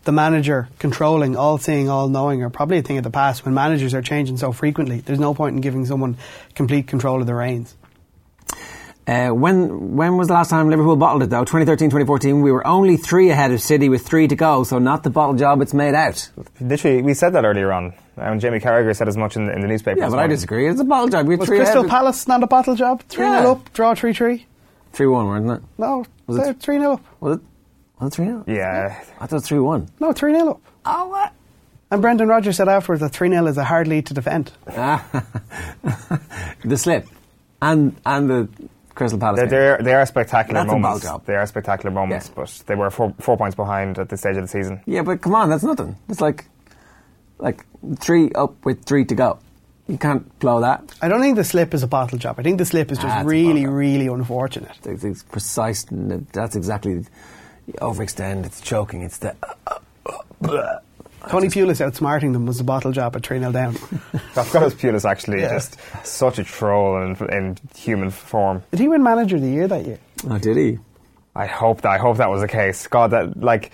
the 0.05 0.11
manager 0.11 0.67
controlling, 0.79 1.35
all 1.37 1.57
seeing, 1.57 1.89
all 1.89 2.09
knowing 2.09 2.43
are 2.43 2.49
probably 2.49 2.77
a 2.77 2.81
thing 2.81 2.97
of 2.97 3.03
the 3.03 3.09
past 3.09 3.45
when 3.45 3.53
managers 3.53 3.93
are 3.93 4.01
changing 4.01 4.37
so 4.37 4.51
frequently. 4.51 4.99
There's 4.99 5.19
no 5.19 5.33
point 5.33 5.55
in 5.55 5.61
giving 5.61 5.85
someone 5.85 6.17
complete 6.55 6.87
control 6.87 7.21
of 7.21 7.27
the 7.27 7.33
reins. 7.35 7.75
Uh, 9.05 9.29
when 9.31 9.97
when 9.97 10.15
was 10.15 10.29
the 10.29 10.33
last 10.33 10.49
time 10.49 10.69
Liverpool 10.69 10.95
bottled 10.95 11.23
it 11.23 11.29
though? 11.29 11.43
2013, 11.43 11.89
2014. 11.89 12.41
We 12.41 12.53
were 12.53 12.65
only 12.65 12.95
three 12.95 13.29
ahead 13.31 13.51
of 13.51 13.61
City 13.61 13.89
with 13.89 14.07
three 14.07 14.29
to 14.29 14.35
go, 14.35 14.63
so 14.63 14.79
not 14.79 15.03
the 15.03 15.09
bottle 15.09 15.35
job 15.35 15.61
it's 15.61 15.73
made 15.73 15.93
out. 15.93 16.29
Literally, 16.61 17.01
we 17.01 17.13
said 17.13 17.33
that 17.33 17.43
earlier 17.43 17.73
on. 17.73 17.93
And 18.15 18.39
Jamie 18.39 18.59
Carragher 18.59 18.95
said 18.95 19.09
as 19.09 19.17
much 19.17 19.35
in, 19.35 19.49
in 19.49 19.59
the 19.61 19.67
newspaper. 19.67 19.99
Yeah, 19.99 20.05
this 20.05 20.13
but 20.13 20.19
I 20.23 20.27
disagree. 20.27 20.69
It's 20.69 20.79
a 20.79 20.85
bottle 20.85 21.09
job. 21.09 21.27
We 21.27 21.35
Was 21.35 21.47
three 21.49 21.57
Crystal 21.57 21.79
ahead. 21.81 21.89
Palace 21.89 22.27
not 22.27 22.43
a 22.43 22.47
bottle 22.47 22.75
job? 22.75 23.01
3 23.09 23.25
0 23.25 23.31
Yeah. 23.41 23.47
up, 23.49 23.73
draw 23.73 23.93
3 23.93 24.13
3? 24.13 24.45
Three 24.93 25.07
one, 25.07 25.27
wasn't 25.27 25.63
it? 25.63 25.69
No, 25.77 26.05
Was 26.27 26.47
it- 26.47 26.59
3 26.61 26.79
0 26.79 26.93
up. 26.93 27.01
Was 27.19 27.37
it? 27.37 27.43
Was 27.99 28.13
it 28.13 28.15
three 28.15 28.25
0 28.25 28.43
Yeah. 28.47 29.01
I 29.19 29.27
thought 29.27 29.31
it 29.31 29.35
was 29.35 29.47
three 29.47 29.59
one. 29.59 29.89
No, 29.99 30.11
3 30.13 30.33
0 30.33 30.49
up. 30.51 30.61
Oh 30.85 31.07
what? 31.07 31.33
And 31.91 32.01
Brendan 32.01 32.27
Rodgers 32.27 32.57
said 32.57 32.67
afterwards 32.69 33.01
that 33.01 33.09
3 33.11 33.29
0 33.29 33.45
is 33.47 33.57
a 33.57 33.63
hard 33.65 33.87
lead 33.87 34.05
to 34.07 34.13
defend. 34.13 34.51
the 34.65 35.01
slip 36.77 37.07
and 37.61 37.95
and 38.05 38.29
the 38.29 38.47
Crystal 38.95 39.19
Palace. 39.19 39.37
They're, 39.39 39.45
game. 39.47 39.51
they're, 39.59 39.77
they 39.81 39.93
are 39.93 40.05
spectacular 40.05 40.59
That's 40.61 40.71
a 40.71 40.77
moments. 40.77 41.03
ball 41.05 41.17
job. 41.19 41.25
They 41.25 41.35
are 41.35 41.45
spectacular 41.47 41.91
moments, 41.91 42.27
Yeah. 42.29 42.33
but 42.35 42.63
they 42.67 42.75
were 42.75 42.89
four, 42.89 43.13
four 43.19 43.37
points 43.37 43.55
behind 43.55 43.97
at 43.99 44.09
this 44.09 44.19
stage 44.21 44.35
of 44.37 44.43
the 44.43 44.47
season. 44.47 44.81
Yeah, 44.85 45.01
but 45.01 45.21
come 45.21 45.33
on, 45.35 45.49
that's 45.49 45.63
nothing. 45.63 45.95
It's 46.09 46.21
like 46.21 46.45
like 47.39 47.65
three 47.99 48.31
up 48.33 48.63
with 48.65 48.85
three 48.85 49.05
to 49.05 49.15
go. 49.15 49.39
You 49.87 49.97
can't 49.97 50.37
blow 50.39 50.61
that. 50.61 50.93
I 51.01 51.09
don't 51.09 51.19
think 51.19 51.35
the 51.35 51.43
slip 51.43 51.73
is 51.73 51.83
a 51.83 51.87
bottle 51.87 52.17
job. 52.17 52.39
I 52.39 52.43
think 52.43 52.57
the 52.57 52.65
slip 52.65 52.89
is 52.91 52.97
just 52.99 53.13
Ah, 53.13 53.23
really, 53.25 53.65
really 53.65 54.07
unfortunate. 54.07 54.77
It's, 54.85 55.03
it's 55.03 55.23
precise. 55.23 55.83
and 55.85 56.25
That's 56.31 56.55
exactly 56.55 56.93
you 56.93 57.73
overextend. 57.81 58.45
It's 58.45 58.61
choking. 58.61 59.01
It's 59.01 59.17
the. 59.17 59.35
Uh, 59.67 59.79
uh, 60.45 60.47
uh, 60.47 60.79
Tony 61.29 61.47
Pulis 61.47 61.79
outsmarting 61.85 62.33
them 62.33 62.45
was 62.45 62.59
a 62.59 62.63
bottle 62.63 62.91
job 62.91 63.15
at 63.15 63.25
3 63.25 63.39
0 63.39 63.51
down. 63.51 63.75
I've 64.35 64.51
got 64.51 64.63
his 64.63 64.73
Pulis 64.75 65.09
actually 65.09 65.41
Yeah. 65.41 65.49
just 65.53 65.77
such 66.03 66.39
a 66.39 66.43
troll 66.43 67.01
in, 67.03 67.15
in 67.31 67.57
human 67.75 68.09
form. 68.09 68.63
Did 68.71 68.79
he 68.79 68.87
win 68.87 69.03
manager 69.03 69.35
of 69.37 69.41
the 69.41 69.49
year 69.49 69.67
that 69.67 69.85
year? 69.85 69.99
Oh, 70.29 70.37
did 70.37 70.57
he? 70.57 70.79
I 71.35 71.45
hope 71.47 71.81
that 71.81 71.89
I 71.91 71.97
hope 71.97 72.17
that 72.17 72.29
was 72.29 72.41
the 72.41 72.47
case. 72.47 72.85
God, 72.87 73.11
that 73.11 73.41
like 73.41 73.71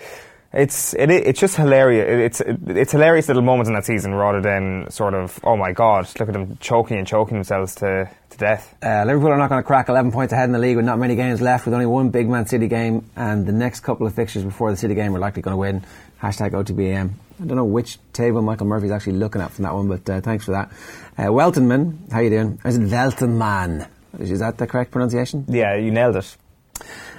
it's 0.52 0.94
it, 0.94 1.10
it's 1.10 1.38
just 1.38 1.56
hilarious. 1.56 2.08
It, 2.08 2.18
it's 2.20 2.40
it, 2.40 2.76
it's 2.78 2.92
hilarious 2.92 3.28
little 3.28 3.42
moments 3.42 3.68
in 3.68 3.74
that 3.74 3.84
season 3.84 4.14
rather 4.14 4.40
than 4.40 4.90
sort 4.90 5.14
of 5.14 5.38
oh 5.44 5.56
my 5.56 5.72
God, 5.72 6.08
look 6.18 6.28
at 6.28 6.32
them 6.32 6.56
choking 6.60 6.98
and 6.98 7.06
choking 7.06 7.36
themselves 7.36 7.74
to 7.76 8.08
to 8.30 8.38
death. 8.38 8.74
Uh, 8.82 9.04
Liverpool 9.06 9.30
are 9.32 9.36
not 9.38 9.48
going 9.50 9.60
to 9.62 9.66
crack 9.66 9.88
11 9.88 10.10
points 10.12 10.32
ahead 10.32 10.46
in 10.46 10.52
the 10.52 10.58
league 10.58 10.76
with 10.76 10.86
not 10.86 10.98
many 10.98 11.16
games 11.16 11.40
left, 11.40 11.66
with 11.66 11.74
only 11.74 11.86
one 11.86 12.10
big 12.10 12.28
Man 12.28 12.46
City 12.46 12.68
game, 12.68 13.04
and 13.16 13.44
the 13.46 13.52
next 13.52 13.80
couple 13.80 14.06
of 14.06 14.14
fixtures 14.14 14.42
before 14.44 14.70
the 14.70 14.76
City 14.76 14.94
game 14.94 15.14
are 15.14 15.18
likely 15.18 15.42
going 15.42 15.52
to 15.52 15.58
win. 15.58 15.84
Hashtag 16.22 16.52
OTBAM. 16.52 17.10
I 17.40 17.46
don't 17.46 17.56
know 17.56 17.64
which 17.64 17.98
table 18.12 18.42
Michael 18.42 18.66
Murphy's 18.66 18.90
actually 18.90 19.14
looking 19.14 19.40
at 19.40 19.50
from 19.52 19.62
that 19.64 19.74
one, 19.74 19.88
but 19.88 20.08
uh, 20.10 20.20
thanks 20.20 20.44
for 20.44 20.50
that. 20.50 20.70
Uh, 21.16 21.30
Weltonman, 21.30 22.12
how 22.12 22.20
you 22.20 22.28
doing? 22.28 22.60
Is 22.66 22.76
it 22.76 22.82
Weltonman? 22.82 23.88
Is 24.18 24.40
that 24.40 24.58
the 24.58 24.66
correct 24.66 24.90
pronunciation? 24.90 25.46
Yeah, 25.48 25.76
you 25.76 25.90
nailed 25.90 26.16
it. 26.16 26.36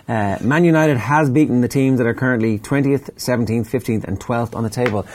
Uh, 0.07 0.37
Man 0.41 0.63
United 0.63 0.97
has 0.97 1.29
beaten 1.29 1.61
the 1.61 1.67
teams 1.67 1.97
that 1.97 2.05
are 2.05 2.13
currently 2.13 2.59
20th, 2.59 3.15
17th, 3.15 3.67
15th, 3.67 4.03
and 4.03 4.19
12th 4.19 4.55
on 4.55 4.63
the 4.63 4.69
table. 4.69 5.07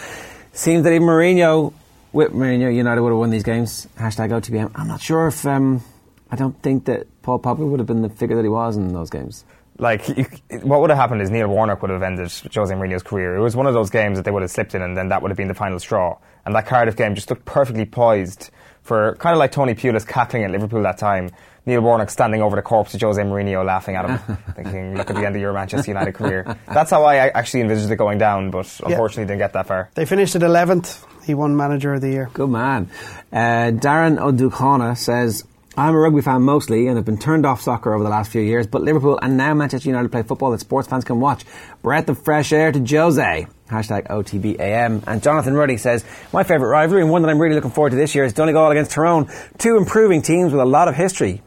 Seems 0.52 0.82
that 0.82 0.92
even 0.92 1.07
Mourinho, 1.07 1.72
with 2.12 2.32
Mourinho, 2.32 2.74
United 2.74 3.00
would 3.00 3.11
have 3.11 3.18
won 3.18 3.30
these 3.30 3.44
games. 3.44 3.86
Hashtag 3.98 4.30
OTBM. 4.30 4.72
I'm 4.74 4.88
not 4.88 5.00
sure 5.00 5.28
if. 5.28 5.46
Um, 5.46 5.82
I 6.30 6.34
don't 6.34 6.61
think 6.62 6.86
that 6.86 7.07
Paul 7.22 7.38
Pogba 7.38 7.59
would 7.59 7.78
have 7.78 7.86
been 7.86 8.02
the 8.02 8.09
figure 8.09 8.34
that 8.34 8.42
he 8.42 8.48
was 8.48 8.76
in 8.76 8.92
those 8.92 9.11
games. 9.11 9.44
Like, 9.79 10.09
you, 10.09 10.27
what 10.62 10.81
would 10.81 10.91
have 10.91 10.99
happened 10.99 11.22
is 11.22 11.31
Neil 11.31 11.49
Warnock 11.49 11.83
would 11.83 11.91
have 11.91 12.03
ended 12.03 12.33
Jose 12.55 12.74
Mourinho's 12.74 13.03
career. 13.03 13.37
It 13.37 13.41
was 13.41 13.57
one 13.57 13.66
of 13.66 13.74
those 13.74 13.91
games 13.91 14.18
that 14.18 14.24
they 14.24 14.31
would 14.31 14.43
have 14.43 14.51
slipped 14.51 14.74
in, 14.74 14.83
and 14.83 14.97
then 14.97 15.09
that 15.09 15.22
would 15.22 15.31
have 15.31 15.37
been 15.39 15.49
the 15.49 15.55
final 15.55 15.79
straw. 15.79 16.18
And 16.45 16.55
that 16.55 16.66
Cardiff 16.66 16.97
game 16.97 17.14
just 17.14 17.29
looked 17.31 17.45
perfectly 17.45 17.85
poised 17.85 18.51
for 18.83 19.16
kind 19.16 19.35
of 19.35 19.39
like 19.39 19.53
Tony 19.53 19.74
Pulis 19.74 20.07
cackling 20.07 20.45
at 20.45 20.51
Liverpool 20.51 20.83
that 20.83 20.97
time. 20.99 21.31
Neil 21.66 21.81
Warnock 21.81 22.11
standing 22.11 22.41
over 22.43 22.55
the 22.55 22.62
corpse 22.62 22.95
of 22.95 23.01
Jose 23.01 23.20
Mourinho, 23.20 23.64
laughing 23.64 23.97
at 23.97 24.09
him, 24.09 24.37
thinking, 24.55 24.97
"Look 24.97 25.11
at 25.11 25.16
the 25.16 25.27
end 25.27 25.35
of 25.35 25.43
your 25.43 25.53
Manchester 25.53 25.91
United 25.91 26.14
career." 26.14 26.57
That's 26.72 26.93
how 26.93 27.03
I 27.03 27.16
actually 27.16 27.62
envisaged 27.62 27.91
it 27.91 27.97
going 27.97 28.18
down, 28.18 28.53
but 28.53 28.66
unfortunately 28.85 29.24
didn't 29.24 29.39
get 29.39 29.53
that 29.55 29.66
far. 29.66 29.91
They 29.95 30.07
finished 30.07 30.37
at 30.37 30.43
11th. 30.43 31.05
He 31.24 31.35
won 31.35 31.57
manager 31.57 31.95
of 31.95 32.01
the 32.03 32.11
year. 32.11 32.31
Good 32.33 32.51
man. 32.51 32.89
Uh, 33.33 33.72
Darren 33.74 34.20
O'Ducona 34.20 34.95
says, 34.95 35.43
I'm 35.79 35.95
a 35.95 35.99
rugby 35.99 36.22
fan 36.22 36.43
mostly 36.43 36.87
and 36.87 36.97
have 36.97 37.05
been 37.05 37.18
turned 37.18 37.45
off 37.45 37.61
soccer 37.61 37.93
over 37.93 38.03
the 38.03 38.09
last 38.11 38.31
few 38.33 38.41
years, 38.41 38.66
but 38.66 38.81
Liverpool 38.81 39.18
and 39.20 39.37
now 39.37 39.53
Manchester 39.53 39.89
United 39.89 40.11
play 40.11 40.22
football 40.22 40.51
that 40.53 40.61
sports 40.61 40.89
fans 40.89 41.05
can 41.05 41.20
watch. 41.20 41.45
Breath 41.83 42.09
of 42.09 42.22
fresh 42.22 42.51
air 42.53 42.72
to 42.72 42.79
Jose. 42.79 43.47
Hashtag 43.68 44.07
OTBAM. 44.09 45.05
And 45.07 45.22
Jonathan 45.22 45.55
Ruddy 45.55 45.77
says, 45.77 46.05
My 46.33 46.45
favourite 46.45 46.70
rivalry 46.70 47.03
and 47.03 47.11
one 47.11 47.22
that 47.22 47.29
I'm 47.29 47.39
really 47.39 47.55
looking 47.55 47.70
forward 47.72 47.91
to 47.91 47.97
this 47.97 48.14
year 48.14 48.24
is 48.24 48.33
Donegal 48.33 48.70
against 48.70 48.93
Tyrone. 48.93 49.29
Two 49.59 49.77
improving 49.77 50.22
teams 50.22 50.53
with 50.53 50.61
a 50.62 50.66
lot 50.66 50.89
of 50.89 50.95
history. 50.95 51.43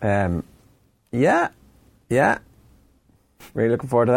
Um, 0.00 0.44
yeah, 1.10 1.48
yeah. 2.08 2.38
Really 3.54 3.70
looking 3.70 3.88
forward 3.88 4.06
to 4.06 4.12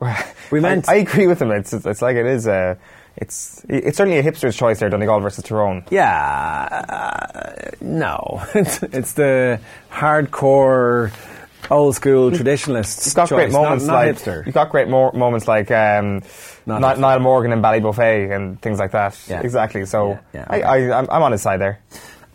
that. 0.00 0.26
We 0.50 0.58
meant- 0.58 0.88
I, 0.88 0.94
I 0.94 0.96
agree 0.96 1.28
with 1.28 1.40
him. 1.40 1.52
It's, 1.52 1.72
it's 1.72 2.02
like 2.02 2.16
it 2.16 2.26
is. 2.26 2.48
Uh, 2.48 2.74
it's 3.20 3.64
it's 3.68 3.96
certainly 3.96 4.18
a 4.18 4.22
hipster's 4.22 4.56
choice 4.56 4.80
there, 4.80 4.88
Donegal 4.88 5.20
versus 5.20 5.44
Tyrone. 5.44 5.84
Yeah, 5.90 6.10
uh, 6.88 7.70
no. 7.80 8.42
it's, 8.54 8.82
it's 8.82 9.12
the 9.12 9.60
hardcore, 9.90 11.12
old 11.70 11.94
school 11.94 12.30
traditionalists. 12.32 13.06
You've 13.06 13.14
got 13.14 13.28
choice, 13.28 13.36
great 13.36 13.52
moments 13.52 13.84
not, 13.84 14.06
not 14.06 14.26
like 14.26 14.46
you've 14.46 14.54
got 14.54 14.70
great 14.70 14.88
mo- 14.88 15.12
moments 15.12 15.46
like 15.46 15.70
um, 15.70 16.22
Not 16.66 16.80
Ni- 16.80 16.86
hipster. 16.88 16.98
Niall 16.98 17.20
Morgan 17.20 17.52
and 17.52 17.62
Ballybofey 17.62 18.34
and 18.34 18.60
things 18.60 18.78
like 18.78 18.92
that. 18.92 19.18
Yeah. 19.28 19.40
Exactly. 19.42 19.84
So 19.86 20.10
Yeah, 20.10 20.20
yeah, 20.32 20.46
I, 20.48 20.56
okay. 20.56 20.90
I, 20.90 20.98
I'm, 20.98 21.10
I'm 21.10 21.22
on 21.22 21.32
his 21.32 21.42
side 21.42 21.60
there. 21.60 21.80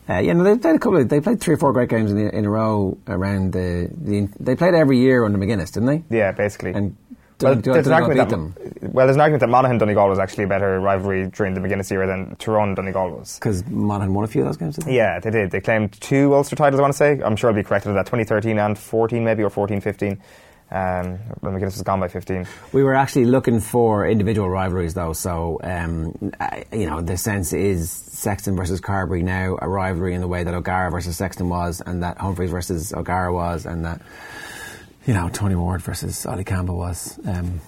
Uh, 0.07 0.19
yeah, 0.19 0.33
no, 0.33 0.43
they 0.43 0.55
played 0.55 0.75
a 0.75 0.79
couple. 0.79 1.01
Of, 1.01 1.09
they 1.09 1.19
played 1.19 1.41
three 1.41 1.55
or 1.55 1.57
four 1.57 1.73
great 1.73 1.89
games 1.89 2.11
in, 2.11 2.17
the, 2.17 2.35
in 2.37 2.45
a 2.45 2.49
row 2.49 2.95
around 3.07 3.53
the, 3.53 3.89
the. 3.91 4.29
They 4.39 4.55
played 4.55 4.75
every 4.75 4.99
year 4.99 5.25
under 5.25 5.39
McGuinness, 5.39 5.73
didn't 5.73 5.87
they? 5.87 6.03
Yeah, 6.15 6.31
basically. 6.31 6.73
And 6.73 6.95
well, 7.41 7.55
Dun- 7.55 7.73
there's 7.73 7.87
an 7.87 7.93
argument 7.93 8.29
that, 8.29 8.93
well, 8.93 9.05
there's 9.05 9.15
an 9.17 9.21
argument 9.21 9.41
that 9.41 9.49
Monaghan 9.49 9.77
Donegal 9.77 10.07
was 10.09 10.19
actually 10.19 10.45
a 10.45 10.47
better 10.47 10.79
rivalry 10.79 11.27
during 11.27 11.53
the 11.53 11.59
McGuinness 11.59 11.91
era 11.91 12.07
than 12.07 12.35
Tyrone 12.37 12.75
Donegal 12.75 13.11
was. 13.11 13.35
because 13.39 13.65
Monaghan 13.67 14.13
won 14.13 14.23
a 14.23 14.27
few 14.27 14.41
of 14.41 14.47
those 14.47 14.57
games. 14.57 14.77
They? 14.77 14.95
Yeah, 14.95 15.19
they 15.19 15.31
did. 15.31 15.51
They 15.51 15.59
claimed 15.61 15.91
two 15.99 16.33
Ulster 16.33 16.55
titles, 16.55 16.79
I 16.79 16.81
want 16.81 16.93
to 16.93 16.97
say. 16.97 17.21
I'm 17.21 17.35
sure 17.35 17.49
I'll 17.49 17.55
be 17.55 17.63
corrected 17.63 17.89
on 17.89 17.95
that. 17.95 18.05
2013 18.05 18.57
and 18.59 18.77
14 18.77 19.23
maybe, 19.23 19.43
or 19.43 19.49
14, 19.49 19.81
15. 19.81 20.21
Um, 20.71 21.19
when 21.41 21.53
McGuinness 21.53 21.75
was 21.75 21.83
gone 21.83 21.99
by 21.99 22.07
15. 22.07 22.47
We 22.73 22.83
were 22.83 22.95
actually 22.95 23.25
looking 23.25 23.59
for 23.59 24.07
individual 24.07 24.49
rivalries, 24.49 24.95
though. 24.95 25.13
So, 25.13 25.59
um, 25.61 26.31
you 26.73 26.89
know, 26.89 27.01
the 27.01 27.17
sense 27.17 27.53
is 27.53 27.91
Sexton 27.91 28.55
versus 28.55 28.81
Carbery 28.81 29.21
now 29.23 29.57
a 29.61 29.69
rivalry 29.69 30.15
in 30.15 30.21
the 30.21 30.27
way 30.27 30.43
that 30.43 30.53
O'Gara 30.55 30.89
versus 30.89 31.15
Sexton 31.17 31.49
was, 31.49 31.81
and 31.85 32.01
that 32.01 32.17
Humphreys 32.17 32.49
versus 32.49 32.93
O'Gara 32.93 33.31
was, 33.31 33.67
and 33.67 33.85
that 33.85 34.01
you 35.05 35.13
know 35.13 35.29
Tony 35.29 35.55
Ward 35.55 35.81
versus 35.81 36.25
Ollie 36.25 36.43
Campbell 36.43 36.77
was. 36.77 37.19
Um, 37.25 37.61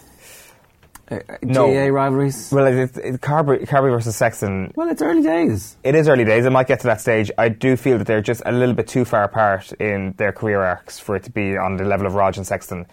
uh, 1.09 1.19
No. 1.41 1.67
GAA 1.67 1.87
rivalries. 1.93 2.51
Well, 2.51 2.67
it, 2.67 2.97
it, 2.97 3.21
Carbery, 3.21 3.65
Carbery 3.65 3.91
versus 3.91 4.15
Sexton, 4.15 4.73
Well, 4.75 4.89
it's 4.89 5.01
early 5.01 5.23
days. 5.23 5.77
it 5.83 5.95
is 5.95 6.09
early 6.09 6.25
days. 6.25 6.45
It 6.45 6.49
might 6.49 6.67
get 6.67 6.81
to 6.81 6.87
that 6.87 6.99
stage. 6.99 7.31
I 7.37 7.47
do 7.49 7.77
feel 7.77 7.97
that 7.97 8.07
they're 8.07 8.21
just 8.21 8.41
a 8.45 8.51
little 8.51 8.75
bit 8.75 8.87
too 8.87 9.05
far 9.05 9.23
apart 9.23 9.71
in 9.73 10.13
their 10.17 10.33
career 10.33 10.61
arcs 10.61 10.99
for 10.99 11.15
it 11.15 11.23
to 11.23 11.31
be 11.31 11.55
on 11.55 11.77
the 11.77 11.85
level 11.85 12.07
of 12.07 12.15
Rog 12.15 12.35
and 12.35 12.45
Sexton. 12.45 12.85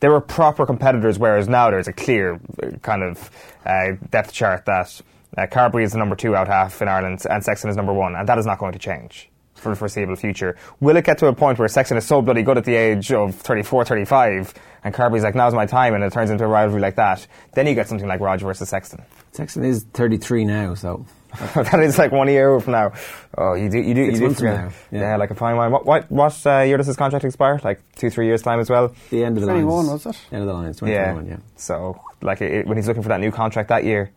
They 0.00 0.08
were 0.08 0.20
proper 0.20 0.64
competitors, 0.66 1.18
whereas 1.18 1.48
now 1.48 1.70
there's 1.70 1.88
a 1.88 1.92
clear 1.92 2.38
uh, 2.62 2.76
kind 2.82 3.02
of 3.02 3.28
uh, 3.66 3.92
depth 4.10 4.32
chart 4.32 4.64
that 4.66 5.00
uh, 5.36 5.46
Carbery 5.46 5.82
is 5.82 5.90
the 5.92 5.98
number 5.98 6.14
two 6.14 6.36
out 6.36 6.46
half 6.46 6.80
in 6.80 6.86
Ireland 6.86 7.26
and 7.28 7.42
Sexton 7.42 7.70
is 7.70 7.76
number 7.76 7.92
one, 7.92 8.14
and 8.14 8.28
that 8.28 8.38
is 8.38 8.46
not 8.46 8.58
going 8.60 8.72
to 8.74 8.78
change 8.78 9.28
for 9.58 9.70
the 9.70 9.76
foreseeable 9.76 10.16
future. 10.16 10.56
Will 10.80 10.96
it 10.96 11.04
get 11.04 11.18
to 11.18 11.26
a 11.26 11.32
point 11.34 11.58
where 11.58 11.68
Sexton 11.68 11.96
is 11.96 12.06
so 12.06 12.22
bloody 12.22 12.42
good 12.42 12.58
at 12.58 12.64
the 12.64 12.74
age 12.74 13.12
of 13.12 13.34
34, 13.34 13.84
35, 13.84 14.54
and 14.84 14.94
Carbery's 14.94 15.22
like, 15.24 15.34
now's 15.34 15.54
my 15.54 15.66
time, 15.66 15.94
and 15.94 16.02
it 16.04 16.12
turns 16.12 16.30
into 16.30 16.44
a 16.44 16.48
rivalry 16.48 16.80
like 16.80 16.96
that? 16.96 17.26
Then 17.54 17.66
you 17.66 17.74
get 17.74 17.88
something 17.88 18.08
like 18.08 18.20
Rog 18.20 18.40
versus 18.40 18.68
Sexton. 18.68 19.02
Sexton 19.32 19.64
is 19.64 19.84
33 19.94 20.44
now, 20.44 20.74
so 20.74 21.04
that 21.54 21.80
is 21.80 21.98
like 21.98 22.10
one 22.12 22.28
year 22.28 22.58
from 22.60 22.72
now. 22.72 22.92
Oh, 23.36 23.54
you 23.54 23.68
do, 23.68 23.78
you 23.78 23.94
do, 23.94 24.02
you 24.02 24.12
do 24.12 24.18
from 24.26 24.34
forget. 24.34 24.54
now, 24.56 24.72
Yeah. 24.90 25.00
yeah. 25.00 25.16
like 25.16 25.30
a 25.30 25.34
fine 25.34 25.56
wine. 25.56 25.70
What, 25.70 25.84
what, 25.84 26.10
what 26.10 26.46
uh, 26.46 26.60
year 26.60 26.76
does 26.78 26.86
his 26.86 26.96
contract 26.96 27.24
expire? 27.24 27.60
Like 27.62 27.80
two, 27.96 28.08
three 28.10 28.26
years 28.26 28.42
time 28.42 28.60
as 28.60 28.70
well. 28.70 28.94
the 29.10 29.24
end 29.24 29.36
of 29.36 29.42
the 29.42 29.48
21, 29.48 29.86
was 29.88 30.06
it? 30.06 30.18
End 30.32 30.42
of 30.42 30.48
the 30.48 30.54
lines. 30.54 30.80
Yeah. 30.82 31.12
21, 31.12 31.26
yeah. 31.28 31.36
So, 31.56 32.00
like, 32.22 32.40
it, 32.40 32.66
when 32.66 32.76
he's 32.78 32.88
looking 32.88 33.02
for 33.02 33.10
that 33.10 33.20
new 33.20 33.30
contract 33.30 33.68
that 33.68 33.84
year, 33.84 34.10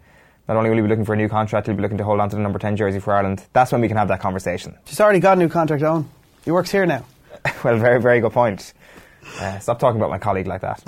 not 0.53 0.57
only 0.57 0.69
will 0.69 0.77
he 0.77 0.81
be 0.83 0.89
looking 0.89 1.05
for 1.05 1.13
a 1.13 1.17
new 1.17 1.29
contract, 1.29 1.67
he'll 1.67 1.75
be 1.75 1.81
looking 1.81 1.97
to 1.97 2.03
hold 2.03 2.19
on 2.19 2.29
to 2.29 2.35
the 2.35 2.41
number 2.41 2.59
ten 2.59 2.75
jersey 2.75 2.99
for 2.99 3.13
Ireland. 3.13 3.45
That's 3.53 3.71
when 3.71 3.79
we 3.79 3.87
can 3.87 3.95
have 3.95 4.09
that 4.09 4.19
conversation. 4.19 4.77
She's 4.85 4.99
already 4.99 5.19
got 5.19 5.37
a 5.37 5.39
new 5.39 5.47
contract 5.47 5.81
on. 5.83 6.09
He 6.43 6.51
works 6.51 6.71
here 6.71 6.85
now. 6.85 7.05
well, 7.63 7.77
very, 7.77 8.01
very 8.01 8.19
good 8.19 8.33
point. 8.33 8.73
Uh, 9.39 9.59
stop 9.59 9.79
talking 9.79 9.99
about 9.99 10.09
my 10.09 10.17
colleague 10.19 10.47
like 10.47 10.61
that. 10.61 10.83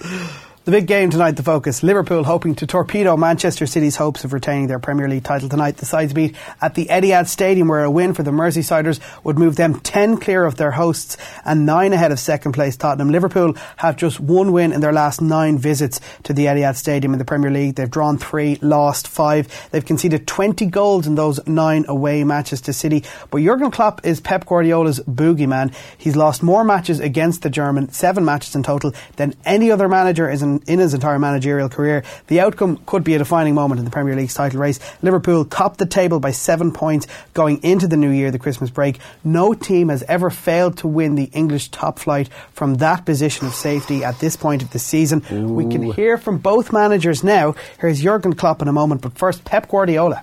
The 0.66 0.72
big 0.72 0.88
game 0.88 1.10
tonight, 1.10 1.36
the 1.36 1.44
focus. 1.44 1.84
Liverpool 1.84 2.24
hoping 2.24 2.56
to 2.56 2.66
torpedo 2.66 3.16
Manchester 3.16 3.68
City's 3.68 3.94
hopes 3.94 4.24
of 4.24 4.32
retaining 4.32 4.66
their 4.66 4.80
Premier 4.80 5.08
League 5.08 5.22
title 5.22 5.48
tonight. 5.48 5.76
The 5.76 5.86
sides 5.86 6.12
meet 6.12 6.34
at 6.60 6.74
the 6.74 6.86
Etihad 6.86 7.28
Stadium 7.28 7.68
where 7.68 7.84
a 7.84 7.90
win 7.90 8.14
for 8.14 8.24
the 8.24 8.32
Merseysiders 8.32 8.98
would 9.22 9.38
move 9.38 9.54
them 9.54 9.78
10 9.78 10.16
clear 10.16 10.44
of 10.44 10.56
their 10.56 10.72
hosts 10.72 11.16
and 11.44 11.66
9 11.66 11.92
ahead 11.92 12.10
of 12.10 12.18
second 12.18 12.50
place 12.50 12.76
Tottenham. 12.76 13.10
Liverpool 13.10 13.54
have 13.76 13.96
just 13.96 14.18
one 14.18 14.50
win 14.50 14.72
in 14.72 14.80
their 14.80 14.92
last 14.92 15.22
9 15.22 15.56
visits 15.56 16.00
to 16.24 16.32
the 16.32 16.46
Etihad 16.46 16.74
Stadium 16.74 17.12
in 17.12 17.20
the 17.20 17.24
Premier 17.24 17.52
League. 17.52 17.76
They've 17.76 17.88
drawn 17.88 18.18
3, 18.18 18.58
lost 18.60 19.06
5. 19.06 19.68
They've 19.70 19.86
conceded 19.86 20.26
20 20.26 20.66
goals 20.66 21.06
in 21.06 21.14
those 21.14 21.46
9 21.46 21.84
away 21.86 22.24
matches 22.24 22.60
to 22.62 22.72
City. 22.72 23.04
But 23.30 23.40
Jurgen 23.42 23.70
Klopp 23.70 24.04
is 24.04 24.20
Pep 24.20 24.46
Guardiola's 24.46 24.98
boogeyman. 24.98 25.72
He's 25.96 26.16
lost 26.16 26.42
more 26.42 26.64
matches 26.64 26.98
against 26.98 27.42
the 27.42 27.50
German, 27.50 27.92
7 27.92 28.24
matches 28.24 28.56
in 28.56 28.64
total, 28.64 28.92
than 29.14 29.36
any 29.44 29.70
other 29.70 29.88
manager 29.88 30.28
is 30.28 30.42
in 30.42 30.55
in, 30.66 30.78
his 30.78 30.94
entire 30.94 31.18
managerial 31.18 31.68
career. 31.68 32.02
The 32.28 32.40
outcome 32.40 32.78
could 32.86 33.04
be 33.04 33.14
a 33.14 33.18
defining 33.18 33.54
moment 33.54 33.78
in 33.78 33.84
the 33.84 33.90
Premier 33.90 34.16
League's 34.16 34.34
title 34.34 34.60
race. 34.60 34.78
Liverpool 35.02 35.44
topped 35.44 35.78
the 35.78 35.86
table 35.86 36.20
by 36.20 36.30
seven 36.30 36.72
points 36.72 37.06
going 37.34 37.62
into 37.62 37.86
the 37.86 37.96
new 37.96 38.10
year, 38.10 38.30
the 38.30 38.38
Christmas 38.38 38.70
break. 38.70 38.98
No 39.24 39.54
team 39.54 39.88
has 39.88 40.02
ever 40.04 40.30
failed 40.30 40.78
to 40.78 40.88
win 40.88 41.14
the 41.14 41.30
English 41.32 41.68
top 41.68 41.98
flight 41.98 42.28
from 42.52 42.76
that 42.76 43.04
position 43.04 43.46
of 43.46 43.54
safety 43.54 44.04
at 44.04 44.18
this 44.18 44.36
point 44.36 44.62
of 44.62 44.70
the 44.70 44.78
season. 44.78 45.22
Ooh. 45.30 45.48
We 45.48 45.70
can 45.70 45.82
hear 45.92 46.18
from 46.18 46.38
both 46.38 46.72
managers 46.72 47.22
now. 47.22 47.54
Here's 47.80 48.00
Jurgen 48.00 48.34
Klopp 48.34 48.62
in 48.62 48.68
a 48.68 48.72
moment, 48.72 49.00
but 49.00 49.16
first, 49.18 49.44
Pep 49.44 49.68
Guardiola. 49.68 50.22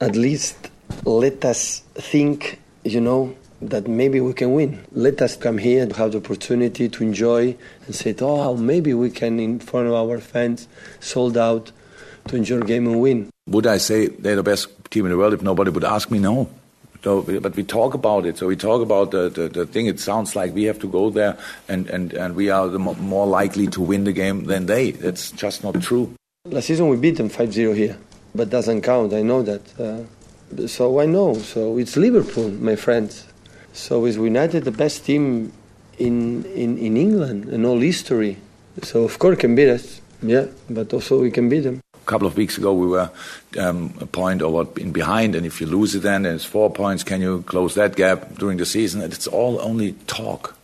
At 0.00 0.16
least 0.16 0.70
let 1.04 1.44
us 1.44 1.80
think, 1.94 2.60
you 2.84 3.00
know, 3.00 3.34
that 3.60 3.88
maybe 3.88 4.20
we 4.20 4.32
can 4.32 4.52
win. 4.52 4.84
Let 4.92 5.22
us 5.22 5.36
come 5.36 5.58
here 5.58 5.82
and 5.82 5.92
have 5.96 6.12
the 6.12 6.18
opportunity 6.18 6.88
to 6.88 7.02
enjoy 7.02 7.56
and 7.86 7.94
say, 7.94 8.14
oh, 8.20 8.56
maybe 8.56 8.92
we 8.94 9.10
can, 9.10 9.40
in 9.40 9.58
front 9.60 9.88
of 9.88 9.94
our 9.94 10.18
fans, 10.20 10.68
sold 11.00 11.36
out, 11.36 11.72
to 12.28 12.36
enjoy 12.36 12.60
game 12.60 12.86
and 12.86 13.00
win. 13.00 13.30
Would 13.48 13.66
I 13.66 13.78
say 13.78 14.08
they're 14.08 14.36
the 14.36 14.42
best 14.42 14.68
team 14.90 15.06
in 15.06 15.12
the 15.12 15.16
world 15.16 15.32
if 15.32 15.42
nobody 15.42 15.70
would 15.70 15.84
ask 15.84 16.10
me? 16.10 16.18
No. 16.18 16.50
So, 17.02 17.22
but 17.22 17.54
we 17.54 17.62
talk 17.62 17.94
about 17.94 18.26
it. 18.26 18.36
So 18.36 18.48
we 18.48 18.56
talk 18.56 18.82
about 18.82 19.12
the, 19.12 19.28
the, 19.28 19.48
the, 19.48 19.66
thing. 19.66 19.86
It 19.86 20.00
sounds 20.00 20.34
like 20.34 20.52
we 20.52 20.64
have 20.64 20.80
to 20.80 20.88
go 20.88 21.08
there 21.08 21.38
and, 21.68 21.88
and, 21.88 22.12
and 22.12 22.34
we 22.34 22.50
are 22.50 22.66
the 22.66 22.80
more 22.80 23.26
likely 23.26 23.68
to 23.68 23.80
win 23.80 24.02
the 24.02 24.12
game 24.12 24.44
than 24.44 24.66
they. 24.66 24.90
That's 24.90 25.30
just 25.30 25.62
not 25.62 25.80
true. 25.80 26.12
Last 26.46 26.66
season 26.66 26.88
we 26.88 26.96
beat 26.96 27.16
them 27.16 27.28
5 27.28 27.52
0 27.52 27.74
here, 27.74 27.96
but 28.34 28.50
doesn't 28.50 28.82
count. 28.82 29.12
I 29.12 29.22
know 29.22 29.42
that. 29.42 29.80
Uh, 29.80 30.66
so 30.66 30.98
I 30.98 31.06
know. 31.06 31.34
So 31.34 31.78
it's 31.78 31.96
Liverpool, 31.96 32.50
my 32.50 32.74
friends. 32.74 33.24
So 33.76 34.06
is 34.06 34.16
United 34.16 34.64
the 34.64 34.72
best 34.72 35.04
team 35.04 35.52
in, 35.98 36.44
in, 36.46 36.78
in 36.78 36.96
England 36.96 37.50
in 37.50 37.66
all 37.66 37.78
history? 37.78 38.38
So 38.82 39.04
of 39.04 39.18
course 39.18 39.36
can 39.38 39.54
beat 39.54 39.68
us, 39.68 40.00
yeah, 40.22 40.46
but 40.70 40.94
also 40.94 41.20
we 41.20 41.30
can 41.30 41.50
beat 41.50 41.60
them. 41.60 41.80
A 41.94 42.06
couple 42.06 42.26
of 42.26 42.38
weeks 42.38 42.56
ago 42.56 42.72
we 42.72 42.86
were 42.86 43.10
um, 43.58 43.92
a 44.00 44.06
point 44.06 44.40
or 44.40 44.50
what 44.50 44.78
in 44.78 44.92
behind, 44.92 45.34
and 45.34 45.44
if 45.44 45.60
you 45.60 45.66
lose 45.66 45.94
it 45.94 46.00
then 46.00 46.24
it's 46.24 46.44
four 46.44 46.70
points. 46.70 47.04
Can 47.04 47.20
you 47.20 47.42
close 47.42 47.74
that 47.74 47.96
gap 47.96 48.36
during 48.36 48.56
the 48.56 48.64
season? 48.64 49.02
And 49.02 49.12
it's 49.12 49.26
all 49.26 49.60
only 49.60 49.92
talk. 50.06 50.56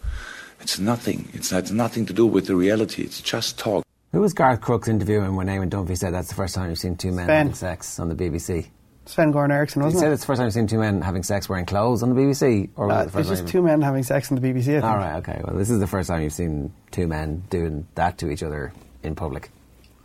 It's 0.62 0.78
nothing. 0.78 1.28
It's, 1.34 1.52
it's 1.52 1.70
nothing 1.70 2.06
to 2.06 2.14
do 2.14 2.26
with 2.26 2.46
the 2.46 2.56
reality. 2.56 3.02
It's 3.02 3.20
just 3.20 3.58
talk. 3.58 3.84
Who 4.12 4.20
was 4.20 4.32
Garth 4.32 4.62
Crooks 4.62 4.88
interviewing 4.88 5.36
when 5.36 5.48
Eamon 5.48 5.68
Dunphy 5.68 5.98
said 5.98 6.14
that's 6.14 6.28
the 6.28 6.34
first 6.34 6.54
time 6.54 6.70
you've 6.70 6.78
seen 6.78 6.96
two 6.96 7.12
men 7.12 7.28
having 7.28 7.52
sex 7.52 8.00
on 8.00 8.08
the 8.08 8.14
BBC? 8.14 8.68
Sven 9.06 9.32
Goran 9.32 9.50
Eriksson, 9.50 9.82
wasn't 9.82 10.00
you 10.00 10.06
it? 10.06 10.10
said 10.10 10.12
it's 10.12 10.22
the 10.22 10.26
first 10.26 10.38
time 10.38 10.46
you've 10.46 10.54
seen 10.54 10.66
two 10.66 10.78
men 10.78 11.02
having 11.02 11.22
sex 11.22 11.48
wearing 11.48 11.66
clothes 11.66 12.02
on 12.02 12.14
the 12.14 12.20
BBC? 12.20 12.70
Or 12.76 12.90
uh, 12.90 13.04
it 13.04 13.22
just 13.24 13.48
two 13.48 13.62
men 13.62 13.82
having 13.82 14.02
sex 14.02 14.30
on 14.30 14.40
the 14.40 14.46
BBC, 14.46 14.82
All 14.82 14.96
right, 14.96 15.16
okay. 15.16 15.40
Well, 15.44 15.56
this 15.56 15.70
is 15.70 15.80
the 15.80 15.86
first 15.86 16.08
time 16.08 16.22
you've 16.22 16.32
seen 16.32 16.72
two 16.90 17.06
men 17.08 17.42
doing 17.50 17.86
that 17.96 18.18
to 18.18 18.30
each 18.30 18.42
other 18.42 18.72
in 19.02 19.14
public 19.14 19.50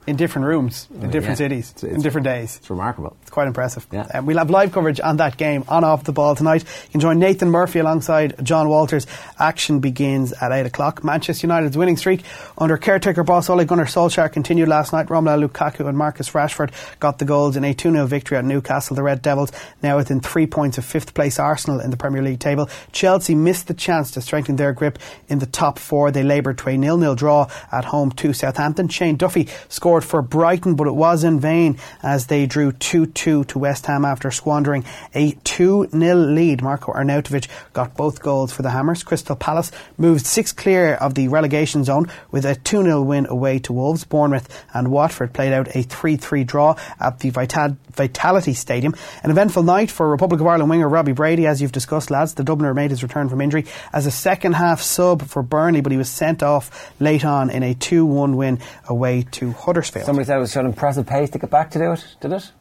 in 0.07 0.15
different 0.15 0.47
rooms, 0.47 0.87
in 0.89 1.11
different 1.11 1.31
yeah. 1.39 1.45
cities, 1.45 1.71
it's, 1.71 1.83
it's, 1.83 1.95
in 1.95 2.01
different 2.01 2.23
days. 2.23 2.55
It's 2.55 2.69
remarkable. 2.69 3.17
It's 3.21 3.29
quite 3.29 3.47
impressive. 3.47 3.85
Yeah. 3.91 4.07
Um, 4.13 4.25
we'll 4.25 4.37
have 4.37 4.49
live 4.49 4.71
coverage 4.71 5.01
on 5.01 5.17
that 5.17 5.35
game 5.35 5.65
on 5.67 5.83
off 5.83 6.05
the 6.05 6.13
ball 6.13 6.33
tonight. 6.33 6.63
You 6.63 6.91
can 6.91 7.01
join 7.01 7.19
Nathan 7.19 7.49
Murphy 7.49 7.79
alongside 7.79 8.33
John 8.41 8.69
Walters. 8.69 9.05
Action 9.37 9.81
begins 9.81 10.31
at 10.31 10.53
8 10.53 10.65
o'clock. 10.65 11.03
Manchester 11.03 11.45
United's 11.45 11.75
winning 11.75 11.97
streak 11.97 12.23
under 12.57 12.77
caretaker 12.77 13.23
boss 13.23 13.49
Ole 13.49 13.65
Gunnar 13.65 13.83
Solskjaer 13.83 14.31
continued 14.31 14.69
last 14.69 14.93
night. 14.93 15.07
Romelu 15.07 15.49
Lukaku 15.49 15.87
and 15.89 15.97
Marcus 15.97 16.29
Rashford 16.29 16.71
got 17.01 17.19
the 17.19 17.25
goals 17.25 17.57
in 17.57 17.65
a 17.65 17.73
2 17.73 17.91
0 17.91 18.05
victory 18.05 18.37
at 18.37 18.45
Newcastle. 18.45 18.95
The 18.95 19.03
Red 19.03 19.21
Devils 19.21 19.51
now 19.83 19.97
within 19.97 20.21
three 20.21 20.47
points 20.47 20.77
of 20.77 20.85
fifth 20.85 21.13
place 21.13 21.37
Arsenal 21.37 21.81
in 21.81 21.91
the 21.91 21.97
Premier 21.97 22.21
League 22.21 22.39
table. 22.39 22.69
Chelsea 22.93 23.35
missed 23.35 23.67
the 23.67 23.73
chance 23.73 24.11
to 24.11 24.21
strengthen 24.21 24.55
their 24.55 24.71
grip 24.71 24.99
in 25.27 25.39
the 25.39 25.45
top 25.45 25.79
four. 25.79 26.11
They 26.11 26.23
laboured 26.23 26.59
to 26.59 26.69
a 26.69 26.77
nil 26.77 26.97
nil 26.97 27.15
draw 27.15 27.49
at 27.73 27.83
home 27.83 28.11
to 28.11 28.31
Southampton. 28.31 28.87
Shane 28.87 29.17
Duffy 29.17 29.49
scored 29.67 29.96
for 30.03 30.21
Brighton 30.21 30.75
but 30.75 30.87
it 30.87 30.95
was 30.95 31.23
in 31.23 31.39
vain 31.39 31.77
as 32.01 32.27
they 32.27 32.45
drew 32.45 32.71
2-2 32.71 33.47
to 33.47 33.59
West 33.59 33.85
Ham 33.87 34.05
after 34.05 34.31
squandering 34.31 34.85
a 35.13 35.33
2-0 35.33 36.35
lead. 36.35 36.61
Marko 36.61 36.93
Arnautovic 36.93 37.47
got 37.73 37.95
both 37.95 38.21
goals 38.21 38.51
for 38.51 38.61
the 38.61 38.69
Hammers. 38.69 39.03
Crystal 39.03 39.35
Palace 39.35 39.71
moved 39.97 40.25
six 40.25 40.51
clear 40.51 40.93
of 40.93 41.15
the 41.15 41.27
relegation 41.27 41.83
zone 41.83 42.11
with 42.31 42.45
a 42.45 42.55
2-0 42.55 43.05
win 43.05 43.25
away 43.27 43.59
to 43.59 43.73
Wolves. 43.73 44.03
Bournemouth 44.03 44.65
and 44.73 44.91
Watford 44.91 45.33
played 45.33 45.53
out 45.53 45.67
a 45.69 45.83
3-3 45.83 46.45
draw 46.45 46.75
at 46.99 47.19
the 47.19 47.29
Vital- 47.29 47.77
Vitality 47.91 48.53
Stadium. 48.53 48.95
An 49.23 49.31
eventful 49.31 49.63
night 49.63 49.89
for 49.89 50.09
Republic 50.09 50.39
of 50.39 50.47
Ireland 50.47 50.69
winger 50.69 50.87
Robbie 50.87 51.13
Brady, 51.13 51.47
as 51.47 51.61
you've 51.61 51.71
discussed, 51.71 52.11
lads. 52.11 52.35
The 52.35 52.43
Dubliner 52.43 52.75
made 52.75 52.91
his 52.91 53.03
return 53.03 53.27
from 53.27 53.41
injury 53.41 53.65
as 53.91 54.05
a 54.05 54.11
second 54.11 54.53
half 54.53 54.81
sub 54.81 55.23
for 55.23 55.41
Burnley, 55.41 55.81
but 55.81 55.91
he 55.91 55.97
was 55.97 56.09
sent 56.09 56.43
off 56.43 56.93
late 56.99 57.25
on 57.25 57.49
in 57.49 57.63
a 57.63 57.73
2-1 57.73 58.35
win 58.35 58.59
away 58.87 59.23
to 59.31 59.51
Huddersfield. 59.51 59.86
Somebody 60.03 60.25
said 60.25 60.37
it 60.37 60.39
was 60.39 60.51
showing 60.51 60.65
impressive 60.65 61.05
pace 61.05 61.29
to 61.31 61.39
get 61.39 61.49
back 61.49 61.71
to 61.71 61.79
do 61.79 61.91
it, 61.91 62.05
did 62.21 62.33
it? 62.33 62.51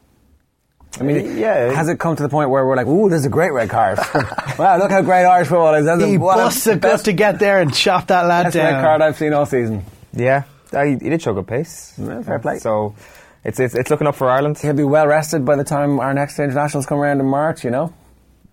I 0.99 1.03
mean, 1.03 1.17
uh, 1.17 1.35
yeah. 1.35 1.73
Has 1.73 1.89
it 1.89 1.99
come 1.99 2.17
to 2.17 2.23
the 2.23 2.29
point 2.29 2.51
where 2.51 2.65
we're 2.65 2.77
like, 2.77 2.87
ooh, 2.87 3.11
this 3.11 3.21
is 3.21 3.27
a 3.27 3.31
great 3.31 3.53
red 3.53 3.69
card? 3.69 3.99
wow, 4.59 4.79
look 4.79 4.91
how 4.91 5.03
great 5.03 5.25
Irish 5.25 5.49
football 5.49 5.75
is. 5.75 5.85
That's 5.85 6.03
he 6.03 6.15
a, 6.15 6.19
busted 6.19 6.81
best 6.81 7.05
to 7.07 7.13
get 7.13 7.39
there 7.39 7.61
and 7.61 7.75
chop 7.75 8.07
that 8.09 8.27
lad 8.27 8.45
best 8.45 8.55
down. 8.55 8.75
red 8.75 8.83
card 8.83 9.03
I've 9.03 9.17
seen 9.17 9.33
all 9.33 9.47
season. 9.47 9.85
Yeah, 10.13 10.45
uh, 10.73 10.85
he 10.85 10.97
did 10.97 11.21
show 11.21 11.35
good 11.35 11.47
pace. 11.47 11.95
Yeah, 11.99 12.23
fair 12.23 12.39
play. 12.39 12.59
So 12.59 12.95
it's, 13.45 13.61
it's, 13.61 13.75
it's 13.75 13.91
looking 13.91 14.07
up 14.07 14.17
for 14.17 14.29
Ireland. 14.29 14.59
He'll 14.59 14.73
be 14.73 14.85
well 14.85 15.07
rested 15.07 15.45
by 15.45 15.57
the 15.57 15.65
time 15.65 16.01
our 16.01 16.15
next 16.15 16.39
internationals 16.39 16.87
come 16.87 16.99
around 16.99 17.21
in 17.21 17.27
March, 17.27 17.65
you 17.65 17.71
know? 17.71 17.93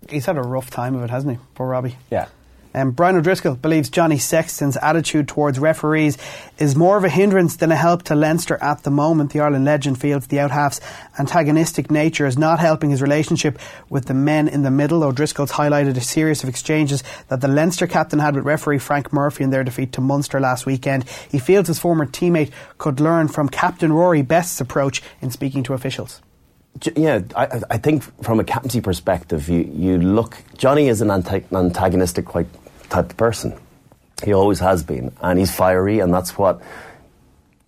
He's 0.10 0.26
had 0.26 0.38
a 0.38 0.42
rough 0.42 0.70
time 0.70 0.96
of 0.96 1.04
it, 1.04 1.10
hasn't 1.10 1.38
he? 1.38 1.44
Poor 1.56 1.68
Robbie. 1.68 1.96
Yeah. 2.12 2.28
Um, 2.74 2.92
Brian 2.92 3.16
O'Driscoll 3.16 3.56
believes 3.56 3.90
Johnny 3.90 4.18
Sexton's 4.18 4.78
attitude 4.78 5.28
towards 5.28 5.60
referees 5.60 6.18
is 6.58 6.76
more 6.76 6.98
of 6.98 7.04
a 7.04 7.10
hindrance 7.10 7.58
than 7.58 7.72
a 7.72 7.76
help 7.76 8.04
to 8.04 8.16
Leinster 8.16 8.58
at 8.62 8.84
the 8.84 8.90
moment. 8.90 9.32
The 9.32 9.42
Ireland 9.42 9.66
legend 9.66 10.02
feels 10.02 10.28
the 10.28 10.40
out-half's 10.40 10.82
antagonistic 11.20 11.92
nature 11.92 12.26
is 12.26 12.38
not 12.38 12.60
helping 12.60 12.90
his 12.90 13.02
relationship 13.02 13.60
with 13.90 14.06
the 14.06 14.14
men 14.14 14.48
in 14.48 14.64
the 14.64 14.72
middle. 14.72 15.04
O'Driscoll's 15.04 15.52
highlighted 15.52 15.98
a 15.98 16.02
series 16.02 16.42
of 16.44 16.50
exchanges 16.50 17.04
that 17.28 17.42
the 17.42 17.48
Leinster 17.48 17.86
captain 17.86 18.20
had 18.20 18.36
with 18.36 18.46
referee 18.46 18.80
Frank 18.80 19.14
Murphy 19.14 19.44
in 19.44 19.52
their 19.52 19.64
defeat 19.64 19.92
to 19.94 20.02
Munster 20.02 20.40
last 20.40 20.66
weekend. 20.66 21.08
He 21.30 21.40
feels 21.40 21.68
his 21.68 21.80
former 21.80 22.06
teammate 22.06 22.52
could 22.78 23.00
learn 23.00 23.28
from 23.28 23.50
Captain 23.50 23.94
Rory 23.94 24.22
Best's 24.24 24.60
approach 24.60 25.04
in 25.22 25.30
speaking 25.30 25.64
to 25.64 25.74
officials. 25.74 26.22
Yeah, 26.96 27.22
I, 27.36 27.62
I, 27.70 27.78
think 27.78 28.04
from 28.24 28.40
a 28.40 28.44
captaincy 28.44 28.82
perspective, 28.82 29.48
you, 29.48 29.62
you 29.74 29.98
look. 30.00 30.38
Johnny 30.58 30.88
is 30.88 31.02
an 31.02 31.12
antagonistic, 31.12 32.26
quite 32.26 32.48
type 32.94 33.10
of 33.10 33.18
person. 33.18 33.54
He 34.24 34.34
always 34.34 34.60
has 34.60 34.84
been, 34.84 35.12
and 35.22 35.40
he's 35.40 35.54
fiery, 35.54 36.00
and 36.00 36.14
that's 36.14 36.38
what 36.38 36.62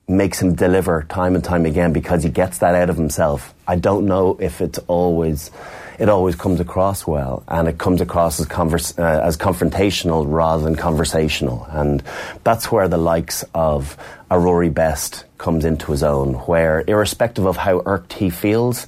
makes 0.08 0.42
him 0.42 0.54
deliver 0.54 1.04
time 1.04 1.36
and 1.36 1.44
time 1.44 1.66
again 1.66 1.92
because 1.92 2.24
he 2.24 2.30
gets 2.30 2.60
that 2.60 2.76
out 2.76 2.90
of 2.90 2.96
himself. 2.96 3.54
I 3.68 3.76
don't 3.76 4.06
know 4.06 4.38
if 4.40 4.62
it's 4.62 4.80
always 4.88 5.52
it 5.98 6.10
always 6.10 6.36
comes 6.36 6.60
across 6.60 7.08
well, 7.08 7.44
and 7.48 7.68
it 7.68 7.78
comes 7.78 8.02
across 8.02 8.40
as, 8.40 8.46
converse, 8.46 9.00
uh, 9.00 9.22
as 9.24 9.38
confrontational 9.38 10.26
rather 10.28 10.64
than 10.64 10.76
conversational, 10.76 11.66
and 11.72 12.04
that's 12.44 12.72
where 12.72 12.88
the 12.88 12.98
likes 12.98 13.46
of 13.54 13.98
a 14.30 14.38
Rory 14.38 14.70
Best 14.70 15.24
comes 15.38 15.64
into 15.64 15.92
his 15.92 16.04
own, 16.04 16.34
where 16.34 16.84
irrespective 16.86 17.46
of 17.46 17.56
how 17.56 17.82
irked 17.86 18.14
he 18.14 18.30
feels, 18.30 18.86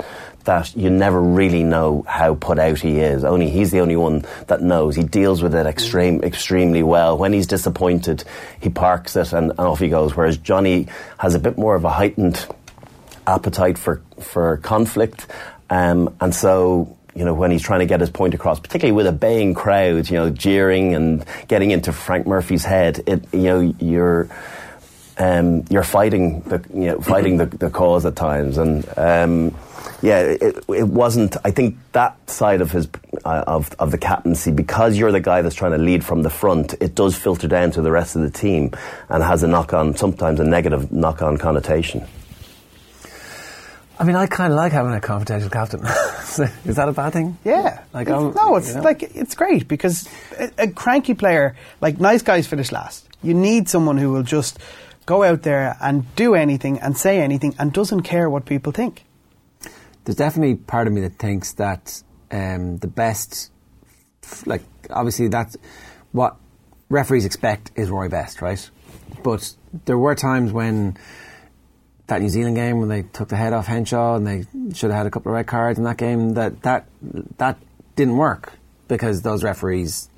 that 0.47 0.75
you 0.75 0.89
never 0.89 1.21
really 1.21 1.63
know 1.63 2.03
how 2.07 2.33
put 2.35 2.57
out 2.57 2.79
he 2.79 2.99
is. 2.99 3.23
Only 3.23 3.49
he's 3.49 3.71
the 3.71 3.81
only 3.81 3.97
one 3.97 4.25
that 4.47 4.61
knows. 4.61 4.95
He 4.95 5.03
deals 5.03 5.43
with 5.43 5.53
it 5.53 5.67
extreme, 5.67 6.23
extremely 6.23 6.83
well. 6.83 7.17
When 7.17 7.33
he's 7.33 7.47
disappointed, 7.47 8.23
he 8.59 8.69
parks 8.69 9.15
it 9.15 9.33
and, 9.33 9.51
off 9.59 9.79
he 9.79 9.89
goes. 9.89 10.15
Whereas 10.15 10.37
Johnny 10.37 10.87
has 11.19 11.35
a 11.35 11.39
bit 11.39 11.57
more 11.57 11.75
of 11.75 11.83
a 11.83 11.89
heightened 11.89 12.47
appetite 13.27 13.77
for 13.77 14.01
for 14.19 14.57
conflict, 14.57 15.27
um, 15.69 16.15
and 16.21 16.33
so 16.33 16.97
you 17.13 17.25
know, 17.25 17.33
when 17.33 17.49
he's 17.49 17.63
trying 17.63 17.79
to 17.79 17.87
get 17.87 17.99
his 17.99 18.11
point 18.11 18.35
across, 18.35 18.59
particularly 18.59 18.95
with 18.95 19.07
a 19.07 19.11
baying 19.11 19.55
crowd, 19.55 20.07
you 20.07 20.15
know, 20.15 20.29
jeering 20.29 20.93
and 20.93 21.25
getting 21.47 21.71
into 21.71 21.91
Frank 21.91 22.27
Murphy's 22.27 22.63
head, 22.63 23.01
it, 23.07 23.25
you 23.33 23.41
know, 23.41 23.59
you're 23.79 24.29
um, 25.19 25.65
you're 25.69 25.83
fighting 25.83 26.41
the 26.41 26.63
you 26.73 26.85
know 26.85 26.99
fighting 27.01 27.37
the, 27.37 27.45
the 27.45 27.69
cause 27.69 28.05
at 28.05 28.15
times, 28.15 28.57
and 28.57 28.87
um, 28.97 29.55
yeah, 30.01 30.19
it, 30.21 30.63
it 30.69 30.87
wasn't. 30.87 31.37
I 31.43 31.51
think 31.51 31.75
that 31.93 32.29
side 32.29 32.61
of 32.61 32.71
his 32.71 32.87
uh, 33.25 33.43
of 33.47 33.73
of 33.79 33.91
the 33.91 33.97
captaincy, 33.97 34.51
because 34.51 34.97
you're 34.97 35.11
the 35.11 35.19
guy 35.19 35.41
that's 35.41 35.55
trying 35.55 35.71
to 35.71 35.77
lead 35.79 36.03
from 36.05 36.21
the 36.23 36.29
front, 36.29 36.75
it 36.79 36.93
does 36.95 37.15
filter 37.15 37.47
down 37.47 37.71
to 37.71 37.81
the 37.81 37.91
rest 37.91 38.15
of 38.15 38.21
the 38.21 38.29
team, 38.29 38.71
and 39.09 39.23
has 39.23 39.41
a 39.43 39.47
knock 39.47 39.73
on 39.73 39.95
sometimes 39.95 40.39
a 40.39 40.43
negative 40.43 40.91
knock 40.91 41.21
on 41.21 41.37
connotation. 41.37 42.05
I 43.99 44.03
mean, 44.03 44.15
I 44.15 44.27
kind 44.27 44.53
of 44.53 44.57
like 44.57 44.71
having 44.73 44.93
a 44.93 45.01
confidential 45.01 45.49
captain. 45.49 45.79
Is 46.65 46.75
that 46.75 46.87
a 46.87 46.91
bad 46.91 47.13
thing? 47.13 47.35
Yeah. 47.43 47.81
Like, 47.93 48.07
It's- 48.07 48.35
no, 48.35 48.55
it's 48.57 48.69
you 48.69 48.75
know? 48.75 48.81
like 48.81 49.01
it's 49.01 49.33
great 49.33 49.67
because 49.67 50.07
a, 50.39 50.51
a 50.59 50.67
cranky 50.67 51.15
player, 51.15 51.55
like 51.81 51.99
nice 51.99 52.21
guys 52.21 52.45
finish 52.45 52.71
last. 52.71 53.07
You 53.23 53.33
need 53.33 53.67
someone 53.67 53.97
who 53.97 54.11
will 54.11 54.21
just 54.21 54.59
go 55.07 55.23
out 55.23 55.41
there 55.41 55.75
and 55.81 56.15
do 56.15 56.35
anything 56.35 56.79
and 56.79 56.95
say 56.95 57.19
anything 57.19 57.55
and 57.57 57.73
doesn't 57.73 58.01
care 58.01 58.29
what 58.29 58.45
people 58.45 58.71
think. 58.71 59.05
There's 60.03 60.17
definitely 60.17 60.55
part 60.55 60.85
of 60.85 60.93
me 60.93 61.01
that 61.01 61.17
thinks 61.17 61.53
that 61.53 62.03
um, 62.29 62.77
the 62.77 62.87
best, 62.87 63.51
like 64.45 64.61
obviously 64.91 65.29
that's 65.29 65.57
what 66.11 66.35
referees 66.89 67.25
expect 67.25 67.71
is 67.75 67.89
Roy 67.89 68.09
Best, 68.09 68.41
right? 68.41 68.69
But 69.23 69.55
there 69.85 69.97
were 69.97 70.13
times 70.13 70.51
when 70.51 70.97
that 72.07 72.21
New 72.21 72.29
Zealand 72.29 72.55
game 72.55 72.79
when 72.79 72.89
they 72.89 73.03
took 73.03 73.29
the 73.29 73.35
head 73.35 73.53
off 73.53 73.65
Henshaw 73.65 74.15
and 74.15 74.27
they 74.27 74.45
should 74.73 74.91
have 74.91 74.97
had 74.97 75.07
a 75.07 75.11
couple 75.11 75.31
of 75.31 75.35
red 75.35 75.47
cards 75.47 75.77
in 75.77 75.85
that 75.85 75.97
game 75.97 76.33
that 76.35 76.61
that 76.63 76.87
that 77.37 77.57
didn't 77.95 78.17
work 78.17 78.53
because 78.87 79.21
those 79.21 79.43
referees 79.43 80.09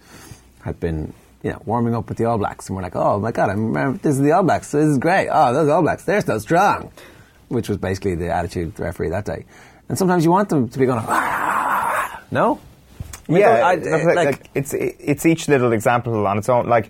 had 0.64 0.80
been 0.80 1.14
you 1.44 1.52
know 1.52 1.62
warming 1.66 1.96
up 1.96 2.10
with 2.10 2.18
the 2.18 2.26
All 2.26 2.38
Blacks 2.38 2.68
and 2.68 2.76
we're 2.76 2.82
like 2.84 2.96
oh 2.96 3.20
my 3.20 3.32
god 3.32 3.50
I'm, 3.50 3.76
uh, 3.76 3.92
this 3.94 4.16
is 4.16 4.20
the 4.22 4.32
All 4.32 4.44
Blacks 4.44 4.72
this 4.72 4.86
is 4.86 4.98
great 4.98 5.30
oh 5.32 5.54
those 5.54 5.70
All 5.70 5.82
Blacks 5.82 6.04
they're 6.04 6.22
so 6.22 6.38
strong 6.40 6.92
which 7.48 7.70
was 7.70 7.78
basically 7.78 8.16
the 8.16 8.34
attitude 8.34 8.68
of 8.70 8.76
the 8.76 8.84
referee 8.84 9.10
that 9.10 9.26
day 9.26 9.46
and 9.88 9.98
sometimes 9.98 10.24
you 10.26 10.32
want 10.32 10.50
them 10.50 10.68
to 10.70 10.80
be 10.80 10.86
going 10.86 11.00
"Ah." 11.08 12.22
no 12.32 12.60
I 13.28 13.32
mean, 13.32 13.42
yeah, 13.42 13.50
I- 13.68 13.76
like, 13.76 14.04
like- 14.06 14.16
like, 14.16 14.50
it's 14.56 14.74
it's 14.74 15.24
each 15.26 15.48
little 15.48 15.72
example 15.72 16.26
on 16.26 16.40
its 16.40 16.50
own. 16.50 16.68
Like, 16.68 16.90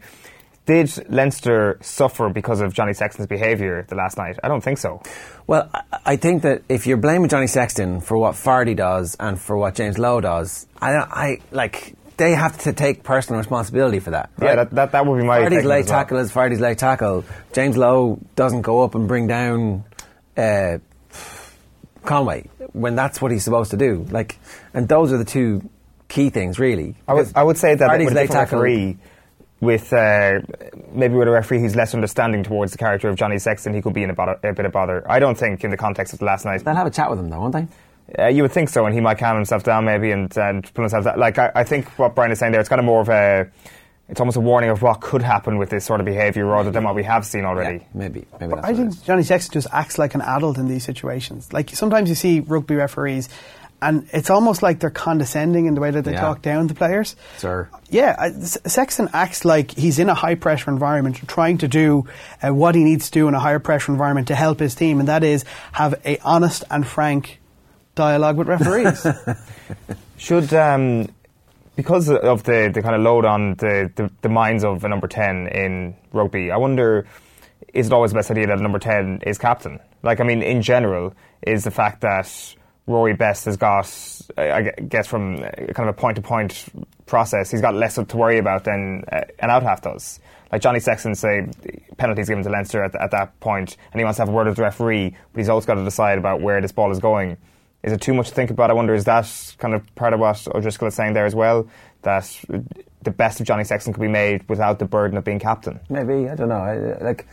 did 0.66 0.90
Leinster 1.12 1.78
suffer 1.82 2.30
because 2.30 2.62
of 2.62 2.74
Johnny 2.74 2.94
Sexton's 2.94 3.28
behaviour 3.28 3.86
the 3.90 3.96
last 3.96 4.18
night? 4.18 4.40
I 4.42 4.48
don't 4.48 4.62
think 4.64 4.78
so. 4.78 5.02
Well, 5.48 5.70
I- 5.74 5.82
I 6.06 6.16
think 6.16 6.44
that 6.44 6.62
if 6.70 6.88
you're 6.88 6.96
blaming 6.96 7.28
Johnny 7.28 7.48
Sexton 7.48 8.00
for 8.00 8.18
what 8.18 8.36
Fardy 8.36 8.74
does 8.74 9.18
and 9.20 9.38
for 9.38 9.58
what 9.58 9.76
James 9.76 9.98
Lowe 9.98 10.22
does, 10.22 10.66
I, 10.82 10.94
don't 10.94 11.12
I 11.12 11.40
like 11.52 11.96
they 12.20 12.36
have 12.36 12.56
to 12.60 12.74
take 12.74 13.02
personal 13.04 13.40
responsibility 13.40 14.00
for 14.00 14.12
that. 14.12 14.30
Yeah, 14.40 14.56
that- 14.56 14.72
that- 14.76 14.92
that 14.92 15.06
would 15.08 15.18
be 15.20 15.26
my 15.26 15.44
on 15.46 15.52
late 15.52 15.66
well. 15.66 15.84
tackle 15.86 16.18
is 16.20 16.32
Fardy's 16.32 16.60
late 16.60 16.78
tackle. 16.78 17.24
James 17.54 17.76
Lowe 17.76 18.20
doesn't 18.36 18.62
go 18.62 18.82
up 18.84 18.94
and 18.94 19.08
bring 19.08 19.26
down 19.26 19.84
uh, 20.38 20.78
Conway 22.06 22.46
when 22.74 22.96
that's 22.96 23.22
what 23.22 23.32
he's 23.32 23.44
supposed 23.44 23.72
to 23.72 23.78
do. 23.78 24.06
Like, 24.10 24.38
and 24.74 24.88
those 24.88 25.12
are 25.12 25.18
the 25.18 25.26
two 25.26 25.68
key 26.08 26.30
things, 26.30 26.60
really. 26.60 26.96
I 27.08 27.14
would, 27.14 27.32
I 27.36 27.44
would 27.44 27.58
say 27.58 27.76
that 27.76 27.90
a 28.02 28.04
late 28.10 28.30
tackle. 28.30 28.60
referee, 28.60 28.98
with 29.60 29.92
uh, 29.92 30.40
maybe 30.94 31.16
with 31.16 31.28
a 31.28 31.32
referee 31.32 31.60
who's 31.60 31.76
less 31.76 31.94
understanding 31.94 32.44
towards 32.44 32.72
the 32.72 32.78
character 32.78 33.10
of 33.10 33.16
Johnny 33.18 33.38
Sexton, 33.40 33.74
he 33.74 33.82
could 33.82 33.94
be 33.94 34.04
in 34.04 34.10
a, 34.10 34.14
bother, 34.14 34.40
a 34.44 34.54
bit 34.54 34.66
of 34.66 34.72
bother. 34.72 35.04
I 35.10 35.20
don't 35.20 35.38
think 35.38 35.64
in 35.66 35.72
the 35.72 35.78
context 35.78 36.14
of 36.14 36.22
last 36.22 36.46
night. 36.46 36.64
They'll 36.64 36.76
have 36.76 36.88
a 36.88 36.92
chat 36.92 37.10
with 37.10 37.20
him, 37.20 37.30
though, 37.30 37.42
won't 37.42 37.54
they? 37.54 37.68
Uh, 38.18 38.28
you 38.28 38.42
would 38.42 38.52
think 38.52 38.70
so, 38.70 38.86
and 38.86 38.96
he 38.96 39.02
might 39.02 39.18
calm 39.18 39.36
himself 39.36 39.64
down 39.64 39.86
maybe 39.86 40.12
and, 40.12 40.36
and 40.38 40.74
pull 40.74 40.84
himself 40.84 41.04
down. 41.06 41.20
Like 41.20 41.38
I, 41.38 41.52
I 41.56 41.64
think 41.64 41.88
what 42.00 42.16
Brian 42.16 42.32
is 42.32 42.40
saying 42.40 42.52
there, 42.52 42.60
it's 42.62 42.70
kind 42.70 42.80
of 42.80 42.86
more 42.86 43.02
of 43.02 43.10
a, 43.10 43.50
it's 44.08 44.20
almost 44.20 44.38
a 44.38 44.42
warning 44.42 44.72
of 44.72 44.82
what 44.82 45.02
could 45.02 45.22
happen 45.22 45.58
with 45.60 45.70
this 45.70 45.86
sort 45.86 46.00
of 46.00 46.06
behaviour 46.06 46.46
rather 46.46 46.72
than 46.72 46.84
what 46.84 46.96
we 46.96 47.04
have 47.04 47.26
seen 47.26 47.46
already. 47.46 47.86
maybe, 47.94 48.26
maybe 48.40 48.54
that's 48.56 48.68
I 48.68 48.74
think 48.74 49.04
Johnny 49.04 49.22
Sexton 49.24 49.54
just 49.54 49.68
acts 49.72 49.98
like 50.00 50.16
an 50.16 50.22
adult 50.22 50.58
in 50.58 50.68
these 50.68 50.84
situations. 50.84 51.54
Like 51.54 51.70
sometimes 51.70 52.10
you 52.10 52.16
see 52.16 52.40
rugby 52.40 52.76
referees, 52.76 53.30
and 53.82 54.10
it's 54.12 54.30
almost 54.30 54.62
like 54.64 54.80
they're 54.80 54.90
condescending 54.90 55.68
in 55.68 55.76
the 55.76 55.80
way 55.80 55.92
that 55.92 56.04
they 56.04 56.12
Yeah. 56.14 56.22
talk 56.22 56.42
down 56.42 56.68
to 56.68 56.74
players. 56.74 57.16
Sir. 57.38 57.70
Yeah, 57.90 58.30
Sexton 58.42 59.10
acts 59.14 59.46
like 59.46 59.72
he's 59.72 60.00
in 60.00 60.10
a 60.10 60.14
high 60.16 60.36
pressure 60.36 60.70
environment, 60.72 61.16
trying 61.28 61.60
to 61.60 61.68
do 61.68 62.06
uh, 62.42 62.54
what 62.54 62.76
he 62.76 62.84
needs 62.84 63.06
to 63.12 63.20
do 63.20 63.28
in 63.28 63.36
a 63.36 63.40
higher 63.40 63.60
pressure 63.60 63.92
environment 63.92 64.28
to 64.30 64.36
help 64.36 64.60
his 64.60 64.74
team, 64.76 65.00
and 65.00 65.08
that 65.08 65.24
is 65.24 65.46
have 65.72 65.94
a 66.06 66.18
honest 66.26 66.64
and 66.72 66.86
frank 66.88 67.39
dialogue 67.96 68.38
with 68.38 68.48
referees. 68.48 69.06
Should 70.18 70.54
um, 70.54 71.10
because 71.76 72.10
of 72.10 72.44
the, 72.44 72.72
the 72.74 72.82
kind 72.82 72.96
of 72.96 73.02
load 73.02 73.26
on 73.26 73.56
the, 73.56 73.92
the, 73.96 74.12
the 74.22 74.30
minds 74.30 74.64
of 74.64 74.84
a 74.84 74.90
number 74.90 75.08
ten 75.08 75.48
in 75.48 75.96
rugby, 76.12 76.52
I 76.52 76.58
wonder 76.58 77.08
is 77.74 77.88
it 77.88 77.94
always 77.94 78.12
the 78.12 78.16
best 78.16 78.32
idea 78.32 78.48
that 78.48 78.58
a 78.58 78.62
number 78.62 78.80
ten 78.80 79.22
is 79.26 79.38
captain? 79.38 79.80
Like, 80.04 80.20
I 80.20 80.24
mean, 80.24 80.42
in 80.42 80.62
general, 80.62 81.14
is 81.42 81.64
the 81.64 81.72
fact 81.72 82.02
that 82.02 82.56
Rory 82.88 83.14
Best 83.14 83.46
has 83.46 83.58
got, 83.58 83.88
I 84.38 84.72
guess, 84.88 85.08
from 85.08 85.42
kind 85.42 85.88
of 85.88 85.90
a 85.90 85.94
point 85.94 86.16
to 86.16 86.22
point 86.22 86.66
process, 87.06 87.52
he's 87.52 87.62
got 87.62 87.76
less 87.76 87.96
to 87.96 88.18
worry 88.18 88.40
about 88.40 88.64
than 88.64 89.04
uh, 89.12 89.22
an 89.40 89.50
out 89.50 89.64
half 89.64 89.82
does. 89.82 90.20
Like 90.52 90.62
Johnny 90.62 90.80
Sexton, 90.80 91.14
say, 91.14 91.48
penalties 91.98 92.28
given 92.28 92.44
to 92.44 92.50
Leinster 92.50 92.84
at, 92.84 92.96
at 92.96 93.12
that 93.12 93.40
point, 93.40 93.78
and 93.92 94.00
he 94.00 94.04
wants 94.04 94.18
to 94.18 94.24
have 94.24 94.30
a 94.30 94.32
word 94.32 94.48
with 94.48 94.56
the 94.56 94.64
referee, 94.64 95.16
but 95.32 95.40
he's 95.40 95.50
also 95.50 95.68
got 95.68 95.76
to 95.76 95.84
decide 95.84 96.18
about 96.18 96.42
where 96.42 96.62
this 96.62 96.72
ball 96.72 96.92
is 96.92 97.00
going. 97.00 97.38
Is 97.84 97.94
it 97.94 98.02
too 98.02 98.14
much 98.14 98.30
to 98.30 98.36
think 98.36 98.50
about? 98.52 98.70
I 98.70 98.74
wonder, 98.74 98.94
is 98.94 99.06
that 99.06 99.28
kind 99.58 99.74
of 99.74 99.96
part 99.96 100.14
of 100.14 100.20
what 100.20 100.46
O'Driscoll 100.54 100.88
is 100.90 100.96
saying 100.96 101.14
there 101.14 101.26
as 101.26 101.34
well? 101.36 101.68
That 102.02 102.30
the 103.04 103.12
best 103.12 103.40
of 103.40 103.46
Johnny 103.48 103.64
Sexton 103.64 103.94
could 103.94 104.02
be 104.02 104.08
made 104.10 104.48
without 104.50 104.80
the 104.80 104.86
burden 104.86 105.18
of 105.18 105.24
being 105.24 105.40
captain? 105.40 105.80
Maybe 105.90 106.28
I 106.30 106.36
don't 106.36 106.50
know. 106.50 106.56
I, 106.56 107.02
like 107.04 107.26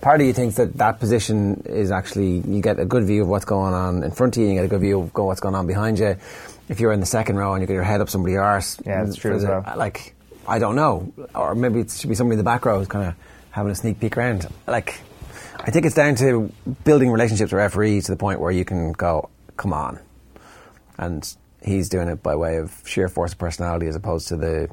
part 0.00 0.20
of 0.20 0.26
you 0.26 0.32
thinks 0.32 0.56
that 0.56 0.74
that 0.78 1.00
position 1.00 1.62
is 1.66 1.90
actually 1.90 2.38
you 2.38 2.60
get 2.62 2.78
a 2.78 2.84
good 2.84 3.04
view 3.04 3.22
of 3.22 3.28
what's 3.28 3.44
going 3.44 3.74
on 3.74 4.04
in 4.04 4.10
front 4.12 4.36
of 4.36 4.42
you, 4.42 4.48
you 4.48 4.54
get 4.54 4.64
a 4.64 4.68
good 4.68 4.80
view 4.80 5.00
of 5.00 5.10
what's 5.14 5.40
going 5.40 5.54
on 5.56 5.66
behind 5.66 5.98
you. 5.98 6.16
If 6.68 6.78
you're 6.80 6.92
in 6.92 7.00
the 7.00 7.06
second 7.06 7.36
row 7.36 7.54
and 7.54 7.62
you 7.62 7.66
get 7.66 7.74
your 7.74 7.82
head 7.82 8.00
up 8.00 8.08
somebody's 8.10 8.36
arse, 8.38 8.78
Yeah, 8.86 9.02
that's 9.04 9.16
true 9.16 9.32
for 9.40 9.56
as 9.58 9.64
the- 9.64 9.76
Like 9.76 10.14
I 10.46 10.58
don't 10.60 10.76
know, 10.76 11.12
or 11.34 11.54
maybe 11.56 11.80
it 11.80 11.90
should 11.90 12.08
be 12.08 12.14
somebody 12.14 12.34
in 12.34 12.38
the 12.38 12.44
back 12.44 12.64
row 12.64 12.78
who's 12.78 12.86
kind 12.88 13.08
of 13.08 13.14
having 13.50 13.72
a 13.72 13.74
sneak 13.74 13.98
peek 14.00 14.16
around. 14.16 14.46
Like 14.68 15.00
I 15.60 15.70
think 15.72 15.86
it's 15.86 15.94
down 15.96 16.14
to 16.16 16.52
building 16.84 17.10
relationships 17.10 17.50
with 17.52 17.58
referees 17.58 18.06
to 18.06 18.12
the 18.12 18.16
point 18.16 18.38
where 18.40 18.52
you 18.52 18.64
can 18.64 18.92
go, 18.92 19.28
come 19.58 19.74
on, 19.74 19.98
and 20.96 21.36
he's 21.62 21.90
doing 21.90 22.08
it 22.08 22.22
by 22.22 22.34
way 22.34 22.56
of 22.56 22.82
sheer 22.86 23.08
force 23.08 23.32
of 23.32 23.38
personality 23.38 23.86
as 23.88 23.96
opposed 23.96 24.28
to 24.28 24.36
the 24.36 24.70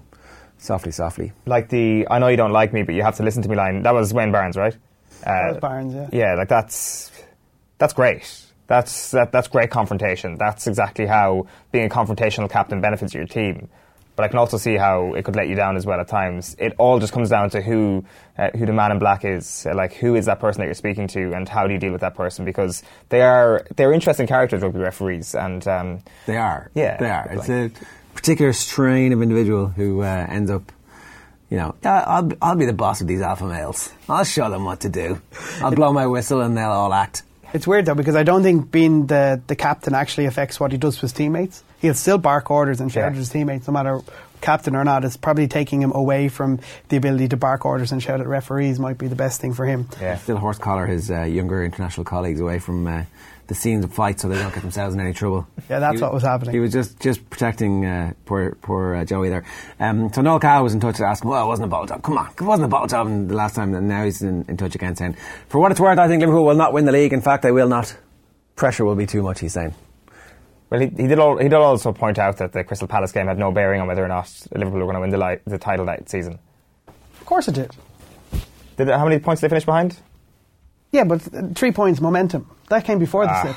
softly, 0.58 0.94
softly. 0.94 1.34
Like 1.46 1.68
the 1.68 2.08
I 2.10 2.20
know 2.20 2.30
you 2.30 2.38
don't 2.38 2.54
like 2.54 2.72
me, 2.72 2.84
but 2.84 2.96
you 2.96 3.02
have 3.04 3.18
to 3.18 3.24
listen 3.24 3.44
to 3.44 3.50
me 3.50 3.58
line. 3.58 3.84
That 3.84 3.94
was 3.94 4.14
Wayne 4.14 4.32
Barnes, 4.32 4.56
right? 4.56 4.74
Uh, 5.26 5.26
That 5.26 5.48
was 5.50 5.58
Barnes, 5.60 5.94
yeah. 5.94 6.10
Yeah, 6.14 6.36
like 6.36 6.48
that's 6.48 7.12
that's 7.78 7.92
great. 7.94 8.42
That's 8.68 9.12
that, 9.12 9.32
that's 9.32 9.48
great 9.48 9.70
confrontation. 9.72 10.38
That's 10.38 10.68
exactly 10.68 11.06
how 11.06 11.48
being 11.72 11.86
a 11.86 11.90
confrontational 11.90 12.50
captain 12.50 12.80
benefits 12.82 13.14
your 13.14 13.26
team. 13.26 13.68
But 14.16 14.24
I 14.24 14.28
can 14.30 14.40
also 14.40 14.58
see 14.58 14.76
how 14.78 15.14
it 15.14 15.26
could 15.26 15.36
let 15.36 15.48
you 15.50 15.56
down 15.56 15.76
as 15.76 15.86
well 15.86 16.00
at 16.00 16.08
times. 16.08 16.56
It 16.58 16.74
all 16.78 17.00
just 17.00 17.12
comes 17.12 17.30
down 17.30 17.50
to 17.50 17.62
who 17.62 18.06
uh, 18.38 18.50
who 18.52 18.66
the 18.66 18.74
man 18.74 18.92
in 18.92 19.00
black 19.00 19.26
is. 19.26 19.66
Uh, 19.66 19.76
like 19.76 19.94
who 19.94 20.16
is 20.16 20.26
that 20.28 20.40
person 20.40 20.62
that 20.62 20.66
you're 20.66 20.74
speaking 20.74 21.08
to, 21.10 21.34
and 21.34 21.48
how 21.50 21.68
do 21.68 21.74
you 21.74 21.80
deal 21.80 21.92
with 21.92 22.02
that 22.02 22.16
person? 22.16 22.46
Because 22.46 22.82
they 23.10 23.22
are 23.22 23.66
they're 23.76 23.92
interesting 23.94 24.26
characters, 24.28 24.62
rugby 24.62 24.80
referees, 24.80 25.36
and 25.36 25.68
um, 25.68 26.00
They 26.28 26.38
are. 26.38 26.72
Yeah, 26.74 26.98
They 26.98 27.10
are. 27.10 27.28
It's 27.32 27.50
like- 27.50 27.72
a 27.82 27.86
particular 28.16 28.54
strain 28.54 29.12
of 29.12 29.22
individual 29.22 29.68
who 29.68 30.02
uh, 30.02 30.26
ends 30.30 30.50
up, 30.50 30.72
you 31.50 31.58
know, 31.58 31.76
I'll, 31.84 32.32
I'll 32.42 32.56
be 32.56 32.66
the 32.66 32.72
boss 32.74 33.02
of 33.02 33.08
these 33.08 33.20
alpha 33.22 33.46
males. 33.46 33.92
I'll 34.08 34.24
show 34.24 34.50
them 34.50 34.64
what 34.64 34.80
to 34.82 34.90
do. 34.90 35.22
I'll 35.62 35.76
blow 35.76 35.92
my 35.92 36.08
whistle 36.08 36.40
and 36.42 36.56
they'll 36.58 36.72
all 36.72 36.94
act. 36.94 37.24
It's 37.56 37.66
weird 37.66 37.86
though 37.86 37.96
because 37.96 38.16
I 38.18 38.24
don't 38.24 38.44
think 38.44 38.70
being 38.70 39.06
the, 39.08 39.42
the 39.48 39.56
captain 39.56 39.96
actually 39.96 40.26
affects 40.26 40.60
what 40.60 40.72
he 40.74 40.78
does 40.78 40.96
to 40.96 41.02
his 41.02 41.14
teammates. 41.14 41.64
He'll 41.80 41.94
still 41.94 42.18
bark 42.18 42.52
orders 42.52 42.82
and 42.82 42.92
shout 42.92 43.04
Yeah. 43.04 43.08
at 43.12 43.16
his 43.16 43.30
teammates, 43.30 43.66
no 43.68 43.74
matter 43.74 44.02
captain 44.42 44.76
or 44.76 44.84
not. 44.84 45.06
It's 45.06 45.16
probably 45.16 45.48
taking 45.48 45.82
him 45.82 45.94
away 45.94 46.28
from 46.28 46.60
the 46.90 46.98
ability 46.98 47.30
to 47.30 47.38
bark 47.38 47.66
orders 47.66 47.94
and 47.94 48.04
shout 48.04 48.20
at 48.20 48.28
referees. 48.28 48.78
Might 48.78 48.98
be 48.98 49.08
the 49.08 49.16
best 49.16 49.40
thing 49.40 49.54
for 49.54 49.66
him. 49.66 49.88
yeah. 50.02 50.18
Still 50.18 50.36
horse 50.38 50.58
collar 50.58 50.86
his 50.86 51.10
uh, 51.10 51.22
younger 51.24 51.64
international 51.64 52.04
colleagues 52.04 52.42
away 52.42 52.60
from 52.60 52.86
uh, 52.88 53.04
the 53.48 53.56
scenes 53.56 53.84
of 53.86 53.94
fight 53.94 54.20
so 54.20 54.28
they 54.30 54.38
don't 54.38 54.54
get 54.54 54.62
themselves 54.62 54.94
in 54.96 55.02
any 55.02 55.14
trouble. 55.14 55.48
Yeah, 55.70 55.80
that's 55.80 55.98
He- 55.98 56.04
what 56.04 56.14
was 56.14 56.22
happening. 56.24 56.54
He 56.54 56.60
was 56.60 56.72
just, 56.72 57.00
just 57.00 57.28
protecting 57.30 57.86
uh, 57.86 58.14
poor 58.26 58.56
poor 58.62 58.96
uh, 58.96 59.06
Joey 59.06 59.30
there. 59.30 59.44
Um, 59.80 60.14
so 60.14 60.22
Noel 60.22 60.40
Cahill 60.40 60.64
was 60.64 60.74
in 60.76 60.80
touch 60.80 60.98
to 60.98 61.06
ask 61.06 61.24
him, 61.24 61.32
well, 61.32 61.44
it 61.46 61.48
wasn't 61.48 61.66
a 61.66 61.70
bottle 61.70 61.88
job. 61.88 62.04
Come 62.04 62.18
on, 62.18 62.28
it 62.30 62.42
wasn't 62.42 62.66
a 62.66 62.70
ball 62.70 62.86
job 62.88 63.08
and 63.08 63.28
the 63.30 63.34
last 63.36 63.56
time. 63.56 63.74
And 63.74 63.88
now 63.88 64.04
he's 64.04 64.22
in, 64.22 64.46
in 64.48 64.58
touch 64.58 64.76
again 64.76 64.96
saying, 64.96 65.16
for 65.50 65.60
what 65.60 65.72
it's 65.72 65.80
worth, 65.80 65.98
I 65.98 66.08
think 66.08 66.20
Liverpool 66.22 66.46
will 66.46 66.56
not 66.56 66.72
win 66.74 66.86
the 66.86 66.92
league. 66.92 67.14
In 67.14 67.22
fact, 67.22 67.42
they 67.44 67.52
will 67.52 67.68
not. 67.68 67.96
Pressure 68.56 68.86
will 68.86 68.96
be 68.96 69.06
too 69.08 69.24
much, 69.24 69.40
he's 69.40 69.54
saying. 69.54 69.74
Well, 70.70 70.82
he, 70.82 70.88
he 70.88 71.08
did. 71.08 71.20
All, 71.20 71.38
he 71.38 71.44
did 71.46 71.54
also 71.56 71.92
point 71.94 72.18
out 72.20 72.38
that 72.38 72.52
the 72.54 72.64
Crystal 72.64 72.88
Palace 72.88 73.12
game 73.12 73.28
had 73.28 73.38
no 73.40 73.52
bearing 73.52 73.82
on 73.82 73.88
whether 73.88 74.04
or 74.04 74.08
not 74.08 74.30
Liverpool 74.54 74.80
were 74.80 74.86
going 74.86 74.96
to 74.96 75.02
win 75.02 75.10
the, 75.10 75.18
li- 75.18 75.40
the 75.46 75.58
title 75.58 75.86
that 75.88 76.10
season. 76.10 76.40
Of 76.88 77.26
course 77.26 77.48
it 77.48 77.56
did. 77.56 77.72
Did 78.78 78.88
how 78.90 79.04
many 79.06 79.20
points 79.20 79.42
did 79.42 79.48
they 79.48 79.54
finish 79.54 79.66
behind? 79.66 79.98
Yeah, 80.96 81.04
but 81.04 81.22
three 81.56 81.74
points 81.74 82.00
momentum. 82.00 82.50
That 82.70 82.86
came 82.86 83.00
before 83.00 83.26
the 83.26 83.32
Ah. 83.34 83.42
slip. 83.42 83.56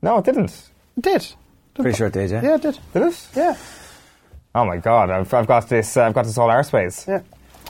No, 0.00 0.18
it 0.18 0.24
didn't. 0.24 0.52
It 0.96 1.02
did. 1.02 1.26
Pretty 1.74 1.96
sure 1.96 2.06
it 2.06 2.12
did, 2.12 2.30
yeah? 2.30 2.40
Yeah, 2.40 2.54
it 2.54 2.62
did. 2.62 2.78
Did 2.92 3.02
it? 3.02 3.28
Yeah. 3.34 3.56
Oh 4.54 4.64
my 4.64 4.76
god! 4.76 5.10
I've, 5.10 5.34
I've 5.34 5.46
got 5.48 5.68
this. 5.68 5.96
Uh, 5.96 6.04
I've 6.04 6.14
got 6.14 6.24
this 6.24 6.38
all 6.38 6.48
airspace. 6.48 7.06
Yeah. 7.08 7.22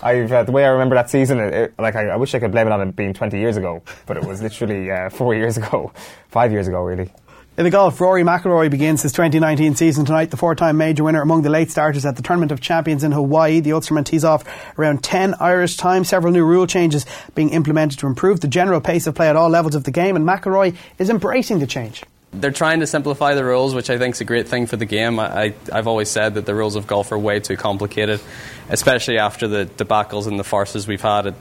I've, 0.02 0.30
uh, 0.30 0.44
the 0.44 0.52
way 0.52 0.64
I 0.64 0.68
remember 0.68 0.94
that 0.94 1.08
season, 1.08 1.40
it, 1.40 1.54
it, 1.54 1.74
like 1.78 1.96
I, 1.96 2.08
I, 2.08 2.16
wish 2.16 2.34
I 2.34 2.38
could 2.38 2.52
blame 2.52 2.66
it 2.68 2.72
on 2.72 2.80
it 2.86 2.94
being 2.94 3.12
20 3.14 3.36
years 3.38 3.56
ago, 3.56 3.82
but 4.06 4.16
it 4.18 4.24
was 4.24 4.40
literally 4.42 4.90
uh, 4.90 5.08
four 5.10 5.34
years 5.34 5.56
ago, 5.62 5.90
five 6.28 6.52
years 6.52 6.68
ago, 6.68 6.82
really. 6.82 7.10
In 7.58 7.64
the 7.64 7.70
golf, 7.70 8.00
Rory 8.00 8.22
McIlroy 8.22 8.70
begins 8.70 9.02
his 9.02 9.10
2019 9.10 9.74
season 9.74 10.04
tonight. 10.04 10.30
The 10.30 10.36
four-time 10.36 10.76
major 10.76 11.02
winner 11.02 11.20
among 11.20 11.42
the 11.42 11.50
late 11.50 11.72
starters 11.72 12.06
at 12.06 12.14
the 12.14 12.22
Tournament 12.22 12.52
of 12.52 12.60
Champions 12.60 13.02
in 13.02 13.10
Hawaii. 13.10 13.58
The 13.58 13.70
Ulsterman 13.72 14.04
tees 14.04 14.24
off 14.24 14.44
around 14.78 15.02
10 15.02 15.34
Irish 15.40 15.76
time. 15.76 16.04
Several 16.04 16.32
new 16.32 16.44
rule 16.44 16.68
changes 16.68 17.04
being 17.34 17.50
implemented 17.50 17.98
to 17.98 18.06
improve 18.06 18.38
the 18.38 18.46
general 18.46 18.80
pace 18.80 19.08
of 19.08 19.16
play 19.16 19.28
at 19.28 19.34
all 19.34 19.48
levels 19.48 19.74
of 19.74 19.82
the 19.82 19.90
game, 19.90 20.14
and 20.14 20.24
McIlroy 20.24 20.76
is 21.00 21.10
embracing 21.10 21.58
the 21.58 21.66
change. 21.66 22.04
They're 22.30 22.52
trying 22.52 22.78
to 22.78 22.86
simplify 22.86 23.34
the 23.34 23.44
rules, 23.44 23.74
which 23.74 23.90
I 23.90 23.98
think 23.98 24.14
is 24.14 24.20
a 24.20 24.24
great 24.24 24.46
thing 24.46 24.66
for 24.66 24.76
the 24.76 24.86
game. 24.86 25.18
I, 25.18 25.52
have 25.72 25.88
always 25.88 26.08
said 26.08 26.34
that 26.34 26.46
the 26.46 26.54
rules 26.54 26.76
of 26.76 26.86
golf 26.86 27.10
are 27.10 27.18
way 27.18 27.40
too 27.40 27.56
complicated, 27.56 28.20
especially 28.68 29.18
after 29.18 29.48
the 29.48 29.66
debacles 29.66 30.28
and 30.28 30.38
the 30.38 30.44
farces 30.44 30.86
we've 30.86 31.02
had 31.02 31.26
at 31.26 31.34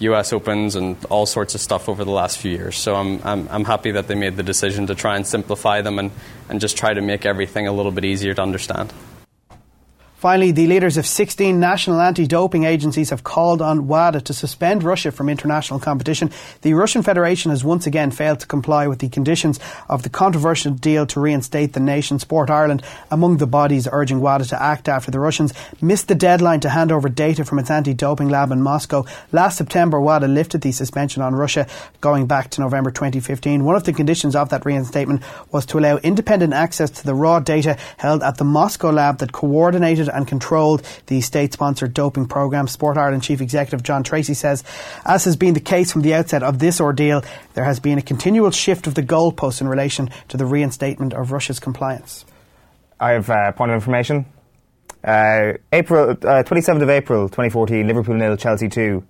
US 0.00 0.32
Opens 0.32 0.76
and 0.76 0.96
all 1.06 1.26
sorts 1.26 1.54
of 1.54 1.60
stuff 1.60 1.88
over 1.88 2.04
the 2.04 2.10
last 2.10 2.38
few 2.38 2.50
years. 2.50 2.76
So 2.76 2.94
I'm, 2.94 3.20
I'm, 3.24 3.48
I'm 3.50 3.64
happy 3.64 3.90
that 3.92 4.08
they 4.08 4.14
made 4.14 4.36
the 4.36 4.42
decision 4.42 4.86
to 4.86 4.94
try 4.94 5.16
and 5.16 5.26
simplify 5.26 5.82
them 5.82 5.98
and, 5.98 6.10
and 6.48 6.60
just 6.60 6.76
try 6.76 6.94
to 6.94 7.00
make 7.00 7.26
everything 7.26 7.66
a 7.66 7.72
little 7.72 7.92
bit 7.92 8.04
easier 8.04 8.34
to 8.34 8.42
understand. 8.42 8.92
Finally, 10.18 10.50
the 10.50 10.66
leaders 10.66 10.96
of 10.96 11.06
16 11.06 11.60
national 11.60 12.00
anti-doping 12.00 12.64
agencies 12.64 13.10
have 13.10 13.22
called 13.22 13.62
on 13.62 13.86
WADA 13.86 14.20
to 14.20 14.34
suspend 14.34 14.82
Russia 14.82 15.12
from 15.12 15.28
international 15.28 15.78
competition. 15.78 16.28
The 16.62 16.74
Russian 16.74 17.04
Federation 17.04 17.52
has 17.52 17.62
once 17.62 17.86
again 17.86 18.10
failed 18.10 18.40
to 18.40 18.46
comply 18.48 18.88
with 18.88 18.98
the 18.98 19.10
conditions 19.10 19.60
of 19.88 20.02
the 20.02 20.08
controversial 20.08 20.72
deal 20.72 21.06
to 21.06 21.20
reinstate 21.20 21.72
the 21.72 21.78
nation. 21.78 22.18
Sport 22.18 22.50
Ireland 22.50 22.82
among 23.12 23.36
the 23.36 23.46
bodies 23.46 23.86
urging 23.92 24.20
WADA 24.20 24.46
to 24.46 24.60
act 24.60 24.88
after 24.88 25.12
the 25.12 25.20
Russians 25.20 25.54
missed 25.80 26.08
the 26.08 26.16
deadline 26.16 26.58
to 26.60 26.68
hand 26.68 26.90
over 26.90 27.08
data 27.08 27.44
from 27.44 27.60
its 27.60 27.70
anti-doping 27.70 28.28
lab 28.28 28.50
in 28.50 28.60
Moscow. 28.60 29.04
Last 29.30 29.56
September, 29.56 30.00
WADA 30.00 30.26
lifted 30.26 30.62
the 30.62 30.72
suspension 30.72 31.22
on 31.22 31.36
Russia 31.36 31.68
going 32.00 32.26
back 32.26 32.50
to 32.50 32.60
November 32.60 32.90
2015. 32.90 33.62
One 33.62 33.76
of 33.76 33.84
the 33.84 33.92
conditions 33.92 34.34
of 34.34 34.48
that 34.48 34.66
reinstatement 34.66 35.22
was 35.52 35.64
to 35.66 35.78
allow 35.78 35.98
independent 35.98 36.54
access 36.54 36.90
to 36.90 37.06
the 37.06 37.14
raw 37.14 37.38
data 37.38 37.78
held 37.98 38.24
at 38.24 38.38
the 38.38 38.44
Moscow 38.44 38.90
lab 38.90 39.18
that 39.18 39.30
coordinated 39.30 40.07
and 40.08 40.26
controlled 40.26 40.82
the 41.06 41.20
state 41.20 41.52
sponsored 41.52 41.94
doping 41.94 42.26
programme. 42.26 42.68
Sport 42.68 42.96
Ireland 42.96 43.22
Chief 43.22 43.40
Executive 43.40 43.82
John 43.82 44.04
Treacy 44.04 44.34
says, 44.34 44.64
as 45.04 45.24
has 45.24 45.36
been 45.36 45.54
the 45.54 45.60
case 45.60 45.92
from 45.92 46.02
the 46.02 46.14
outset 46.14 46.42
of 46.42 46.58
this 46.58 46.80
ordeal, 46.80 47.22
there 47.54 47.64
has 47.64 47.80
been 47.80 47.98
a 47.98 48.02
continual 48.02 48.50
shift 48.50 48.86
of 48.86 48.94
the 48.94 49.02
goalposts 49.02 49.60
in 49.60 49.68
relation 49.68 50.10
to 50.28 50.36
the 50.36 50.46
reinstatement 50.46 51.14
of 51.14 51.32
Russia's 51.32 51.60
compliance. 51.60 52.24
I 53.00 53.12
have 53.12 53.28
a 53.30 53.34
uh, 53.34 53.52
point 53.52 53.70
of 53.70 53.74
information. 53.76 54.26
Uh, 55.04 55.52
April 55.72 56.10
uh, 56.10 56.42
27th 56.42 56.82
of 56.82 56.90
April 56.90 57.28
2014, 57.28 57.86
Liverpool 57.86 58.14
nil, 58.14 58.36
Chelsea 58.36 58.68
2. 58.68 59.04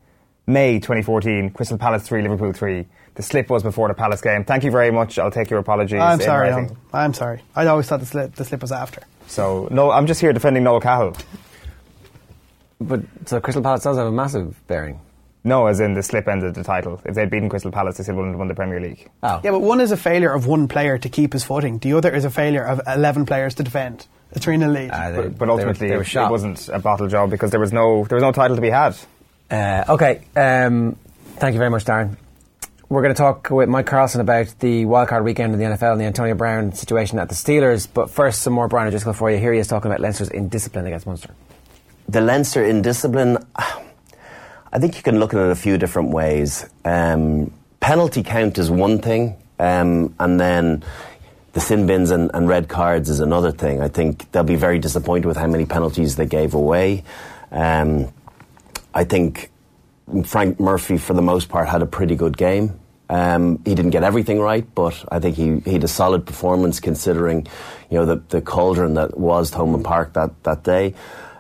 May 0.48 0.78
2014, 0.78 1.50
Crystal 1.50 1.76
Palace 1.76 2.08
3, 2.08 2.22
Liverpool 2.22 2.54
3. 2.54 2.86
The 3.16 3.22
slip 3.22 3.50
was 3.50 3.62
before 3.62 3.88
the 3.88 3.94
Palace 3.94 4.22
game. 4.22 4.44
Thank 4.44 4.64
you 4.64 4.70
very 4.70 4.90
much. 4.90 5.18
I'll 5.18 5.30
take 5.30 5.50
your 5.50 5.58
apologies. 5.58 6.00
I'm 6.00 6.20
sorry. 6.20 6.50
I'm, 6.50 6.74
I'm, 6.90 7.12
sorry. 7.12 7.42
I 7.54 7.66
always 7.66 7.86
thought 7.86 8.00
the 8.00 8.06
slip, 8.06 8.34
the 8.34 8.46
slip 8.46 8.62
was 8.62 8.72
after. 8.72 9.02
So 9.28 9.68
no, 9.70 9.90
I'm 9.90 10.06
just 10.06 10.20
here 10.20 10.32
defending 10.32 10.64
Noel 10.64 10.80
Cahill. 10.80 11.16
But 12.80 13.00
so 13.26 13.40
Crystal 13.40 13.62
Palace 13.62 13.82
does 13.82 13.96
have 13.96 14.06
a 14.06 14.12
massive 14.12 14.60
bearing. 14.66 15.00
No, 15.44 15.66
as 15.66 15.80
in 15.80 15.94
the 15.94 16.02
slip 16.02 16.28
ended 16.28 16.54
the 16.54 16.64
title. 16.64 17.00
If 17.04 17.14
they'd 17.14 17.30
beaten 17.30 17.48
Crystal 17.48 17.70
Palace, 17.70 17.96
they 17.96 18.02
still 18.02 18.16
wouldn't 18.16 18.34
have 18.34 18.38
won 18.38 18.48
the 18.48 18.54
Premier 18.54 18.80
League. 18.80 19.08
Oh. 19.22 19.40
Yeah, 19.42 19.52
but 19.52 19.60
one 19.60 19.80
is 19.80 19.92
a 19.92 19.96
failure 19.96 20.32
of 20.32 20.46
one 20.46 20.68
player 20.68 20.98
to 20.98 21.08
keep 21.08 21.32
his 21.32 21.44
footing. 21.44 21.78
The 21.78 21.94
other 21.94 22.12
is 22.12 22.24
a 22.24 22.30
failure 22.30 22.64
of 22.64 22.80
11 22.86 23.24
players 23.24 23.54
to 23.54 23.62
defend. 23.62 24.06
A 24.32 24.38
3 24.38 24.58
0 24.58 24.70
lead. 24.70 24.90
Uh, 24.90 25.12
but, 25.12 25.38
but, 25.38 25.48
ultimately, 25.48 25.88
they 25.88 25.96
were, 25.96 26.04
they 26.04 26.20
were 26.20 26.26
it 26.26 26.30
wasn't 26.30 26.68
a 26.68 26.78
bottle 26.78 27.08
job 27.08 27.30
because 27.30 27.50
there 27.50 27.60
was 27.60 27.72
no, 27.72 28.04
there 28.04 28.16
was 28.16 28.22
no 28.22 28.32
title 28.32 28.56
to 28.56 28.62
be 28.62 28.68
had. 28.68 28.96
Uh, 29.50 29.84
okay, 29.88 30.22
um, 30.36 30.96
thank 31.36 31.54
you 31.54 31.58
very 31.58 31.70
much, 31.70 31.84
Darren. 31.84 32.16
We're 32.90 33.02
going 33.02 33.14
to 33.14 33.18
talk 33.18 33.50
with 33.50 33.68
Mike 33.68 33.84
Carlson 33.84 34.22
about 34.22 34.46
the 34.60 34.86
wildcard 34.86 35.22
weekend 35.22 35.52
in 35.52 35.58
the 35.58 35.66
NFL 35.66 35.92
and 35.92 36.00
the 36.00 36.06
Antonio 36.06 36.34
Brown 36.34 36.72
situation 36.72 37.18
at 37.18 37.28
the 37.28 37.34
Steelers. 37.34 37.86
But 37.92 38.08
first, 38.08 38.40
some 38.40 38.54
more 38.54 38.66
Brian 38.66 38.88
O'Driscoll 38.88 39.12
for 39.12 39.30
you. 39.30 39.36
Here 39.36 39.52
he 39.52 39.58
is 39.58 39.68
talking 39.68 39.90
about 39.90 40.00
Leinster's 40.00 40.30
indiscipline 40.30 40.86
against 40.86 41.06
Munster. 41.06 41.34
The 42.08 42.22
Leinster 42.22 42.64
indiscipline, 42.64 43.44
I 43.56 44.78
think 44.78 44.96
you 44.96 45.02
can 45.02 45.20
look 45.20 45.34
at 45.34 45.40
it 45.40 45.50
a 45.50 45.54
few 45.54 45.76
different 45.76 46.12
ways. 46.12 46.64
Um, 46.82 47.52
penalty 47.80 48.22
count 48.22 48.56
is 48.56 48.70
one 48.70 49.00
thing, 49.02 49.36
um, 49.58 50.14
and 50.18 50.40
then 50.40 50.82
the 51.52 51.60
sin 51.60 51.86
bins 51.86 52.10
and, 52.10 52.30
and, 52.32 52.48
red 52.48 52.70
cards 52.70 53.10
is 53.10 53.20
another 53.20 53.52
thing. 53.52 53.82
I 53.82 53.88
think 53.88 54.32
they'll 54.32 54.44
be 54.44 54.56
very 54.56 54.78
disappointed 54.78 55.26
with 55.26 55.36
how 55.36 55.46
many 55.46 55.66
penalties 55.66 56.16
they 56.16 56.24
gave 56.24 56.54
away. 56.54 57.04
Um, 57.52 58.10
I 58.94 59.04
think 59.04 59.50
Frank 60.24 60.60
Murphy, 60.60 60.98
for 60.98 61.14
the 61.14 61.22
most 61.22 61.48
part, 61.48 61.68
had 61.68 61.82
a 61.82 61.86
pretty 61.86 62.16
good 62.16 62.36
game. 62.36 62.78
Um, 63.10 63.62
he 63.64 63.74
didn't 63.74 63.90
get 63.90 64.04
everything 64.04 64.38
right, 64.38 64.66
but 64.74 65.02
I 65.10 65.18
think 65.18 65.36
he, 65.36 65.60
he 65.60 65.72
had 65.72 65.84
a 65.84 65.88
solid 65.88 66.26
performance 66.26 66.78
considering, 66.78 67.46
you 67.90 67.98
know, 67.98 68.04
the, 68.04 68.16
the 68.28 68.42
cauldron 68.42 68.94
that 68.94 69.18
was 69.18 69.50
Thomond 69.50 69.84
Park 69.84 70.12
that, 70.12 70.42
that 70.42 70.62
day. 70.62 70.94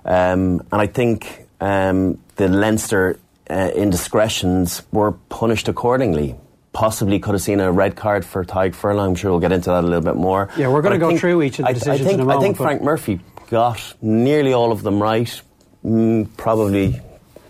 Um, 0.04 0.60
and 0.72 0.80
I 0.80 0.86
think 0.86 1.46
um, 1.60 2.18
the 2.36 2.48
Leinster 2.48 3.18
uh, 3.50 3.70
indiscretions 3.74 4.82
were 4.92 5.12
punished 5.12 5.68
accordingly. 5.68 6.36
Possibly 6.72 7.18
could 7.18 7.34
have 7.34 7.42
seen 7.42 7.60
a 7.60 7.70
red 7.72 7.96
card 7.96 8.24
for 8.24 8.44
Tadhg 8.44 8.74
Furlong. 8.74 9.10
I'm 9.10 9.14
sure 9.14 9.30
we'll 9.32 9.40
get 9.40 9.52
into 9.52 9.70
that 9.70 9.84
a 9.84 9.86
little 9.86 10.00
bit 10.00 10.16
more. 10.16 10.48
Yeah, 10.56 10.68
we're 10.68 10.82
going 10.82 10.92
to 10.92 10.98
go 10.98 11.08
think, 11.08 11.20
through 11.20 11.42
each 11.42 11.58
of 11.58 11.66
the 11.66 11.72
decisions 11.72 12.00
I, 12.00 12.04
I 12.04 12.06
think, 12.06 12.14
in 12.14 12.20
a 12.20 12.24
moment. 12.24 12.38
I 12.38 12.46
think 12.46 12.56
Frank 12.56 12.82
Murphy 12.82 13.20
got 13.50 13.94
nearly 14.00 14.52
all 14.52 14.72
of 14.72 14.82
them 14.82 15.02
right. 15.02 15.42
Mm, 15.84 16.28
probably 16.36 17.00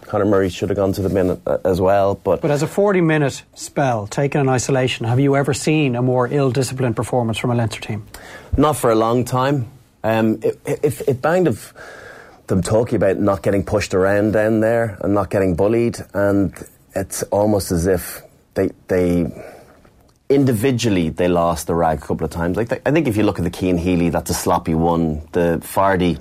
Conor 0.09 0.24
Murray 0.24 0.48
should 0.48 0.70
have 0.70 0.76
gone 0.76 0.93
to 0.94 1.02
the 1.02 1.10
bin 1.10 1.40
uh, 1.47 1.59
as 1.64 1.80
well. 1.80 2.14
But 2.14 2.40
but 2.40 2.51
as 2.51 2.62
a 2.62 2.66
40 2.66 3.02
minute 3.02 3.43
spell 3.55 4.06
taken 4.06 4.40
in 4.40 4.48
isolation, 4.48 5.06
have 5.06 5.20
you 5.20 5.36
ever 5.36 5.52
seen 5.52 5.94
a 5.94 6.02
more 6.02 6.26
ill 6.28 6.51
disciplined 6.51 6.97
performance 6.97 7.39
from 7.39 7.51
a 7.51 7.55
Leinster 7.55 7.80
team? 7.80 8.06
Not 8.56 8.76
for 8.76 8.90
a 8.90 8.94
long 8.94 9.24
time. 9.24 9.70
Um, 10.02 10.40
it, 10.43 10.59
it, 10.64 11.09
it 11.09 11.22
banged 11.22 11.47
of 11.47 11.74
them 12.47 12.62
talking 12.62 12.97
about 12.97 13.18
not 13.18 13.43
getting 13.43 13.64
pushed 13.64 13.93
around 13.93 14.32
down 14.32 14.60
there 14.60 14.97
and 15.02 15.12
not 15.12 15.28
getting 15.28 15.55
bullied, 15.55 15.98
and 16.14 16.55
it's 16.94 17.22
almost 17.24 17.70
as 17.70 17.86
if 17.86 18.22
they 18.55 18.70
they 18.89 19.26
individually 20.30 21.10
they 21.10 21.28
lost 21.28 21.66
the 21.66 21.74
rag 21.74 21.98
a 21.98 22.01
couple 22.01 22.24
of 22.24 22.30
times. 22.30 22.56
Like 22.56 22.72
I 22.86 22.90
think 22.90 23.09
if 23.09 23.16
you 23.18 23.24
look 23.24 23.39
at 23.39 23.44
the 23.44 23.56
Cian 23.56 23.76
Healy, 23.76 24.09
that's 24.09 24.30
a 24.30 24.35
sloppy 24.35 24.74
one. 24.74 25.28
The 25.32 25.60
Fardy 25.62 26.18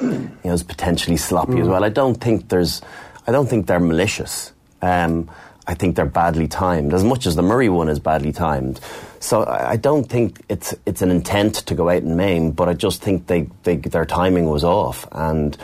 you 0.00 0.38
know, 0.44 0.52
is 0.52 0.62
potentially 0.62 1.16
sloppy 1.16 1.54
mm. 1.54 1.62
as 1.62 1.68
well. 1.68 1.84
I 1.84 1.88
don't 1.88 2.16
think 2.16 2.48
there's, 2.48 2.82
I 3.26 3.32
don't 3.32 3.48
think 3.48 3.66
they're 3.66 3.80
malicious. 3.80 4.52
Um, 4.82 5.30
I 5.66 5.74
think 5.74 5.96
they're 5.96 6.04
badly 6.04 6.46
timed, 6.46 6.92
as 6.92 7.02
much 7.02 7.26
as 7.26 7.36
the 7.36 7.42
Murray 7.42 7.70
one 7.70 7.88
is 7.88 7.98
badly 7.98 8.32
timed. 8.32 8.80
So 9.20 9.46
I, 9.46 9.76
don't 9.76 10.04
think 10.04 10.42
it's 10.50 10.74
it's 10.84 11.00
an 11.00 11.10
intent 11.10 11.54
to 11.54 11.74
go 11.74 11.88
out 11.88 12.02
and 12.02 12.18
maim, 12.18 12.50
but 12.50 12.68
I 12.68 12.74
just 12.74 13.00
think 13.00 13.26
they, 13.26 13.48
they 13.62 13.76
their 13.76 14.04
timing 14.04 14.44
was 14.44 14.62
off, 14.62 15.08
and 15.10 15.56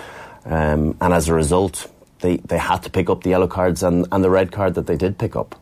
um, 0.46 0.96
and 1.02 1.12
as 1.12 1.28
a 1.28 1.34
result, 1.34 1.90
they, 2.20 2.38
they 2.38 2.58
had 2.58 2.82
to 2.84 2.90
pick 2.90 3.10
up 3.10 3.22
the 3.22 3.30
yellow 3.30 3.48
cards 3.48 3.82
and, 3.82 4.06
and 4.12 4.22
the 4.24 4.30
red 4.30 4.52
card 4.52 4.74
that 4.74 4.86
they 4.86 4.96
did 4.96 5.18
pick 5.18 5.36
up. 5.36 5.60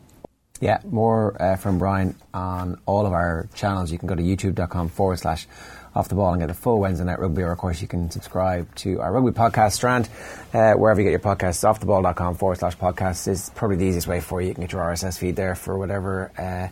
Yeah, 0.61 0.79
more 0.83 1.41
uh, 1.41 1.55
from 1.55 1.79
Brian 1.79 2.15
on 2.33 2.79
all 2.85 3.05
of 3.05 3.13
our 3.13 3.47
channels. 3.53 3.91
You 3.91 3.97
can 3.97 4.07
go 4.07 4.15
to 4.15 4.21
youtube.com 4.21 4.89
forward 4.89 5.19
slash 5.19 5.47
off 5.95 6.09
the 6.09 6.15
ball 6.15 6.31
and 6.31 6.41
get 6.41 6.49
a 6.49 6.53
full 6.53 6.79
Wednesday 6.79 7.05
night 7.05 7.19
rugby. 7.19 7.41
Or, 7.41 7.51
of 7.51 7.57
course, 7.57 7.81
you 7.81 7.87
can 7.87 8.11
subscribe 8.11 8.73
to 8.75 9.01
our 9.01 9.11
rugby 9.11 9.31
podcast 9.31 9.73
strand 9.73 10.09
uh, 10.53 10.73
wherever 10.73 11.01
you 11.01 11.09
get 11.09 11.11
your 11.11 11.19
podcasts. 11.19 11.63
Offtheball.com 11.63 12.35
forward 12.35 12.57
slash 12.57 12.77
podcasts 12.77 13.27
is 13.27 13.49
probably 13.55 13.77
the 13.77 13.85
easiest 13.85 14.07
way 14.07 14.19
for 14.19 14.41
you. 14.41 14.49
You 14.49 14.53
can 14.53 14.63
get 14.63 14.73
your 14.73 14.81
RSS 14.81 15.17
feed 15.17 15.35
there 15.35 15.55
for 15.55 15.77
whatever. 15.77 16.31
Uh, 16.37 16.67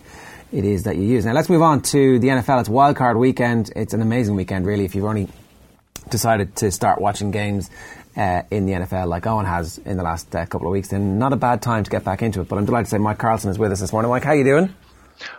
it 0.52 0.64
is 0.64 0.84
that 0.84 0.96
you 0.96 1.04
use. 1.04 1.26
Now 1.26 1.34
let's 1.34 1.50
move 1.50 1.62
on 1.62 1.82
to 1.84 2.20
the 2.20 2.28
NFL. 2.28 2.62
It's 2.62 2.70
wildcard 2.70 3.20
weekend. 3.20 3.72
It's 3.76 3.94
an 3.94 4.02
amazing 4.02 4.36
weekend, 4.36 4.66
really. 4.66 4.86
If 4.86 4.96
you've 4.96 5.06
only 5.06 5.28
decided 6.10 6.56
to 6.58 6.72
start 6.72 7.02
watching 7.02 7.32
games 7.32 7.70
uh, 8.16 8.44
in 8.50 8.66
the 8.66 8.74
NFL, 8.74 9.08
like 9.08 9.28
Owen 9.28 9.46
has 9.46 9.78
in 9.80 9.98
the 9.98 10.04
last 10.04 10.34
uh, 10.36 10.46
couple 10.46 10.68
of 10.68 10.72
weeks, 10.72 10.88
then 10.90 11.20
not 11.20 11.34
a 11.34 11.36
bad 11.36 11.62
time 11.62 11.84
to 11.84 11.90
get 11.90 12.04
back 12.04 12.22
into 12.22 12.42
it. 12.42 12.48
But 12.48 12.58
I'm 12.58 12.66
delighted 12.66 12.86
to 12.86 12.92
say 12.92 12.98
Mike 12.98 13.18
Carlson 13.18 13.52
is 13.52 13.60
with 13.60 13.72
us 13.72 13.80
this 13.80 13.92
morning. 13.92 14.10
Mike, 14.10 14.24
how 14.24 14.34
you 14.34 14.44
doing? 14.44 14.74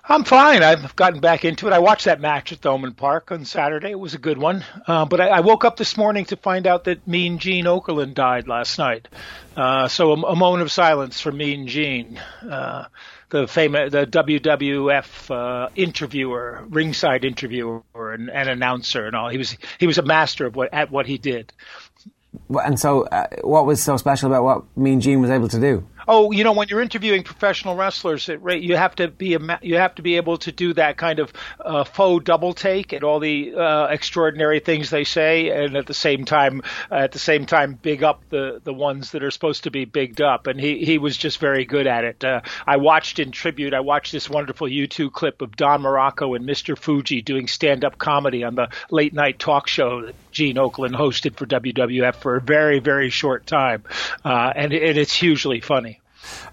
I'm 0.05 0.25
fine. 0.25 0.63
I've 0.63 0.97
gotten 0.97 1.21
back 1.21 1.45
into 1.45 1.67
it. 1.67 1.73
I 1.73 1.79
watched 1.79 2.07
that 2.07 2.21
match 2.21 2.53
at 2.53 2.61
Thomond 2.61 2.97
Park 2.97 3.31
on 3.31 3.45
Saturday. 3.45 3.91
It 3.91 3.99
was 3.99 4.15
a 4.15 4.19
good 4.19 4.39
one. 4.39 4.65
Uh, 4.87 5.05
but 5.05 5.21
I, 5.21 5.29
I, 5.29 5.41
woke 5.41 5.65
up 5.65 5.77
this 5.77 5.97
morning 5.97 6.25
to 6.27 6.37
find 6.37 6.67
out 6.67 6.85
that 6.85 7.07
Mean 7.07 7.39
Gene 7.39 7.65
Okerlund 7.65 8.15
died 8.15 8.49
last 8.49 8.79
night. 8.79 9.09
Uh, 9.57 9.89
so 9.89 10.13
a, 10.13 10.21
a, 10.23 10.37
moment 10.37 10.63
of 10.63 10.73
silence 10.73 11.21
for 11.21 11.33
Mean 11.33 11.67
Gene, 11.67 12.21
uh, 12.49 12.85
the 13.31 13.47
famous, 13.47 13.93
the 13.93 14.07
WWF 14.07 15.31
uh, 15.31 15.69
interviewer, 15.75 16.65
ringside 16.69 17.25
interviewer, 17.25 17.83
and, 17.95 18.31
and, 18.31 18.49
announcer, 18.49 19.07
and 19.07 19.15
all. 19.15 19.29
He 19.29 19.39
was 19.39 19.57
he 19.79 19.87
was 19.87 19.99
a 19.99 20.03
master 20.03 20.47
of 20.47 20.57
what 20.57 20.73
at 20.73 20.91
what 20.91 21.07
he 21.07 21.19
did. 21.19 21.53
And 22.51 22.79
so, 22.79 23.05
uh, 23.05 23.27
what 23.43 23.67
was 23.67 23.83
so 23.83 23.97
special 23.97 24.31
about 24.31 24.45
what 24.45 24.77
Mean 24.77 25.01
Gene 25.01 25.21
was 25.21 25.31
able 25.31 25.49
to 25.49 25.61
do? 25.61 25.87
Oh, 26.09 26.33
you 26.33 26.43
know, 26.43 26.53
when 26.53 26.69
you're 26.69 26.81
interviewing 26.81 27.23
professional 27.23 27.77
wrestlers, 27.77 28.29
it, 28.29 28.41
you 28.61 28.77
have 28.77 28.97
to 28.97 29.09
be 29.09 29.37
you 29.63 29.77
have 29.77 29.95
to 29.95 30.03
be 30.03 30.17
able 30.17 30.39
to 30.39 30.51
do 30.51 30.73
that 30.75 30.97
kind 30.97 31.19
of 31.19 31.33
uh, 31.61 31.85
faux 31.85 32.25
double 32.25 32.55
take 32.55 32.93
at 32.93 33.05
all 33.05 33.21
the 33.21 33.55
uh, 33.55 33.87
extraordinary 33.87 34.59
things 34.59 34.91
they 34.91 35.05
say, 35.05 35.51
and 35.51 35.77
at 35.77 35.87
the 35.87 35.95
same 35.95 36.25
time, 36.25 36.63
uh, 36.91 36.97
at 36.97 37.13
the 37.13 37.19
same 37.19 37.47
time, 37.47 37.79
big 37.81 38.03
up 38.03 38.23
the 38.31 38.61
the 38.65 38.73
ones 38.73 39.13
that 39.13 39.23
are 39.23 39.31
supposed 39.31 39.65
to 39.65 39.71
be 39.71 39.85
bigged 39.85 40.21
up. 40.21 40.47
And 40.47 40.59
he 40.59 40.85
he 40.85 40.99
was 40.99 41.17
just 41.17 41.39
very 41.39 41.65
good 41.65 41.87
at 41.87 42.05
it. 42.05 42.25
Uh, 42.25 42.41
I 42.67 42.79
watched 42.79 43.19
in 43.19 43.31
tribute. 43.31 43.75
I 43.75 43.81
watched 43.81 44.13
this 44.13 44.31
wonderful 44.31 44.67
YouTube 44.67 45.13
clip 45.13 45.43
of 45.43 45.57
Don 45.57 45.83
Muraco 45.83 46.35
and 46.35 46.49
Mr. 46.49 46.77
Fuji 46.77 47.21
doing 47.23 47.47
stand 47.47 47.85
up 47.85 47.99
comedy 47.99 48.43
on 48.43 48.55
the 48.55 48.69
late 48.91 49.13
night 49.13 49.39
talk 49.39 49.69
show 49.69 50.11
Gene 50.39 50.55
Okerlund 50.55 50.95
hosted 50.95 51.37
for 51.37 51.47
WWF 51.47 52.15
for 52.15 52.37
a 52.37 52.41
very 52.41 52.79
very 52.79 53.11
short 53.11 53.45
time, 53.45 53.83
uh, 54.25 54.53
and, 54.55 54.73
and 54.73 54.97
it's 54.97 55.13
hugely 55.13 55.61
funny. 55.61 56.01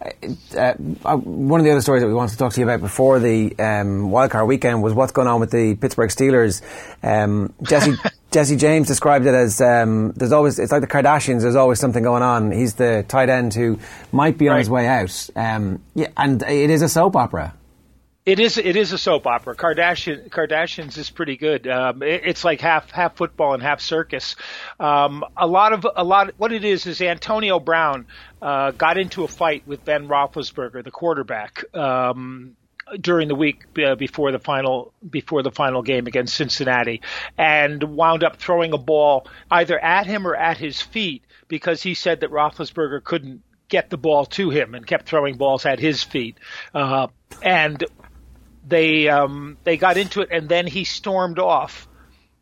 Uh, 0.02 0.74
uh, 1.06 1.18
one 1.18 1.60
of 1.60 1.66
the 1.66 1.72
other 1.72 1.82
stories 1.82 2.02
that 2.02 2.08
we 2.08 2.14
wanted 2.14 2.32
to 2.32 2.38
talk 2.38 2.54
to 2.54 2.60
you 2.60 2.66
about 2.66 2.82
before 2.82 3.20
the 3.20 3.52
um, 3.60 4.10
wildcard 4.10 4.48
weekend 4.48 4.82
was 4.82 4.94
what's 4.94 5.12
going 5.12 5.28
on 5.28 5.40
with 5.40 5.52
the 5.52 5.76
Pittsburgh 5.76 6.10
Steelers. 6.10 6.62
Um, 7.04 7.54
Jesse 7.62 7.94
Jesse 8.32 8.56
James 8.56 8.88
described 8.88 9.26
it 9.28 9.34
as 9.34 9.62
um, 9.62 10.12
there's 10.14 10.32
always 10.32 10.58
it's 10.60 10.72
like 10.72 10.82
the 10.82 10.88
Kardashians. 10.88 11.42
There's 11.42 11.56
always 11.56 11.80
something 11.80 12.04
going 12.04 12.24
on. 12.24 12.52
He's 12.52 12.74
the 12.74 13.06
tight 13.08 13.30
end 13.30 13.54
who 13.54 13.80
might 14.12 14.38
be 14.38 14.50
on 14.50 14.58
his 14.58 14.70
way 14.70 14.88
out. 14.88 15.30
Um, 15.36 15.82
yeah, 15.94 16.08
and 16.18 16.42
it 16.42 16.70
is 16.70 16.82
a 16.82 16.90
soap 16.90 17.16
opera. 17.16 17.54
It 18.26 18.40
is 18.40 18.58
it 18.58 18.76
is 18.76 18.92
a 18.92 18.98
soap 18.98 19.28
opera. 19.28 19.56
Kardashian 19.56 20.30
Kardashians 20.30 20.98
is 20.98 21.12
pretty 21.12 21.38
good. 21.38 21.68
Um, 21.68 22.02
it, 22.02 22.24
it's 22.26 22.44
like 22.44 22.60
half 22.60 22.90
half 22.90 23.16
football 23.16 23.54
and 23.54 23.62
half 23.62 23.82
circus. 23.82 24.36
Um, 24.80 25.24
a 25.38 25.46
lot 25.46 25.74
of 25.74 25.86
a 25.96 26.04
lot. 26.04 26.34
What 26.38 26.52
it 26.52 26.66
is 26.66 26.88
is 26.88 27.02
Antonio 27.02 27.60
Brown 27.60 28.08
uh, 28.42 28.72
got 28.72 28.98
into 28.98 29.24
a 29.24 29.28
fight 29.28 29.62
with 29.68 29.86
Ben 29.86 30.08
Roethlisberger, 30.08 30.84
the 30.84 30.92
quarterback. 30.92 31.64
Um, 31.76 32.56
during 33.02 33.28
the 33.28 33.36
week 33.36 33.66
uh, 33.84 33.96
before 33.96 34.32
the 34.32 34.38
final 34.38 34.94
before 35.08 35.42
the 35.42 35.52
final 35.52 35.82
game 35.82 36.08
against 36.08 36.36
Cincinnati, 36.36 37.02
and 37.38 37.84
wound 37.84 38.24
up 38.24 38.38
throwing 38.38 38.74
a 38.74 38.78
ball 38.78 39.28
either 39.52 39.78
at 39.80 40.08
him 40.08 40.28
or 40.28 40.36
at 40.36 40.58
his 40.58 40.82
feet 40.82 41.24
because 41.48 41.84
he 41.84 41.94
said 41.94 42.22
that 42.22 42.32
Roethlisberger 42.32 43.04
couldn't 43.04 43.42
get 43.70 43.90
the 43.90 43.98
ball 43.98 44.26
to 44.26 44.50
him 44.50 44.76
and 44.76 44.86
kept 44.86 45.08
throwing 45.08 45.38
balls 45.38 45.66
at 45.66 45.80
his 45.80 46.04
feet. 46.04 46.38
Uh, 46.74 47.08
and 47.42 47.84
they 48.68 49.08
um, 49.08 49.58
they 49.64 49.78
got 49.78 49.98
into 49.98 50.22
it, 50.22 50.30
and 50.32 50.50
then 50.50 50.68
he 50.68 50.84
stormed 50.84 51.40
off 51.40 51.88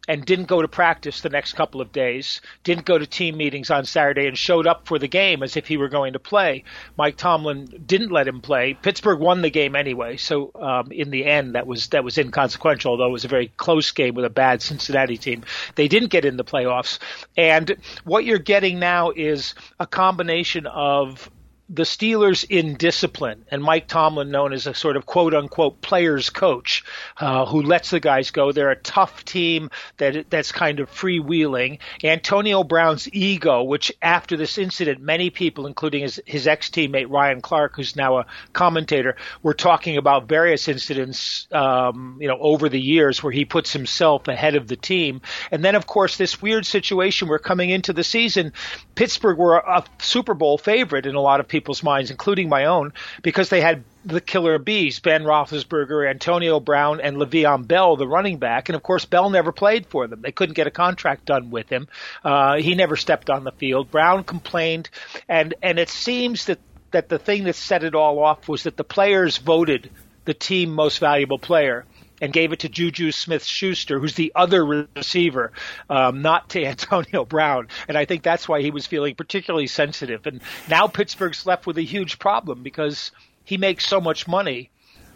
and 0.07 0.25
didn't 0.25 0.45
go 0.45 0.61
to 0.61 0.67
practice 0.67 1.21
the 1.21 1.29
next 1.29 1.53
couple 1.53 1.79
of 1.79 1.93
days, 1.93 2.41
didn't 2.63 2.85
go 2.85 2.97
to 2.97 3.07
team 3.07 3.37
meetings 3.37 3.71
on 3.71 3.85
Saturday, 3.85 4.27
and 4.27 4.37
showed 4.37 4.67
up 4.67 4.85
for 4.85 4.99
the 4.99 5.07
game 5.07 5.41
as 5.43 5.55
if 5.55 5.65
he 5.65 5.77
were 5.77 5.87
going 5.87 6.13
to 6.13 6.19
play. 6.19 6.63
Mike 6.97 7.15
Tomlin 7.15 7.65
didn't 7.85 8.11
let 8.11 8.27
him 8.27 8.41
play. 8.41 8.73
Pittsburgh 8.73 9.19
won 9.19 9.41
the 9.41 9.49
game 9.49 9.75
anyway, 9.75 10.17
so 10.17 10.51
um, 10.55 10.91
in 10.91 11.09
the 11.09 11.25
end, 11.25 11.55
that 11.55 11.67
was 11.67 11.87
that 11.87 12.03
was 12.03 12.17
inconsequential. 12.17 12.91
Although 12.91 13.07
it 13.07 13.11
was 13.11 13.25
a 13.25 13.29
very 13.29 13.47
close 13.47 13.91
game 13.91 14.15
with 14.15 14.25
a 14.25 14.29
bad 14.29 14.61
Cincinnati 14.61 15.17
team, 15.17 15.43
they 15.75 15.87
didn't 15.87 16.09
get 16.09 16.25
in 16.25 16.37
the 16.37 16.43
playoffs. 16.43 16.99
And 17.37 17.77
what 18.03 18.25
you're 18.25 18.39
getting 18.39 18.79
now 18.79 19.11
is 19.11 19.55
a 19.79 19.87
combination 19.87 20.67
of 20.67 21.29
the 21.69 21.83
Steelers 21.83 22.45
in 22.49 22.75
discipline, 22.75 23.45
and 23.49 23.63
Mike 23.63 23.87
Tomlin, 23.87 24.31
known 24.31 24.51
as 24.51 24.67
a 24.67 24.73
sort 24.73 24.97
of 24.97 25.05
quote 25.05 25.33
unquote 25.33 25.81
players 25.81 26.29
coach, 26.29 26.83
uh, 27.17 27.45
who 27.45 27.61
lets 27.61 27.89
the 27.89 27.99
guys 27.99 28.31
go. 28.31 28.51
They're 28.51 28.71
a 28.71 28.75
tough 28.75 29.23
team 29.23 29.71
that 29.97 30.29
that's 30.29 30.51
kind 30.51 30.81
of 30.81 30.91
freewheeling. 30.91 31.79
Antonio 32.03 32.63
Brown's 32.63 33.07
ego, 33.13 33.63
which 33.63 33.93
after 34.01 34.35
this 34.35 34.57
incident, 34.57 34.99
many 35.01 35.29
people, 35.29 35.65
including 35.65 36.01
his, 36.01 36.21
his 36.25 36.47
ex 36.47 36.69
teammate 36.69 37.09
Ryan 37.09 37.39
Clark, 37.41 37.75
who's 37.75 37.95
now 37.95 38.17
a 38.17 38.25
commentator, 38.51 39.15
were 39.41 39.53
talking 39.53 39.95
about 39.97 40.27
various 40.27 40.67
incidents, 40.67 41.47
um, 41.51 42.17
you 42.19 42.27
know, 42.27 42.37
over 42.39 42.67
the 42.67 42.81
years 42.81 43.23
where 43.23 43.31
he 43.31 43.45
puts 43.45 43.71
himself 43.71 44.27
ahead 44.27 44.55
of 44.55 44.67
the 44.67 44.75
team. 44.75 45.21
And 45.49 45.63
then, 45.63 45.75
of 45.75 45.87
course, 45.87 46.17
this 46.17 46.41
weird 46.41 46.65
situation 46.65 47.29
where 47.29 47.39
coming 47.39 47.69
into 47.69 47.93
the 47.93 48.03
season, 48.03 48.51
Pittsburgh 48.95 49.37
were 49.37 49.57
a, 49.57 49.83
Super 49.99 50.33
Bowl 50.33 50.57
favorite 50.57 51.05
in 51.05 51.15
a 51.15 51.21
lot 51.21 51.39
of 51.39 51.47
people's 51.53 51.83
minds, 51.83 52.09
including 52.09 52.49
my 52.49 52.65
own, 52.65 52.91
because 53.21 53.49
they 53.49 53.61
had 53.61 53.83
the 54.03 54.19
killer 54.19 54.57
bees, 54.57 54.99
Ben 54.99 55.23
Roethlisberger, 55.23 56.09
Antonio 56.09 56.59
Brown, 56.59 56.99
and 56.99 57.15
Le'Veon 57.17 57.67
Bell, 57.67 57.95
the 57.95 58.07
running 58.07 58.37
back. 58.37 58.67
And 58.67 58.75
of 58.75 58.81
course, 58.81 59.05
Bell 59.05 59.29
never 59.29 59.51
played 59.51 59.85
for 59.85 60.07
them. 60.07 60.21
They 60.21 60.31
couldn't 60.31 60.55
get 60.55 60.65
a 60.65 60.71
contract 60.71 61.25
done 61.25 61.51
with 61.51 61.69
him. 61.69 61.87
Uh, 62.23 62.57
he 62.57 62.73
never 62.73 62.95
stepped 62.95 63.29
on 63.29 63.43
the 63.43 63.51
field. 63.51 63.91
Brown 63.91 64.23
complained, 64.23 64.89
and 65.29 65.53
and 65.61 65.77
it 65.77 65.89
seems 65.89 66.45
that 66.45 66.59
that 66.89 67.07
the 67.07 67.19
thing 67.19 67.43
that 67.43 67.55
set 67.55 67.83
it 67.83 67.93
all 67.93 68.19
off 68.23 68.49
was 68.49 68.63
that 68.63 68.75
the 68.75 68.83
players 68.83 69.37
voted 69.37 69.91
the 70.25 70.33
team 70.33 70.71
most 70.71 70.99
valuable 70.99 71.37
player 71.39 71.85
and 72.21 72.31
gave 72.31 72.53
it 72.53 72.59
to 72.59 72.69
Juju 72.69 73.11
Smith 73.11 73.43
Schuster, 73.43 73.99
who's 73.99 74.15
the 74.15 74.31
other 74.35 74.87
receiver, 74.95 75.51
um, 75.89 76.21
not 76.21 76.49
to 76.49 76.65
Antonio 76.65 77.25
Brown. 77.25 77.67
And 77.87 77.97
I 77.97 78.05
think 78.05 78.23
that's 78.23 78.47
why 78.47 78.61
he 78.61 78.71
was 78.71 78.85
feeling 78.85 79.15
particularly 79.15 79.67
sensitive. 79.67 80.25
And 80.25 80.41
now 80.69 80.87
Pittsburgh's 80.87 81.45
left 81.45 81.67
with 81.67 81.77
a 81.77 81.83
huge 81.83 82.19
problem 82.19 82.63
because 82.63 83.11
he 83.43 83.57
makes 83.57 83.85
so 83.85 83.99
much 83.99 84.27
money 84.27 84.69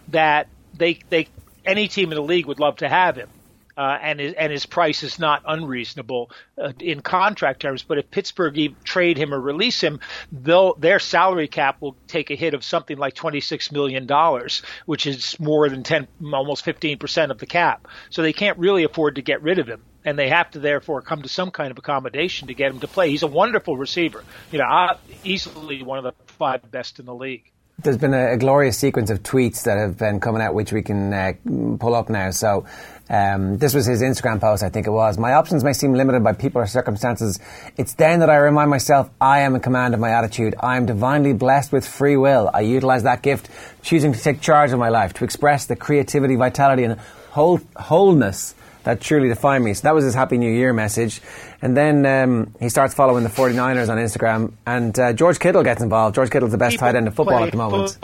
that 0.10 0.48
they 0.74 0.99
they 1.10 1.28
any 1.65 1.88
team 1.88 2.11
in 2.11 2.15
the 2.15 2.24
league 2.24 2.45
would 2.45 2.60
love 2.60 2.78
to 2.78 2.88
have 2.88 3.15
him 3.18 3.30
uh, 3.77 3.97
and 4.01 4.19
his, 4.19 4.33
and 4.33 4.51
his 4.51 4.65
price 4.65 5.03
is 5.03 5.19
not 5.19 5.43
unreasonable 5.45 6.31
uh, 6.57 6.73
in 6.79 7.01
contract 7.01 7.61
terms. 7.61 7.83
But 7.83 7.99
if 7.99 8.09
Pittsburgh 8.09 8.75
trade 8.83 9.17
him 9.17 9.33
or 9.33 9.39
release 9.39 9.79
him, 9.79 9.99
they'll, 10.31 10.73
their 10.75 10.99
salary 10.99 11.47
cap 11.47 11.81
will 11.81 11.95
take 12.07 12.31
a 12.31 12.35
hit 12.35 12.53
of 12.53 12.63
something 12.63 12.97
like 12.97 13.13
twenty 13.13 13.41
six 13.41 13.71
million 13.71 14.07
dollars, 14.07 14.63
which 14.85 15.05
is 15.05 15.39
more 15.39 15.69
than 15.69 15.83
ten, 15.83 16.07
almost 16.33 16.65
fifteen 16.65 16.97
percent 16.97 17.31
of 17.31 17.37
the 17.37 17.45
cap. 17.45 17.87
So 18.09 18.21
they 18.21 18.33
can't 18.33 18.57
really 18.57 18.83
afford 18.83 19.15
to 19.15 19.21
get 19.21 19.41
rid 19.41 19.59
of 19.59 19.67
him 19.67 19.81
and 20.07 20.17
they 20.17 20.29
have 20.29 20.49
to 20.51 20.59
therefore 20.59 21.01
come 21.01 21.21
to 21.21 21.27
some 21.27 21.51
kind 21.51 21.69
of 21.69 21.77
accommodation 21.77 22.47
to 22.47 22.53
get 22.53 22.71
him 22.71 22.79
to 22.79 22.87
play. 22.87 23.09
He's 23.09 23.23
a 23.23 23.27
wonderful 23.27 23.75
receiver, 23.75 24.23
you 24.53 24.59
know, 24.59 24.95
easily 25.25 25.83
one 25.83 25.97
of 25.97 26.05
the 26.05 26.13
five 26.33 26.71
best 26.71 26.99
in 26.99 27.05
the 27.05 27.13
league. 27.13 27.51
There's 27.83 27.97
been 27.97 28.15
a, 28.15 28.33
a 28.33 28.37
glorious 28.37 28.75
sequence 28.75 29.11
of 29.11 29.21
tweets 29.21 29.65
that 29.65 29.77
have 29.77 29.99
been 29.99 30.19
coming 30.19 30.41
out, 30.41 30.55
which 30.55 30.73
we 30.73 30.81
can 30.81 31.13
uh, 31.13 31.33
pull 31.77 31.93
up 31.93 32.09
now. 32.09 32.31
So 32.31 32.65
um, 33.07 33.59
this 33.59 33.75
was 33.75 33.85
his 33.85 34.01
Instagram 34.01 34.41
post, 34.41 34.63
I 34.63 34.69
think 34.69 34.87
it 34.87 34.89
was. 34.89 35.19
My 35.19 35.33
options 35.33 35.63
may 35.63 35.73
seem 35.73 35.93
limited 35.93 36.23
by 36.23 36.33
people 36.33 36.59
or 36.59 36.65
circumstances. 36.65 37.39
It's 37.77 37.93
then 37.93 38.21
that 38.21 38.31
I 38.31 38.37
remind 38.37 38.71
myself 38.71 39.11
I 39.21 39.41
am 39.41 39.53
in 39.53 39.61
command 39.61 39.93
of 39.93 39.99
my 39.99 40.09
attitude. 40.09 40.55
I 40.59 40.75
am 40.77 40.87
divinely 40.87 41.33
blessed 41.33 41.71
with 41.71 41.87
free 41.87 42.17
will. 42.17 42.49
I 42.51 42.61
utilize 42.61 43.03
that 43.03 43.21
gift, 43.21 43.47
choosing 43.83 44.11
to 44.11 44.19
take 44.19 44.41
charge 44.41 44.71
of 44.71 44.79
my 44.79 44.89
life, 44.89 45.13
to 45.13 45.23
express 45.23 45.67
the 45.67 45.75
creativity, 45.75 46.35
vitality, 46.35 46.83
and 46.83 46.99
whole, 47.29 47.59
wholeness 47.75 48.55
that 48.88 49.01
truly 49.01 49.27
define 49.27 49.65
me. 49.65 49.73
So 49.73 49.81
that 49.81 49.93
was 49.93 50.05
his 50.05 50.14
Happy 50.14 50.38
New 50.38 50.49
Year 50.49 50.72
message. 50.72 51.19
And 51.61 51.76
then 51.76 52.05
um, 52.05 52.55
he 52.57 52.69
starts 52.69 52.93
following 52.93 53.26
the 53.26 53.30
49ers 53.30 53.89
on 53.89 53.97
Instagram, 53.97 54.53
and 54.65 54.97
uh, 54.97 55.11
George 55.11 55.39
Kittle 55.39 55.61
gets 55.61 55.81
involved. 55.81 56.15
George 56.15 56.31
Kittle's 56.31 56.53
the 56.53 56.57
best 56.57 56.76
People 56.76 56.88
tight 56.88 56.95
end 56.95 57.09
of 57.09 57.14
football 57.14 57.43
at 57.43 57.51
the 57.51 57.57
moment. 57.57 57.97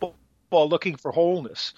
Football 0.00 0.68
looking 0.68 0.96
for 0.96 1.12
wholeness. 1.12 1.72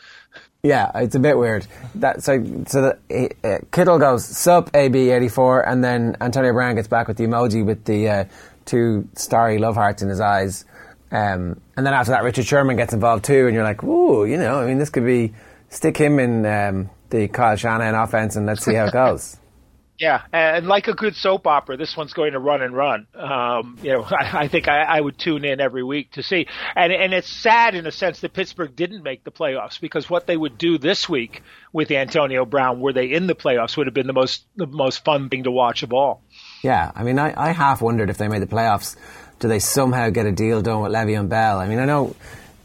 Yeah, 0.63 0.91
it's 0.95 1.15
a 1.15 1.21
bit 1.21 1.37
weird. 1.37 1.67
That 1.97 2.23
so 2.23 2.43
so 2.67 2.97
the, 3.11 3.31
uh, 3.45 3.59
Kittle 3.71 3.99
goes 3.99 4.25
sup 4.25 4.71
AB 4.73 5.11
eighty 5.11 5.29
four, 5.29 5.61
and 5.61 5.85
then 5.85 6.17
Antonio 6.23 6.55
Brown 6.55 6.77
gets 6.77 6.89
back 6.89 7.07
with 7.07 7.19
the 7.19 7.25
emoji 7.25 7.63
with 7.63 7.85
the 7.85 8.09
uh, 8.09 8.25
two 8.65 9.07
starry 9.15 9.59
love 9.59 9.75
hearts 9.75 10.03
in 10.03 10.09
his 10.09 10.21
eyes. 10.21 10.65
Um, 11.11 11.61
and 11.77 11.87
then 11.87 11.93
after 11.93 12.13
that, 12.13 12.25
Richard 12.25 12.47
Sherman 12.47 12.79
gets 12.79 12.95
involved 12.95 13.27
too, 13.27 13.47
and 13.47 13.55
you're 13.55 13.65
like, 13.65 13.85
ooh, 13.85 14.25
you 14.25 14.39
know, 14.39 14.63
I 14.63 14.67
mean, 14.67 14.79
this 14.79 14.89
could 14.89 15.05
be 15.05 15.35
stick 15.69 15.99
him 15.99 16.19
in 16.19 16.47
um, 16.47 16.91
the 17.15 17.29
Kyle 17.29 17.57
Shanahan 17.57 17.95
offense, 17.95 18.35
and 18.37 18.47
let's 18.47 18.65
see 18.65 18.75
how 18.75 18.87
it 18.87 18.93
goes. 18.93 19.37
Yeah, 19.97 20.23
and 20.33 20.67
like 20.67 20.89
a 20.89 20.93
good 20.93 21.15
soap 21.15 21.47
opera, 21.47 21.77
this 21.77 21.97
one's 21.97 22.15
going 22.15 22.33
to 22.33 22.41
run 22.41 22.63
and 22.63 22.75
run. 22.75 23.07
Um, 23.15 23.79
you 23.81 23.93
know, 23.93 24.03
I, 24.11 24.41
I 24.41 24.49
think 24.49 24.67
I, 24.67 24.83
I, 24.83 25.01
would 25.01 25.17
tune 25.17 25.45
in 25.45 25.61
every 25.61 25.85
week 25.85 26.11
to 26.15 26.23
see. 26.25 26.49
And 26.75 26.93
and 26.93 27.15
it's 27.15 27.29
sad 27.29 27.77
in 27.77 27.87
a 27.87 27.93
sense 27.93 28.19
that 28.23 28.33
Pittsburgh 28.33 28.75
didn't 28.75 29.05
make 29.05 29.23
the 29.23 29.31
playoffs 29.31 29.81
because 29.81 30.11
what 30.11 30.27
they 30.27 30.37
would 30.37 30.59
do 30.59 30.79
this 30.79 31.09
week 31.09 31.45
with 31.73 31.93
Antonio 31.93 32.45
Brown, 32.45 32.81
were 32.81 32.93
they 32.93 33.13
in 33.13 33.29
the 33.29 33.37
playoffs, 33.37 33.77
would 33.77 33.87
have 33.87 33.95
been 33.95 34.09
the 34.09 34.13
most 34.13 34.45
the 34.57 34.67
most 34.67 35.05
fun 35.05 35.29
thing 35.29 35.45
to 35.45 35.53
watch 35.53 35.85
of 35.85 35.93
all. 35.93 36.23
Yeah, 36.65 36.91
I 36.93 37.05
mean, 37.05 37.21
I, 37.21 37.33
I 37.37 37.53
half 37.53 37.81
wondered 37.81 38.11
if 38.11 38.19
they 38.19 38.27
made 38.27 38.43
the 38.43 38.49
playoffs, 38.49 38.97
do 39.39 39.47
they 39.47 39.61
somehow 39.61 40.11
get 40.11 40.27
a 40.27 40.33
deal 40.33 40.61
done 40.61 40.83
with 40.83 40.91
Le'Veon 40.91 41.29
Bell? 41.29 41.61
I 41.61 41.69
mean, 41.69 41.79
I 41.79 41.85
know 41.85 42.17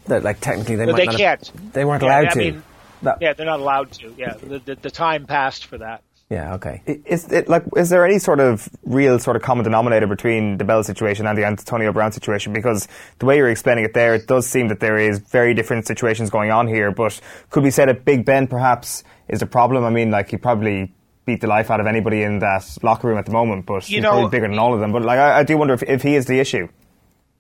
that 0.08 0.24
like 0.24 0.40
technically 0.40 0.78
they 0.78 0.88
but 0.88 0.96
they 0.96 1.06
can't. 1.06 1.46
Have, 1.46 1.74
they 1.74 1.86
weren't 1.86 2.02
yeah, 2.02 2.22
allowed 2.22 2.30
I 2.30 2.34
to. 2.34 2.64
That, 3.02 3.18
yeah, 3.22 3.34
they're 3.34 3.46
not 3.46 3.60
allowed 3.60 3.92
to. 3.94 4.14
Yeah, 4.18 4.34
the, 4.34 4.60
the, 4.60 4.76
the 4.76 4.92
time 4.92 5.26
passed 5.26 5.66
for 5.66 5.78
that. 5.78 6.04
Yeah, 6.30 6.54
okay. 6.56 6.84
Is 6.86 7.32
it 7.32 7.50
like 7.50 7.64
is 7.76 7.90
there 7.90 8.06
any 8.06 8.20
sort 8.20 8.40
of 8.40 8.70
real 8.84 9.18
sort 9.18 9.36
of 9.36 9.42
common 9.42 9.64
denominator 9.64 10.06
between 10.06 10.58
the 10.58 10.64
Bell 10.64 10.84
situation 10.84 11.26
and 11.26 11.36
the 11.36 11.44
Antonio 11.44 11.92
Brown 11.92 12.12
situation? 12.12 12.54
Because 12.54 12.88
the 13.18 13.26
way 13.26 13.38
you're 13.38 13.50
explaining 13.50 13.84
it 13.84 13.96
there, 13.96 14.14
it 14.14 14.28
does 14.28 14.46
seem 14.46 14.68
that 14.68 14.80
there 14.80 14.98
is 14.98 15.18
very 15.18 15.56
different 15.56 15.88
situations 15.88 16.30
going 16.30 16.52
on 16.52 16.68
here. 16.68 16.92
But 16.92 17.20
could 17.50 17.64
we 17.64 17.72
say 17.72 17.86
that 17.86 18.06
Big 18.06 18.26
Ben 18.26 18.46
perhaps 18.46 19.04
is 19.28 19.42
a 19.42 19.48
problem? 19.48 19.84
I 19.84 19.90
mean, 19.90 20.12
like 20.12 20.30
he 20.30 20.38
probably 20.38 20.94
beat 21.26 21.42
the 21.42 21.48
life 21.48 21.72
out 21.72 21.80
of 21.80 21.88
anybody 21.88 22.22
in 22.22 22.40
that 22.40 22.78
locker 22.84 23.08
room 23.08 23.18
at 23.18 23.26
the 23.26 23.32
moment, 23.32 23.66
but 23.66 23.90
you 23.90 23.96
he's 23.96 24.04
know, 24.04 24.12
probably 24.12 24.30
bigger 24.30 24.48
than 24.48 24.60
all 24.60 24.76
of 24.76 24.82
them. 24.82 24.92
But 24.92 25.02
like, 25.02 25.18
I, 25.18 25.40
I 25.40 25.44
do 25.44 25.58
wonder 25.58 25.74
if, 25.74 25.82
if 25.82 26.04
he 26.04 26.16
is 26.16 26.28
the 26.28 26.40
issue. 26.40 26.68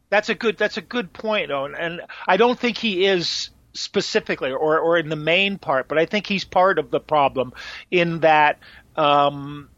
That's 0.09 0.29
a 0.29 0.35
good. 0.35 0.57
That's 0.57 0.77
a 0.77 0.81
good 0.81 1.13
point, 1.13 1.51
Owen. 1.51 1.75
And 1.75 2.01
I 2.27 2.37
don't 2.37 2.57
think 2.57 2.79
he 2.79 3.05
is 3.05 3.51
specifically 3.73 4.51
or 4.51 4.79
or 4.79 4.97
in 4.97 5.09
the 5.09 5.15
main 5.15 5.57
part, 5.57 5.87
but 5.87 5.97
I 5.97 6.05
think 6.05 6.27
he's 6.27 6.45
part 6.45 6.79
of 6.79 6.91
the 6.91 6.99
problem 6.99 7.53
in 7.91 8.21
that. 8.21 8.59
Um, 8.95 9.69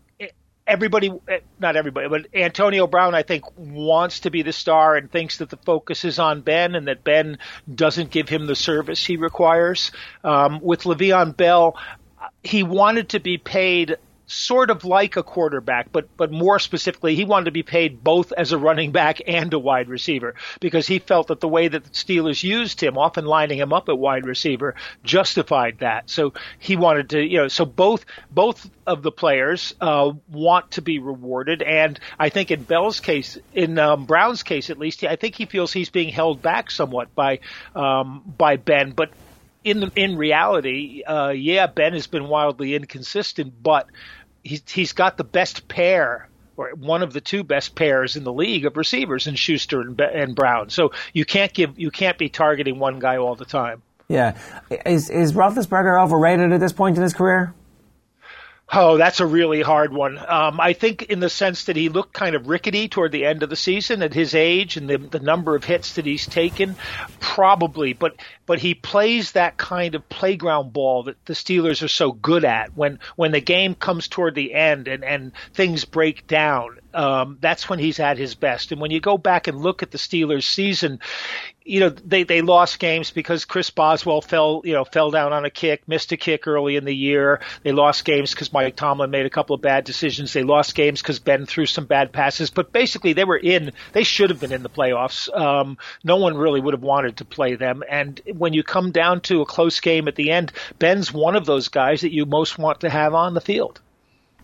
everybody, 0.66 1.12
not 1.60 1.76
everybody, 1.76 2.08
but 2.08 2.28
Antonio 2.34 2.88
Brown, 2.88 3.14
I 3.14 3.24
think, 3.24 3.44
wants 3.58 4.22
to 4.22 4.32
be 4.32 4.42
the 4.42 4.54
star 4.54 4.96
and 4.96 5.12
thinks 5.12 5.38
that 5.40 5.50
the 5.50 5.58
focus 5.58 6.06
is 6.06 6.18
on 6.18 6.42
Ben 6.42 6.76
and 6.76 6.88
that 6.88 7.04
Ben 7.04 7.38
doesn't 7.74 8.10
give 8.10 8.30
him 8.30 8.48
the 8.48 8.56
service 8.56 9.06
he 9.06 9.18
requires. 9.18 9.92
Um, 10.24 10.60
with 10.62 10.84
Le'Veon 10.84 11.36
Bell, 11.36 11.78
he 12.44 12.64
wanted 12.64 13.10
to 13.10 13.20
be 13.20 13.38
paid 13.38 13.98
sort 14.32 14.70
of 14.70 14.86
like 14.86 15.18
a 15.18 15.24
quarterback, 15.24 15.92
but 15.92 16.16
but 16.18 16.32
more 16.32 16.60
specifically, 16.60 17.16
he 17.16 17.26
wanted 17.26 17.46
to 17.46 17.52
be 17.52 17.64
paid 17.64 18.04
both 18.04 18.32
as 18.32 18.52
a 18.52 18.58
running 18.58 18.92
back 18.92 19.22
and 19.28 19.54
a 19.54 19.60
wide 19.60 19.90
receiver 19.90 20.36
because 20.60 20.88
he 20.88 21.00
felt 21.00 21.28
that 21.28 21.40
the 21.40 21.48
way 21.48 21.68
that 21.68 21.84
the 21.84 21.90
Steelers 21.90 22.44
used 22.44 22.82
him, 22.82 22.98
often 22.98 23.26
lining 23.26 23.60
him 23.60 23.74
up 23.74 23.90
at 23.90 23.98
wide 23.98 24.26
receiver, 24.26 24.76
justified 25.04 25.80
that. 25.80 26.10
So 26.10 26.34
he 26.60 26.76
wanted 26.76 27.10
to, 27.12 27.22
you 27.22 27.38
know, 27.38 27.48
so 27.48 27.66
both 27.66 28.06
both 28.30 28.70
of 28.88 29.04
the 29.04 29.12
players 29.12 29.74
uh, 29.82 30.12
want 30.30 30.72
to 30.72 30.82
be 30.82 31.00
rewarded, 31.00 31.62
and 31.62 32.00
I 32.18 32.30
think 32.30 32.52
in 32.52 32.64
Bell's 32.64 33.00
case, 33.00 33.38
in 33.54 33.78
um, 33.78 34.06
Brown's 34.06 34.44
case 34.44 34.70
at 34.70 34.80
least, 34.80 35.04
I 35.04 35.16
think 35.16 35.36
he 35.36 35.46
feels 35.46 35.74
he's 35.74 35.90
being 35.90 36.10
held 36.10 36.42
back 36.42 36.72
somewhat 36.72 37.14
by 37.14 37.40
um, 37.76 38.24
by 38.38 38.56
Ben, 38.56 38.92
but 38.92 39.12
in 39.64 39.92
in 39.96 40.18
reality, 40.18 41.04
uh, 41.04 41.30
yeah, 41.30 41.68
Ben 41.68 41.94
has 41.94 42.08
been 42.08 42.28
wildly 42.28 42.76
inconsistent, 42.76 43.62
but 43.62 43.88
he's 44.44 44.64
he's 44.70 44.94
got 44.94 45.18
the 45.18 45.24
best 45.24 45.68
pair 45.68 46.30
or 46.58 46.72
one 46.76 47.02
of 47.02 47.14
the 47.14 47.22
two 47.22 47.44
best 47.44 47.76
pairs 47.76 48.16
in 48.16 48.24
the 48.24 48.34
league 48.34 48.66
of 48.66 48.78
receivers 48.78 49.28
in 49.28 49.36
Schuster 49.36 49.82
and, 49.82 50.00
and 50.00 50.36
Brown. 50.36 50.70
So 50.70 50.92
you 51.14 51.26
can't 51.26 51.54
give 51.54 51.80
you 51.80 51.92
can't 51.92 52.18
be 52.18 52.30
targeting 52.30 52.80
one 52.80 53.00
guy 53.00 53.18
all 53.18 53.36
the 53.36 53.46
time. 53.46 53.82
Yeah, 54.08 54.38
is 54.86 55.10
is 55.10 55.34
Roethlisberger 55.34 56.02
overrated 56.04 56.52
at 56.52 56.60
this 56.60 56.74
point 56.74 56.98
in 56.98 57.04
his 57.04 57.14
career? 57.14 57.54
Oh, 58.74 58.98
that's 58.98 59.20
a 59.20 59.26
really 59.26 59.62
hard 59.62 59.92
one. 59.92 60.18
Um, 60.18 60.62
I 60.62 60.72
think 60.72 61.04
in 61.04 61.20
the 61.20 61.30
sense 61.30 61.66
that 61.66 61.76
he 61.76 61.90
looked 61.90 62.14
kind 62.14 62.36
of 62.36 62.48
rickety 62.48 62.88
toward 62.88 63.12
the 63.12 63.26
end 63.26 63.44
of 63.44 63.50
the 63.50 63.58
season 63.58 64.02
at 64.02 64.14
his 64.14 64.34
age 64.34 64.78
and 64.78 64.90
the, 64.90 64.98
the 64.98 65.20
number 65.20 65.56
of 65.56 65.66
hits 65.66 65.96
that 65.96 66.06
he's 66.06 66.26
taken, 66.26 66.78
probably. 67.20 67.92
But 67.92 68.16
but 68.46 68.60
he 68.60 68.74
plays 68.74 69.34
that 69.34 69.58
kind 69.58 69.94
of 69.94 70.08
playground 70.08 70.72
ball 70.72 71.04
that 71.04 71.26
the 71.26 71.34
Steelers 71.34 71.84
are 71.84 71.90
so 71.90 72.14
good 72.14 72.46
at. 72.46 72.76
When 72.78 73.00
when 73.18 73.34
the 73.34 73.42
game 73.42 73.76
comes 73.76 74.08
toward 74.08 74.36
the 74.36 74.54
end 74.54 74.88
and 74.88 75.04
and 75.04 75.34
things 75.54 75.84
break 75.84 76.26
down, 76.26 76.80
um, 76.94 77.38
that's 77.42 77.70
when 77.70 77.80
he's 77.80 78.00
at 78.00 78.18
his 78.18 78.36
best. 78.36 78.72
And 78.72 78.82
when 78.82 78.92
you 78.92 79.00
go 79.00 79.18
back 79.18 79.48
and 79.48 79.60
look 79.60 79.84
at 79.84 79.92
the 79.92 79.98
Steelers' 79.98 80.44
season, 80.44 81.00
you 81.64 81.80
know 81.80 81.90
they 81.90 82.24
they 82.24 82.42
lost 82.42 82.80
games 82.80 83.12
because 83.12 83.46
Chris 83.46 83.70
Boswell 83.70 84.22
fell 84.22 84.62
you 84.66 84.74
know 84.74 84.84
fell 84.84 85.12
down 85.12 85.32
on 85.32 85.46
a 85.46 85.50
kick, 85.50 85.88
missed 85.88 86.12
a 86.12 86.18
kick 86.18 86.48
early 86.48 86.76
in 86.76 86.86
the 86.86 86.96
year. 86.96 87.40
They 87.64 87.72
lost 87.72 88.04
games 88.04 88.32
because 88.32 88.52
Mike 88.52 88.76
Tomlin 88.76 89.12
made 89.12 89.26
a 89.26 89.30
couple 89.30 89.56
of 89.56 89.62
bad 89.62 89.84
decisions. 89.84 90.34
They 90.34 90.44
lost 90.44 90.76
games 90.76 91.02
because 91.02 91.20
Ben 91.20 91.46
threw 91.46 91.66
some 91.66 91.86
bad 91.86 92.12
passes. 92.12 92.50
But 92.50 92.72
basically, 92.72 93.14
they 93.14 93.26
were 93.26 93.38
in. 93.38 93.72
They 93.94 94.04
should 94.04 94.32
have 94.32 94.40
been 94.40 94.52
in 94.52 94.64
the 94.64 94.70
playoffs. 94.70 95.34
Um, 95.36 95.78
no 96.04 96.18
one 96.18 96.36
really 96.36 96.60
would 96.60 96.74
have 96.74 96.84
wanted 96.84 97.18
to 97.18 97.26
play 97.26 97.56
them. 97.56 97.84
And 97.90 98.20
when 98.34 98.54
you 98.54 98.64
come 98.64 98.92
down 98.92 99.22
to 99.22 99.42
a 99.42 99.46
close 99.46 99.80
game 99.80 100.08
at 100.08 100.16
the 100.16 100.32
end, 100.32 100.52
Ben's 100.80 101.14
one 101.14 101.36
of 101.36 101.46
those 101.46 101.68
guys 101.68 102.02
that 102.02 102.14
you 102.14 102.26
most 102.26 102.58
want 102.58 102.82
to 102.82 102.90
have 102.90 103.14
on 103.14 103.34
the 103.34 103.42
field. 103.42 103.80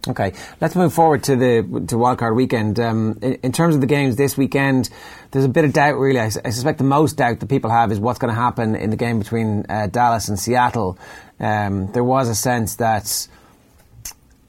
Okay, 0.10 0.34
let's 0.62 0.76
move 0.76 0.94
forward 0.94 1.24
to 1.24 1.36
the 1.36 1.62
to 1.88 1.96
wildcard 1.96 2.36
weekend. 2.36 2.80
Um, 2.80 3.20
in, 3.22 3.34
in, 3.36 3.52
terms 3.52 3.76
of 3.76 3.82
the 3.82 3.88
games 3.88 4.16
this 4.16 4.38
weekend, 4.38 4.90
there's 5.32 5.44
a 5.44 5.50
bit 5.50 5.66
of 5.66 5.74
doubt. 5.74 5.98
Really, 5.98 6.20
I, 6.20 6.26
I 6.26 6.50
suspect 6.50 6.78
the 6.78 6.86
most 6.86 7.18
doubt 7.18 7.42
that 7.42 7.48
people 7.48 7.70
have 7.70 7.92
is 7.92 8.00
what's 8.00 8.20
going 8.20 8.34
to 8.34 8.40
happen 8.40 8.76
in 8.76 8.90
the 8.90 8.96
game 8.96 9.20
between 9.20 9.66
uh, 9.68 9.88
Dallas 9.88 10.30
and 10.30 10.40
Seattle. 10.40 10.98
Um, 11.40 11.92
there 11.92 12.04
was 12.04 12.30
a 12.30 12.36
sense 12.36 12.76
that, 12.76 13.28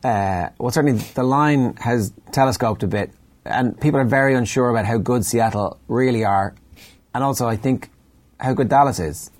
uh, 0.05 0.51
well, 0.59 0.71
certainly 0.71 1.01
the 1.15 1.25
line 1.25 1.77
has 1.77 2.13
telescoped 2.31 2.85
a 2.85 2.87
bit, 2.87 3.11
and 3.45 3.79
people 3.81 3.99
are 3.99 4.05
very 4.05 4.35
unsure 4.35 4.71
about 4.71 4.85
how 4.85 4.99
good 4.99 5.27
Seattle 5.27 5.79
really 5.89 6.25
are, 6.25 6.55
and 7.15 7.25
also 7.25 7.49
I 7.49 7.57
think 7.57 7.91
how 8.39 8.55
good 8.55 8.69
Dallas 8.69 9.01
is. 9.01 9.31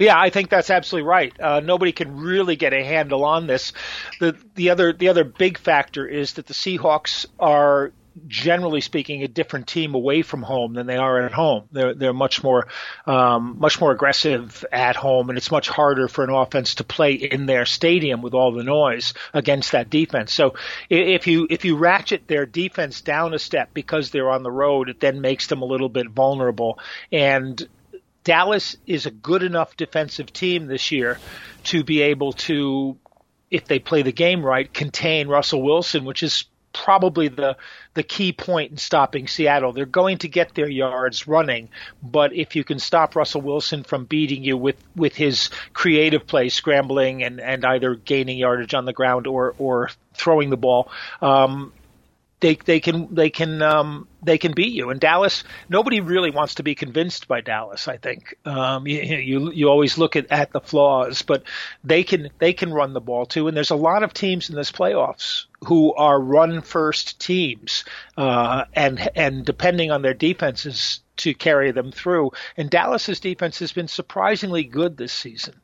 Yeah, 0.00 0.18
I 0.18 0.30
think 0.30 0.48
that's 0.48 0.70
absolutely 0.70 1.08
right. 1.08 1.38
Uh, 1.38 1.60
nobody 1.60 1.92
can 1.92 2.16
really 2.16 2.56
get 2.56 2.72
a 2.72 2.82
handle 2.82 3.22
on 3.22 3.46
this. 3.46 3.74
The 4.18 4.34
the 4.54 4.70
other 4.70 4.94
the 4.94 5.08
other 5.08 5.24
big 5.24 5.58
factor 5.58 6.06
is 6.06 6.32
that 6.34 6.46
the 6.46 6.54
Seahawks 6.54 7.26
are 7.38 7.92
generally 8.26 8.80
speaking 8.80 9.22
a 9.22 9.28
different 9.28 9.66
team 9.66 9.94
away 9.94 10.22
from 10.22 10.42
home 10.42 10.72
than 10.72 10.86
they 10.86 10.96
are 10.96 11.20
at 11.20 11.32
home. 11.32 11.68
They're 11.70 11.92
they're 11.92 12.14
much 12.14 12.42
more 12.42 12.68
um, 13.06 13.56
much 13.58 13.78
more 13.78 13.92
aggressive 13.92 14.64
at 14.72 14.96
home, 14.96 15.28
and 15.28 15.36
it's 15.36 15.50
much 15.50 15.68
harder 15.68 16.08
for 16.08 16.24
an 16.24 16.30
offense 16.30 16.76
to 16.76 16.84
play 16.84 17.12
in 17.12 17.44
their 17.44 17.66
stadium 17.66 18.22
with 18.22 18.32
all 18.32 18.52
the 18.52 18.64
noise 18.64 19.12
against 19.34 19.72
that 19.72 19.90
defense. 19.90 20.32
So 20.32 20.54
if 20.88 21.26
you 21.26 21.46
if 21.50 21.66
you 21.66 21.76
ratchet 21.76 22.26
their 22.26 22.46
defense 22.46 23.02
down 23.02 23.34
a 23.34 23.38
step 23.38 23.74
because 23.74 24.10
they're 24.10 24.30
on 24.30 24.44
the 24.44 24.50
road, 24.50 24.88
it 24.88 24.98
then 24.98 25.20
makes 25.20 25.46
them 25.48 25.60
a 25.60 25.66
little 25.66 25.90
bit 25.90 26.08
vulnerable. 26.08 26.78
And 27.12 27.68
Dallas 28.24 28.76
is 28.86 29.06
a 29.06 29.10
good 29.10 29.42
enough 29.42 29.76
defensive 29.76 30.32
team 30.32 30.66
this 30.66 30.90
year 30.90 31.18
to 31.64 31.84
be 31.84 32.02
able 32.02 32.32
to, 32.32 32.96
if 33.50 33.66
they 33.66 33.78
play 33.78 34.02
the 34.02 34.12
game 34.12 34.44
right, 34.44 34.72
contain 34.72 35.28
Russell 35.28 35.62
Wilson, 35.62 36.04
which 36.04 36.22
is 36.22 36.44
probably 36.72 37.28
the 37.28 37.56
the 37.94 38.02
key 38.02 38.32
point 38.32 38.70
in 38.70 38.76
stopping 38.76 39.26
Seattle. 39.26 39.72
They're 39.72 39.86
going 39.86 40.18
to 40.18 40.28
get 40.28 40.54
their 40.54 40.68
yards 40.68 41.26
running, 41.26 41.68
but 42.02 42.32
if 42.32 42.54
you 42.54 42.62
can 42.64 42.78
stop 42.78 43.16
Russell 43.16 43.40
Wilson 43.40 43.82
from 43.82 44.04
beating 44.04 44.44
you 44.44 44.56
with 44.56 44.76
with 44.94 45.14
his 45.14 45.50
creative 45.72 46.26
play, 46.26 46.48
scrambling 46.48 47.22
and 47.22 47.40
and 47.40 47.64
either 47.64 47.94
gaining 47.94 48.38
yardage 48.38 48.74
on 48.74 48.84
the 48.84 48.92
ground 48.92 49.26
or 49.26 49.54
or 49.58 49.90
throwing 50.14 50.50
the 50.50 50.56
ball, 50.56 50.90
um, 51.20 51.72
they 52.40 52.54
they 52.54 52.80
can 52.80 53.14
they 53.14 53.30
can 53.30 53.62
um, 53.62 54.08
they 54.22 54.38
can 54.38 54.52
beat 54.52 54.72
you. 54.72 54.90
And 54.90 55.00
Dallas, 55.00 55.44
nobody 55.68 56.00
really 56.00 56.30
wants 56.30 56.56
to 56.56 56.62
be 56.62 56.74
convinced 56.74 57.28
by 57.28 57.40
Dallas. 57.40 57.86
I 57.86 57.98
think 57.98 58.34
um, 58.44 58.86
you, 58.86 59.00
you 59.00 59.52
you 59.52 59.68
always 59.68 59.98
look 59.98 60.16
at, 60.16 60.30
at 60.30 60.52
the 60.52 60.60
flaws, 60.60 61.22
but 61.22 61.44
they 61.84 62.02
can 62.02 62.30
they 62.38 62.52
can 62.52 62.72
run 62.72 62.92
the 62.92 63.00
ball 63.00 63.26
too. 63.26 63.46
And 63.46 63.56
there's 63.56 63.70
a 63.70 63.76
lot 63.76 64.02
of 64.02 64.12
teams 64.12 64.50
in 64.50 64.56
this 64.56 64.72
playoffs 64.72 65.44
who 65.64 65.94
are 65.94 66.18
run 66.18 66.62
first 66.62 67.20
teams, 67.20 67.84
uh, 68.16 68.64
and 68.72 69.10
and 69.14 69.44
depending 69.44 69.90
on 69.90 70.02
their 70.02 70.14
defenses 70.14 71.00
to 71.18 71.34
carry 71.34 71.70
them 71.70 71.92
through. 71.92 72.30
And 72.56 72.70
Dallas's 72.70 73.20
defense 73.20 73.58
has 73.58 73.72
been 73.72 73.88
surprisingly 73.88 74.64
good 74.64 74.96
this 74.96 75.12
season. 75.12 75.60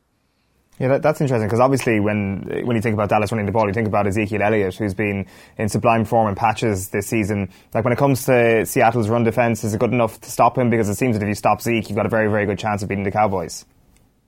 Yeah, 0.78 0.88
that, 0.88 1.02
that's 1.02 1.20
interesting 1.20 1.48
because 1.48 1.60
obviously 1.60 2.00
when 2.00 2.42
when 2.64 2.76
you 2.76 2.82
think 2.82 2.94
about 2.94 3.08
Dallas 3.08 3.32
running 3.32 3.46
the 3.46 3.52
ball, 3.52 3.66
you 3.66 3.72
think 3.72 3.88
about 3.88 4.06
Ezekiel 4.06 4.42
Elliott, 4.42 4.74
who's 4.74 4.92
been 4.94 5.26
in 5.56 5.68
sublime 5.68 6.04
form 6.04 6.28
and 6.28 6.36
patches 6.36 6.90
this 6.90 7.06
season. 7.06 7.50
Like 7.72 7.84
when 7.84 7.92
it 7.92 7.98
comes 7.98 8.26
to 8.26 8.66
Seattle's 8.66 9.08
run 9.08 9.24
defense, 9.24 9.64
is 9.64 9.72
it 9.72 9.80
good 9.80 9.92
enough 9.92 10.20
to 10.20 10.30
stop 10.30 10.58
him? 10.58 10.68
Because 10.68 10.88
it 10.88 10.96
seems 10.96 11.16
that 11.16 11.22
if 11.22 11.28
you 11.28 11.34
stop 11.34 11.62
Zeke, 11.62 11.88
you've 11.88 11.96
got 11.96 12.06
a 12.06 12.10
very 12.10 12.28
very 12.28 12.44
good 12.44 12.58
chance 12.58 12.82
of 12.82 12.88
beating 12.88 13.04
the 13.04 13.10
Cowboys. 13.10 13.64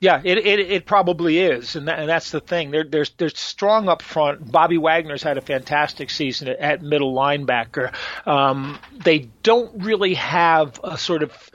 Yeah, 0.01 0.23
it 0.25 0.39
it, 0.39 0.61
it 0.61 0.87
probably 0.87 1.39
is, 1.39 1.77
and, 1.77 1.89
that, 1.89 1.99
and 1.99 2.09
that's 2.09 2.31
the 2.31 2.41
thing. 2.41 2.70
They're 2.70 2.85
they're 2.85 3.07
they're 3.19 3.29
strong 3.31 3.89
up 3.89 4.01
front. 4.01 4.51
Bobby 4.51 4.79
Wagner's 4.79 5.23
had 5.23 5.37
a 5.37 5.43
fantastic 5.43 6.09
season 6.09 6.49
at, 6.49 6.59
at 6.61 6.83
middle 6.83 7.15
linebacker. 7.15 7.93
Um, 8.27 8.79
they 8.93 9.29
don't 9.43 9.83
really 9.83 10.15
have 10.15 10.81
a 10.83 10.97
sort 10.97 11.23
of 11.23 11.51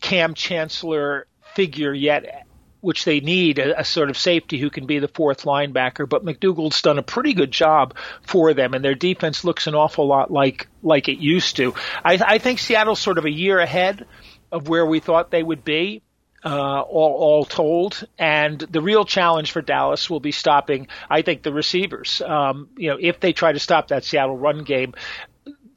Kam 0.00 0.34
Chancellor 0.34 1.26
figure 1.54 1.92
yet 1.92 2.43
which 2.84 3.04
they 3.04 3.20
need 3.20 3.58
a, 3.58 3.80
a, 3.80 3.84
sort 3.84 4.10
of 4.10 4.18
safety 4.18 4.58
who 4.58 4.70
can 4.70 4.86
be 4.86 4.98
the 4.98 5.08
fourth 5.08 5.42
linebacker. 5.42 6.08
But 6.08 6.24
McDougald's 6.24 6.82
done 6.82 6.98
a 6.98 7.02
pretty 7.02 7.32
good 7.32 7.50
job 7.50 7.96
for 8.22 8.54
them, 8.54 8.74
and 8.74 8.84
their 8.84 8.94
defense 8.94 9.44
looks 9.44 9.66
an 9.66 9.74
awful 9.74 10.06
lot 10.06 10.30
like 10.30 10.68
like 10.82 11.08
it 11.08 11.18
used 11.18 11.56
to. 11.56 11.74
I, 12.04 12.18
I 12.24 12.38
think 12.38 12.58
Seattle's 12.58 13.00
sort 13.00 13.18
of 13.18 13.24
a 13.24 13.30
year 13.30 13.58
ahead 13.58 14.06
of 14.52 14.68
where 14.68 14.86
we 14.86 15.00
thought 15.00 15.30
they 15.30 15.42
would 15.42 15.64
be. 15.64 16.02
Uh, 16.46 16.82
all, 16.82 17.14
all 17.14 17.44
told, 17.46 18.06
and 18.18 18.58
the 18.58 18.82
real 18.82 19.06
challenge 19.06 19.50
for 19.50 19.62
Dallas 19.62 20.10
will 20.10 20.20
be 20.20 20.30
stopping, 20.30 20.88
I 21.08 21.22
think, 21.22 21.42
the 21.42 21.54
receivers. 21.54 22.20
Um, 22.20 22.68
you 22.76 22.90
know, 22.90 22.98
if 23.00 23.18
they 23.18 23.32
try 23.32 23.52
to 23.52 23.58
stop 23.58 23.88
that 23.88 24.04
Seattle 24.04 24.36
run 24.36 24.62
game, 24.62 24.92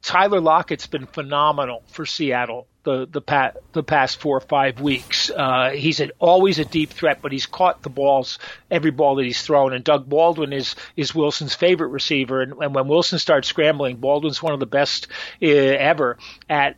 Tyler 0.02 0.42
Lockett's 0.42 0.86
been 0.86 1.06
phenomenal 1.06 1.84
for 1.86 2.04
Seattle 2.04 2.66
the 2.88 3.20
the, 3.20 3.52
the 3.72 3.82
past 3.82 4.18
four 4.20 4.36
or 4.36 4.40
five 4.40 4.80
weeks. 4.80 5.30
Uh, 5.30 5.70
he's 5.70 6.00
always 6.18 6.58
a 6.58 6.64
deep 6.64 6.90
threat, 6.90 7.20
but 7.20 7.32
he's 7.32 7.46
caught 7.46 7.82
the 7.82 7.90
balls 7.90 8.38
every 8.70 8.90
ball 8.90 9.16
that 9.16 9.24
he's 9.24 9.42
thrown. 9.42 9.74
And 9.74 9.84
Doug 9.84 10.08
Baldwin 10.08 10.52
is 10.52 10.74
is 10.96 11.14
Wilson's 11.14 11.54
favorite 11.54 11.88
receiver. 11.88 12.40
And, 12.40 12.54
and 12.54 12.74
when 12.74 12.88
Wilson 12.88 13.18
starts 13.18 13.48
scrambling, 13.48 13.96
Baldwin's 13.96 14.42
one 14.42 14.54
of 14.54 14.60
the 14.60 14.66
best 14.66 15.08
uh, 15.42 15.46
ever 15.46 16.18
at 16.48 16.76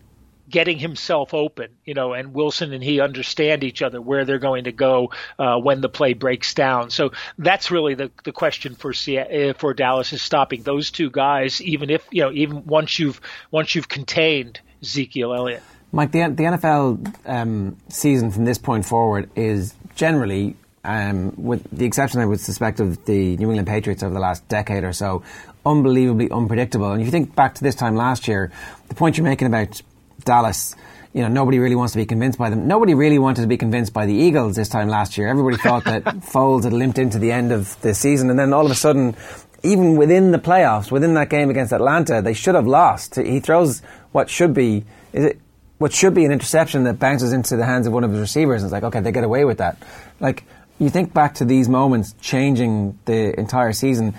getting 0.48 0.80
himself 0.80 1.32
open, 1.32 1.68
you 1.84 1.94
know, 1.94 2.12
and 2.12 2.34
Wilson 2.34 2.72
and 2.72 2.82
he 2.82 3.00
understand 3.00 3.62
each 3.62 3.82
other 3.82 4.00
where 4.00 4.24
they're 4.24 4.40
going 4.40 4.64
to 4.64 4.72
go 4.72 5.12
uh, 5.38 5.58
when 5.58 5.80
the 5.80 5.88
play 5.88 6.14
breaks 6.14 6.54
down. 6.54 6.90
So 6.90 7.12
that's 7.38 7.70
really 7.70 7.94
the 7.94 8.10
the 8.24 8.32
question 8.32 8.74
for 8.74 8.90
uh, 8.90 9.52
for 9.56 9.74
Dallas 9.74 10.12
is 10.12 10.22
stopping 10.22 10.64
those 10.64 10.90
two 10.90 11.08
guys, 11.08 11.62
even 11.62 11.88
if 11.88 12.04
you 12.10 12.22
know, 12.22 12.32
even 12.32 12.66
once 12.66 12.98
you've 12.98 13.20
once 13.52 13.76
you've 13.76 13.88
contained 13.88 14.60
Ezekiel 14.82 15.34
Elliott. 15.34 15.62
Mike, 15.92 16.12
the, 16.12 16.20
the 16.20 16.44
NFL 16.44 17.14
um, 17.26 17.76
season 17.88 18.30
from 18.30 18.44
this 18.44 18.58
point 18.58 18.84
forward 18.84 19.28
is 19.34 19.74
generally, 19.96 20.56
um, 20.84 21.34
with 21.36 21.68
the 21.70 21.84
exception 21.84 22.20
I 22.20 22.26
would 22.26 22.40
suspect 22.40 22.78
of 22.80 23.04
the 23.06 23.36
New 23.36 23.48
England 23.48 23.66
Patriots 23.66 24.02
over 24.02 24.14
the 24.14 24.20
last 24.20 24.46
decade 24.48 24.84
or 24.84 24.92
so, 24.92 25.22
unbelievably 25.66 26.30
unpredictable. 26.30 26.92
And 26.92 27.00
if 27.00 27.06
you 27.06 27.10
think 27.10 27.34
back 27.34 27.56
to 27.56 27.62
this 27.62 27.74
time 27.74 27.96
last 27.96 28.28
year, 28.28 28.52
the 28.88 28.94
point 28.94 29.18
you're 29.18 29.24
making 29.24 29.48
about 29.48 29.82
Dallas 30.24 30.76
you 31.12 31.22
know, 31.22 31.28
nobody 31.28 31.58
really 31.58 31.74
wants 31.74 31.92
to 31.92 31.98
be 31.98 32.06
convinced 32.06 32.38
by 32.38 32.50
them. 32.50 32.68
Nobody 32.68 32.94
really 32.94 33.18
wanted 33.18 33.42
to 33.42 33.48
be 33.48 33.56
convinced 33.56 33.92
by 33.92 34.06
the 34.06 34.14
Eagles 34.14 34.54
this 34.54 34.68
time 34.68 34.88
last 34.88 35.18
year. 35.18 35.26
Everybody 35.26 35.56
thought 35.56 35.84
that 35.84 36.04
Foles 36.04 36.62
had 36.62 36.72
limped 36.72 36.98
into 36.98 37.18
the 37.18 37.32
end 37.32 37.50
of 37.50 37.80
the 37.80 37.94
season, 37.94 38.30
and 38.30 38.38
then 38.38 38.52
all 38.52 38.64
of 38.64 38.70
a 38.70 38.76
sudden, 38.76 39.16
even 39.64 39.96
within 39.96 40.30
the 40.30 40.38
playoffs, 40.38 40.92
within 40.92 41.14
that 41.14 41.28
game 41.28 41.50
against 41.50 41.72
Atlanta, 41.72 42.22
they 42.22 42.32
should 42.32 42.54
have 42.54 42.66
lost. 42.66 43.16
He 43.16 43.40
throws 43.40 43.82
what 44.12 44.30
should 44.30 44.54
be 44.54 44.84
is 45.12 45.24
it 45.24 45.40
what 45.80 45.94
should 45.94 46.12
be 46.12 46.26
an 46.26 46.30
interception 46.30 46.84
that 46.84 46.98
bounces 46.98 47.32
into 47.32 47.56
the 47.56 47.64
hands 47.64 47.86
of 47.86 47.94
one 47.94 48.04
of 48.04 48.10
his 48.10 48.20
receivers, 48.20 48.62
and 48.62 48.68
it's 48.68 48.72
like, 48.72 48.82
okay, 48.82 49.00
they 49.00 49.12
get 49.12 49.24
away 49.24 49.46
with 49.46 49.58
that. 49.58 49.78
Like 50.20 50.44
you 50.78 50.90
think 50.90 51.14
back 51.14 51.36
to 51.36 51.46
these 51.46 51.70
moments 51.70 52.14
changing 52.20 52.98
the 53.06 53.38
entire 53.40 53.72
season 53.72 54.14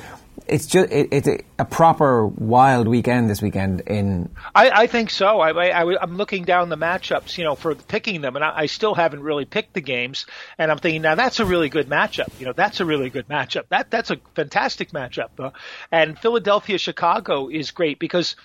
it's 0.48 0.66
just 0.66 0.92
it, 0.92 1.10
it's 1.12 1.28
a, 1.28 1.40
a, 1.60 1.66
proper 1.66 2.26
wild 2.26 2.88
weekend 2.88 3.30
this 3.30 3.42
weekend 3.42 3.82
in. 3.82 4.30
I, 4.56 4.70
I 4.70 4.88
think 4.88 5.10
so. 5.10 5.40
I, 5.40 5.52
I, 5.52 6.04
am 6.04 6.18
looking 6.18 6.46
down 6.46 6.70
the 6.70 6.78
matchups, 6.78 7.38
you 7.38 7.44
know, 7.44 7.56
for 7.56 7.76
picking 7.76 8.22
them, 8.22 8.36
and 8.36 8.44
I, 8.44 8.62
I, 8.62 8.66
still 8.66 8.94
haven't 8.94 9.22
really 9.22 9.46
picked 9.46 9.74
the 9.74 9.82
games. 9.82 10.26
And 10.58 10.72
I'm 10.72 10.78
thinking 10.78 11.04
now 11.04 11.16
that's 11.16 11.40
a 11.40 11.46
really 11.46 11.70
good 11.70 11.88
matchup. 11.88 12.38
You 12.40 12.48
know, 12.48 12.54
that's 12.54 12.80
a 12.80 12.86
really 12.86 13.10
good 13.10 13.28
matchup. 13.28 13.68
That 13.70 13.92
that's 13.92 14.10
a 14.10 14.18
fantastic 14.36 14.92
matchup. 14.92 15.30
Uh, 15.40 15.52
and 15.92 16.18
Philadelphia 16.18 16.78
Chicago 16.78 17.48
is 17.48 17.72
great 17.72 18.00
because 18.00 18.36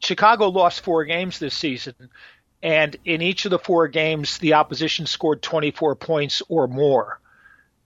Chicago 0.00 0.48
lost 0.48 0.80
four 0.80 1.04
games 1.04 1.38
this 1.38 1.54
season. 1.54 1.94
And 2.64 2.96
in 3.04 3.20
each 3.20 3.44
of 3.44 3.50
the 3.50 3.58
four 3.58 3.88
games, 3.88 4.38
the 4.38 4.54
opposition 4.54 5.04
scored 5.04 5.42
24 5.42 5.96
points 5.96 6.42
or 6.48 6.66
more. 6.66 7.20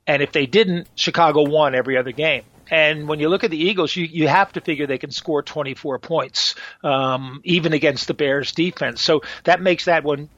And 0.07 0.23
if 0.23 0.31
they 0.31 0.47
didn't, 0.47 0.87
Chicago 0.95 1.43
won 1.43 1.75
every 1.75 1.99
other 1.99 2.13
game. 2.13 2.45
And 2.71 3.09
when 3.09 3.19
you 3.19 3.29
look 3.29 3.43
at 3.43 3.51
the 3.51 3.59
Eagles, 3.59 3.97
you, 3.97 4.05
you 4.05 4.29
have 4.29 4.53
to 4.53 4.61
figure 4.61 4.87
they 4.87 4.99
can 4.99 5.11
score 5.11 5.43
24 5.43 5.99
points, 5.99 6.55
um, 6.85 7.41
even 7.43 7.73
against 7.73 8.07
the 8.07 8.15
Bears 8.15 8.53
defense. 8.53 9.03
So 9.03 9.23
that 9.43 9.61
makes 9.61 9.87
that 9.87 10.05
one 10.05 10.29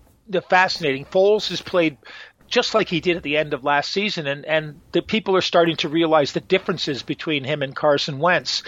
fascinating. 0.49 1.05
Foles 1.05 1.51
has 1.51 1.61
played 1.61 1.99
just 2.49 2.75
like 2.75 2.89
he 2.89 3.01
did 3.01 3.19
at 3.19 3.23
the 3.23 3.37
end 3.37 3.53
of 3.53 3.63
last 3.63 3.93
season, 3.93 4.27
and, 4.27 4.47
and 4.47 4.81
the 4.93 5.03
people 5.03 5.37
are 5.37 5.43
starting 5.43 5.77
to 5.77 5.89
realize 5.89 6.33
the 6.33 6.41
differences 6.41 7.03
between 7.03 7.45
him 7.45 7.63
and 7.63 7.77
Carson 7.77 8.19
Wentz. 8.19 8.63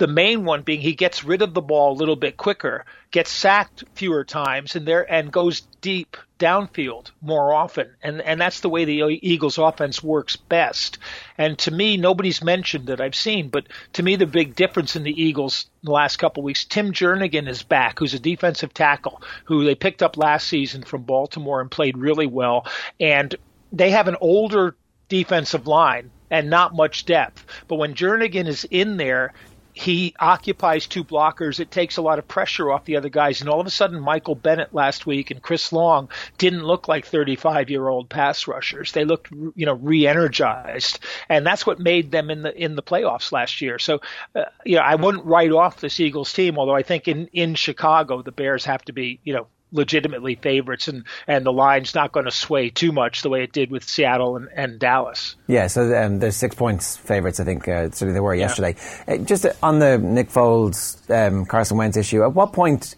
The 0.00 0.06
main 0.06 0.46
one 0.46 0.62
being 0.62 0.80
he 0.80 0.94
gets 0.94 1.24
rid 1.24 1.42
of 1.42 1.52
the 1.52 1.60
ball 1.60 1.92
a 1.92 2.00
little 2.00 2.16
bit 2.16 2.38
quicker, 2.38 2.86
gets 3.10 3.30
sacked 3.30 3.84
fewer 3.94 4.24
times, 4.24 4.74
and 4.74 4.86
there 4.86 5.04
and 5.12 5.30
goes 5.30 5.60
deep 5.82 6.16
downfield 6.38 7.10
more 7.20 7.52
often. 7.52 7.90
And 8.02 8.22
and 8.22 8.40
that's 8.40 8.60
the 8.60 8.70
way 8.70 8.86
the 8.86 9.18
Eagles 9.20 9.58
offense 9.58 10.02
works 10.02 10.36
best. 10.36 10.96
And 11.36 11.58
to 11.58 11.70
me, 11.70 11.98
nobody's 11.98 12.42
mentioned 12.42 12.86
that 12.86 13.02
I've 13.02 13.14
seen, 13.14 13.50
but 13.50 13.66
to 13.92 14.02
me 14.02 14.16
the 14.16 14.24
big 14.24 14.54
difference 14.54 14.96
in 14.96 15.02
the 15.02 15.22
Eagles 15.22 15.66
in 15.82 15.88
the 15.88 15.92
last 15.92 16.16
couple 16.16 16.40
of 16.40 16.46
weeks, 16.46 16.64
Tim 16.64 16.94
Jernigan 16.94 17.46
is 17.46 17.62
back, 17.62 17.98
who's 17.98 18.14
a 18.14 18.18
defensive 18.18 18.72
tackle 18.72 19.20
who 19.44 19.66
they 19.66 19.74
picked 19.74 20.02
up 20.02 20.16
last 20.16 20.48
season 20.48 20.82
from 20.82 21.02
Baltimore 21.02 21.60
and 21.60 21.70
played 21.70 21.98
really 21.98 22.26
well. 22.26 22.66
And 22.98 23.34
they 23.70 23.90
have 23.90 24.08
an 24.08 24.16
older 24.18 24.76
defensive 25.10 25.66
line 25.66 26.10
and 26.30 26.48
not 26.48 26.74
much 26.74 27.04
depth. 27.04 27.44
But 27.68 27.76
when 27.76 27.94
Jernigan 27.94 28.46
is 28.46 28.64
in 28.70 28.96
there, 28.96 29.34
he 29.72 30.14
occupies 30.18 30.86
two 30.86 31.04
blockers. 31.04 31.60
It 31.60 31.70
takes 31.70 31.96
a 31.96 32.02
lot 32.02 32.18
of 32.18 32.26
pressure 32.26 32.70
off 32.70 32.84
the 32.84 32.96
other 32.96 33.08
guys. 33.08 33.40
And 33.40 33.48
all 33.48 33.60
of 33.60 33.66
a 33.66 33.70
sudden, 33.70 34.00
Michael 34.00 34.34
Bennett 34.34 34.74
last 34.74 35.06
week 35.06 35.30
and 35.30 35.40
Chris 35.40 35.72
Long 35.72 36.08
didn't 36.38 36.64
look 36.64 36.88
like 36.88 37.06
35 37.06 37.70
year 37.70 37.88
old 37.88 38.08
pass 38.08 38.46
rushers. 38.46 38.92
They 38.92 39.04
looked, 39.04 39.30
you 39.30 39.66
know, 39.66 39.74
re-energized, 39.74 41.00
and 41.28 41.46
that's 41.46 41.66
what 41.66 41.78
made 41.78 42.10
them 42.10 42.30
in 42.30 42.42
the 42.42 42.54
in 42.54 42.74
the 42.74 42.82
playoffs 42.82 43.32
last 43.32 43.60
year. 43.60 43.78
So, 43.78 44.00
uh, 44.34 44.44
you 44.64 44.76
know, 44.76 44.82
I 44.82 44.96
wouldn't 44.96 45.24
write 45.24 45.52
off 45.52 45.80
this 45.80 46.00
Eagles 46.00 46.32
team, 46.32 46.58
although 46.58 46.74
I 46.74 46.82
think 46.82 47.08
in 47.08 47.28
in 47.32 47.54
Chicago 47.54 48.22
the 48.22 48.32
Bears 48.32 48.64
have 48.64 48.82
to 48.86 48.92
be, 48.92 49.20
you 49.24 49.34
know, 49.34 49.46
legitimately 49.72 50.36
favorites, 50.36 50.88
and, 50.88 51.04
and 51.26 51.44
the 51.44 51.52
line's 51.52 51.94
not 51.94 52.12
going 52.12 52.26
to 52.26 52.30
sway 52.30 52.70
too 52.70 52.92
much 52.92 53.22
the 53.22 53.28
way 53.28 53.42
it 53.42 53.52
did 53.52 53.70
with 53.70 53.84
Seattle 53.84 54.36
and, 54.36 54.48
and 54.54 54.78
Dallas. 54.78 55.36
Yeah, 55.46 55.66
so 55.66 55.94
um, 55.96 56.18
there's 56.18 56.36
six 56.36 56.54
points 56.54 56.96
favourites, 56.96 57.40
I 57.40 57.44
think, 57.44 57.68
uh, 57.68 57.90
certainly 57.90 58.14
they 58.14 58.20
were 58.20 58.34
yeah. 58.34 58.42
yesterday. 58.42 58.76
Uh, 59.06 59.18
just 59.18 59.46
on 59.62 59.78
the 59.78 59.98
Nick 59.98 60.30
Foles, 60.30 60.98
um, 61.10 61.46
Carson 61.46 61.76
Wentz 61.76 61.96
issue, 61.96 62.22
at 62.22 62.34
what 62.34 62.52
point 62.52 62.94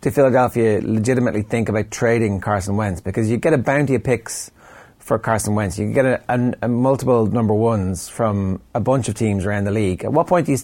did 0.00 0.14
Philadelphia 0.14 0.80
legitimately 0.82 1.42
think 1.42 1.68
about 1.68 1.90
trading 1.90 2.40
Carson 2.40 2.76
Wentz? 2.76 3.00
Because 3.00 3.30
you 3.30 3.36
get 3.36 3.52
a 3.52 3.58
bounty 3.58 3.94
of 3.94 4.04
picks 4.04 4.50
for 4.98 5.18
Carson 5.18 5.54
Wentz. 5.54 5.78
You 5.78 5.92
get 5.92 6.04
a, 6.04 6.22
a, 6.28 6.52
a, 6.62 6.68
multiple 6.68 7.26
number 7.26 7.54
ones 7.54 8.08
from 8.08 8.60
a 8.74 8.80
bunch 8.80 9.08
of 9.08 9.14
teams 9.14 9.44
around 9.44 9.64
the 9.64 9.70
league. 9.70 10.04
At 10.04 10.12
what 10.12 10.26
point 10.26 10.46
do 10.46 10.52
you 10.52 10.58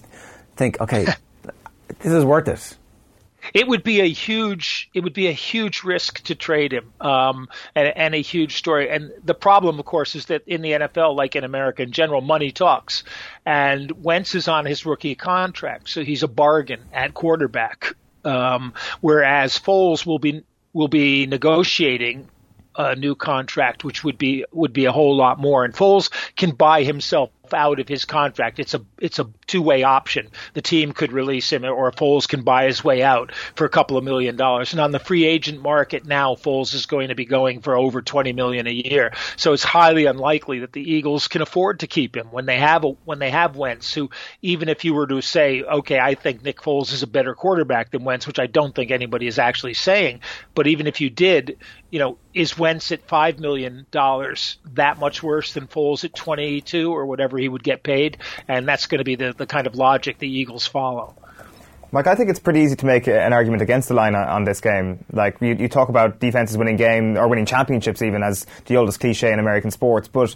think, 0.57 0.81
okay, 0.81 1.05
this 2.01 2.13
is 2.13 2.25
worth 2.25 2.49
it? 2.49 2.77
It 3.55 3.67
would 3.67 3.83
be 3.83 4.01
a 4.01 4.09
huge 4.09 4.91
it 4.95 5.01
would 5.01 5.13
be 5.13 5.29
a 5.29 5.33
huge 5.33 5.83
risk 5.83 6.23
to 6.25 6.35
trade 6.35 6.73
him 6.73 6.93
um, 7.01 7.49
and, 7.75 7.93
and, 7.97 8.15
a 8.15 8.23
huge 8.23 8.57
story. 8.57 8.89
And 8.89 9.13
the 9.25 9.35
problem 9.35 9.79
of 9.79 9.85
course 9.85 10.15
is 10.15 10.27
that 10.27 10.43
in 10.47 10.63
the 10.63 10.73
NFL 10.73 11.17
like 11.17 11.37
in 11.37 11.45
America 11.45 11.83
in 11.83 11.93
general 11.93 12.21
money 12.21 12.53
talks. 12.53 13.05
And 13.45 13.91
Wentz 14.03 14.35
is 14.35 14.49
on 14.49 14.67
his 14.67 14.87
rookie 14.87 15.15
contract 15.15 15.89
so 15.89 16.05
he's 16.05 16.23
a 16.23 16.29
bargain 16.29 16.83
at 16.93 17.15
quarterback. 17.15 17.95
Um, 18.25 18.75
whereas 19.01 19.59
Foles 19.59 20.07
will 20.07 20.21
be 20.21 20.45
will 20.73 20.89
be 20.89 21.27
negotiating 21.27 22.29
a 22.77 22.97
new 22.97 23.15
contract, 23.15 23.85
which 23.85 24.05
would 24.05 24.19
be 24.19 24.45
would 24.53 24.73
be 24.73 24.87
a 24.87 24.93
whole 24.93 25.17
lot 25.17 25.39
more. 25.39 25.65
And 25.65 25.75
Foles 25.75 26.11
can 26.37 26.53
buy 26.53 26.85
himself 26.85 27.31
out 27.55 27.81
of 27.81 27.89
his 27.89 28.05
contract. 28.05 28.59
It's 28.59 28.75
a 28.75 28.83
it's 28.99 29.19
a 29.19 29.29
two 29.47 29.63
way 29.63 29.83
option. 29.83 30.29
The 30.55 30.63
team 30.63 30.93
could 30.93 31.13
release 31.13 31.53
him, 31.53 31.65
or 31.65 31.91
Foles 31.93 32.29
can 32.29 32.43
buy 32.43 32.67
his 32.67 32.83
way 32.85 33.03
out 33.03 33.33
for 33.55 33.65
a 33.65 33.71
couple 33.71 33.97
of 33.97 34.05
million 34.05 34.37
dollars. 34.37 34.73
And 34.73 34.81
on 34.81 34.93
the 34.93 34.99
free 34.99 35.25
agent 35.25 35.61
market 35.61 36.05
now, 36.07 36.35
Foles 36.35 36.75
is 36.75 36.87
going 36.87 37.09
to 37.09 37.15
be 37.15 37.25
going 37.25 37.61
for 37.61 37.77
over 37.77 38.03
twenty 38.03 38.33
million 38.33 38.67
a 38.67 38.71
year. 38.71 39.13
So 39.37 39.53
it's 39.53 39.65
highly 39.65 40.07
unlikely 40.07 40.61
that 40.61 40.73
the 40.73 40.93
Eagles 40.93 41.29
can 41.29 41.43
afford 41.43 41.81
to 41.81 41.87
keep 41.87 42.17
him 42.17 42.29
when 42.31 42.47
they 42.47 42.59
have 42.59 42.85
a, 42.85 42.91
when 43.05 43.19
they 43.19 43.31
have 43.31 43.57
Wentz. 43.57 43.93
Who 43.95 44.11
even 44.41 44.69
if 44.69 44.85
you 44.85 44.95
were 44.95 45.07
to 45.07 45.21
say, 45.21 45.63
okay, 45.63 45.99
I 45.99 46.15
think 46.15 46.43
Nick 46.43 46.61
Foles 46.61 46.93
is 46.93 47.03
a 47.03 47.07
better 47.07 47.35
quarterback 47.35 47.91
than 47.91 48.05
Wentz, 48.05 48.27
which 48.27 48.39
I 48.39 48.47
don't 48.47 48.75
think 48.75 48.91
anybody 48.91 49.27
is 49.27 49.39
actually 49.39 49.75
saying, 49.75 50.21
but 50.55 50.67
even 50.67 50.87
if 50.87 51.01
you 51.01 51.11
did, 51.11 51.59
you 51.91 51.99
know, 51.99 52.19
is 52.35 52.59
Wentz 52.59 52.93
at 52.93 53.07
five 53.07 53.39
million 53.39 53.87
dollars 53.91 54.59
that 54.73 54.99
much 54.99 55.23
worse 55.23 55.53
than 55.53 55.67
Foles 55.67 56.05
at 56.05 56.15
twenty 56.15 56.61
two 56.61 56.93
or 56.93 57.07
whatever 57.07 57.39
he 57.43 57.49
would 57.49 57.63
get 57.63 57.83
paid, 57.83 58.19
and 58.49 58.67
that's 58.67 58.87
going 58.87 58.99
to 58.99 59.05
be 59.05 59.17
the, 59.17 59.35
the 59.37 59.47
kind 59.47 59.67
of 59.67 59.75
logic 59.75 60.19
the 60.19 60.29
Eagles 60.29 60.67
follow. 60.67 61.15
Mike, 61.95 62.07
I 62.07 62.15
think 62.15 62.31
it's 62.31 62.41
pretty 62.41 62.61
easy 62.61 62.75
to 62.77 62.87
make 62.87 63.07
an 63.07 63.35
argument 63.35 63.61
against 63.61 63.89
the 63.89 63.95
line 63.95 64.15
on, 64.15 64.45
this 64.45 64.63
game. 64.63 65.05
Like 65.13 65.43
you, 65.43 65.55
you, 65.55 65.69
talk 65.69 65.91
about 65.91 66.21
defenses 66.21 66.57
winning 66.57 66.77
game 66.77 67.19
or 67.19 67.29
winning 67.29 67.45
championships, 67.45 68.01
even 68.01 68.23
as 68.23 68.47
the 68.65 68.79
oldest 68.79 68.99
cliche 68.99 69.31
in 69.31 69.39
American 69.39 69.71
sports. 69.71 70.09
But 70.09 70.35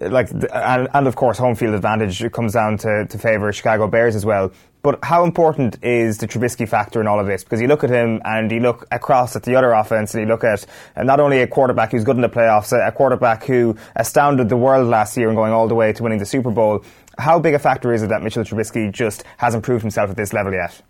like, 0.00 0.30
and, 0.30 0.88
and 0.94 1.06
of 1.08 1.16
course, 1.16 1.38
home 1.38 1.56
field 1.56 1.74
advantage 1.74 2.30
comes 2.30 2.52
down 2.52 2.78
to, 2.78 3.06
to 3.06 3.18
favour 3.18 3.52
Chicago 3.52 3.88
Bears 3.88 4.14
as 4.14 4.24
well. 4.24 4.52
But 4.82 4.98
how 5.04 5.22
important 5.22 5.78
is 5.84 6.18
the 6.18 6.26
Trubisky 6.26 6.68
factor 6.68 7.00
in 7.00 7.06
all 7.06 7.20
of 7.20 7.26
this? 7.26 7.44
Because 7.44 7.60
you 7.60 7.68
look 7.68 7.84
at 7.84 7.90
him 7.90 8.20
and 8.24 8.50
you 8.50 8.58
look 8.58 8.84
across 8.90 9.36
at 9.36 9.44
the 9.44 9.54
other 9.54 9.70
offense 9.70 10.12
and 10.12 10.22
you 10.22 10.28
look 10.28 10.42
at 10.42 10.66
uh, 10.96 11.04
not 11.04 11.20
only 11.20 11.40
a 11.40 11.46
quarterback 11.46 11.92
who's 11.92 12.02
good 12.02 12.16
in 12.16 12.22
the 12.22 12.28
playoffs, 12.28 12.72
a 12.72 12.90
quarterback 12.90 13.44
who 13.44 13.76
astounded 13.94 14.48
the 14.48 14.56
world 14.56 14.88
last 14.88 15.16
year 15.16 15.28
and 15.28 15.36
going 15.36 15.52
all 15.52 15.68
the 15.68 15.74
way 15.76 15.92
to 15.92 16.02
winning 16.02 16.18
the 16.18 16.26
Super 16.26 16.50
Bowl. 16.50 16.84
How 17.16 17.38
big 17.38 17.54
a 17.54 17.60
factor 17.60 17.92
is 17.92 18.02
it 18.02 18.08
that 18.08 18.22
Mitchell 18.22 18.42
Trubisky 18.42 18.90
just 18.90 19.22
hasn't 19.36 19.62
proved 19.62 19.82
himself 19.82 20.10
at 20.10 20.16
this 20.16 20.32
level 20.32 20.52
yet? 20.52 20.82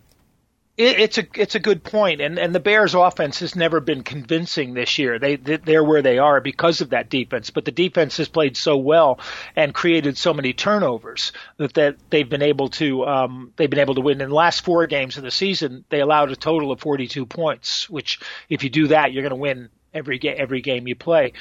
It, 0.79 1.01
it's 1.01 1.19
a 1.19 1.27
it's 1.35 1.55
a 1.55 1.61
good 1.61 1.85
point, 1.85 2.23
and 2.23 2.39
and 2.39 2.55
the 2.55 2.61
Bears' 2.61 2.95
offense 2.95 3.41
has 3.41 3.55
never 3.55 3.79
been 3.79 4.03
convincing 4.03 4.73
this 4.73 4.99
year. 4.99 5.19
They 5.19 5.37
they're 5.37 5.85
where 5.85 6.01
they 6.01 6.19
are 6.19 6.41
because 6.41 6.81
of 6.81 6.91
that 6.91 7.11
defense, 7.11 7.51
but 7.51 7.67
the 7.67 7.73
defense 7.73 8.17
has 8.17 8.29
played 8.29 8.57
so 8.57 8.79
well 8.79 9.21
and 9.55 9.75
created 9.75 10.17
so 10.17 10.33
many 10.33 10.55
turnovers 10.55 11.33
that 11.59 11.75
that 11.75 11.97
they've 12.09 12.29
been 12.29 12.43
able 12.43 12.71
to 12.71 13.05
um, 13.05 13.53
they've 13.57 13.69
been 13.69 13.81
able 13.81 13.97
to 13.97 14.01
win. 14.01 14.23
In 14.23 14.31
the 14.31 14.35
last 14.35 14.65
four 14.65 14.87
games 14.87 15.19
of 15.19 15.25
the 15.25 15.31
season, 15.31 15.85
they 15.91 16.01
allowed 16.01 16.31
a 16.33 16.37
total 16.37 16.73
of 16.73 16.81
42 16.81 17.27
points, 17.27 17.91
which 17.91 18.21
if 18.49 18.65
you 18.65 18.71
do 18.71 18.89
that, 18.89 19.13
you're 19.13 19.23
going 19.23 19.31
to 19.31 19.37
win 19.37 19.69
every 19.93 20.19
ga- 20.19 20.37
every 20.37 20.63
game 20.63 20.89
you 20.89 20.97
play. 20.97 21.35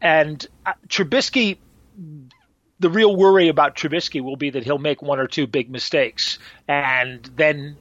And 0.00 0.44
uh, 0.64 0.72
Trubisky 0.88 1.58
the 2.80 2.88
real 2.88 3.14
worry 3.14 3.48
about 3.48 3.76
Trubisky 3.76 4.22
will 4.22 4.36
be 4.36 4.50
that 4.50 4.64
he'll 4.64 4.78
make 4.78 5.02
one 5.02 5.18
or 5.18 5.26
two 5.26 5.46
big 5.46 5.68
mistakes, 5.68 6.38
and 6.68 7.22
then 7.36 7.76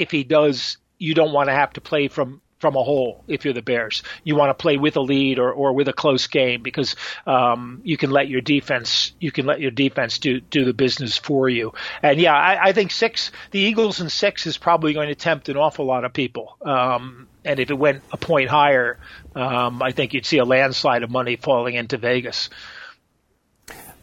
if 0.00 0.10
he 0.10 0.24
does, 0.24 0.78
you 0.98 1.14
don't 1.14 1.32
want 1.32 1.48
to 1.48 1.54
have 1.54 1.72
to 1.74 1.80
play 1.80 2.08
from 2.08 2.40
from 2.60 2.76
a 2.76 2.82
hole 2.82 3.24
if 3.26 3.44
you're 3.44 3.54
the 3.54 3.62
Bears. 3.62 4.02
You 4.22 4.36
want 4.36 4.50
to 4.50 4.54
play 4.54 4.76
with 4.76 4.96
a 4.96 5.00
lead 5.00 5.38
or, 5.38 5.50
or 5.50 5.72
with 5.72 5.88
a 5.88 5.94
close 5.94 6.26
game 6.26 6.62
because 6.62 6.94
um, 7.26 7.80
you 7.84 7.96
can 7.96 8.10
let 8.10 8.28
your 8.28 8.42
defense 8.42 9.12
you 9.18 9.32
can 9.32 9.46
let 9.46 9.60
your 9.60 9.70
defense 9.70 10.18
do 10.18 10.40
do 10.40 10.64
the 10.64 10.74
business 10.74 11.16
for 11.16 11.48
you. 11.48 11.72
And 12.02 12.20
yeah, 12.20 12.34
I, 12.34 12.68
I 12.68 12.72
think 12.72 12.90
six 12.90 13.32
the 13.50 13.58
Eagles 13.58 14.00
and 14.00 14.12
six 14.12 14.46
is 14.46 14.58
probably 14.58 14.92
going 14.92 15.08
to 15.08 15.14
tempt 15.14 15.48
an 15.48 15.56
awful 15.56 15.86
lot 15.86 16.04
of 16.04 16.12
people. 16.12 16.56
Um, 16.60 17.28
and 17.44 17.58
if 17.58 17.70
it 17.70 17.78
went 17.78 18.02
a 18.12 18.18
point 18.18 18.50
higher, 18.50 18.98
um, 19.34 19.82
I 19.82 19.92
think 19.92 20.12
you'd 20.12 20.26
see 20.26 20.38
a 20.38 20.44
landslide 20.44 21.02
of 21.02 21.10
money 21.10 21.36
falling 21.36 21.74
into 21.74 21.96
Vegas. 21.96 22.50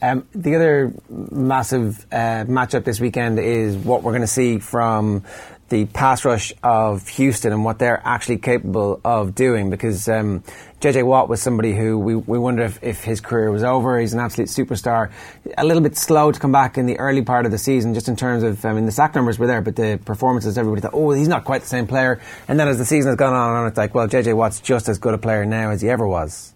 Um, 0.02 0.28
the 0.34 0.56
other 0.56 0.94
massive 1.10 2.06
uh, 2.12 2.46
matchup 2.46 2.84
this 2.84 3.00
weekend 3.00 3.40
is 3.40 3.76
what 3.76 4.04
we're 4.04 4.12
going 4.12 4.22
to 4.22 4.28
see 4.28 4.60
from 4.60 5.24
the 5.70 5.86
pass 5.86 6.24
rush 6.24 6.54
of 6.64 7.08
Houston 7.10 7.52
and 7.52 7.66
what 7.66 7.80
they're 7.80 8.02
actually 8.06 8.38
capable 8.38 9.02
of 9.04 9.36
doing 9.36 9.70
because 9.70 10.08
um, 10.08 10.44
JJ 10.80 11.06
Watt 11.06 11.28
was 11.28 11.42
somebody 11.42 11.76
who 11.76 11.98
we, 11.98 12.16
we 12.16 12.40
wonder 12.40 12.64
if, 12.64 12.82
if 12.84 13.04
his 13.04 13.20
career 13.20 13.52
was 13.52 13.64
over. 13.64 14.00
He's 14.00 14.14
an 14.14 14.20
absolute 14.20 14.50
superstar. 14.50 15.12
A 15.58 15.66
little 15.66 15.84
bit 15.84 15.98
slow 15.98 16.32
to 16.32 16.40
come 16.40 16.52
back 16.52 16.78
in 16.78 16.86
the 16.86 16.98
early 17.00 17.22
part 17.22 17.46
of 17.46 17.52
the 17.52 17.58
season, 17.58 17.94
just 17.94 18.08
in 18.08 18.16
terms 18.16 18.44
of, 18.44 18.64
I 18.64 18.74
mean, 18.74 18.86
the 18.86 18.92
sack 18.92 19.16
numbers 19.16 19.40
were 19.40 19.48
there, 19.48 19.62
but 19.62 19.76
the 19.76 20.00
performances, 20.06 20.58
everybody 20.58 20.82
thought, 20.82 20.94
oh, 20.94 21.12
he's 21.12 21.28
not 21.28 21.46
quite 21.46 21.62
the 21.62 21.68
same 21.68 21.88
player. 21.88 22.22
And 22.48 22.60
then 22.60 22.68
as 22.68 22.78
the 22.78 22.86
season 22.86 23.10
has 23.10 23.18
gone 23.18 23.34
on 23.34 23.56
on, 23.56 23.68
it's 23.68 23.78
like, 23.78 23.94
well, 23.94 24.08
JJ 24.08 24.36
Watt's 24.36 24.62
just 24.62 24.88
as 24.88 24.98
good 24.98 25.14
a 25.14 25.18
player 25.18 25.46
now 25.46 25.72
as 25.72 25.82
he 25.82 25.90
ever 25.90 26.08
was. 26.08 26.54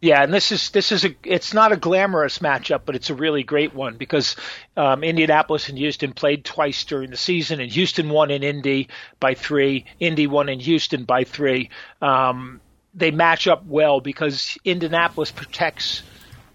Yeah, 0.00 0.22
and 0.22 0.32
this 0.32 0.52
is 0.52 0.70
this 0.70 0.92
is 0.92 1.04
a 1.04 1.14
it's 1.24 1.52
not 1.52 1.72
a 1.72 1.76
glamorous 1.76 2.38
matchup, 2.38 2.82
but 2.86 2.94
it's 2.94 3.10
a 3.10 3.14
really 3.14 3.42
great 3.42 3.74
one 3.74 3.96
because 3.96 4.36
um, 4.76 5.02
Indianapolis 5.02 5.68
and 5.68 5.76
Houston 5.76 6.12
played 6.12 6.44
twice 6.44 6.84
during 6.84 7.10
the 7.10 7.16
season, 7.16 7.60
and 7.60 7.70
Houston 7.72 8.08
won 8.08 8.30
in 8.30 8.44
Indy 8.44 8.88
by 9.18 9.34
three, 9.34 9.86
Indy 9.98 10.28
won 10.28 10.48
in 10.48 10.60
Houston 10.60 11.02
by 11.02 11.24
three. 11.24 11.70
Um, 12.00 12.60
they 12.94 13.10
match 13.10 13.48
up 13.48 13.64
well 13.66 14.00
because 14.00 14.56
Indianapolis 14.64 15.32
protects 15.32 16.02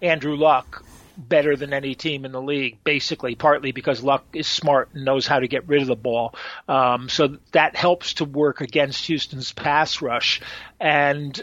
Andrew 0.02 0.38
Luck 0.38 0.84
better 1.18 1.56
than 1.56 1.74
any 1.74 1.95
team 1.95 2.26
in 2.26 2.32
the 2.32 2.41
league, 2.41 2.84
basically, 2.84 3.36
partly 3.36 3.72
because 3.72 4.03
Luck 4.03 4.26
is 4.34 4.48
smart 4.48 4.90
and 4.94 5.06
knows 5.06 5.28
how 5.28 5.40
to 5.40 5.48
get 5.48 5.68
rid 5.68 5.82
of 5.82 5.88
the 5.88 5.95
ball. 5.95 6.34
Um, 6.68 7.10
so 7.10 7.38
that 7.52 7.76
helps 7.76 8.15
to 8.15 8.26
work 8.26 8.61
against 8.61 9.06
Houston's 9.06 9.52
pass 9.52 10.02
rush. 10.02 10.41
And 10.80 11.40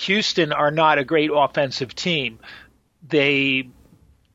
Houston 0.00 0.52
are 0.52 0.70
not 0.70 0.98
a 0.98 1.04
great 1.04 1.30
offensive 1.32 1.94
team. 1.94 2.38
They 3.06 3.68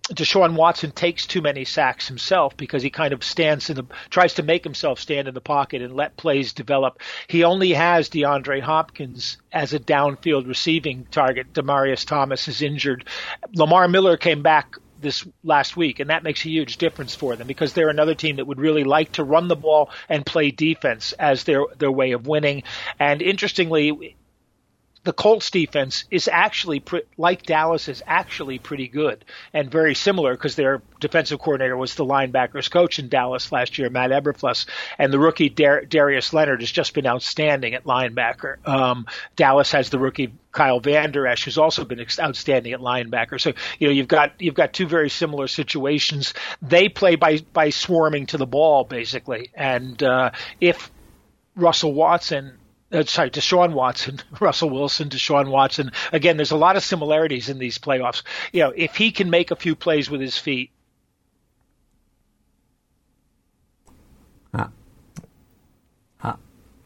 Deshaun 0.10 0.56
Watson 0.56 0.92
takes 0.92 1.26
too 1.26 1.42
many 1.42 1.64
sacks 1.64 2.10
himself 2.10 2.58
because 2.58 2.84
he 2.84 2.90
kind 2.90 3.14
of 3.14 3.24
stands 3.24 3.70
in 3.70 3.78
the 3.78 3.86
tries 4.10 4.34
to 4.34 4.44
make 4.44 4.64
himself 4.64 5.00
stand 5.00 5.30
in 5.30 5.34
the 5.34 5.42
pocket 5.42 5.82
and 5.82 5.96
let 5.96 6.18
plays 6.18 6.52
develop. 6.52 7.00
He 7.28 7.46
only 7.46 7.72
has 7.72 8.10
DeAndre 8.10 8.62
Hopkins 8.62 9.38
as 9.52 9.74
a 9.74 9.80
downfield 9.80 10.46
receiving 10.48 11.06
target. 11.10 11.54
Demaryius 11.54 12.06
Thomas 12.06 12.50
is 12.50 12.62
injured. 12.62 13.08
Lamar 13.54 13.88
Miller 13.88 14.18
came 14.18 14.44
back 14.44 14.76
this 15.00 15.26
last 15.44 15.78
week, 15.78 16.02
and 16.02 16.10
that 16.10 16.24
makes 16.24 16.44
a 16.44 16.50
huge 16.50 16.78
difference 16.78 17.16
for 17.16 17.38
them 17.38 17.48
because 17.48 17.72
they're 17.72 17.90
another 17.90 18.16
team 18.16 18.36
that 18.38 18.48
would 18.48 18.60
really 18.60 18.84
like 18.84 19.14
to 19.14 19.24
run 19.24 19.48
the 19.48 19.56
ball 19.56 19.90
and 20.10 20.26
play 20.26 20.52
defense 20.52 21.14
as 21.14 21.46
their 21.46 21.62
their 21.78 21.92
way 21.92 22.12
of 22.12 22.28
winning. 22.28 22.64
And 23.00 23.22
interestingly, 23.22 24.18
the 25.04 25.14
Colts 25.14 25.52
defense 25.52 26.06
is 26.10 26.30
actually 26.32 26.80
pre- 26.80 27.04
like 27.18 27.44
Dallas 27.44 27.90
is 27.90 28.02
actually 28.08 28.58
pretty 28.58 28.88
good 28.88 29.26
and 29.54 29.70
very 29.70 29.96
similar 29.96 30.34
because 30.34 30.56
their 30.56 30.82
defensive 31.02 31.40
coordinator 31.40 31.76
was 31.76 31.96
the 31.96 32.06
linebackers 32.06 32.72
coach 32.72 33.00
in 33.00 33.10
Dallas 33.10 33.52
last 33.52 33.78
year, 33.78 33.90
Matt 33.90 34.12
Eberflus, 34.12 34.66
and 34.98 35.12
the 35.12 35.20
rookie 35.20 35.50
Dar- 35.50 35.84
Darius 35.84 36.32
Leonard 36.32 36.62
has 36.62 36.72
just 36.72 36.94
been 36.94 37.06
outstanding 37.06 37.74
at 37.74 37.84
linebacker. 37.84 38.66
Um, 38.66 39.06
Dallas 39.36 39.72
has 39.74 39.90
the 39.90 40.00
rookie 40.00 40.34
Kyle 40.54 40.80
Vander 40.80 41.28
Esch, 41.28 41.44
who's 41.44 41.58
also 41.58 41.84
been 41.84 42.06
outstanding 42.20 42.72
at 42.72 42.80
linebacker. 42.80 43.42
So 43.42 43.54
you 43.80 43.88
know 43.88 43.94
you've 43.94 44.08
got 44.08 44.42
you've 44.42 44.56
got 44.56 44.72
two 44.72 44.88
very 44.88 45.10
similar 45.10 45.48
situations. 45.48 46.34
They 46.62 46.88
play 46.88 47.16
by 47.16 47.40
by 47.52 47.72
swarming 47.72 48.28
to 48.28 48.38
the 48.38 48.48
ball 48.48 48.86
basically, 48.86 49.50
and 49.54 50.02
uh, 50.02 50.32
if 50.62 50.92
Russell 51.56 51.94
Watson 51.94 52.58
uh, 52.94 53.04
sorry, 53.06 53.32
Deshaun 53.32 53.74
Watson, 53.74 54.20
Russell 54.40 54.70
Wilson, 54.70 55.10
Deshaun 55.10 55.50
Watson. 55.50 55.92
Again, 56.12 56.38
there's 56.38 56.52
a 56.52 56.58
lot 56.58 56.76
of 56.76 56.84
similarities 56.84 57.50
in 57.50 57.58
these 57.58 57.78
playoffs. 57.78 58.24
You 58.52 58.64
know, 58.64 58.74
if 58.76 58.96
he 58.96 59.12
can 59.12 59.30
make 59.30 59.52
a 59.52 59.56
few 59.56 59.76
plays 59.76 60.10
with 60.10 60.22
his 60.22 60.38
feet. 60.38 60.70
Ah. 64.54 64.70
Ah. 66.24 66.38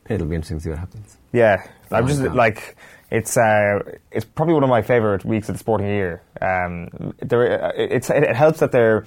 It'll 0.09 0.27
be 0.27 0.35
interesting 0.35 0.57
to 0.57 0.63
see 0.63 0.69
what 0.69 0.79
happens. 0.79 1.17
Yeah, 1.34 1.67
I'm 1.91 2.07
just 2.07 2.21
like 2.21 2.77
it's 3.11 3.38
uh, 3.38 3.79
it's 4.11 4.25
probably 4.25 4.53
one 4.53 4.63
of 4.63 4.69
my 4.69 4.81
favorite 4.81 5.25
weeks 5.25 5.49
of 5.49 5.55
the 5.55 5.59
sporting 5.59 5.88
year. 5.88 6.21
Um, 6.41 7.13
there, 7.19 7.73
it's 7.75 8.09
it, 8.09 8.35
helps 8.35 8.59
that 8.59 8.71
there 8.71 9.05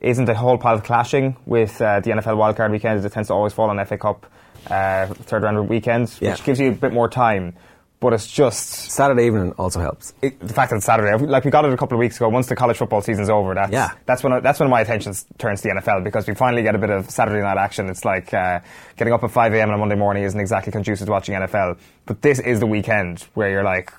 isn't 0.00 0.28
a 0.28 0.34
whole 0.34 0.58
pile 0.58 0.74
of 0.74 0.84
clashing 0.84 1.36
with 1.44 1.80
uh, 1.80 2.00
the 2.00 2.10
NFL 2.10 2.36
wildcard 2.36 2.70
weekend. 2.70 3.04
It 3.04 3.12
tends 3.12 3.28
to 3.28 3.34
always 3.34 3.52
fall 3.52 3.68
on 3.70 3.84
FA 3.84 3.98
Cup 3.98 4.26
uh, 4.68 5.06
third 5.06 5.42
round 5.42 5.68
weekends, 5.68 6.18
Yeah. 6.20 6.32
which 6.32 6.44
gives 6.44 6.60
you 6.60 6.68
a 6.70 6.72
bit 6.72 6.92
more 6.92 7.08
time. 7.08 7.54
But 8.00 8.12
it's 8.12 8.28
just 8.30 8.68
Saturday 8.92 9.26
evening 9.26 9.54
also 9.58 9.80
helps. 9.80 10.14
it, 10.22 10.38
the 10.38 10.54
fact 10.54 10.70
that 10.70 10.76
it's 10.76 10.86
Saturday. 10.86 11.16
Like 11.26 11.44
we 11.44 11.50
got 11.50 11.64
it 11.64 11.72
a 11.72 11.76
couple 11.76 11.96
of 11.96 11.98
weeks 11.98 12.14
ago. 12.16 12.28
Once 12.28 12.46
the 12.46 12.54
college 12.54 12.76
football 12.76 13.00
season's 13.00 13.28
over, 13.28 13.54
that's 13.54 13.72
Yeah. 13.72 13.90
that's 14.06 14.22
when 14.22 14.40
that's 14.40 14.60
when 14.60 14.70
my 14.70 14.80
attention 14.82 15.12
turns 15.38 15.62
to 15.62 15.68
the 15.68 15.74
NFL 15.80 16.04
because 16.04 16.28
we 16.28 16.34
finally 16.36 16.62
get 16.62 16.76
a 16.76 16.78
bit 16.78 16.90
of 16.90 17.10
Saturday 17.10 17.40
night 17.42 17.56
action. 17.58 17.88
It's 17.88 18.04
like 18.04 18.32
uh, 18.32 18.60
getting 18.96 19.12
up 19.12 19.24
at 19.24 19.32
5 19.32 19.52
a.m. 19.54 19.70
on 19.70 19.74
a 19.74 19.78
Monday 19.78 19.96
morning 19.96 20.22
isn't 20.22 20.38
exactly 20.38 20.70
conducive 20.70 21.06
to 21.06 21.10
watching 21.10 21.34
NFL. 21.34 21.76
But 22.06 22.22
this 22.22 22.38
is 22.38 22.60
the 22.60 22.66
weekend 22.68 23.26
where 23.34 23.50
you're 23.50 23.64
like 23.64 23.92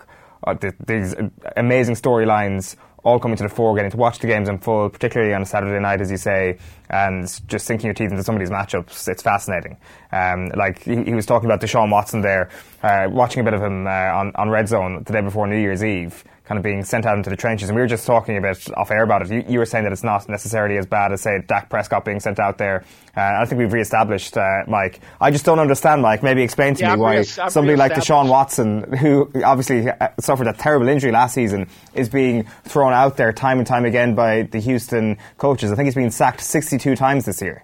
uh, 0.47 0.53
th- 0.53 0.75
these 0.87 1.13
amazing 1.57 1.95
storylines 1.95 2.77
all 3.03 3.19
coming 3.19 3.37
to 3.37 3.43
the 3.43 3.49
fore, 3.49 3.75
getting 3.75 3.91
to 3.91 3.97
watch 3.97 4.19
the 4.19 4.27
games 4.27 4.49
in 4.49 4.57
full, 4.57 4.89
particularly 4.89 5.33
on 5.33 5.41
a 5.41 5.45
Saturday 5.45 5.79
night, 5.79 6.01
as 6.01 6.11
you 6.11 6.17
say, 6.17 6.57
and 6.89 7.23
just 7.47 7.65
sinking 7.65 7.87
your 7.87 7.93
teeth 7.93 8.11
into 8.11 8.23
some 8.23 8.35
of 8.35 8.39
these 8.39 8.49
matchups. 8.49 9.07
It's 9.07 9.21
fascinating. 9.21 9.77
Um, 10.11 10.49
like 10.55 10.83
he, 10.83 11.03
he 11.03 11.13
was 11.13 11.25
talking 11.25 11.45
about 11.45 11.61
Deshaun 11.61 11.91
Watson 11.91 12.21
there, 12.21 12.49
uh, 12.83 13.07
watching 13.09 13.41
a 13.41 13.43
bit 13.43 13.53
of 13.53 13.61
him 13.61 13.87
uh, 13.87 13.89
on, 13.89 14.31
on 14.35 14.49
Red 14.49 14.67
Zone 14.67 15.03
the 15.03 15.13
day 15.13 15.21
before 15.21 15.47
New 15.47 15.59
Year's 15.59 15.83
Eve, 15.83 16.23
kind 16.49 16.57
of 16.57 16.63
being 16.63 16.83
sent 16.83 17.05
out 17.05 17.15
into 17.15 17.29
the 17.29 17.35
trenches. 17.35 17.69
And 17.69 17.75
we 17.75 17.81
were 17.83 17.87
just 17.87 18.07
talking 18.07 18.35
a 18.35 18.41
bit 18.41 18.67
off 18.75 18.89
air 18.89 19.03
about 19.03 19.21
it. 19.21 19.29
You, 19.29 19.45
you 19.47 19.59
were 19.59 19.67
saying 19.67 19.83
that 19.83 19.93
it's 19.93 20.03
not 20.03 20.27
necessarily 20.27 20.77
as 20.77 20.87
bad 20.87 21.11
as, 21.11 21.21
say, 21.21 21.43
Dak 21.47 21.69
Prescott 21.69 22.03
being 22.03 22.19
sent 22.19 22.39
out 22.39 22.57
there. 22.57 22.83
Uh, 23.15 23.21
I 23.39 23.45
think 23.45 23.59
we've 23.59 23.71
re-established, 23.71 24.35
uh, 24.35 24.63
Mike. 24.67 24.99
I 25.21 25.29
just 25.29 25.45
don't 25.45 25.59
understand, 25.59 26.01
Mike. 26.01 26.23
Maybe 26.23 26.41
explain 26.41 26.73
to 26.73 26.81
Yeah, 26.81 26.87
me 26.87 26.93
I'm 26.93 26.99
why 26.99 27.17
re- 27.17 27.23
somebody 27.23 27.75
like. 27.75 27.91
Deshaun 27.93 28.29
Watson, 28.29 28.93
who 28.93 29.29
obviously 29.45 29.91
uh, 29.91 30.07
suffered 30.19 30.47
a 30.47 30.53
terrible 30.53 30.87
injury 30.87 31.11
last 31.11 31.35
season, 31.35 31.67
is 31.93 32.09
being 32.09 32.47
thrown 32.63 32.93
out 32.93 33.15
there 33.15 33.31
time 33.31 33.59
and 33.59 33.67
time 33.67 33.85
again 33.85 34.15
by 34.15 34.41
the 34.41 34.59
Houston 34.59 35.19
coaches. 35.37 35.71
I 35.71 35.75
think 35.75 35.85
he's 35.85 35.93
been 35.93 36.09
sacked 36.09 36.41
62 36.41 36.95
times 36.95 37.25
this 37.25 37.43
year. 37.43 37.63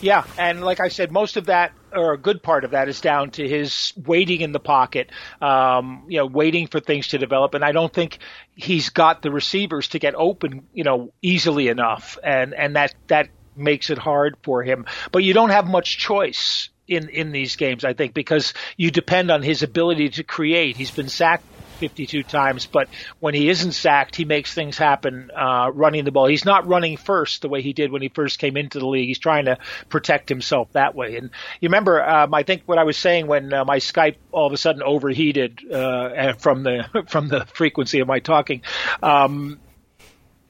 Yeah, 0.00 0.24
and 0.38 0.62
like 0.62 0.78
I 0.78 0.88
said, 0.88 1.10
most 1.10 1.36
of 1.36 1.46
that, 1.46 1.72
or 1.92 2.12
a 2.12 2.18
good 2.18 2.40
part 2.42 2.64
of 2.64 2.70
that, 2.70 2.88
is 2.88 3.00
down 3.00 3.30
to 3.32 3.48
his 3.48 3.92
waiting 3.96 4.42
in 4.42 4.52
the 4.52 4.60
pocket, 4.60 5.10
um, 5.42 6.04
you 6.08 6.18
know, 6.18 6.26
waiting 6.26 6.68
for 6.68 6.78
things 6.78 7.08
to 7.08 7.18
develop. 7.18 7.54
And 7.54 7.64
I 7.64 7.72
don't 7.72 7.92
think 7.92 8.18
he's 8.54 8.90
got 8.90 9.22
the 9.22 9.32
receivers 9.32 9.88
to 9.88 9.98
get 9.98 10.14
open, 10.14 10.68
you 10.72 10.84
know, 10.84 11.12
easily 11.20 11.66
enough, 11.66 12.16
and 12.22 12.54
and 12.54 12.76
that 12.76 12.94
that 13.08 13.28
makes 13.56 13.90
it 13.90 13.98
hard 13.98 14.36
for 14.44 14.62
him. 14.62 14.86
But 15.10 15.24
you 15.24 15.34
don't 15.34 15.50
have 15.50 15.66
much 15.66 15.98
choice 15.98 16.68
in 16.86 17.08
in 17.08 17.32
these 17.32 17.56
games, 17.56 17.84
I 17.84 17.92
think, 17.92 18.14
because 18.14 18.54
you 18.76 18.92
depend 18.92 19.32
on 19.32 19.42
his 19.42 19.64
ability 19.64 20.10
to 20.10 20.22
create. 20.22 20.76
He's 20.76 20.92
been 20.92 21.08
sacked 21.08 21.44
52 21.78 22.22
times, 22.22 22.66
but 22.66 22.88
when 23.20 23.34
he 23.34 23.48
isn't 23.48 23.72
sacked, 23.72 24.16
he 24.16 24.24
makes 24.24 24.52
things 24.52 24.76
happen 24.76 25.30
uh, 25.34 25.70
running 25.72 26.04
the 26.04 26.12
ball. 26.12 26.26
He's 26.26 26.44
not 26.44 26.66
running 26.66 26.96
first 26.96 27.42
the 27.42 27.48
way 27.48 27.62
he 27.62 27.72
did 27.72 27.90
when 27.90 28.02
he 28.02 28.08
first 28.08 28.38
came 28.38 28.56
into 28.56 28.78
the 28.78 28.86
league. 28.86 29.08
He's 29.08 29.18
trying 29.18 29.46
to 29.46 29.58
protect 29.88 30.28
himself 30.28 30.72
that 30.72 30.94
way. 30.94 31.16
And 31.16 31.30
you 31.60 31.68
remember, 31.68 32.02
um, 32.02 32.34
I 32.34 32.42
think 32.42 32.62
what 32.66 32.78
I 32.78 32.84
was 32.84 32.96
saying 32.96 33.26
when 33.26 33.52
uh, 33.52 33.64
my 33.64 33.78
Skype 33.78 34.16
all 34.32 34.46
of 34.46 34.52
a 34.52 34.56
sudden 34.56 34.82
overheated 34.82 35.60
uh, 35.72 36.34
from 36.34 36.62
the 36.62 37.04
from 37.08 37.28
the 37.28 37.46
frequency 37.46 38.00
of 38.00 38.08
my 38.08 38.20
talking. 38.20 38.62
Um, 39.02 39.60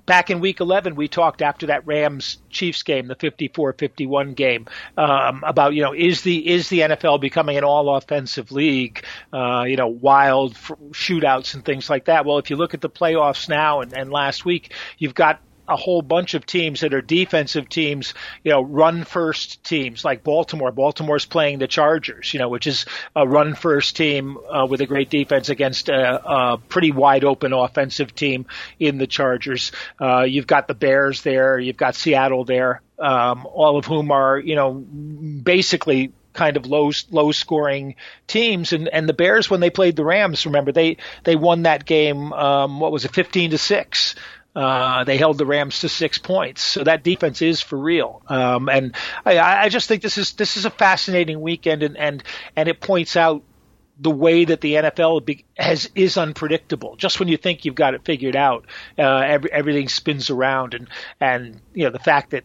back 0.08 0.30
in 0.30 0.40
week 0.40 0.58
11 0.58 0.94
we 0.96 1.06
talked 1.06 1.42
after 1.42 1.66
that 1.66 1.86
Rams 1.86 2.38
Chiefs 2.48 2.82
game 2.82 3.06
the 3.08 3.14
54-51 3.14 4.34
game 4.34 4.66
um, 4.96 5.44
about 5.46 5.74
you 5.74 5.82
know 5.82 5.92
is 5.94 6.22
the 6.22 6.48
is 6.48 6.70
the 6.70 6.80
NFL 6.80 7.20
becoming 7.20 7.58
an 7.58 7.62
all 7.62 7.94
offensive 7.94 8.50
league? 8.50 9.04
Uh, 9.32 9.64
you 9.68 9.76
know 9.76 9.88
wild 9.88 10.52
f- 10.52 10.72
shootouts 10.92 11.54
and 11.54 11.64
things 11.64 11.90
like 11.90 12.06
that. 12.06 12.24
Well 12.24 12.38
if 12.38 12.48
you 12.48 12.56
look 12.56 12.72
at 12.72 12.80
the 12.80 12.88
playoffs 12.88 13.50
now 13.50 13.82
and, 13.82 13.92
and 13.92 14.10
last 14.10 14.46
week 14.46 14.72
you've 14.96 15.14
got 15.14 15.42
a 15.68 15.76
whole 15.76 16.02
bunch 16.02 16.34
of 16.34 16.46
teams 16.46 16.80
that 16.80 16.94
are 16.94 17.02
defensive 17.02 17.68
teams, 17.68 18.14
you 18.42 18.52
know, 18.52 18.62
run 18.62 19.04
first 19.04 19.62
teams 19.64 20.04
like 20.04 20.24
Baltimore. 20.24 20.72
Baltimore's 20.72 21.26
playing 21.26 21.58
the 21.58 21.68
Chargers, 21.68 22.32
you 22.32 22.38
know, 22.38 22.48
which 22.48 22.66
is 22.66 22.86
a 23.14 23.28
run 23.28 23.54
first 23.54 23.96
team 23.96 24.38
uh, 24.50 24.66
with 24.66 24.80
a 24.80 24.86
great 24.86 25.10
defense 25.10 25.48
against 25.48 25.88
a, 25.88 26.24
a 26.24 26.58
pretty 26.58 26.90
wide 26.90 27.24
open 27.24 27.52
offensive 27.52 28.14
team 28.14 28.46
in 28.78 28.98
the 28.98 29.06
Chargers. 29.06 29.72
Uh, 30.00 30.22
you've 30.22 30.46
got 30.46 30.68
the 30.68 30.74
Bears 30.74 31.22
there, 31.22 31.58
you've 31.58 31.76
got 31.76 31.94
Seattle 31.94 32.44
there, 32.44 32.80
um, 32.98 33.46
all 33.46 33.76
of 33.76 33.84
whom 33.84 34.10
are, 34.10 34.38
you 34.38 34.54
know, 34.54 34.72
basically 34.72 36.12
kind 36.38 36.56
of 36.56 36.66
low 36.66 36.92
low 37.10 37.32
scoring 37.32 37.96
teams. 38.28 38.72
And 38.72 38.88
and 38.88 39.08
the 39.08 39.12
Bears 39.12 39.50
when 39.50 39.60
they 39.60 39.70
played 39.70 39.96
the 39.96 40.04
Rams, 40.04 40.46
remember 40.46 40.72
they 40.72 40.98
they 41.24 41.36
won 41.36 41.62
that 41.62 41.84
game. 41.84 42.32
Um, 42.32 42.80
what 42.80 42.92
was 42.92 43.04
it, 43.04 43.12
fifteen 43.12 43.50
to 43.50 43.58
six? 43.58 44.14
Uh, 44.58 45.04
they 45.04 45.16
held 45.16 45.38
the 45.38 45.46
Rams 45.46 45.78
to 45.82 45.88
six 45.88 46.18
points, 46.18 46.62
so 46.62 46.82
that 46.82 47.04
defense 47.04 47.42
is 47.42 47.60
for 47.60 47.78
real. 47.78 48.22
Um, 48.26 48.68
and 48.68 48.96
I, 49.24 49.38
I 49.38 49.68
just 49.68 49.86
think 49.86 50.02
this 50.02 50.18
is 50.18 50.32
this 50.32 50.56
is 50.56 50.64
a 50.64 50.70
fascinating 50.70 51.40
weekend, 51.40 51.84
and 51.84 51.96
and 51.96 52.24
and 52.56 52.68
it 52.68 52.80
points 52.80 53.14
out 53.14 53.44
the 54.00 54.10
way 54.10 54.44
that 54.44 54.60
the 54.60 54.74
NFL 54.74 55.44
has 55.56 55.88
is 55.94 56.16
unpredictable. 56.16 56.96
Just 56.96 57.20
when 57.20 57.28
you 57.28 57.36
think 57.36 57.64
you've 57.64 57.76
got 57.76 57.94
it 57.94 58.04
figured 58.04 58.34
out, 58.34 58.66
uh, 58.98 59.18
every, 59.18 59.52
everything 59.52 59.88
spins 59.88 60.28
around, 60.28 60.74
and 60.74 60.88
and 61.20 61.60
you 61.72 61.84
know 61.84 61.90
the 61.90 62.00
fact 62.00 62.30
that 62.30 62.42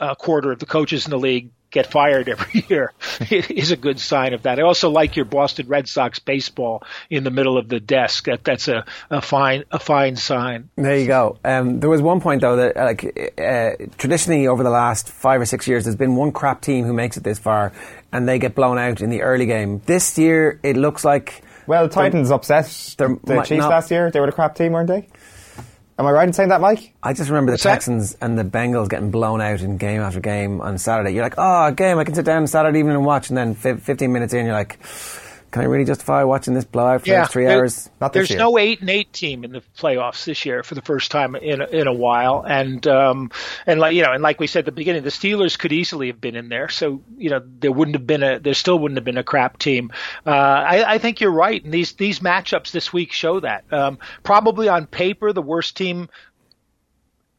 a 0.00 0.16
quarter 0.16 0.50
of 0.50 0.58
the 0.58 0.66
coaches 0.66 1.06
in 1.06 1.12
the 1.12 1.18
league 1.20 1.50
get 1.74 1.90
fired 1.90 2.28
every 2.28 2.64
year 2.68 2.92
is 3.30 3.72
a 3.72 3.76
good 3.76 4.00
sign 4.00 4.32
of 4.32 4.42
that. 4.42 4.58
I 4.58 4.62
also 4.62 4.88
like 4.88 5.16
your 5.16 5.26
Boston 5.26 5.66
Red 5.66 5.88
Sox 5.88 6.20
baseball 6.20 6.82
in 7.10 7.24
the 7.24 7.30
middle 7.30 7.58
of 7.58 7.68
the 7.68 7.80
desk. 7.80 8.24
That 8.26 8.44
that's 8.44 8.68
a, 8.68 8.86
a 9.10 9.20
fine 9.20 9.64
a 9.70 9.78
fine 9.78 10.16
sign. 10.16 10.70
There 10.76 10.96
you 10.96 11.06
go. 11.06 11.38
Um, 11.44 11.80
there 11.80 11.90
was 11.90 12.00
one 12.00 12.20
point 12.20 12.40
though 12.40 12.56
that 12.56 12.76
like 12.76 13.34
uh, 13.38 13.86
traditionally 13.98 14.46
over 14.46 14.62
the 14.62 14.70
last 14.70 15.08
five 15.08 15.40
or 15.40 15.46
six 15.46 15.68
years, 15.68 15.84
there's 15.84 15.96
been 15.96 16.16
one 16.16 16.32
crap 16.32 16.62
team 16.62 16.86
who 16.86 16.94
makes 16.94 17.16
it 17.16 17.24
this 17.24 17.38
far, 17.38 17.72
and 18.12 18.28
they 18.28 18.38
get 18.38 18.54
blown 18.54 18.78
out 18.78 19.00
in 19.00 19.10
the 19.10 19.22
early 19.22 19.46
game. 19.46 19.82
This 19.84 20.16
year, 20.16 20.60
it 20.62 20.76
looks 20.76 21.04
like. 21.04 21.42
Well, 21.66 21.88
Titans 21.88 22.30
upset 22.30 22.66
the 22.98 23.42
Chiefs 23.46 23.58
not, 23.58 23.70
last 23.70 23.90
year. 23.90 24.10
They 24.10 24.20
were 24.20 24.26
the 24.26 24.32
crap 24.32 24.54
team, 24.54 24.72
weren't 24.72 24.88
they? 24.88 25.08
Am 25.96 26.06
I 26.06 26.10
right 26.10 26.26
in 26.26 26.32
saying 26.32 26.48
that, 26.48 26.60
Mike? 26.60 26.92
I 27.04 27.12
just 27.12 27.30
remember 27.30 27.52
the 27.52 27.58
Texans 27.58 28.14
and 28.20 28.36
the 28.36 28.42
Bengals 28.42 28.88
getting 28.88 29.12
blown 29.12 29.40
out 29.40 29.60
in 29.60 29.76
game 29.76 30.00
after 30.00 30.18
game 30.18 30.60
on 30.60 30.76
Saturday. 30.76 31.12
You're 31.12 31.22
like, 31.22 31.36
oh, 31.38 31.66
a 31.66 31.72
game, 31.72 31.98
I 31.98 32.04
can 32.04 32.16
sit 32.16 32.24
down 32.24 32.44
Saturday 32.48 32.80
evening 32.80 32.96
and 32.96 33.04
watch. 33.04 33.28
And 33.28 33.36
then 33.36 33.54
15 33.54 34.12
minutes 34.12 34.34
in, 34.34 34.44
you're 34.44 34.54
like, 34.54 34.80
can 35.54 35.62
I 35.62 35.66
really 35.66 35.84
justify 35.84 36.24
watching 36.24 36.52
this 36.52 36.64
blowout 36.64 37.02
for 37.02 37.10
yeah, 37.10 37.26
three 37.26 37.46
hours? 37.46 37.88
Not 38.00 38.12
There's 38.12 38.30
year. 38.30 38.40
no 38.40 38.58
eight 38.58 38.80
and 38.80 38.90
eight 38.90 39.12
team 39.12 39.44
in 39.44 39.52
the 39.52 39.62
playoffs 39.78 40.24
this 40.24 40.44
year 40.44 40.64
for 40.64 40.74
the 40.74 40.82
first 40.82 41.12
time 41.12 41.36
in 41.36 41.60
a, 41.60 41.66
in 41.66 41.86
a 41.86 41.92
while, 41.92 42.44
and 42.44 42.84
um, 42.88 43.30
and 43.64 43.78
like 43.78 43.94
you 43.94 44.02
know, 44.02 44.10
and 44.10 44.20
like 44.20 44.40
we 44.40 44.48
said 44.48 44.60
at 44.60 44.64
the 44.64 44.72
beginning, 44.72 45.04
the 45.04 45.10
Steelers 45.10 45.56
could 45.56 45.70
easily 45.70 46.08
have 46.08 46.20
been 46.20 46.34
in 46.34 46.48
there. 46.48 46.68
So 46.68 47.02
you 47.16 47.30
know, 47.30 47.40
there 47.60 47.70
wouldn't 47.70 47.94
have 47.94 48.04
been 48.04 48.24
a, 48.24 48.40
there 48.40 48.52
still 48.52 48.80
wouldn't 48.80 48.96
have 48.96 49.04
been 49.04 49.16
a 49.16 49.22
crap 49.22 49.60
team. 49.60 49.92
Uh, 50.26 50.30
I, 50.30 50.94
I 50.94 50.98
think 50.98 51.20
you're 51.20 51.30
right, 51.30 51.62
and 51.62 51.72
these 51.72 51.92
these 51.92 52.18
matchups 52.18 52.72
this 52.72 52.92
week 52.92 53.12
show 53.12 53.38
that. 53.38 53.72
Um, 53.72 54.00
probably 54.24 54.68
on 54.68 54.88
paper, 54.88 55.32
the 55.32 55.40
worst 55.40 55.76
team 55.76 56.08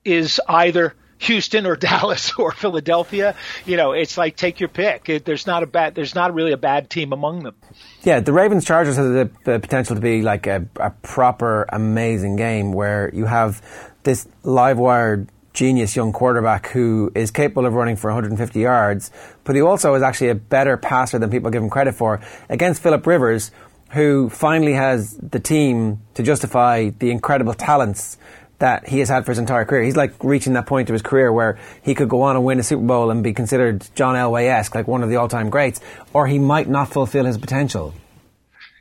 is 0.06 0.40
either 0.48 0.96
Houston 1.20 1.66
or 1.66 1.76
Dallas 1.88 2.34
or 2.38 2.52
Philadelphia. 2.52 3.36
You 3.66 3.78
know, 3.78 3.92
it's 3.92 4.18
like 4.18 4.36
take 4.36 4.60
your 4.60 4.70
pick. 4.70 5.10
It, 5.10 5.26
there's 5.26 5.48
not 5.48 5.64
a 5.64 5.68
bad, 5.68 5.96
there's 5.96 6.16
not 6.16 6.34
really 6.34 6.52
a 6.52 6.58
bad 6.58 6.90
team 6.90 7.14
among 7.14 7.44
them. 7.44 7.56
Yeah, 8.04 8.20
the 8.20 8.34
Ravens 8.34 8.66
Chargers 8.66 8.98
has 8.98 9.08
the, 9.08 9.32
the 9.44 9.60
potential 9.60 9.96
to 9.96 10.02
be 10.02 10.22
like 10.22 10.48
a, 10.48 10.66
a, 10.78 10.92
proper 10.92 11.66
amazing 11.70 12.36
game 12.36 12.72
where 12.72 13.10
you 13.14 13.26
have 13.26 13.62
this 14.04 14.28
live 14.44 14.78
wired 14.78 15.30
genius 15.54 15.96
young 15.96 16.12
quarterback 16.12 16.68
who 16.68 17.12
is 17.16 17.32
capable 17.32 17.66
of 17.66 17.74
running 17.74 17.96
for 17.96 18.10
150 18.10 18.60
yards, 18.60 19.10
but 19.44 19.56
he 19.56 19.62
also 19.62 19.96
is 19.96 20.04
actually 20.04 20.30
a 20.30 20.36
better 20.36 20.78
passer 20.78 21.18
than 21.18 21.32
people 21.32 21.50
give 21.50 21.64
him 21.64 21.70
credit 21.70 21.96
for 21.96 22.22
against 22.50 22.84
Philip 22.84 23.08
Rivers, 23.08 23.52
who 23.92 24.30
finally 24.30 24.74
has 24.74 25.18
the 25.18 25.40
team 25.40 26.02
to 26.16 26.24
justify 26.24 26.90
the 26.90 27.10
incredible 27.12 27.54
talents 27.54 28.18
that 28.60 28.88
he 28.88 29.00
has 29.00 29.10
had 29.10 29.26
for 29.26 29.32
his 29.32 29.40
entire 29.40 29.66
career. 29.66 29.84
He's 29.84 29.98
like 29.98 30.24
reaching 30.24 30.54
that 30.54 30.66
point 30.66 30.90
of 30.90 30.94
his 30.94 31.02
career 31.02 31.32
where 31.32 31.58
he 31.82 31.94
could 31.94 32.10
go 32.10 32.22
on 32.24 32.36
and 32.36 32.46
win 32.46 32.60
a 32.60 32.64
Super 32.64 32.86
Bowl 32.86 33.12
and 33.12 33.24
be 33.24 33.34
considered 33.34 33.86
John 33.96 34.16
Elway-esque, 34.16 34.74
like 34.74 34.88
one 34.88 35.04
of 35.04 35.10
the 35.10 35.18
all-time 35.18 35.50
greats, 35.50 35.82
or 36.14 36.28
he 36.28 36.40
might 36.40 36.70
not 36.70 36.90
fulfill 36.90 37.26
his 37.26 37.38
potential. 37.38 37.94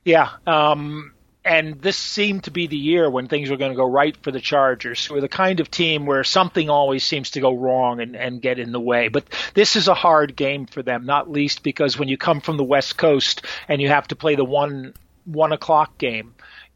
Yeah, 0.04 0.30
um, 0.46 1.12
and 1.44 1.80
this 1.82 1.96
seemed 1.96 2.44
to 2.44 2.50
be 2.50 2.66
the 2.66 2.76
year 2.76 3.10
when 3.10 3.26
things 3.26 3.50
were 3.50 3.56
going 3.56 3.72
to 3.72 3.76
go 3.76 3.88
right 3.88 4.16
for 4.22 4.30
the 4.30 4.40
Chargers, 4.40 5.04
who 5.04 5.16
are 5.16 5.20
the 5.20 5.28
kind 5.28 5.60
of 5.60 5.70
team 5.70 6.06
where 6.06 6.24
something 6.24 6.70
always 6.70 7.04
seems 7.04 7.32
to 7.32 7.40
go 7.40 7.54
wrong 7.54 8.00
and, 8.00 8.16
and 8.16 8.40
get 8.40 8.58
in 8.58 8.72
the 8.72 8.80
way. 8.80 9.08
But 9.08 9.24
this 9.54 9.76
is 9.76 9.88
a 9.88 9.94
hard 9.94 10.36
game 10.36 10.66
for 10.66 10.82
them, 10.82 11.04
not 11.04 11.30
least 11.30 11.62
because 11.62 11.98
when 11.98 12.08
you 12.08 12.16
come 12.16 12.40
from 12.40 12.56
the 12.56 12.64
West 12.64 12.96
Coast 12.96 13.44
and 13.68 13.82
you 13.82 13.88
have 13.88 14.08
to 14.08 14.16
play 14.16 14.36
the 14.36 14.44
one 14.44 14.94
one 15.26 15.52
o'clock 15.52 15.96
game, 15.98 16.34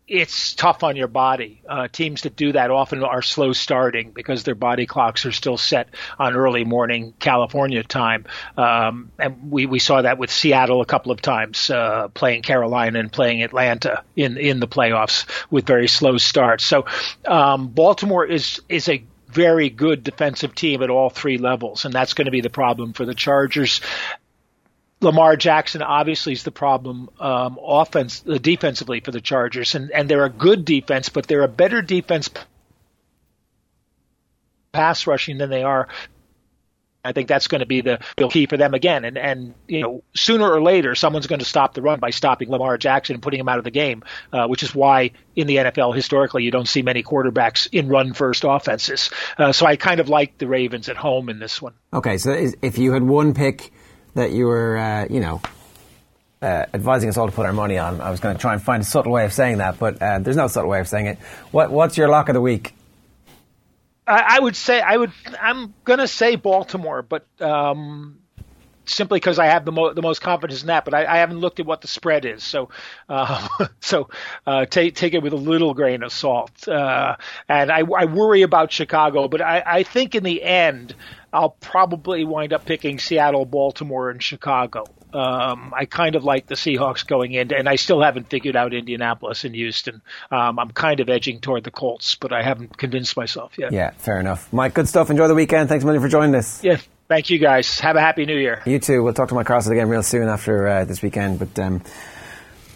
it's 0.08 0.54
tough 0.54 0.82
on 0.82 0.96
your 0.96 1.08
body. 1.08 1.62
Uh, 1.68 1.86
teams 1.88 2.22
that 2.22 2.34
do 2.34 2.52
that 2.52 2.70
often 2.70 3.04
are 3.04 3.22
slow 3.22 3.52
starting 3.52 4.10
because 4.10 4.42
their 4.42 4.54
body 4.54 4.86
clocks 4.86 5.26
are 5.26 5.32
still 5.32 5.58
set 5.58 5.88
on 6.18 6.34
early 6.34 6.64
morning 6.64 7.12
California 7.18 7.82
time. 7.82 8.24
Um, 8.56 9.12
and 9.18 9.50
we, 9.50 9.66
we 9.66 9.78
saw 9.78 10.02
that 10.02 10.18
with 10.18 10.30
Seattle 10.30 10.80
a 10.80 10.86
couple 10.86 11.12
of 11.12 11.20
times, 11.20 11.68
uh, 11.70 12.08
playing 12.08 12.42
Carolina 12.42 12.98
and 12.98 13.12
playing 13.12 13.42
Atlanta 13.42 14.02
in, 14.16 14.38
in 14.38 14.60
the 14.60 14.68
playoffs 14.68 15.26
with 15.50 15.66
very 15.66 15.88
slow 15.88 16.16
starts. 16.16 16.64
So, 16.64 16.86
um, 17.26 17.68
Baltimore 17.68 18.24
is, 18.24 18.62
is 18.68 18.88
a 18.88 19.04
very 19.28 19.68
good 19.68 20.02
defensive 20.02 20.54
team 20.54 20.82
at 20.82 20.88
all 20.88 21.10
three 21.10 21.36
levels, 21.36 21.84
and 21.84 21.92
that's 21.92 22.14
going 22.14 22.24
to 22.24 22.30
be 22.30 22.40
the 22.40 22.50
problem 22.50 22.94
for 22.94 23.04
the 23.04 23.14
Chargers. 23.14 23.82
Lamar 25.00 25.36
Jackson 25.36 25.82
obviously 25.82 26.32
is 26.32 26.42
the 26.42 26.50
problem 26.50 27.08
um, 27.20 27.58
offense, 27.62 28.24
uh, 28.28 28.38
defensively 28.38 29.00
for 29.00 29.12
the 29.12 29.20
Chargers, 29.20 29.74
and 29.74 29.90
and 29.90 30.08
they're 30.08 30.24
a 30.24 30.30
good 30.30 30.64
defense, 30.64 31.08
but 31.08 31.26
they're 31.26 31.44
a 31.44 31.48
better 31.48 31.82
defense 31.82 32.30
pass 34.72 35.06
rushing 35.06 35.38
than 35.38 35.50
they 35.50 35.62
are. 35.62 35.88
I 37.04 37.12
think 37.12 37.28
that's 37.28 37.46
going 37.46 37.60
to 37.60 37.66
be 37.66 37.80
the, 37.80 38.00
key 38.28 38.46
for 38.46 38.56
them 38.56 38.74
again. 38.74 39.04
And 39.04 39.16
and 39.16 39.54
you 39.68 39.80
know 39.80 40.02
sooner 40.14 40.50
or 40.50 40.60
later 40.60 40.94
someone's 40.94 41.28
going 41.28 41.38
to 41.38 41.44
stop 41.44 41.74
the 41.74 41.80
run 41.80 42.00
by 42.00 42.10
stopping 42.10 42.50
Lamar 42.50 42.76
Jackson 42.76 43.14
and 43.14 43.22
putting 43.22 43.40
him 43.40 43.48
out 43.48 43.58
of 43.58 43.64
the 43.64 43.70
game, 43.70 44.02
uh, 44.32 44.46
which 44.46 44.62
is 44.62 44.74
why 44.74 45.12
in 45.36 45.46
the 45.46 45.56
NFL 45.56 45.94
historically 45.94 46.42
you 46.42 46.50
don't 46.50 46.68
see 46.68 46.82
many 46.82 47.04
quarterbacks 47.04 47.68
in 47.70 47.88
run 47.88 48.14
first 48.14 48.44
offenses. 48.46 49.10
Uh, 49.38 49.52
so 49.52 49.64
I 49.64 49.76
kind 49.76 50.00
of 50.00 50.08
like 50.08 50.38
the 50.38 50.48
Ravens 50.48 50.88
at 50.88 50.96
home 50.96 51.28
in 51.28 51.38
this 51.38 51.62
one. 51.62 51.74
Okay, 51.92 52.18
so 52.18 52.32
if 52.62 52.78
you 52.78 52.92
had 52.92 53.04
one 53.04 53.32
pick 53.32 53.72
that 54.18 54.32
you 54.32 54.46
were, 54.46 54.76
uh, 54.76 55.06
you 55.08 55.20
know, 55.20 55.40
uh, 56.40 56.66
advising 56.72 57.08
us 57.08 57.16
all 57.16 57.26
to 57.26 57.32
put 57.32 57.46
our 57.46 57.52
money 57.52 57.78
on. 57.78 58.00
I 58.00 58.10
was 58.10 58.20
going 58.20 58.36
to 58.36 58.40
try 58.40 58.52
and 58.52 58.62
find 58.62 58.82
a 58.82 58.86
subtle 58.86 59.12
way 59.12 59.24
of 59.24 59.32
saying 59.32 59.58
that, 59.58 59.78
but 59.78 60.00
uh, 60.00 60.18
there's 60.20 60.36
no 60.36 60.46
subtle 60.46 60.70
way 60.70 60.80
of 60.80 60.88
saying 60.88 61.06
it. 61.06 61.18
What, 61.50 61.70
what's 61.70 61.96
your 61.96 62.08
lock 62.08 62.28
of 62.28 62.34
the 62.34 62.40
week? 62.40 62.74
I, 64.06 64.36
I 64.36 64.40
would 64.40 64.56
say 64.56 64.80
I 64.80 64.96
would. 64.96 65.12
I'm 65.40 65.74
going 65.84 65.98
to 65.98 66.08
say 66.08 66.36
Baltimore, 66.36 67.02
but 67.02 67.26
um, 67.40 68.20
simply 68.88 69.16
because 69.16 69.38
I 69.38 69.46
have 69.46 69.64
the, 69.64 69.72
mo- 69.72 69.92
the 69.92 70.02
most 70.02 70.20
confidence 70.20 70.62
in 70.62 70.68
that. 70.68 70.84
But 70.84 70.94
I, 70.94 71.04
I, 71.04 71.18
haven't 71.18 71.38
looked 71.38 71.60
at 71.60 71.66
what 71.66 71.80
the 71.80 71.88
spread 71.88 72.24
is, 72.24 72.42
so 72.42 72.70
uh, 73.08 73.48
so 73.80 74.08
uh, 74.46 74.66
take 74.66 74.94
take 74.94 75.14
it 75.14 75.22
with 75.22 75.32
a 75.32 75.36
little 75.36 75.74
grain 75.74 76.02
of 76.02 76.12
salt. 76.12 76.66
Uh, 76.66 77.16
and 77.48 77.70
I, 77.70 77.80
I 77.80 78.04
worry 78.06 78.42
about 78.42 78.72
Chicago, 78.72 79.28
but 79.28 79.40
I, 79.40 79.62
I 79.64 79.82
think 79.82 80.14
in 80.14 80.22
the 80.22 80.42
end 80.42 80.94
I'll 81.32 81.50
probably 81.50 82.24
wind 82.24 82.52
up 82.52 82.64
picking 82.64 82.98
Seattle, 82.98 83.44
Baltimore, 83.44 84.10
and 84.10 84.22
Chicago. 84.22 84.84
Um, 85.12 85.72
I 85.74 85.86
kind 85.86 86.16
of 86.16 86.24
like 86.24 86.46
the 86.46 86.54
Seahawks 86.54 87.06
going 87.06 87.32
in, 87.32 87.52
and 87.52 87.68
I 87.68 87.76
still 87.76 88.02
haven't 88.02 88.28
figured 88.28 88.56
out 88.56 88.74
Indianapolis 88.74 89.44
and 89.44 89.54
Houston. 89.54 90.02
Um, 90.30 90.58
I'm 90.58 90.70
kind 90.70 91.00
of 91.00 91.08
edging 91.08 91.40
toward 91.40 91.64
the 91.64 91.70
Colts, 91.70 92.14
but 92.14 92.32
I 92.32 92.42
haven't 92.42 92.76
convinced 92.76 93.16
myself 93.16 93.52
yet. 93.56 93.72
Yeah, 93.72 93.90
fair 93.92 94.20
enough. 94.20 94.52
Mike, 94.52 94.74
good 94.74 94.88
stuff. 94.88 95.10
Enjoy 95.10 95.28
the 95.28 95.34
weekend. 95.34 95.68
Thanks 95.68 95.82
a 95.82 95.86
million 95.86 96.02
for 96.02 96.08
joining 96.08 96.34
us. 96.34 96.62
Yeah, 96.62 96.78
thank 97.08 97.30
you 97.30 97.38
guys. 97.38 97.80
Have 97.80 97.96
a 97.96 98.00
happy 98.00 98.26
new 98.26 98.36
year. 98.36 98.62
You 98.66 98.78
too. 98.78 99.02
We'll 99.02 99.14
talk 99.14 99.28
to 99.30 99.34
Mike 99.34 99.46
Crossley 99.46 99.76
again 99.76 99.88
real 99.88 100.02
soon 100.02 100.28
after 100.28 100.66
uh, 100.66 100.84
this 100.84 101.02
weekend, 101.02 101.38
but. 101.38 101.58
Um, 101.58 101.82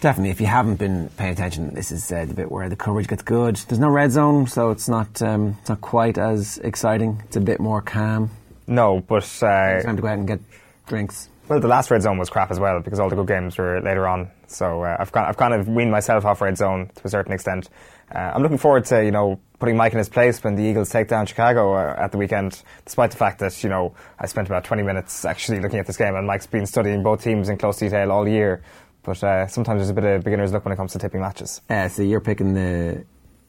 definitely, 0.01 0.31
if 0.31 0.41
you 0.41 0.47
haven't 0.47 0.75
been 0.75 1.09
paying 1.15 1.31
attention, 1.31 1.73
this 1.73 1.89
is 1.89 2.11
uh, 2.11 2.25
the 2.25 2.33
bit 2.33 2.51
where 2.51 2.67
the 2.67 2.75
coverage 2.75 3.07
gets 3.07 3.23
good. 3.23 3.55
There's 3.55 3.79
no 3.79 3.89
red 3.89 4.11
zone, 4.11 4.47
so 4.47 4.69
it's 4.69 4.89
not 4.89 5.21
um, 5.21 5.55
it's 5.61 5.69
not 5.69 5.79
quite 5.79 6.17
as 6.17 6.57
exciting. 6.57 7.23
It's 7.25 7.37
a 7.37 7.39
bit 7.39 7.61
more 7.61 7.81
calm. 7.81 8.29
No, 8.67 8.99
but 8.99 9.23
uh, 9.41 9.81
time 9.81 9.95
to 9.95 10.01
go 10.01 10.09
out 10.09 10.17
and 10.17 10.27
get 10.27 10.41
drinks. 10.87 11.29
Well, 11.47 11.59
the 11.59 11.67
last 11.67 11.91
red 11.91 12.01
zone 12.01 12.17
was 12.17 12.29
crap 12.29 12.51
as 12.51 12.59
well 12.59 12.79
because 12.79 12.99
all 12.99 13.09
the 13.09 13.15
good 13.15 13.27
games 13.27 13.57
were 13.57 13.81
later 13.81 14.07
on. 14.07 14.29
So 14.47 14.83
uh, 14.83 14.97
I've, 14.99 15.11
kind, 15.11 15.27
I've 15.27 15.37
kind 15.37 15.53
of 15.53 15.67
weaned 15.67 15.91
myself 15.91 16.25
off 16.25 16.41
red 16.41 16.57
zone 16.57 16.89
to 16.95 17.01
a 17.03 17.09
certain 17.09 17.33
extent. 17.33 17.69
Uh, 18.13 18.31
I'm 18.35 18.41
looking 18.41 18.57
forward 18.57 18.85
to 18.85 19.03
you 19.03 19.11
know 19.11 19.39
putting 19.59 19.77
Mike 19.77 19.93
in 19.93 19.97
his 19.97 20.09
place 20.09 20.43
when 20.43 20.55
the 20.55 20.63
Eagles 20.63 20.89
take 20.89 21.07
down 21.07 21.25
Chicago 21.25 21.73
uh, 21.73 21.95
at 21.97 22.11
the 22.11 22.17
weekend. 22.17 22.61
Despite 22.85 23.11
the 23.11 23.17
fact 23.17 23.39
that 23.39 23.63
you 23.63 23.69
know 23.69 23.95
I 24.19 24.27
spent 24.27 24.47
about 24.47 24.63
20 24.63 24.83
minutes 24.83 25.25
actually 25.25 25.59
looking 25.59 25.79
at 25.79 25.87
this 25.87 25.97
game 25.97 26.15
and 26.15 26.27
Mike's 26.27 26.47
been 26.47 26.65
studying 26.65 27.03
both 27.03 27.23
teams 27.23 27.49
in 27.49 27.57
close 27.57 27.77
detail 27.77 28.11
all 28.11 28.27
year. 28.27 28.61
But 29.03 29.23
uh, 29.23 29.47
sometimes 29.47 29.79
there's 29.79 29.89
a 29.89 29.93
bit 29.93 30.05
of 30.05 30.23
beginner's 30.23 30.53
luck 30.53 30.63
when 30.63 30.71
it 30.71 30.77
comes 30.77 30.93
to 30.93 30.99
tipping 30.99 31.21
matches. 31.21 31.61
Uh, 31.69 31.89
so 31.89 32.01
you're 32.03 32.21
picking 32.21 32.53
the 32.53 33.05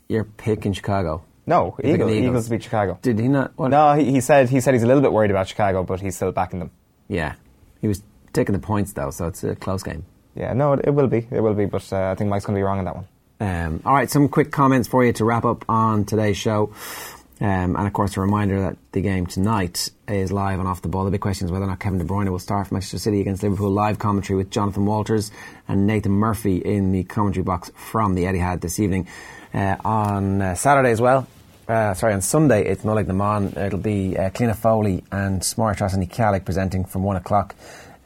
you're 0.08 0.24
picking 0.24 0.72
Chicago. 0.72 1.24
No, 1.46 1.76
Eagles, 1.78 2.10
Eagles. 2.10 2.12
Eagles 2.12 2.48
beat 2.48 2.62
Chicago. 2.62 2.98
Did 3.02 3.18
he 3.18 3.28
not? 3.28 3.52
What? 3.56 3.68
No, 3.68 3.94
he, 3.94 4.12
he, 4.12 4.20
said 4.20 4.48
he 4.48 4.60
said 4.60 4.74
he's 4.74 4.82
a 4.82 4.86
little 4.86 5.02
bit 5.02 5.12
worried 5.12 5.30
about 5.30 5.46
Chicago, 5.46 5.82
but 5.82 6.00
he's 6.00 6.16
still 6.16 6.32
backing 6.32 6.58
them. 6.58 6.70
Yeah, 7.08 7.34
he 7.80 7.88
was 7.88 8.02
taking 8.32 8.54
the 8.54 8.58
points 8.58 8.92
though, 8.92 9.10
so 9.10 9.26
it's 9.26 9.44
a 9.44 9.54
close 9.54 9.82
game. 9.82 10.04
Yeah, 10.34 10.52
no, 10.54 10.72
it, 10.72 10.80
it 10.84 10.90
will 10.90 11.06
be, 11.06 11.26
it 11.30 11.40
will 11.40 11.54
be, 11.54 11.66
but 11.66 11.90
uh, 11.92 12.10
I 12.10 12.14
think 12.14 12.30
Mike's 12.30 12.46
going 12.46 12.54
to 12.54 12.58
be 12.58 12.62
wrong 12.62 12.78
on 12.78 12.84
that 12.86 12.96
one. 12.96 13.06
Um, 13.40 13.82
all 13.84 13.94
right, 13.94 14.10
some 14.10 14.28
quick 14.28 14.52
comments 14.52 14.88
for 14.88 15.04
you 15.04 15.12
to 15.14 15.24
wrap 15.24 15.44
up 15.44 15.64
on 15.68 16.04
today's 16.04 16.36
show. 16.36 16.72
Um, 17.40 17.76
and 17.76 17.86
of 17.86 17.92
course, 17.92 18.16
a 18.16 18.20
reminder 18.20 18.60
that 18.60 18.76
the 18.92 19.00
game 19.00 19.26
tonight 19.26 19.90
is 20.06 20.30
live 20.30 20.60
and 20.60 20.68
off 20.68 20.82
the 20.82 20.88
ball. 20.88 21.04
The 21.04 21.10
big 21.10 21.20
question 21.20 21.46
is 21.46 21.52
whether 21.52 21.64
or 21.64 21.68
not 21.68 21.80
Kevin 21.80 21.98
De 21.98 22.04
Bruyne 22.04 22.28
will 22.28 22.38
start 22.38 22.68
for 22.68 22.74
Manchester 22.74 22.98
City 22.98 23.20
against 23.20 23.42
Liverpool. 23.42 23.70
Live 23.70 23.98
commentary 23.98 24.36
with 24.36 24.50
Jonathan 24.50 24.86
Walters 24.86 25.32
and 25.66 25.86
Nathan 25.86 26.12
Murphy 26.12 26.58
in 26.58 26.92
the 26.92 27.02
commentary 27.04 27.42
box 27.42 27.72
from 27.74 28.14
the 28.14 28.24
Etihad 28.24 28.60
this 28.60 28.78
evening. 28.78 29.08
Uh, 29.52 29.76
on 29.84 30.40
uh, 30.40 30.54
Saturday 30.54 30.90
as 30.90 31.00
well, 31.00 31.26
uh, 31.68 31.94
sorry, 31.94 32.12
on 32.12 32.20
Sunday 32.20 32.66
it's 32.66 32.84
Nollaig 32.84 33.06
na 33.08 33.14
mBan. 33.14 33.56
It'll 33.56 33.78
be 33.78 34.16
uh, 34.16 34.30
Cliona 34.30 34.54
Foley 34.54 35.02
and 35.10 35.42
Smart 35.42 35.80
and 35.80 36.10
Kialik 36.10 36.44
presenting 36.44 36.84
from 36.84 37.02
one 37.02 37.16
o'clock. 37.16 37.54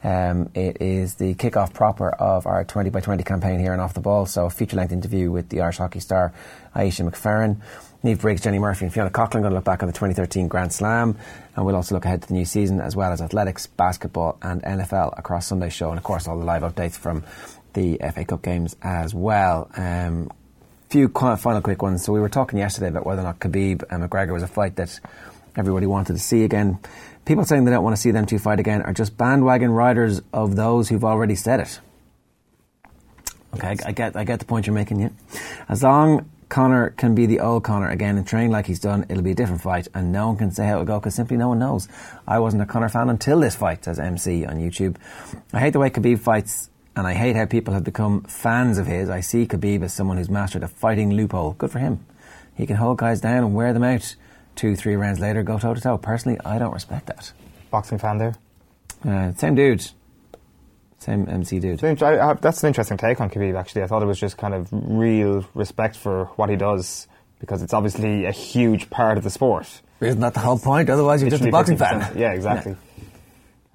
Um, 0.03 0.49
it 0.53 0.81
is 0.81 1.15
the 1.15 1.33
kick-off 1.33 1.73
proper 1.73 2.09
of 2.09 2.45
our 2.45 2.63
20 2.63 2.89
by 2.89 3.01
20 3.01 3.23
campaign 3.23 3.59
here 3.59 3.73
and 3.73 3.81
off 3.81 3.93
the 3.93 3.99
ball. 3.99 4.25
So 4.25 4.45
a 4.45 4.49
feature-length 4.49 4.93
interview 4.93 5.31
with 5.31 5.49
the 5.49 5.61
Irish 5.61 5.77
hockey 5.77 5.99
star 5.99 6.33
Ayeisha 6.75 7.09
McFerran. 7.09 7.57
Niamh 8.03 8.21
Briggs, 8.21 8.41
Jenny 8.41 8.59
Murphy, 8.59 8.85
and 8.85 8.93
Fiona 8.93 9.09
Coghlan 9.09 9.41
going 9.41 9.49
to 9.49 9.55
look 9.55 9.65
back 9.65 9.83
on 9.83 9.87
the 9.87 9.93
2013 9.93 10.47
Grand 10.47 10.71
Slam, 10.71 11.17
and 11.53 11.65
we'll 11.65 11.75
also 11.75 11.95
look 11.95 12.05
ahead 12.05 12.21
to 12.21 12.29
the 12.29 12.33
new 12.33 12.45
season 12.45 12.79
as 12.79 12.95
well 12.95 13.11
as 13.11 13.21
athletics, 13.21 13.67
basketball, 13.67 14.37
and 14.41 14.63
NFL 14.63 15.19
across 15.19 15.47
Sunday's 15.47 15.73
show, 15.73 15.89
and 15.89 15.97
of 15.97 16.03
course 16.05 16.25
all 16.25 16.39
the 16.39 16.45
live 16.45 16.61
updates 16.61 16.97
from 16.97 17.25
the 17.73 17.99
FA 18.13 18.23
Cup 18.23 18.41
games 18.41 18.77
as 18.81 19.13
well. 19.13 19.69
Um, 19.75 20.31
few 20.89 21.09
final 21.09 21.61
quick 21.61 21.81
ones. 21.81 22.03
So 22.03 22.13
we 22.13 22.19
were 22.19 22.29
talking 22.29 22.57
yesterday 22.57 22.87
about 22.87 23.05
whether 23.05 23.21
or 23.21 23.25
not 23.25 23.39
Khabib 23.39 23.83
and 23.91 24.09
McGregor 24.09 24.31
was 24.31 24.43
a 24.43 24.47
fight 24.47 24.77
that 24.77 24.97
everybody 25.55 25.85
wanted 25.85 26.13
to 26.13 26.19
see 26.19 26.43
again. 26.43 26.79
People 27.25 27.45
saying 27.45 27.65
they 27.65 27.71
don't 27.71 27.83
want 27.83 27.95
to 27.95 28.01
see 28.01 28.11
them 28.11 28.25
two 28.25 28.39
fight 28.39 28.59
again 28.59 28.81
are 28.81 28.93
just 28.93 29.17
bandwagon 29.17 29.71
riders 29.71 30.21
of 30.33 30.55
those 30.55 30.89
who've 30.89 31.03
already 31.03 31.35
said 31.35 31.59
it. 31.59 31.79
Okay, 33.53 33.75
I 33.85 33.91
get, 33.91 34.15
I 34.15 34.23
get 34.23 34.39
the 34.39 34.45
point 34.45 34.67
you're 34.67 34.73
making. 34.73 34.99
Yeah, 34.99 35.09
as 35.67 35.83
long 35.83 36.29
Conor 36.49 36.89
can 36.91 37.13
be 37.13 37.27
the 37.27 37.39
old 37.39 37.63
Conor 37.63 37.89
again 37.89 38.17
and 38.17 38.25
train 38.25 38.49
like 38.49 38.65
he's 38.65 38.79
done, 38.79 39.05
it'll 39.07 39.23
be 39.23 39.31
a 39.31 39.35
different 39.35 39.61
fight, 39.61 39.87
and 39.93 40.11
no 40.11 40.27
one 40.29 40.37
can 40.37 40.51
say 40.51 40.65
how 40.65 40.73
it'll 40.73 40.85
go 40.85 40.99
because 40.99 41.13
simply 41.13 41.37
no 41.37 41.49
one 41.49 41.59
knows. 41.59 41.87
I 42.27 42.39
wasn't 42.39 42.63
a 42.63 42.65
Conor 42.65 42.89
fan 42.89 43.09
until 43.09 43.39
this 43.39 43.55
fight, 43.55 43.85
says 43.85 43.99
MC 43.99 44.45
on 44.45 44.57
YouTube. 44.57 44.97
I 45.53 45.59
hate 45.59 45.73
the 45.73 45.79
way 45.79 45.91
Khabib 45.91 46.19
fights, 46.19 46.71
and 46.95 47.05
I 47.05 47.13
hate 47.13 47.35
how 47.35 47.45
people 47.45 47.75
have 47.75 47.83
become 47.83 48.21
fans 48.23 48.79
of 48.79 48.87
his. 48.87 49.09
I 49.09 49.19
see 49.19 49.45
Khabib 49.45 49.83
as 49.83 49.93
someone 49.93 50.17
who's 50.17 50.29
mastered 50.29 50.63
a 50.63 50.67
fighting 50.67 51.11
loophole. 51.11 51.53
Good 51.53 51.71
for 51.71 51.79
him. 51.79 52.03
He 52.55 52.65
can 52.65 52.77
hold 52.77 52.97
guys 52.97 53.21
down 53.21 53.43
and 53.43 53.53
wear 53.53 53.71
them 53.71 53.83
out. 53.83 54.15
Two, 54.59 54.75
three 54.75 54.97
rounds 54.97 55.21
later, 55.21 55.41
go 55.41 55.57
toe 55.57 55.73
to 55.73 55.79
toe. 55.79 55.97
Personally, 55.97 56.37
I 56.43 56.59
don't 56.59 56.73
respect 56.73 57.05
that. 57.05 57.31
Boxing 57.71 57.97
fan 57.97 58.17
there? 58.17 58.33
Uh, 59.07 59.31
same 59.35 59.55
dude. 59.55 59.89
Same 60.97 61.29
MC 61.29 61.59
dude. 61.59 61.81
I, 62.03 62.31
I, 62.31 62.33
that's 62.33 62.61
an 62.61 62.67
interesting 62.67 62.97
take 62.97 63.21
on 63.21 63.29
Khabib, 63.29 63.57
actually. 63.57 63.83
I 63.83 63.87
thought 63.87 64.03
it 64.03 64.05
was 64.05 64.19
just 64.19 64.37
kind 64.37 64.53
of 64.53 64.67
real 64.69 65.45
respect 65.53 65.95
for 65.95 66.25
what 66.35 66.49
he 66.49 66.57
does 66.57 67.07
because 67.39 67.61
it's 67.61 67.73
obviously 67.73 68.25
a 68.25 68.33
huge 68.33 68.89
part 68.89 69.17
of 69.17 69.23
the 69.23 69.29
sport. 69.29 69.81
Isn't 70.01 70.19
that 70.19 70.33
the 70.33 70.41
whole 70.41 70.59
point? 70.59 70.89
Otherwise, 70.89 71.21
you're 71.21 71.31
just 71.31 71.45
a 71.45 71.51
boxing 71.51 71.77
fan. 71.77 72.17
Yeah, 72.17 72.33
exactly. 72.33 72.75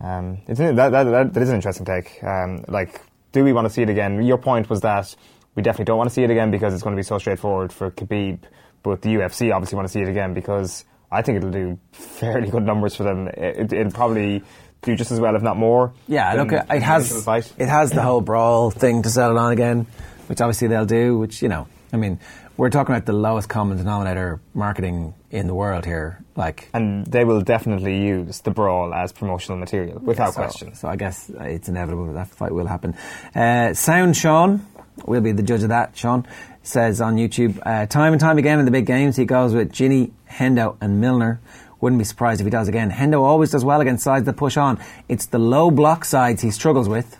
Yeah. 0.02 0.18
Um, 0.18 0.38
it's, 0.46 0.58
that, 0.58 0.76
that, 0.76 0.90
that, 0.90 1.32
that 1.32 1.42
is 1.42 1.48
an 1.48 1.54
interesting 1.54 1.86
take. 1.86 2.22
Um, 2.22 2.62
like, 2.68 3.00
do 3.32 3.42
we 3.42 3.54
want 3.54 3.66
to 3.66 3.72
see 3.72 3.80
it 3.80 3.88
again? 3.88 4.22
Your 4.22 4.36
point 4.36 4.68
was 4.68 4.82
that 4.82 5.16
we 5.54 5.62
definitely 5.62 5.86
don't 5.86 5.96
want 5.96 6.10
to 6.10 6.14
see 6.14 6.24
it 6.24 6.30
again 6.30 6.50
because 6.50 6.74
it's 6.74 6.82
going 6.82 6.94
to 6.94 7.00
be 7.00 7.04
so 7.04 7.16
straightforward 7.16 7.72
for 7.72 7.90
Khabib, 7.90 8.40
but 8.84 9.02
the 9.02 9.08
UFC 9.08 9.52
obviously 9.52 9.74
want 9.74 9.88
to 9.88 9.92
see 9.92 10.00
it 10.00 10.08
again 10.08 10.34
because 10.34 10.84
I 11.10 11.22
think 11.22 11.38
it'll 11.38 11.50
do 11.50 11.78
fairly 11.90 12.48
good 12.48 12.62
numbers 12.62 12.94
for 12.94 13.02
them. 13.02 13.26
It, 13.28 13.72
it'll 13.72 13.92
probably 13.92 14.44
do 14.82 14.94
just 14.94 15.10
as 15.10 15.18
well, 15.18 15.34
if 15.34 15.42
not 15.42 15.56
more. 15.56 15.92
Yeah, 16.06 16.34
look, 16.34 16.52
it 16.52 16.82
has 16.82 17.26
it 17.58 17.68
has 17.68 17.90
the 17.90 18.02
whole 18.02 18.20
brawl 18.20 18.70
thing 18.70 19.02
to 19.02 19.10
settle 19.10 19.38
on 19.38 19.50
again, 19.52 19.86
which 20.28 20.40
obviously 20.40 20.68
they'll 20.68 20.86
do. 20.86 21.18
Which 21.18 21.42
you 21.42 21.48
know, 21.48 21.66
I 21.92 21.96
mean, 21.96 22.20
we're 22.56 22.70
talking 22.70 22.94
about 22.94 23.06
the 23.06 23.12
lowest 23.12 23.48
common 23.48 23.78
denominator 23.78 24.40
marketing 24.52 25.14
in 25.30 25.46
the 25.48 25.54
world 25.54 25.84
here, 25.84 26.22
like, 26.36 26.68
and 26.72 27.04
they 27.06 27.24
will 27.24 27.40
definitely 27.40 28.04
use 28.04 28.40
the 28.40 28.50
brawl 28.52 28.94
as 28.94 29.12
promotional 29.12 29.58
material 29.58 29.98
without 29.98 30.34
so, 30.34 30.40
question. 30.40 30.74
So 30.74 30.88
I 30.88 30.96
guess 30.96 31.30
it's 31.30 31.68
inevitable 31.68 32.06
that, 32.06 32.12
that 32.12 32.28
fight 32.28 32.52
will 32.52 32.66
happen. 32.66 32.94
Uh, 33.34 33.74
Sound 33.74 34.16
Sean, 34.16 34.64
we'll 35.06 35.20
be 35.20 35.32
the 35.32 35.42
judge 35.42 35.62
of 35.62 35.68
that. 35.70 35.96
Sean 35.96 36.26
says 36.62 37.00
on 37.00 37.16
YouTube, 37.16 37.60
uh, 37.64 37.86
time 37.86 38.12
and 38.12 38.20
time 38.20 38.38
again 38.38 38.58
in 38.58 38.64
the 38.64 38.70
big 38.70 38.86
games, 38.86 39.16
he 39.16 39.24
goes 39.24 39.54
with 39.54 39.72
Gini, 39.72 40.12
Hendo, 40.30 40.76
and 40.80 41.00
Milner. 41.00 41.40
Wouldn't 41.80 41.98
be 41.98 42.04
surprised 42.04 42.40
if 42.40 42.46
he 42.46 42.50
does 42.50 42.68
again. 42.68 42.90
Hendo 42.90 43.20
always 43.22 43.50
does 43.50 43.64
well 43.64 43.80
against 43.80 44.04
sides 44.04 44.24
that 44.24 44.36
push 44.38 44.56
on. 44.56 44.80
It's 45.08 45.26
the 45.26 45.38
low 45.38 45.70
block 45.70 46.04
sides 46.04 46.40
he 46.40 46.50
struggles 46.50 46.88
with. 46.88 47.18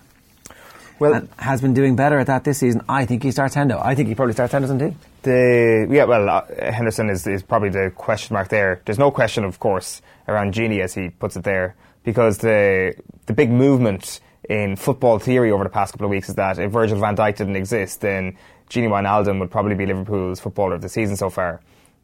Well, 0.99 1.13
and 1.13 1.29
has 1.39 1.61
been 1.61 1.75
doing 1.75 1.97
better 1.97 2.19
at 2.19 2.29
that 2.29 2.45
this 2.45 2.59
season. 2.59 2.83
I 2.89 3.05
think 3.05 3.23
he 3.23 3.31
starts 3.31 3.55
Hendo. 3.55 3.85
I 3.85 3.95
think 3.95 4.09
he 4.09 4.15
probably 4.15 4.33
starts 4.33 4.53
Henderson 4.53 4.79
too. 4.79 4.95
The 5.23 5.87
yeah, 5.91 6.05
well, 6.05 6.29
uh, 6.29 6.43
Henderson 6.73 7.11
is, 7.11 7.27
is 7.27 7.43
probably 7.43 7.71
the 7.71 7.93
question 7.95 8.35
mark 8.35 8.49
there. 8.49 8.81
There's 8.85 8.99
no 8.99 9.11
question, 9.11 9.45
of 9.45 9.59
course, 9.59 10.01
around 10.29 10.55
Gini 10.55 10.81
as 10.81 10.95
he 10.95 11.11
puts 11.11 11.37
it 11.37 11.43
there, 11.43 11.75
because 12.05 12.39
the 12.39 12.95
the 13.27 13.33
big 13.33 13.51
movement 13.51 14.21
in 14.49 14.77
football 14.77 15.19
theory 15.19 15.51
over 15.51 15.65
the 15.65 15.71
past 15.71 15.93
couple 15.93 16.07
of 16.07 16.11
weeks 16.11 16.29
is 16.29 16.35
that 16.35 16.59
if 16.59 16.71
Virgil 16.71 16.99
van 16.99 17.17
Dijk 17.17 17.37
didn't 17.37 17.57
exist, 17.57 18.01
then 18.01 18.37
Gini 18.71 18.89
Wijnaldum 18.89 19.41
would 19.41 19.51
probably 19.51 19.75
be 19.75 19.87
Liverpool's 19.87 20.41
footballer 20.41 20.75
of 20.75 20.83
the 20.83 20.89
season 20.89 21.17
so 21.17 21.31
far. 21.31 21.61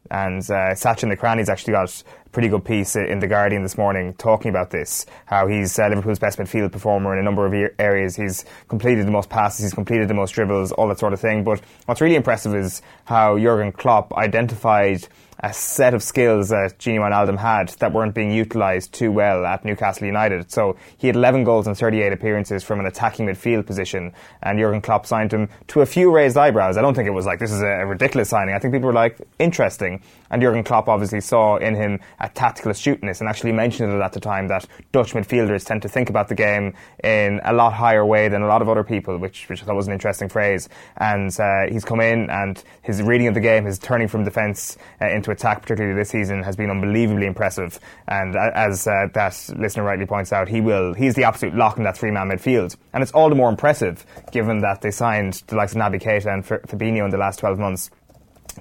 And 0.09 0.41
uh, 0.43 0.73
Sachin 0.73 1.13
Nakrani's 1.13 1.47
actually 1.47 1.73
got 1.73 2.03
a 2.25 2.29
pretty 2.31 2.49
good 2.49 2.65
piece 2.65 2.95
in 2.95 3.19
The 3.19 3.27
Guardian 3.27 3.61
this 3.61 3.77
morning 3.77 4.13
talking 4.15 4.49
about 4.49 4.71
this, 4.71 5.05
how 5.25 5.47
he's 5.47 5.77
uh, 5.77 5.87
Liverpool's 5.87 6.19
best 6.19 6.39
midfield 6.39 6.71
performer 6.71 7.13
in 7.13 7.19
a 7.19 7.23
number 7.23 7.45
of 7.45 7.71
areas. 7.77 8.15
He's 8.15 8.43
completed 8.67 9.05
the 9.05 9.11
most 9.11 9.29
passes, 9.29 9.63
he's 9.63 9.73
completed 9.73 10.07
the 10.07 10.13
most 10.13 10.31
dribbles, 10.31 10.71
all 10.71 10.87
that 10.87 10.99
sort 10.99 11.13
of 11.13 11.19
thing. 11.19 11.43
But 11.43 11.61
what's 11.85 12.01
really 12.01 12.15
impressive 12.15 12.55
is 12.55 12.81
how 13.05 13.37
Jurgen 13.37 13.71
Klopp 13.71 14.13
identified 14.13 15.07
a 15.41 15.51
set 15.53 15.93
of 15.93 16.03
skills 16.03 16.49
that 16.49 16.77
Gini 16.77 16.99
Wijnaldum 16.99 17.37
had 17.37 17.69
that 17.79 17.93
weren't 17.93 18.13
being 18.13 18.31
utilised 18.31 18.93
too 18.93 19.11
well 19.11 19.45
at 19.45 19.65
Newcastle 19.65 20.05
United. 20.05 20.51
So 20.51 20.77
he 20.97 21.07
had 21.07 21.15
11 21.15 21.43
goals 21.43 21.67
and 21.67 21.77
38 21.77 22.13
appearances 22.13 22.63
from 22.63 22.79
an 22.79 22.85
attacking 22.85 23.25
midfield 23.25 23.65
position, 23.65 24.13
and 24.43 24.59
Jurgen 24.59 24.81
Klopp 24.81 25.05
signed 25.05 25.33
him 25.33 25.49
to 25.67 25.81
a 25.81 25.85
few 25.85 26.11
raised 26.13 26.37
eyebrows. 26.37 26.77
I 26.77 26.81
don't 26.81 26.93
think 26.93 27.07
it 27.07 27.11
was 27.11 27.25
like 27.25 27.39
this 27.39 27.51
is 27.51 27.61
a 27.61 27.85
ridiculous 27.85 28.29
signing. 28.29 28.53
I 28.53 28.59
think 28.59 28.73
people 28.73 28.87
were 28.87 28.93
like 28.93 29.17
interesting, 29.39 30.01
and 30.31 30.41
Jurgen 30.41 30.63
Klopp 30.63 30.87
obviously 30.87 31.21
saw 31.21 31.57
in 31.57 31.75
him 31.75 31.99
a 32.19 32.29
tactical 32.29 32.71
astuteness 32.71 33.19
and 33.19 33.29
actually 33.29 33.51
mentioned 33.51 33.93
it 33.93 34.01
at 34.01 34.13
the 34.13 34.19
time 34.19 34.47
that 34.47 34.65
Dutch 34.91 35.13
midfielders 35.13 35.65
tend 35.65 35.81
to 35.83 35.89
think 35.89 36.09
about 36.09 36.29
the 36.29 36.35
game 36.35 36.73
in 37.03 37.39
a 37.43 37.53
lot 37.53 37.73
higher 37.73 38.05
way 38.05 38.29
than 38.29 38.41
a 38.41 38.47
lot 38.47 38.61
of 38.61 38.69
other 38.69 38.83
people, 38.83 39.17
which 39.17 39.47
which 39.49 39.61
I 39.61 39.65
thought 39.65 39.75
was 39.75 39.87
an 39.87 39.93
interesting 39.93 40.29
phrase. 40.29 40.69
And 40.97 41.37
uh, 41.39 41.67
he's 41.69 41.85
come 41.85 41.99
in 41.99 42.29
and 42.29 42.63
his 42.81 43.01
reading 43.01 43.27
of 43.27 43.33
the 43.33 43.41
game, 43.41 43.65
his 43.65 43.77
turning 43.77 44.07
from 44.07 44.23
defence 44.23 44.77
uh, 45.01 45.09
into 45.09 45.31
attack, 45.31 45.61
particularly 45.61 45.95
this 45.95 46.09
season, 46.09 46.43
has 46.43 46.55
been 46.55 46.69
unbelievably 46.69 47.27
impressive. 47.27 47.79
And 48.07 48.35
as 48.35 48.87
uh, 48.87 49.07
that 49.13 49.49
listener 49.57 49.83
rightly 49.83 50.05
points 50.05 50.31
out, 50.33 50.47
he 50.47 50.61
will 50.61 50.93
he's 50.93 51.15
the 51.15 51.25
absolute 51.25 51.55
lock 51.55 51.77
in 51.77 51.83
that 51.83 51.97
three 51.97 52.11
man 52.11 52.29
midfield, 52.29 52.77
and 52.93 53.03
it's 53.03 53.11
all 53.11 53.29
the 53.29 53.35
more 53.35 53.49
impressive 53.49 54.05
given 54.31 54.59
that 54.59 54.81
they 54.81 54.91
signed 54.91 55.43
the 55.47 55.55
likes 55.55 55.73
of 55.73 55.79
Naby 55.79 56.01
Keita 56.01 56.33
and 56.33 56.45
Fabinho 56.45 57.05
in 57.05 57.11
the 57.11 57.17
last 57.17 57.39
12 57.39 57.59
months. 57.59 57.89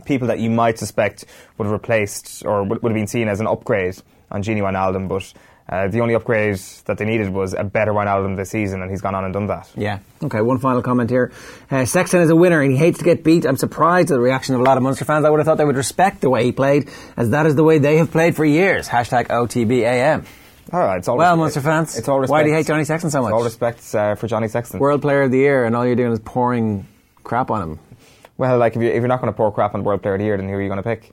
People 0.04 0.28
that 0.28 0.38
you 0.38 0.50
might 0.50 0.78
suspect 0.78 1.24
would 1.58 1.64
have 1.64 1.72
replaced 1.72 2.44
or 2.44 2.64
would 2.64 2.82
have 2.82 2.94
been 2.94 3.06
seen 3.06 3.28
as 3.28 3.40
an 3.40 3.46
upgrade 3.46 3.96
on 4.30 4.42
Gini 4.42 4.60
Wijnaldum, 4.60 5.08
but 5.08 5.32
uh, 5.68 5.86
the 5.88 6.00
only 6.00 6.14
upgrade 6.14 6.56
that 6.86 6.98
they 6.98 7.04
needed 7.04 7.32
was 7.32 7.54
a 7.54 7.62
better 7.62 7.92
Wijnaldum 7.92 8.36
this 8.36 8.50
season, 8.50 8.82
and 8.82 8.90
he's 8.90 9.00
gone 9.00 9.14
on 9.14 9.24
and 9.24 9.32
done 9.32 9.46
that. 9.46 9.70
Yeah. 9.76 10.00
Okay, 10.22 10.40
one 10.40 10.58
final 10.58 10.82
comment 10.82 11.10
here. 11.10 11.32
Uh, 11.70 11.84
Sexton 11.84 12.22
is 12.22 12.30
a 12.30 12.34
winner, 12.36 12.60
and 12.60 12.72
he 12.72 12.76
hates 12.76 12.98
to 12.98 13.04
get 13.04 13.22
beat. 13.22 13.46
I'm 13.46 13.56
surprised 13.56 14.10
at 14.10 14.14
the 14.14 14.20
reaction 14.20 14.56
of 14.56 14.60
a 14.60 14.64
lot 14.64 14.76
of 14.76 14.82
Munster 14.82 15.04
fans. 15.04 15.24
I 15.24 15.30
would 15.30 15.38
have 15.38 15.46
thought 15.46 15.58
they 15.58 15.64
would 15.64 15.76
respect 15.76 16.20
the 16.22 16.30
way 16.30 16.44
he 16.44 16.50
played, 16.52 16.90
as 17.16 17.30
that 17.30 17.46
is 17.46 17.54
the 17.54 17.62
way 17.62 17.78
they 17.78 17.98
have 17.98 18.10
played 18.10 18.34
for 18.34 18.44
years. 18.44 18.88
Hashtag 18.88 19.28
OTBAM. 19.28 20.26
All 20.72 20.80
right, 20.80 20.98
it's 20.98 21.08
all 21.08 21.16
well, 21.16 21.36
Munster 21.36 21.60
fans. 21.60 21.96
It's 21.96 22.08
all 22.08 22.18
respect. 22.18 22.32
Why 22.32 22.42
do 22.42 22.48
you 22.48 22.54
hate 22.54 22.66
Johnny 22.66 22.84
Sexton 22.84 23.10
so 23.10 23.22
much? 23.22 23.30
It's 23.30 23.34
all 23.34 23.44
respect 23.44 23.94
uh, 23.94 24.14
for 24.16 24.26
Johnny 24.26 24.48
Sexton. 24.48 24.80
World 24.80 25.02
Player 25.02 25.22
of 25.22 25.30
the 25.30 25.38
Year, 25.38 25.64
and 25.64 25.74
all 25.76 25.86
you're 25.86 25.96
doing 25.96 26.12
is 26.12 26.20
pouring 26.20 26.86
crap 27.22 27.50
on 27.50 27.62
him. 27.62 27.78
Well, 28.40 28.56
like 28.56 28.74
if, 28.74 28.80
you, 28.80 28.88
if 28.88 28.94
you're 28.94 29.06
not 29.06 29.20
going 29.20 29.30
to 29.30 29.36
pour 29.36 29.52
crap 29.52 29.74
on 29.74 29.84
World 29.84 30.00
Player 30.00 30.14
of 30.14 30.20
the 30.20 30.24
Year, 30.24 30.38
then 30.38 30.48
who 30.48 30.54
are 30.54 30.62
you 30.62 30.70
going 30.70 30.82
to 30.82 30.82
pick? 30.82 31.12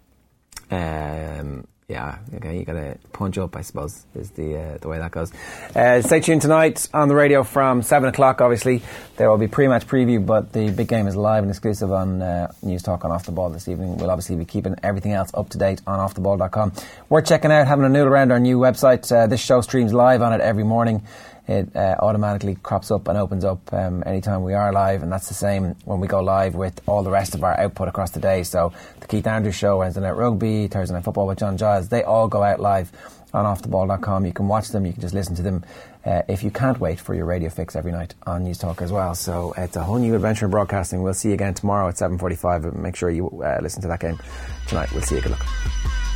Um, 0.71 1.67
yeah, 1.89 2.19
okay, 2.35 2.57
you 2.57 2.63
got 2.63 2.73
to 2.73 2.97
punch 3.11 3.37
up, 3.37 3.57
I 3.57 3.63
suppose, 3.63 4.05
is 4.15 4.31
the 4.31 4.57
uh, 4.57 4.77
the 4.77 4.87
way 4.87 4.97
that 4.99 5.11
goes. 5.11 5.33
Uh, 5.75 6.01
stay 6.01 6.21
tuned 6.21 6.41
tonight 6.41 6.87
on 6.93 7.09
the 7.09 7.15
radio 7.15 7.43
from 7.43 7.81
seven 7.81 8.07
o'clock. 8.07 8.39
Obviously, 8.39 8.81
there 9.17 9.29
will 9.29 9.37
be 9.37 9.49
pre-match 9.49 9.87
preview, 9.87 10.25
but 10.25 10.53
the 10.53 10.69
big 10.69 10.87
game 10.87 11.05
is 11.05 11.17
live 11.17 11.43
and 11.43 11.49
exclusive 11.49 11.91
on 11.91 12.21
uh, 12.21 12.49
Newstalk 12.63 13.03
on 13.03 13.11
Off 13.11 13.25
the 13.25 13.33
Ball 13.33 13.49
this 13.49 13.67
evening. 13.67 13.97
We'll 13.97 14.09
obviously 14.09 14.37
be 14.37 14.45
keeping 14.45 14.75
everything 14.81 15.11
else 15.11 15.29
up 15.33 15.49
to 15.49 15.57
date 15.57 15.81
on 15.85 15.99
OffTheBall.com. 15.99 16.71
We're 17.09 17.21
checking 17.21 17.51
out, 17.51 17.67
having 17.67 17.83
a 17.83 17.89
noodle 17.89 18.07
around 18.07 18.31
our 18.31 18.39
new 18.39 18.57
website. 18.57 19.11
Uh, 19.11 19.27
this 19.27 19.41
show 19.41 19.59
streams 19.59 19.93
live 19.93 20.21
on 20.21 20.31
it 20.31 20.39
every 20.39 20.63
morning 20.63 21.03
it 21.47 21.75
uh, 21.75 21.95
automatically 21.99 22.55
crops 22.55 22.91
up 22.91 23.07
and 23.07 23.17
opens 23.17 23.45
up 23.45 23.71
um, 23.73 24.03
anytime 24.05 24.43
we 24.43 24.53
are 24.53 24.71
live, 24.73 25.03
and 25.03 25.11
that's 25.11 25.27
the 25.29 25.33
same 25.33 25.75
when 25.85 25.99
we 25.99 26.07
go 26.07 26.21
live 26.21 26.55
with 26.55 26.81
all 26.87 27.03
the 27.03 27.11
rest 27.11 27.35
of 27.35 27.43
our 27.43 27.57
output 27.59 27.87
across 27.87 28.11
the 28.11 28.19
day. 28.19 28.43
So 28.43 28.73
the 28.99 29.07
Keith 29.07 29.25
Andrews 29.25 29.55
Show, 29.55 29.77
Wednesday 29.77 30.01
Night 30.01 30.15
Rugby, 30.15 30.67
Thursday 30.67 30.93
Night 30.93 31.03
Football 31.03 31.27
with 31.27 31.39
John 31.39 31.57
Giles, 31.57 31.89
they 31.89 32.03
all 32.03 32.27
go 32.27 32.43
out 32.43 32.59
live 32.59 32.91
on 33.33 33.45
offtheball.com. 33.45 34.25
You 34.25 34.33
can 34.33 34.47
watch 34.47 34.69
them, 34.69 34.85
you 34.85 34.93
can 34.93 35.01
just 35.01 35.13
listen 35.13 35.35
to 35.35 35.41
them 35.41 35.63
uh, 36.05 36.21
if 36.27 36.43
you 36.43 36.51
can't 36.51 36.79
wait 36.79 36.99
for 36.99 37.13
your 37.13 37.25
radio 37.25 37.49
fix 37.49 37.75
every 37.75 37.91
night 37.91 38.15
on 38.25 38.45
Newstalk 38.45 38.81
as 38.81 38.91
well. 38.91 39.15
So 39.15 39.53
it's 39.57 39.75
a 39.75 39.83
whole 39.83 39.97
new 39.97 40.15
adventure 40.15 40.45
in 40.45 40.51
broadcasting. 40.51 41.01
We'll 41.01 41.13
see 41.13 41.29
you 41.29 41.33
again 41.33 41.53
tomorrow 41.53 41.87
at 41.87 41.95
7.45. 41.95 42.75
Make 42.75 42.95
sure 42.95 43.09
you 43.09 43.27
uh, 43.27 43.59
listen 43.61 43.81
to 43.81 43.87
that 43.89 43.99
game 43.99 44.19
tonight. 44.67 44.91
We'll 44.91 45.01
see 45.01 45.15
you. 45.15 45.21
Good 45.21 45.31
luck. 45.31 46.06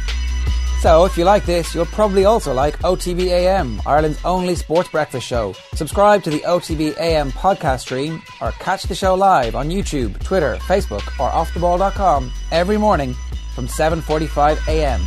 So, 0.81 1.05
if 1.05 1.15
you 1.15 1.25
like 1.25 1.45
this, 1.45 1.75
you'll 1.75 1.85
probably 1.85 2.25
also 2.25 2.55
like 2.55 2.75
OTB 2.79 3.27
AM, 3.27 3.79
Ireland's 3.85 4.17
only 4.25 4.55
sports 4.55 4.89
breakfast 4.89 5.27
show. 5.27 5.53
Subscribe 5.75 6.23
to 6.23 6.31
the 6.31 6.39
OTB 6.39 6.97
AM 6.97 7.31
podcast 7.33 7.81
stream 7.81 8.19
or 8.41 8.51
catch 8.53 8.81
the 8.85 8.95
show 8.95 9.13
live 9.13 9.55
on 9.55 9.69
YouTube, 9.69 10.17
Twitter, 10.23 10.55
Facebook, 10.61 11.05
or 11.19 11.29
offtheball.com 11.29 12.33
every 12.51 12.79
morning 12.79 13.13
from 13.53 13.67
7:45 13.67 14.67
a.m. 14.67 15.01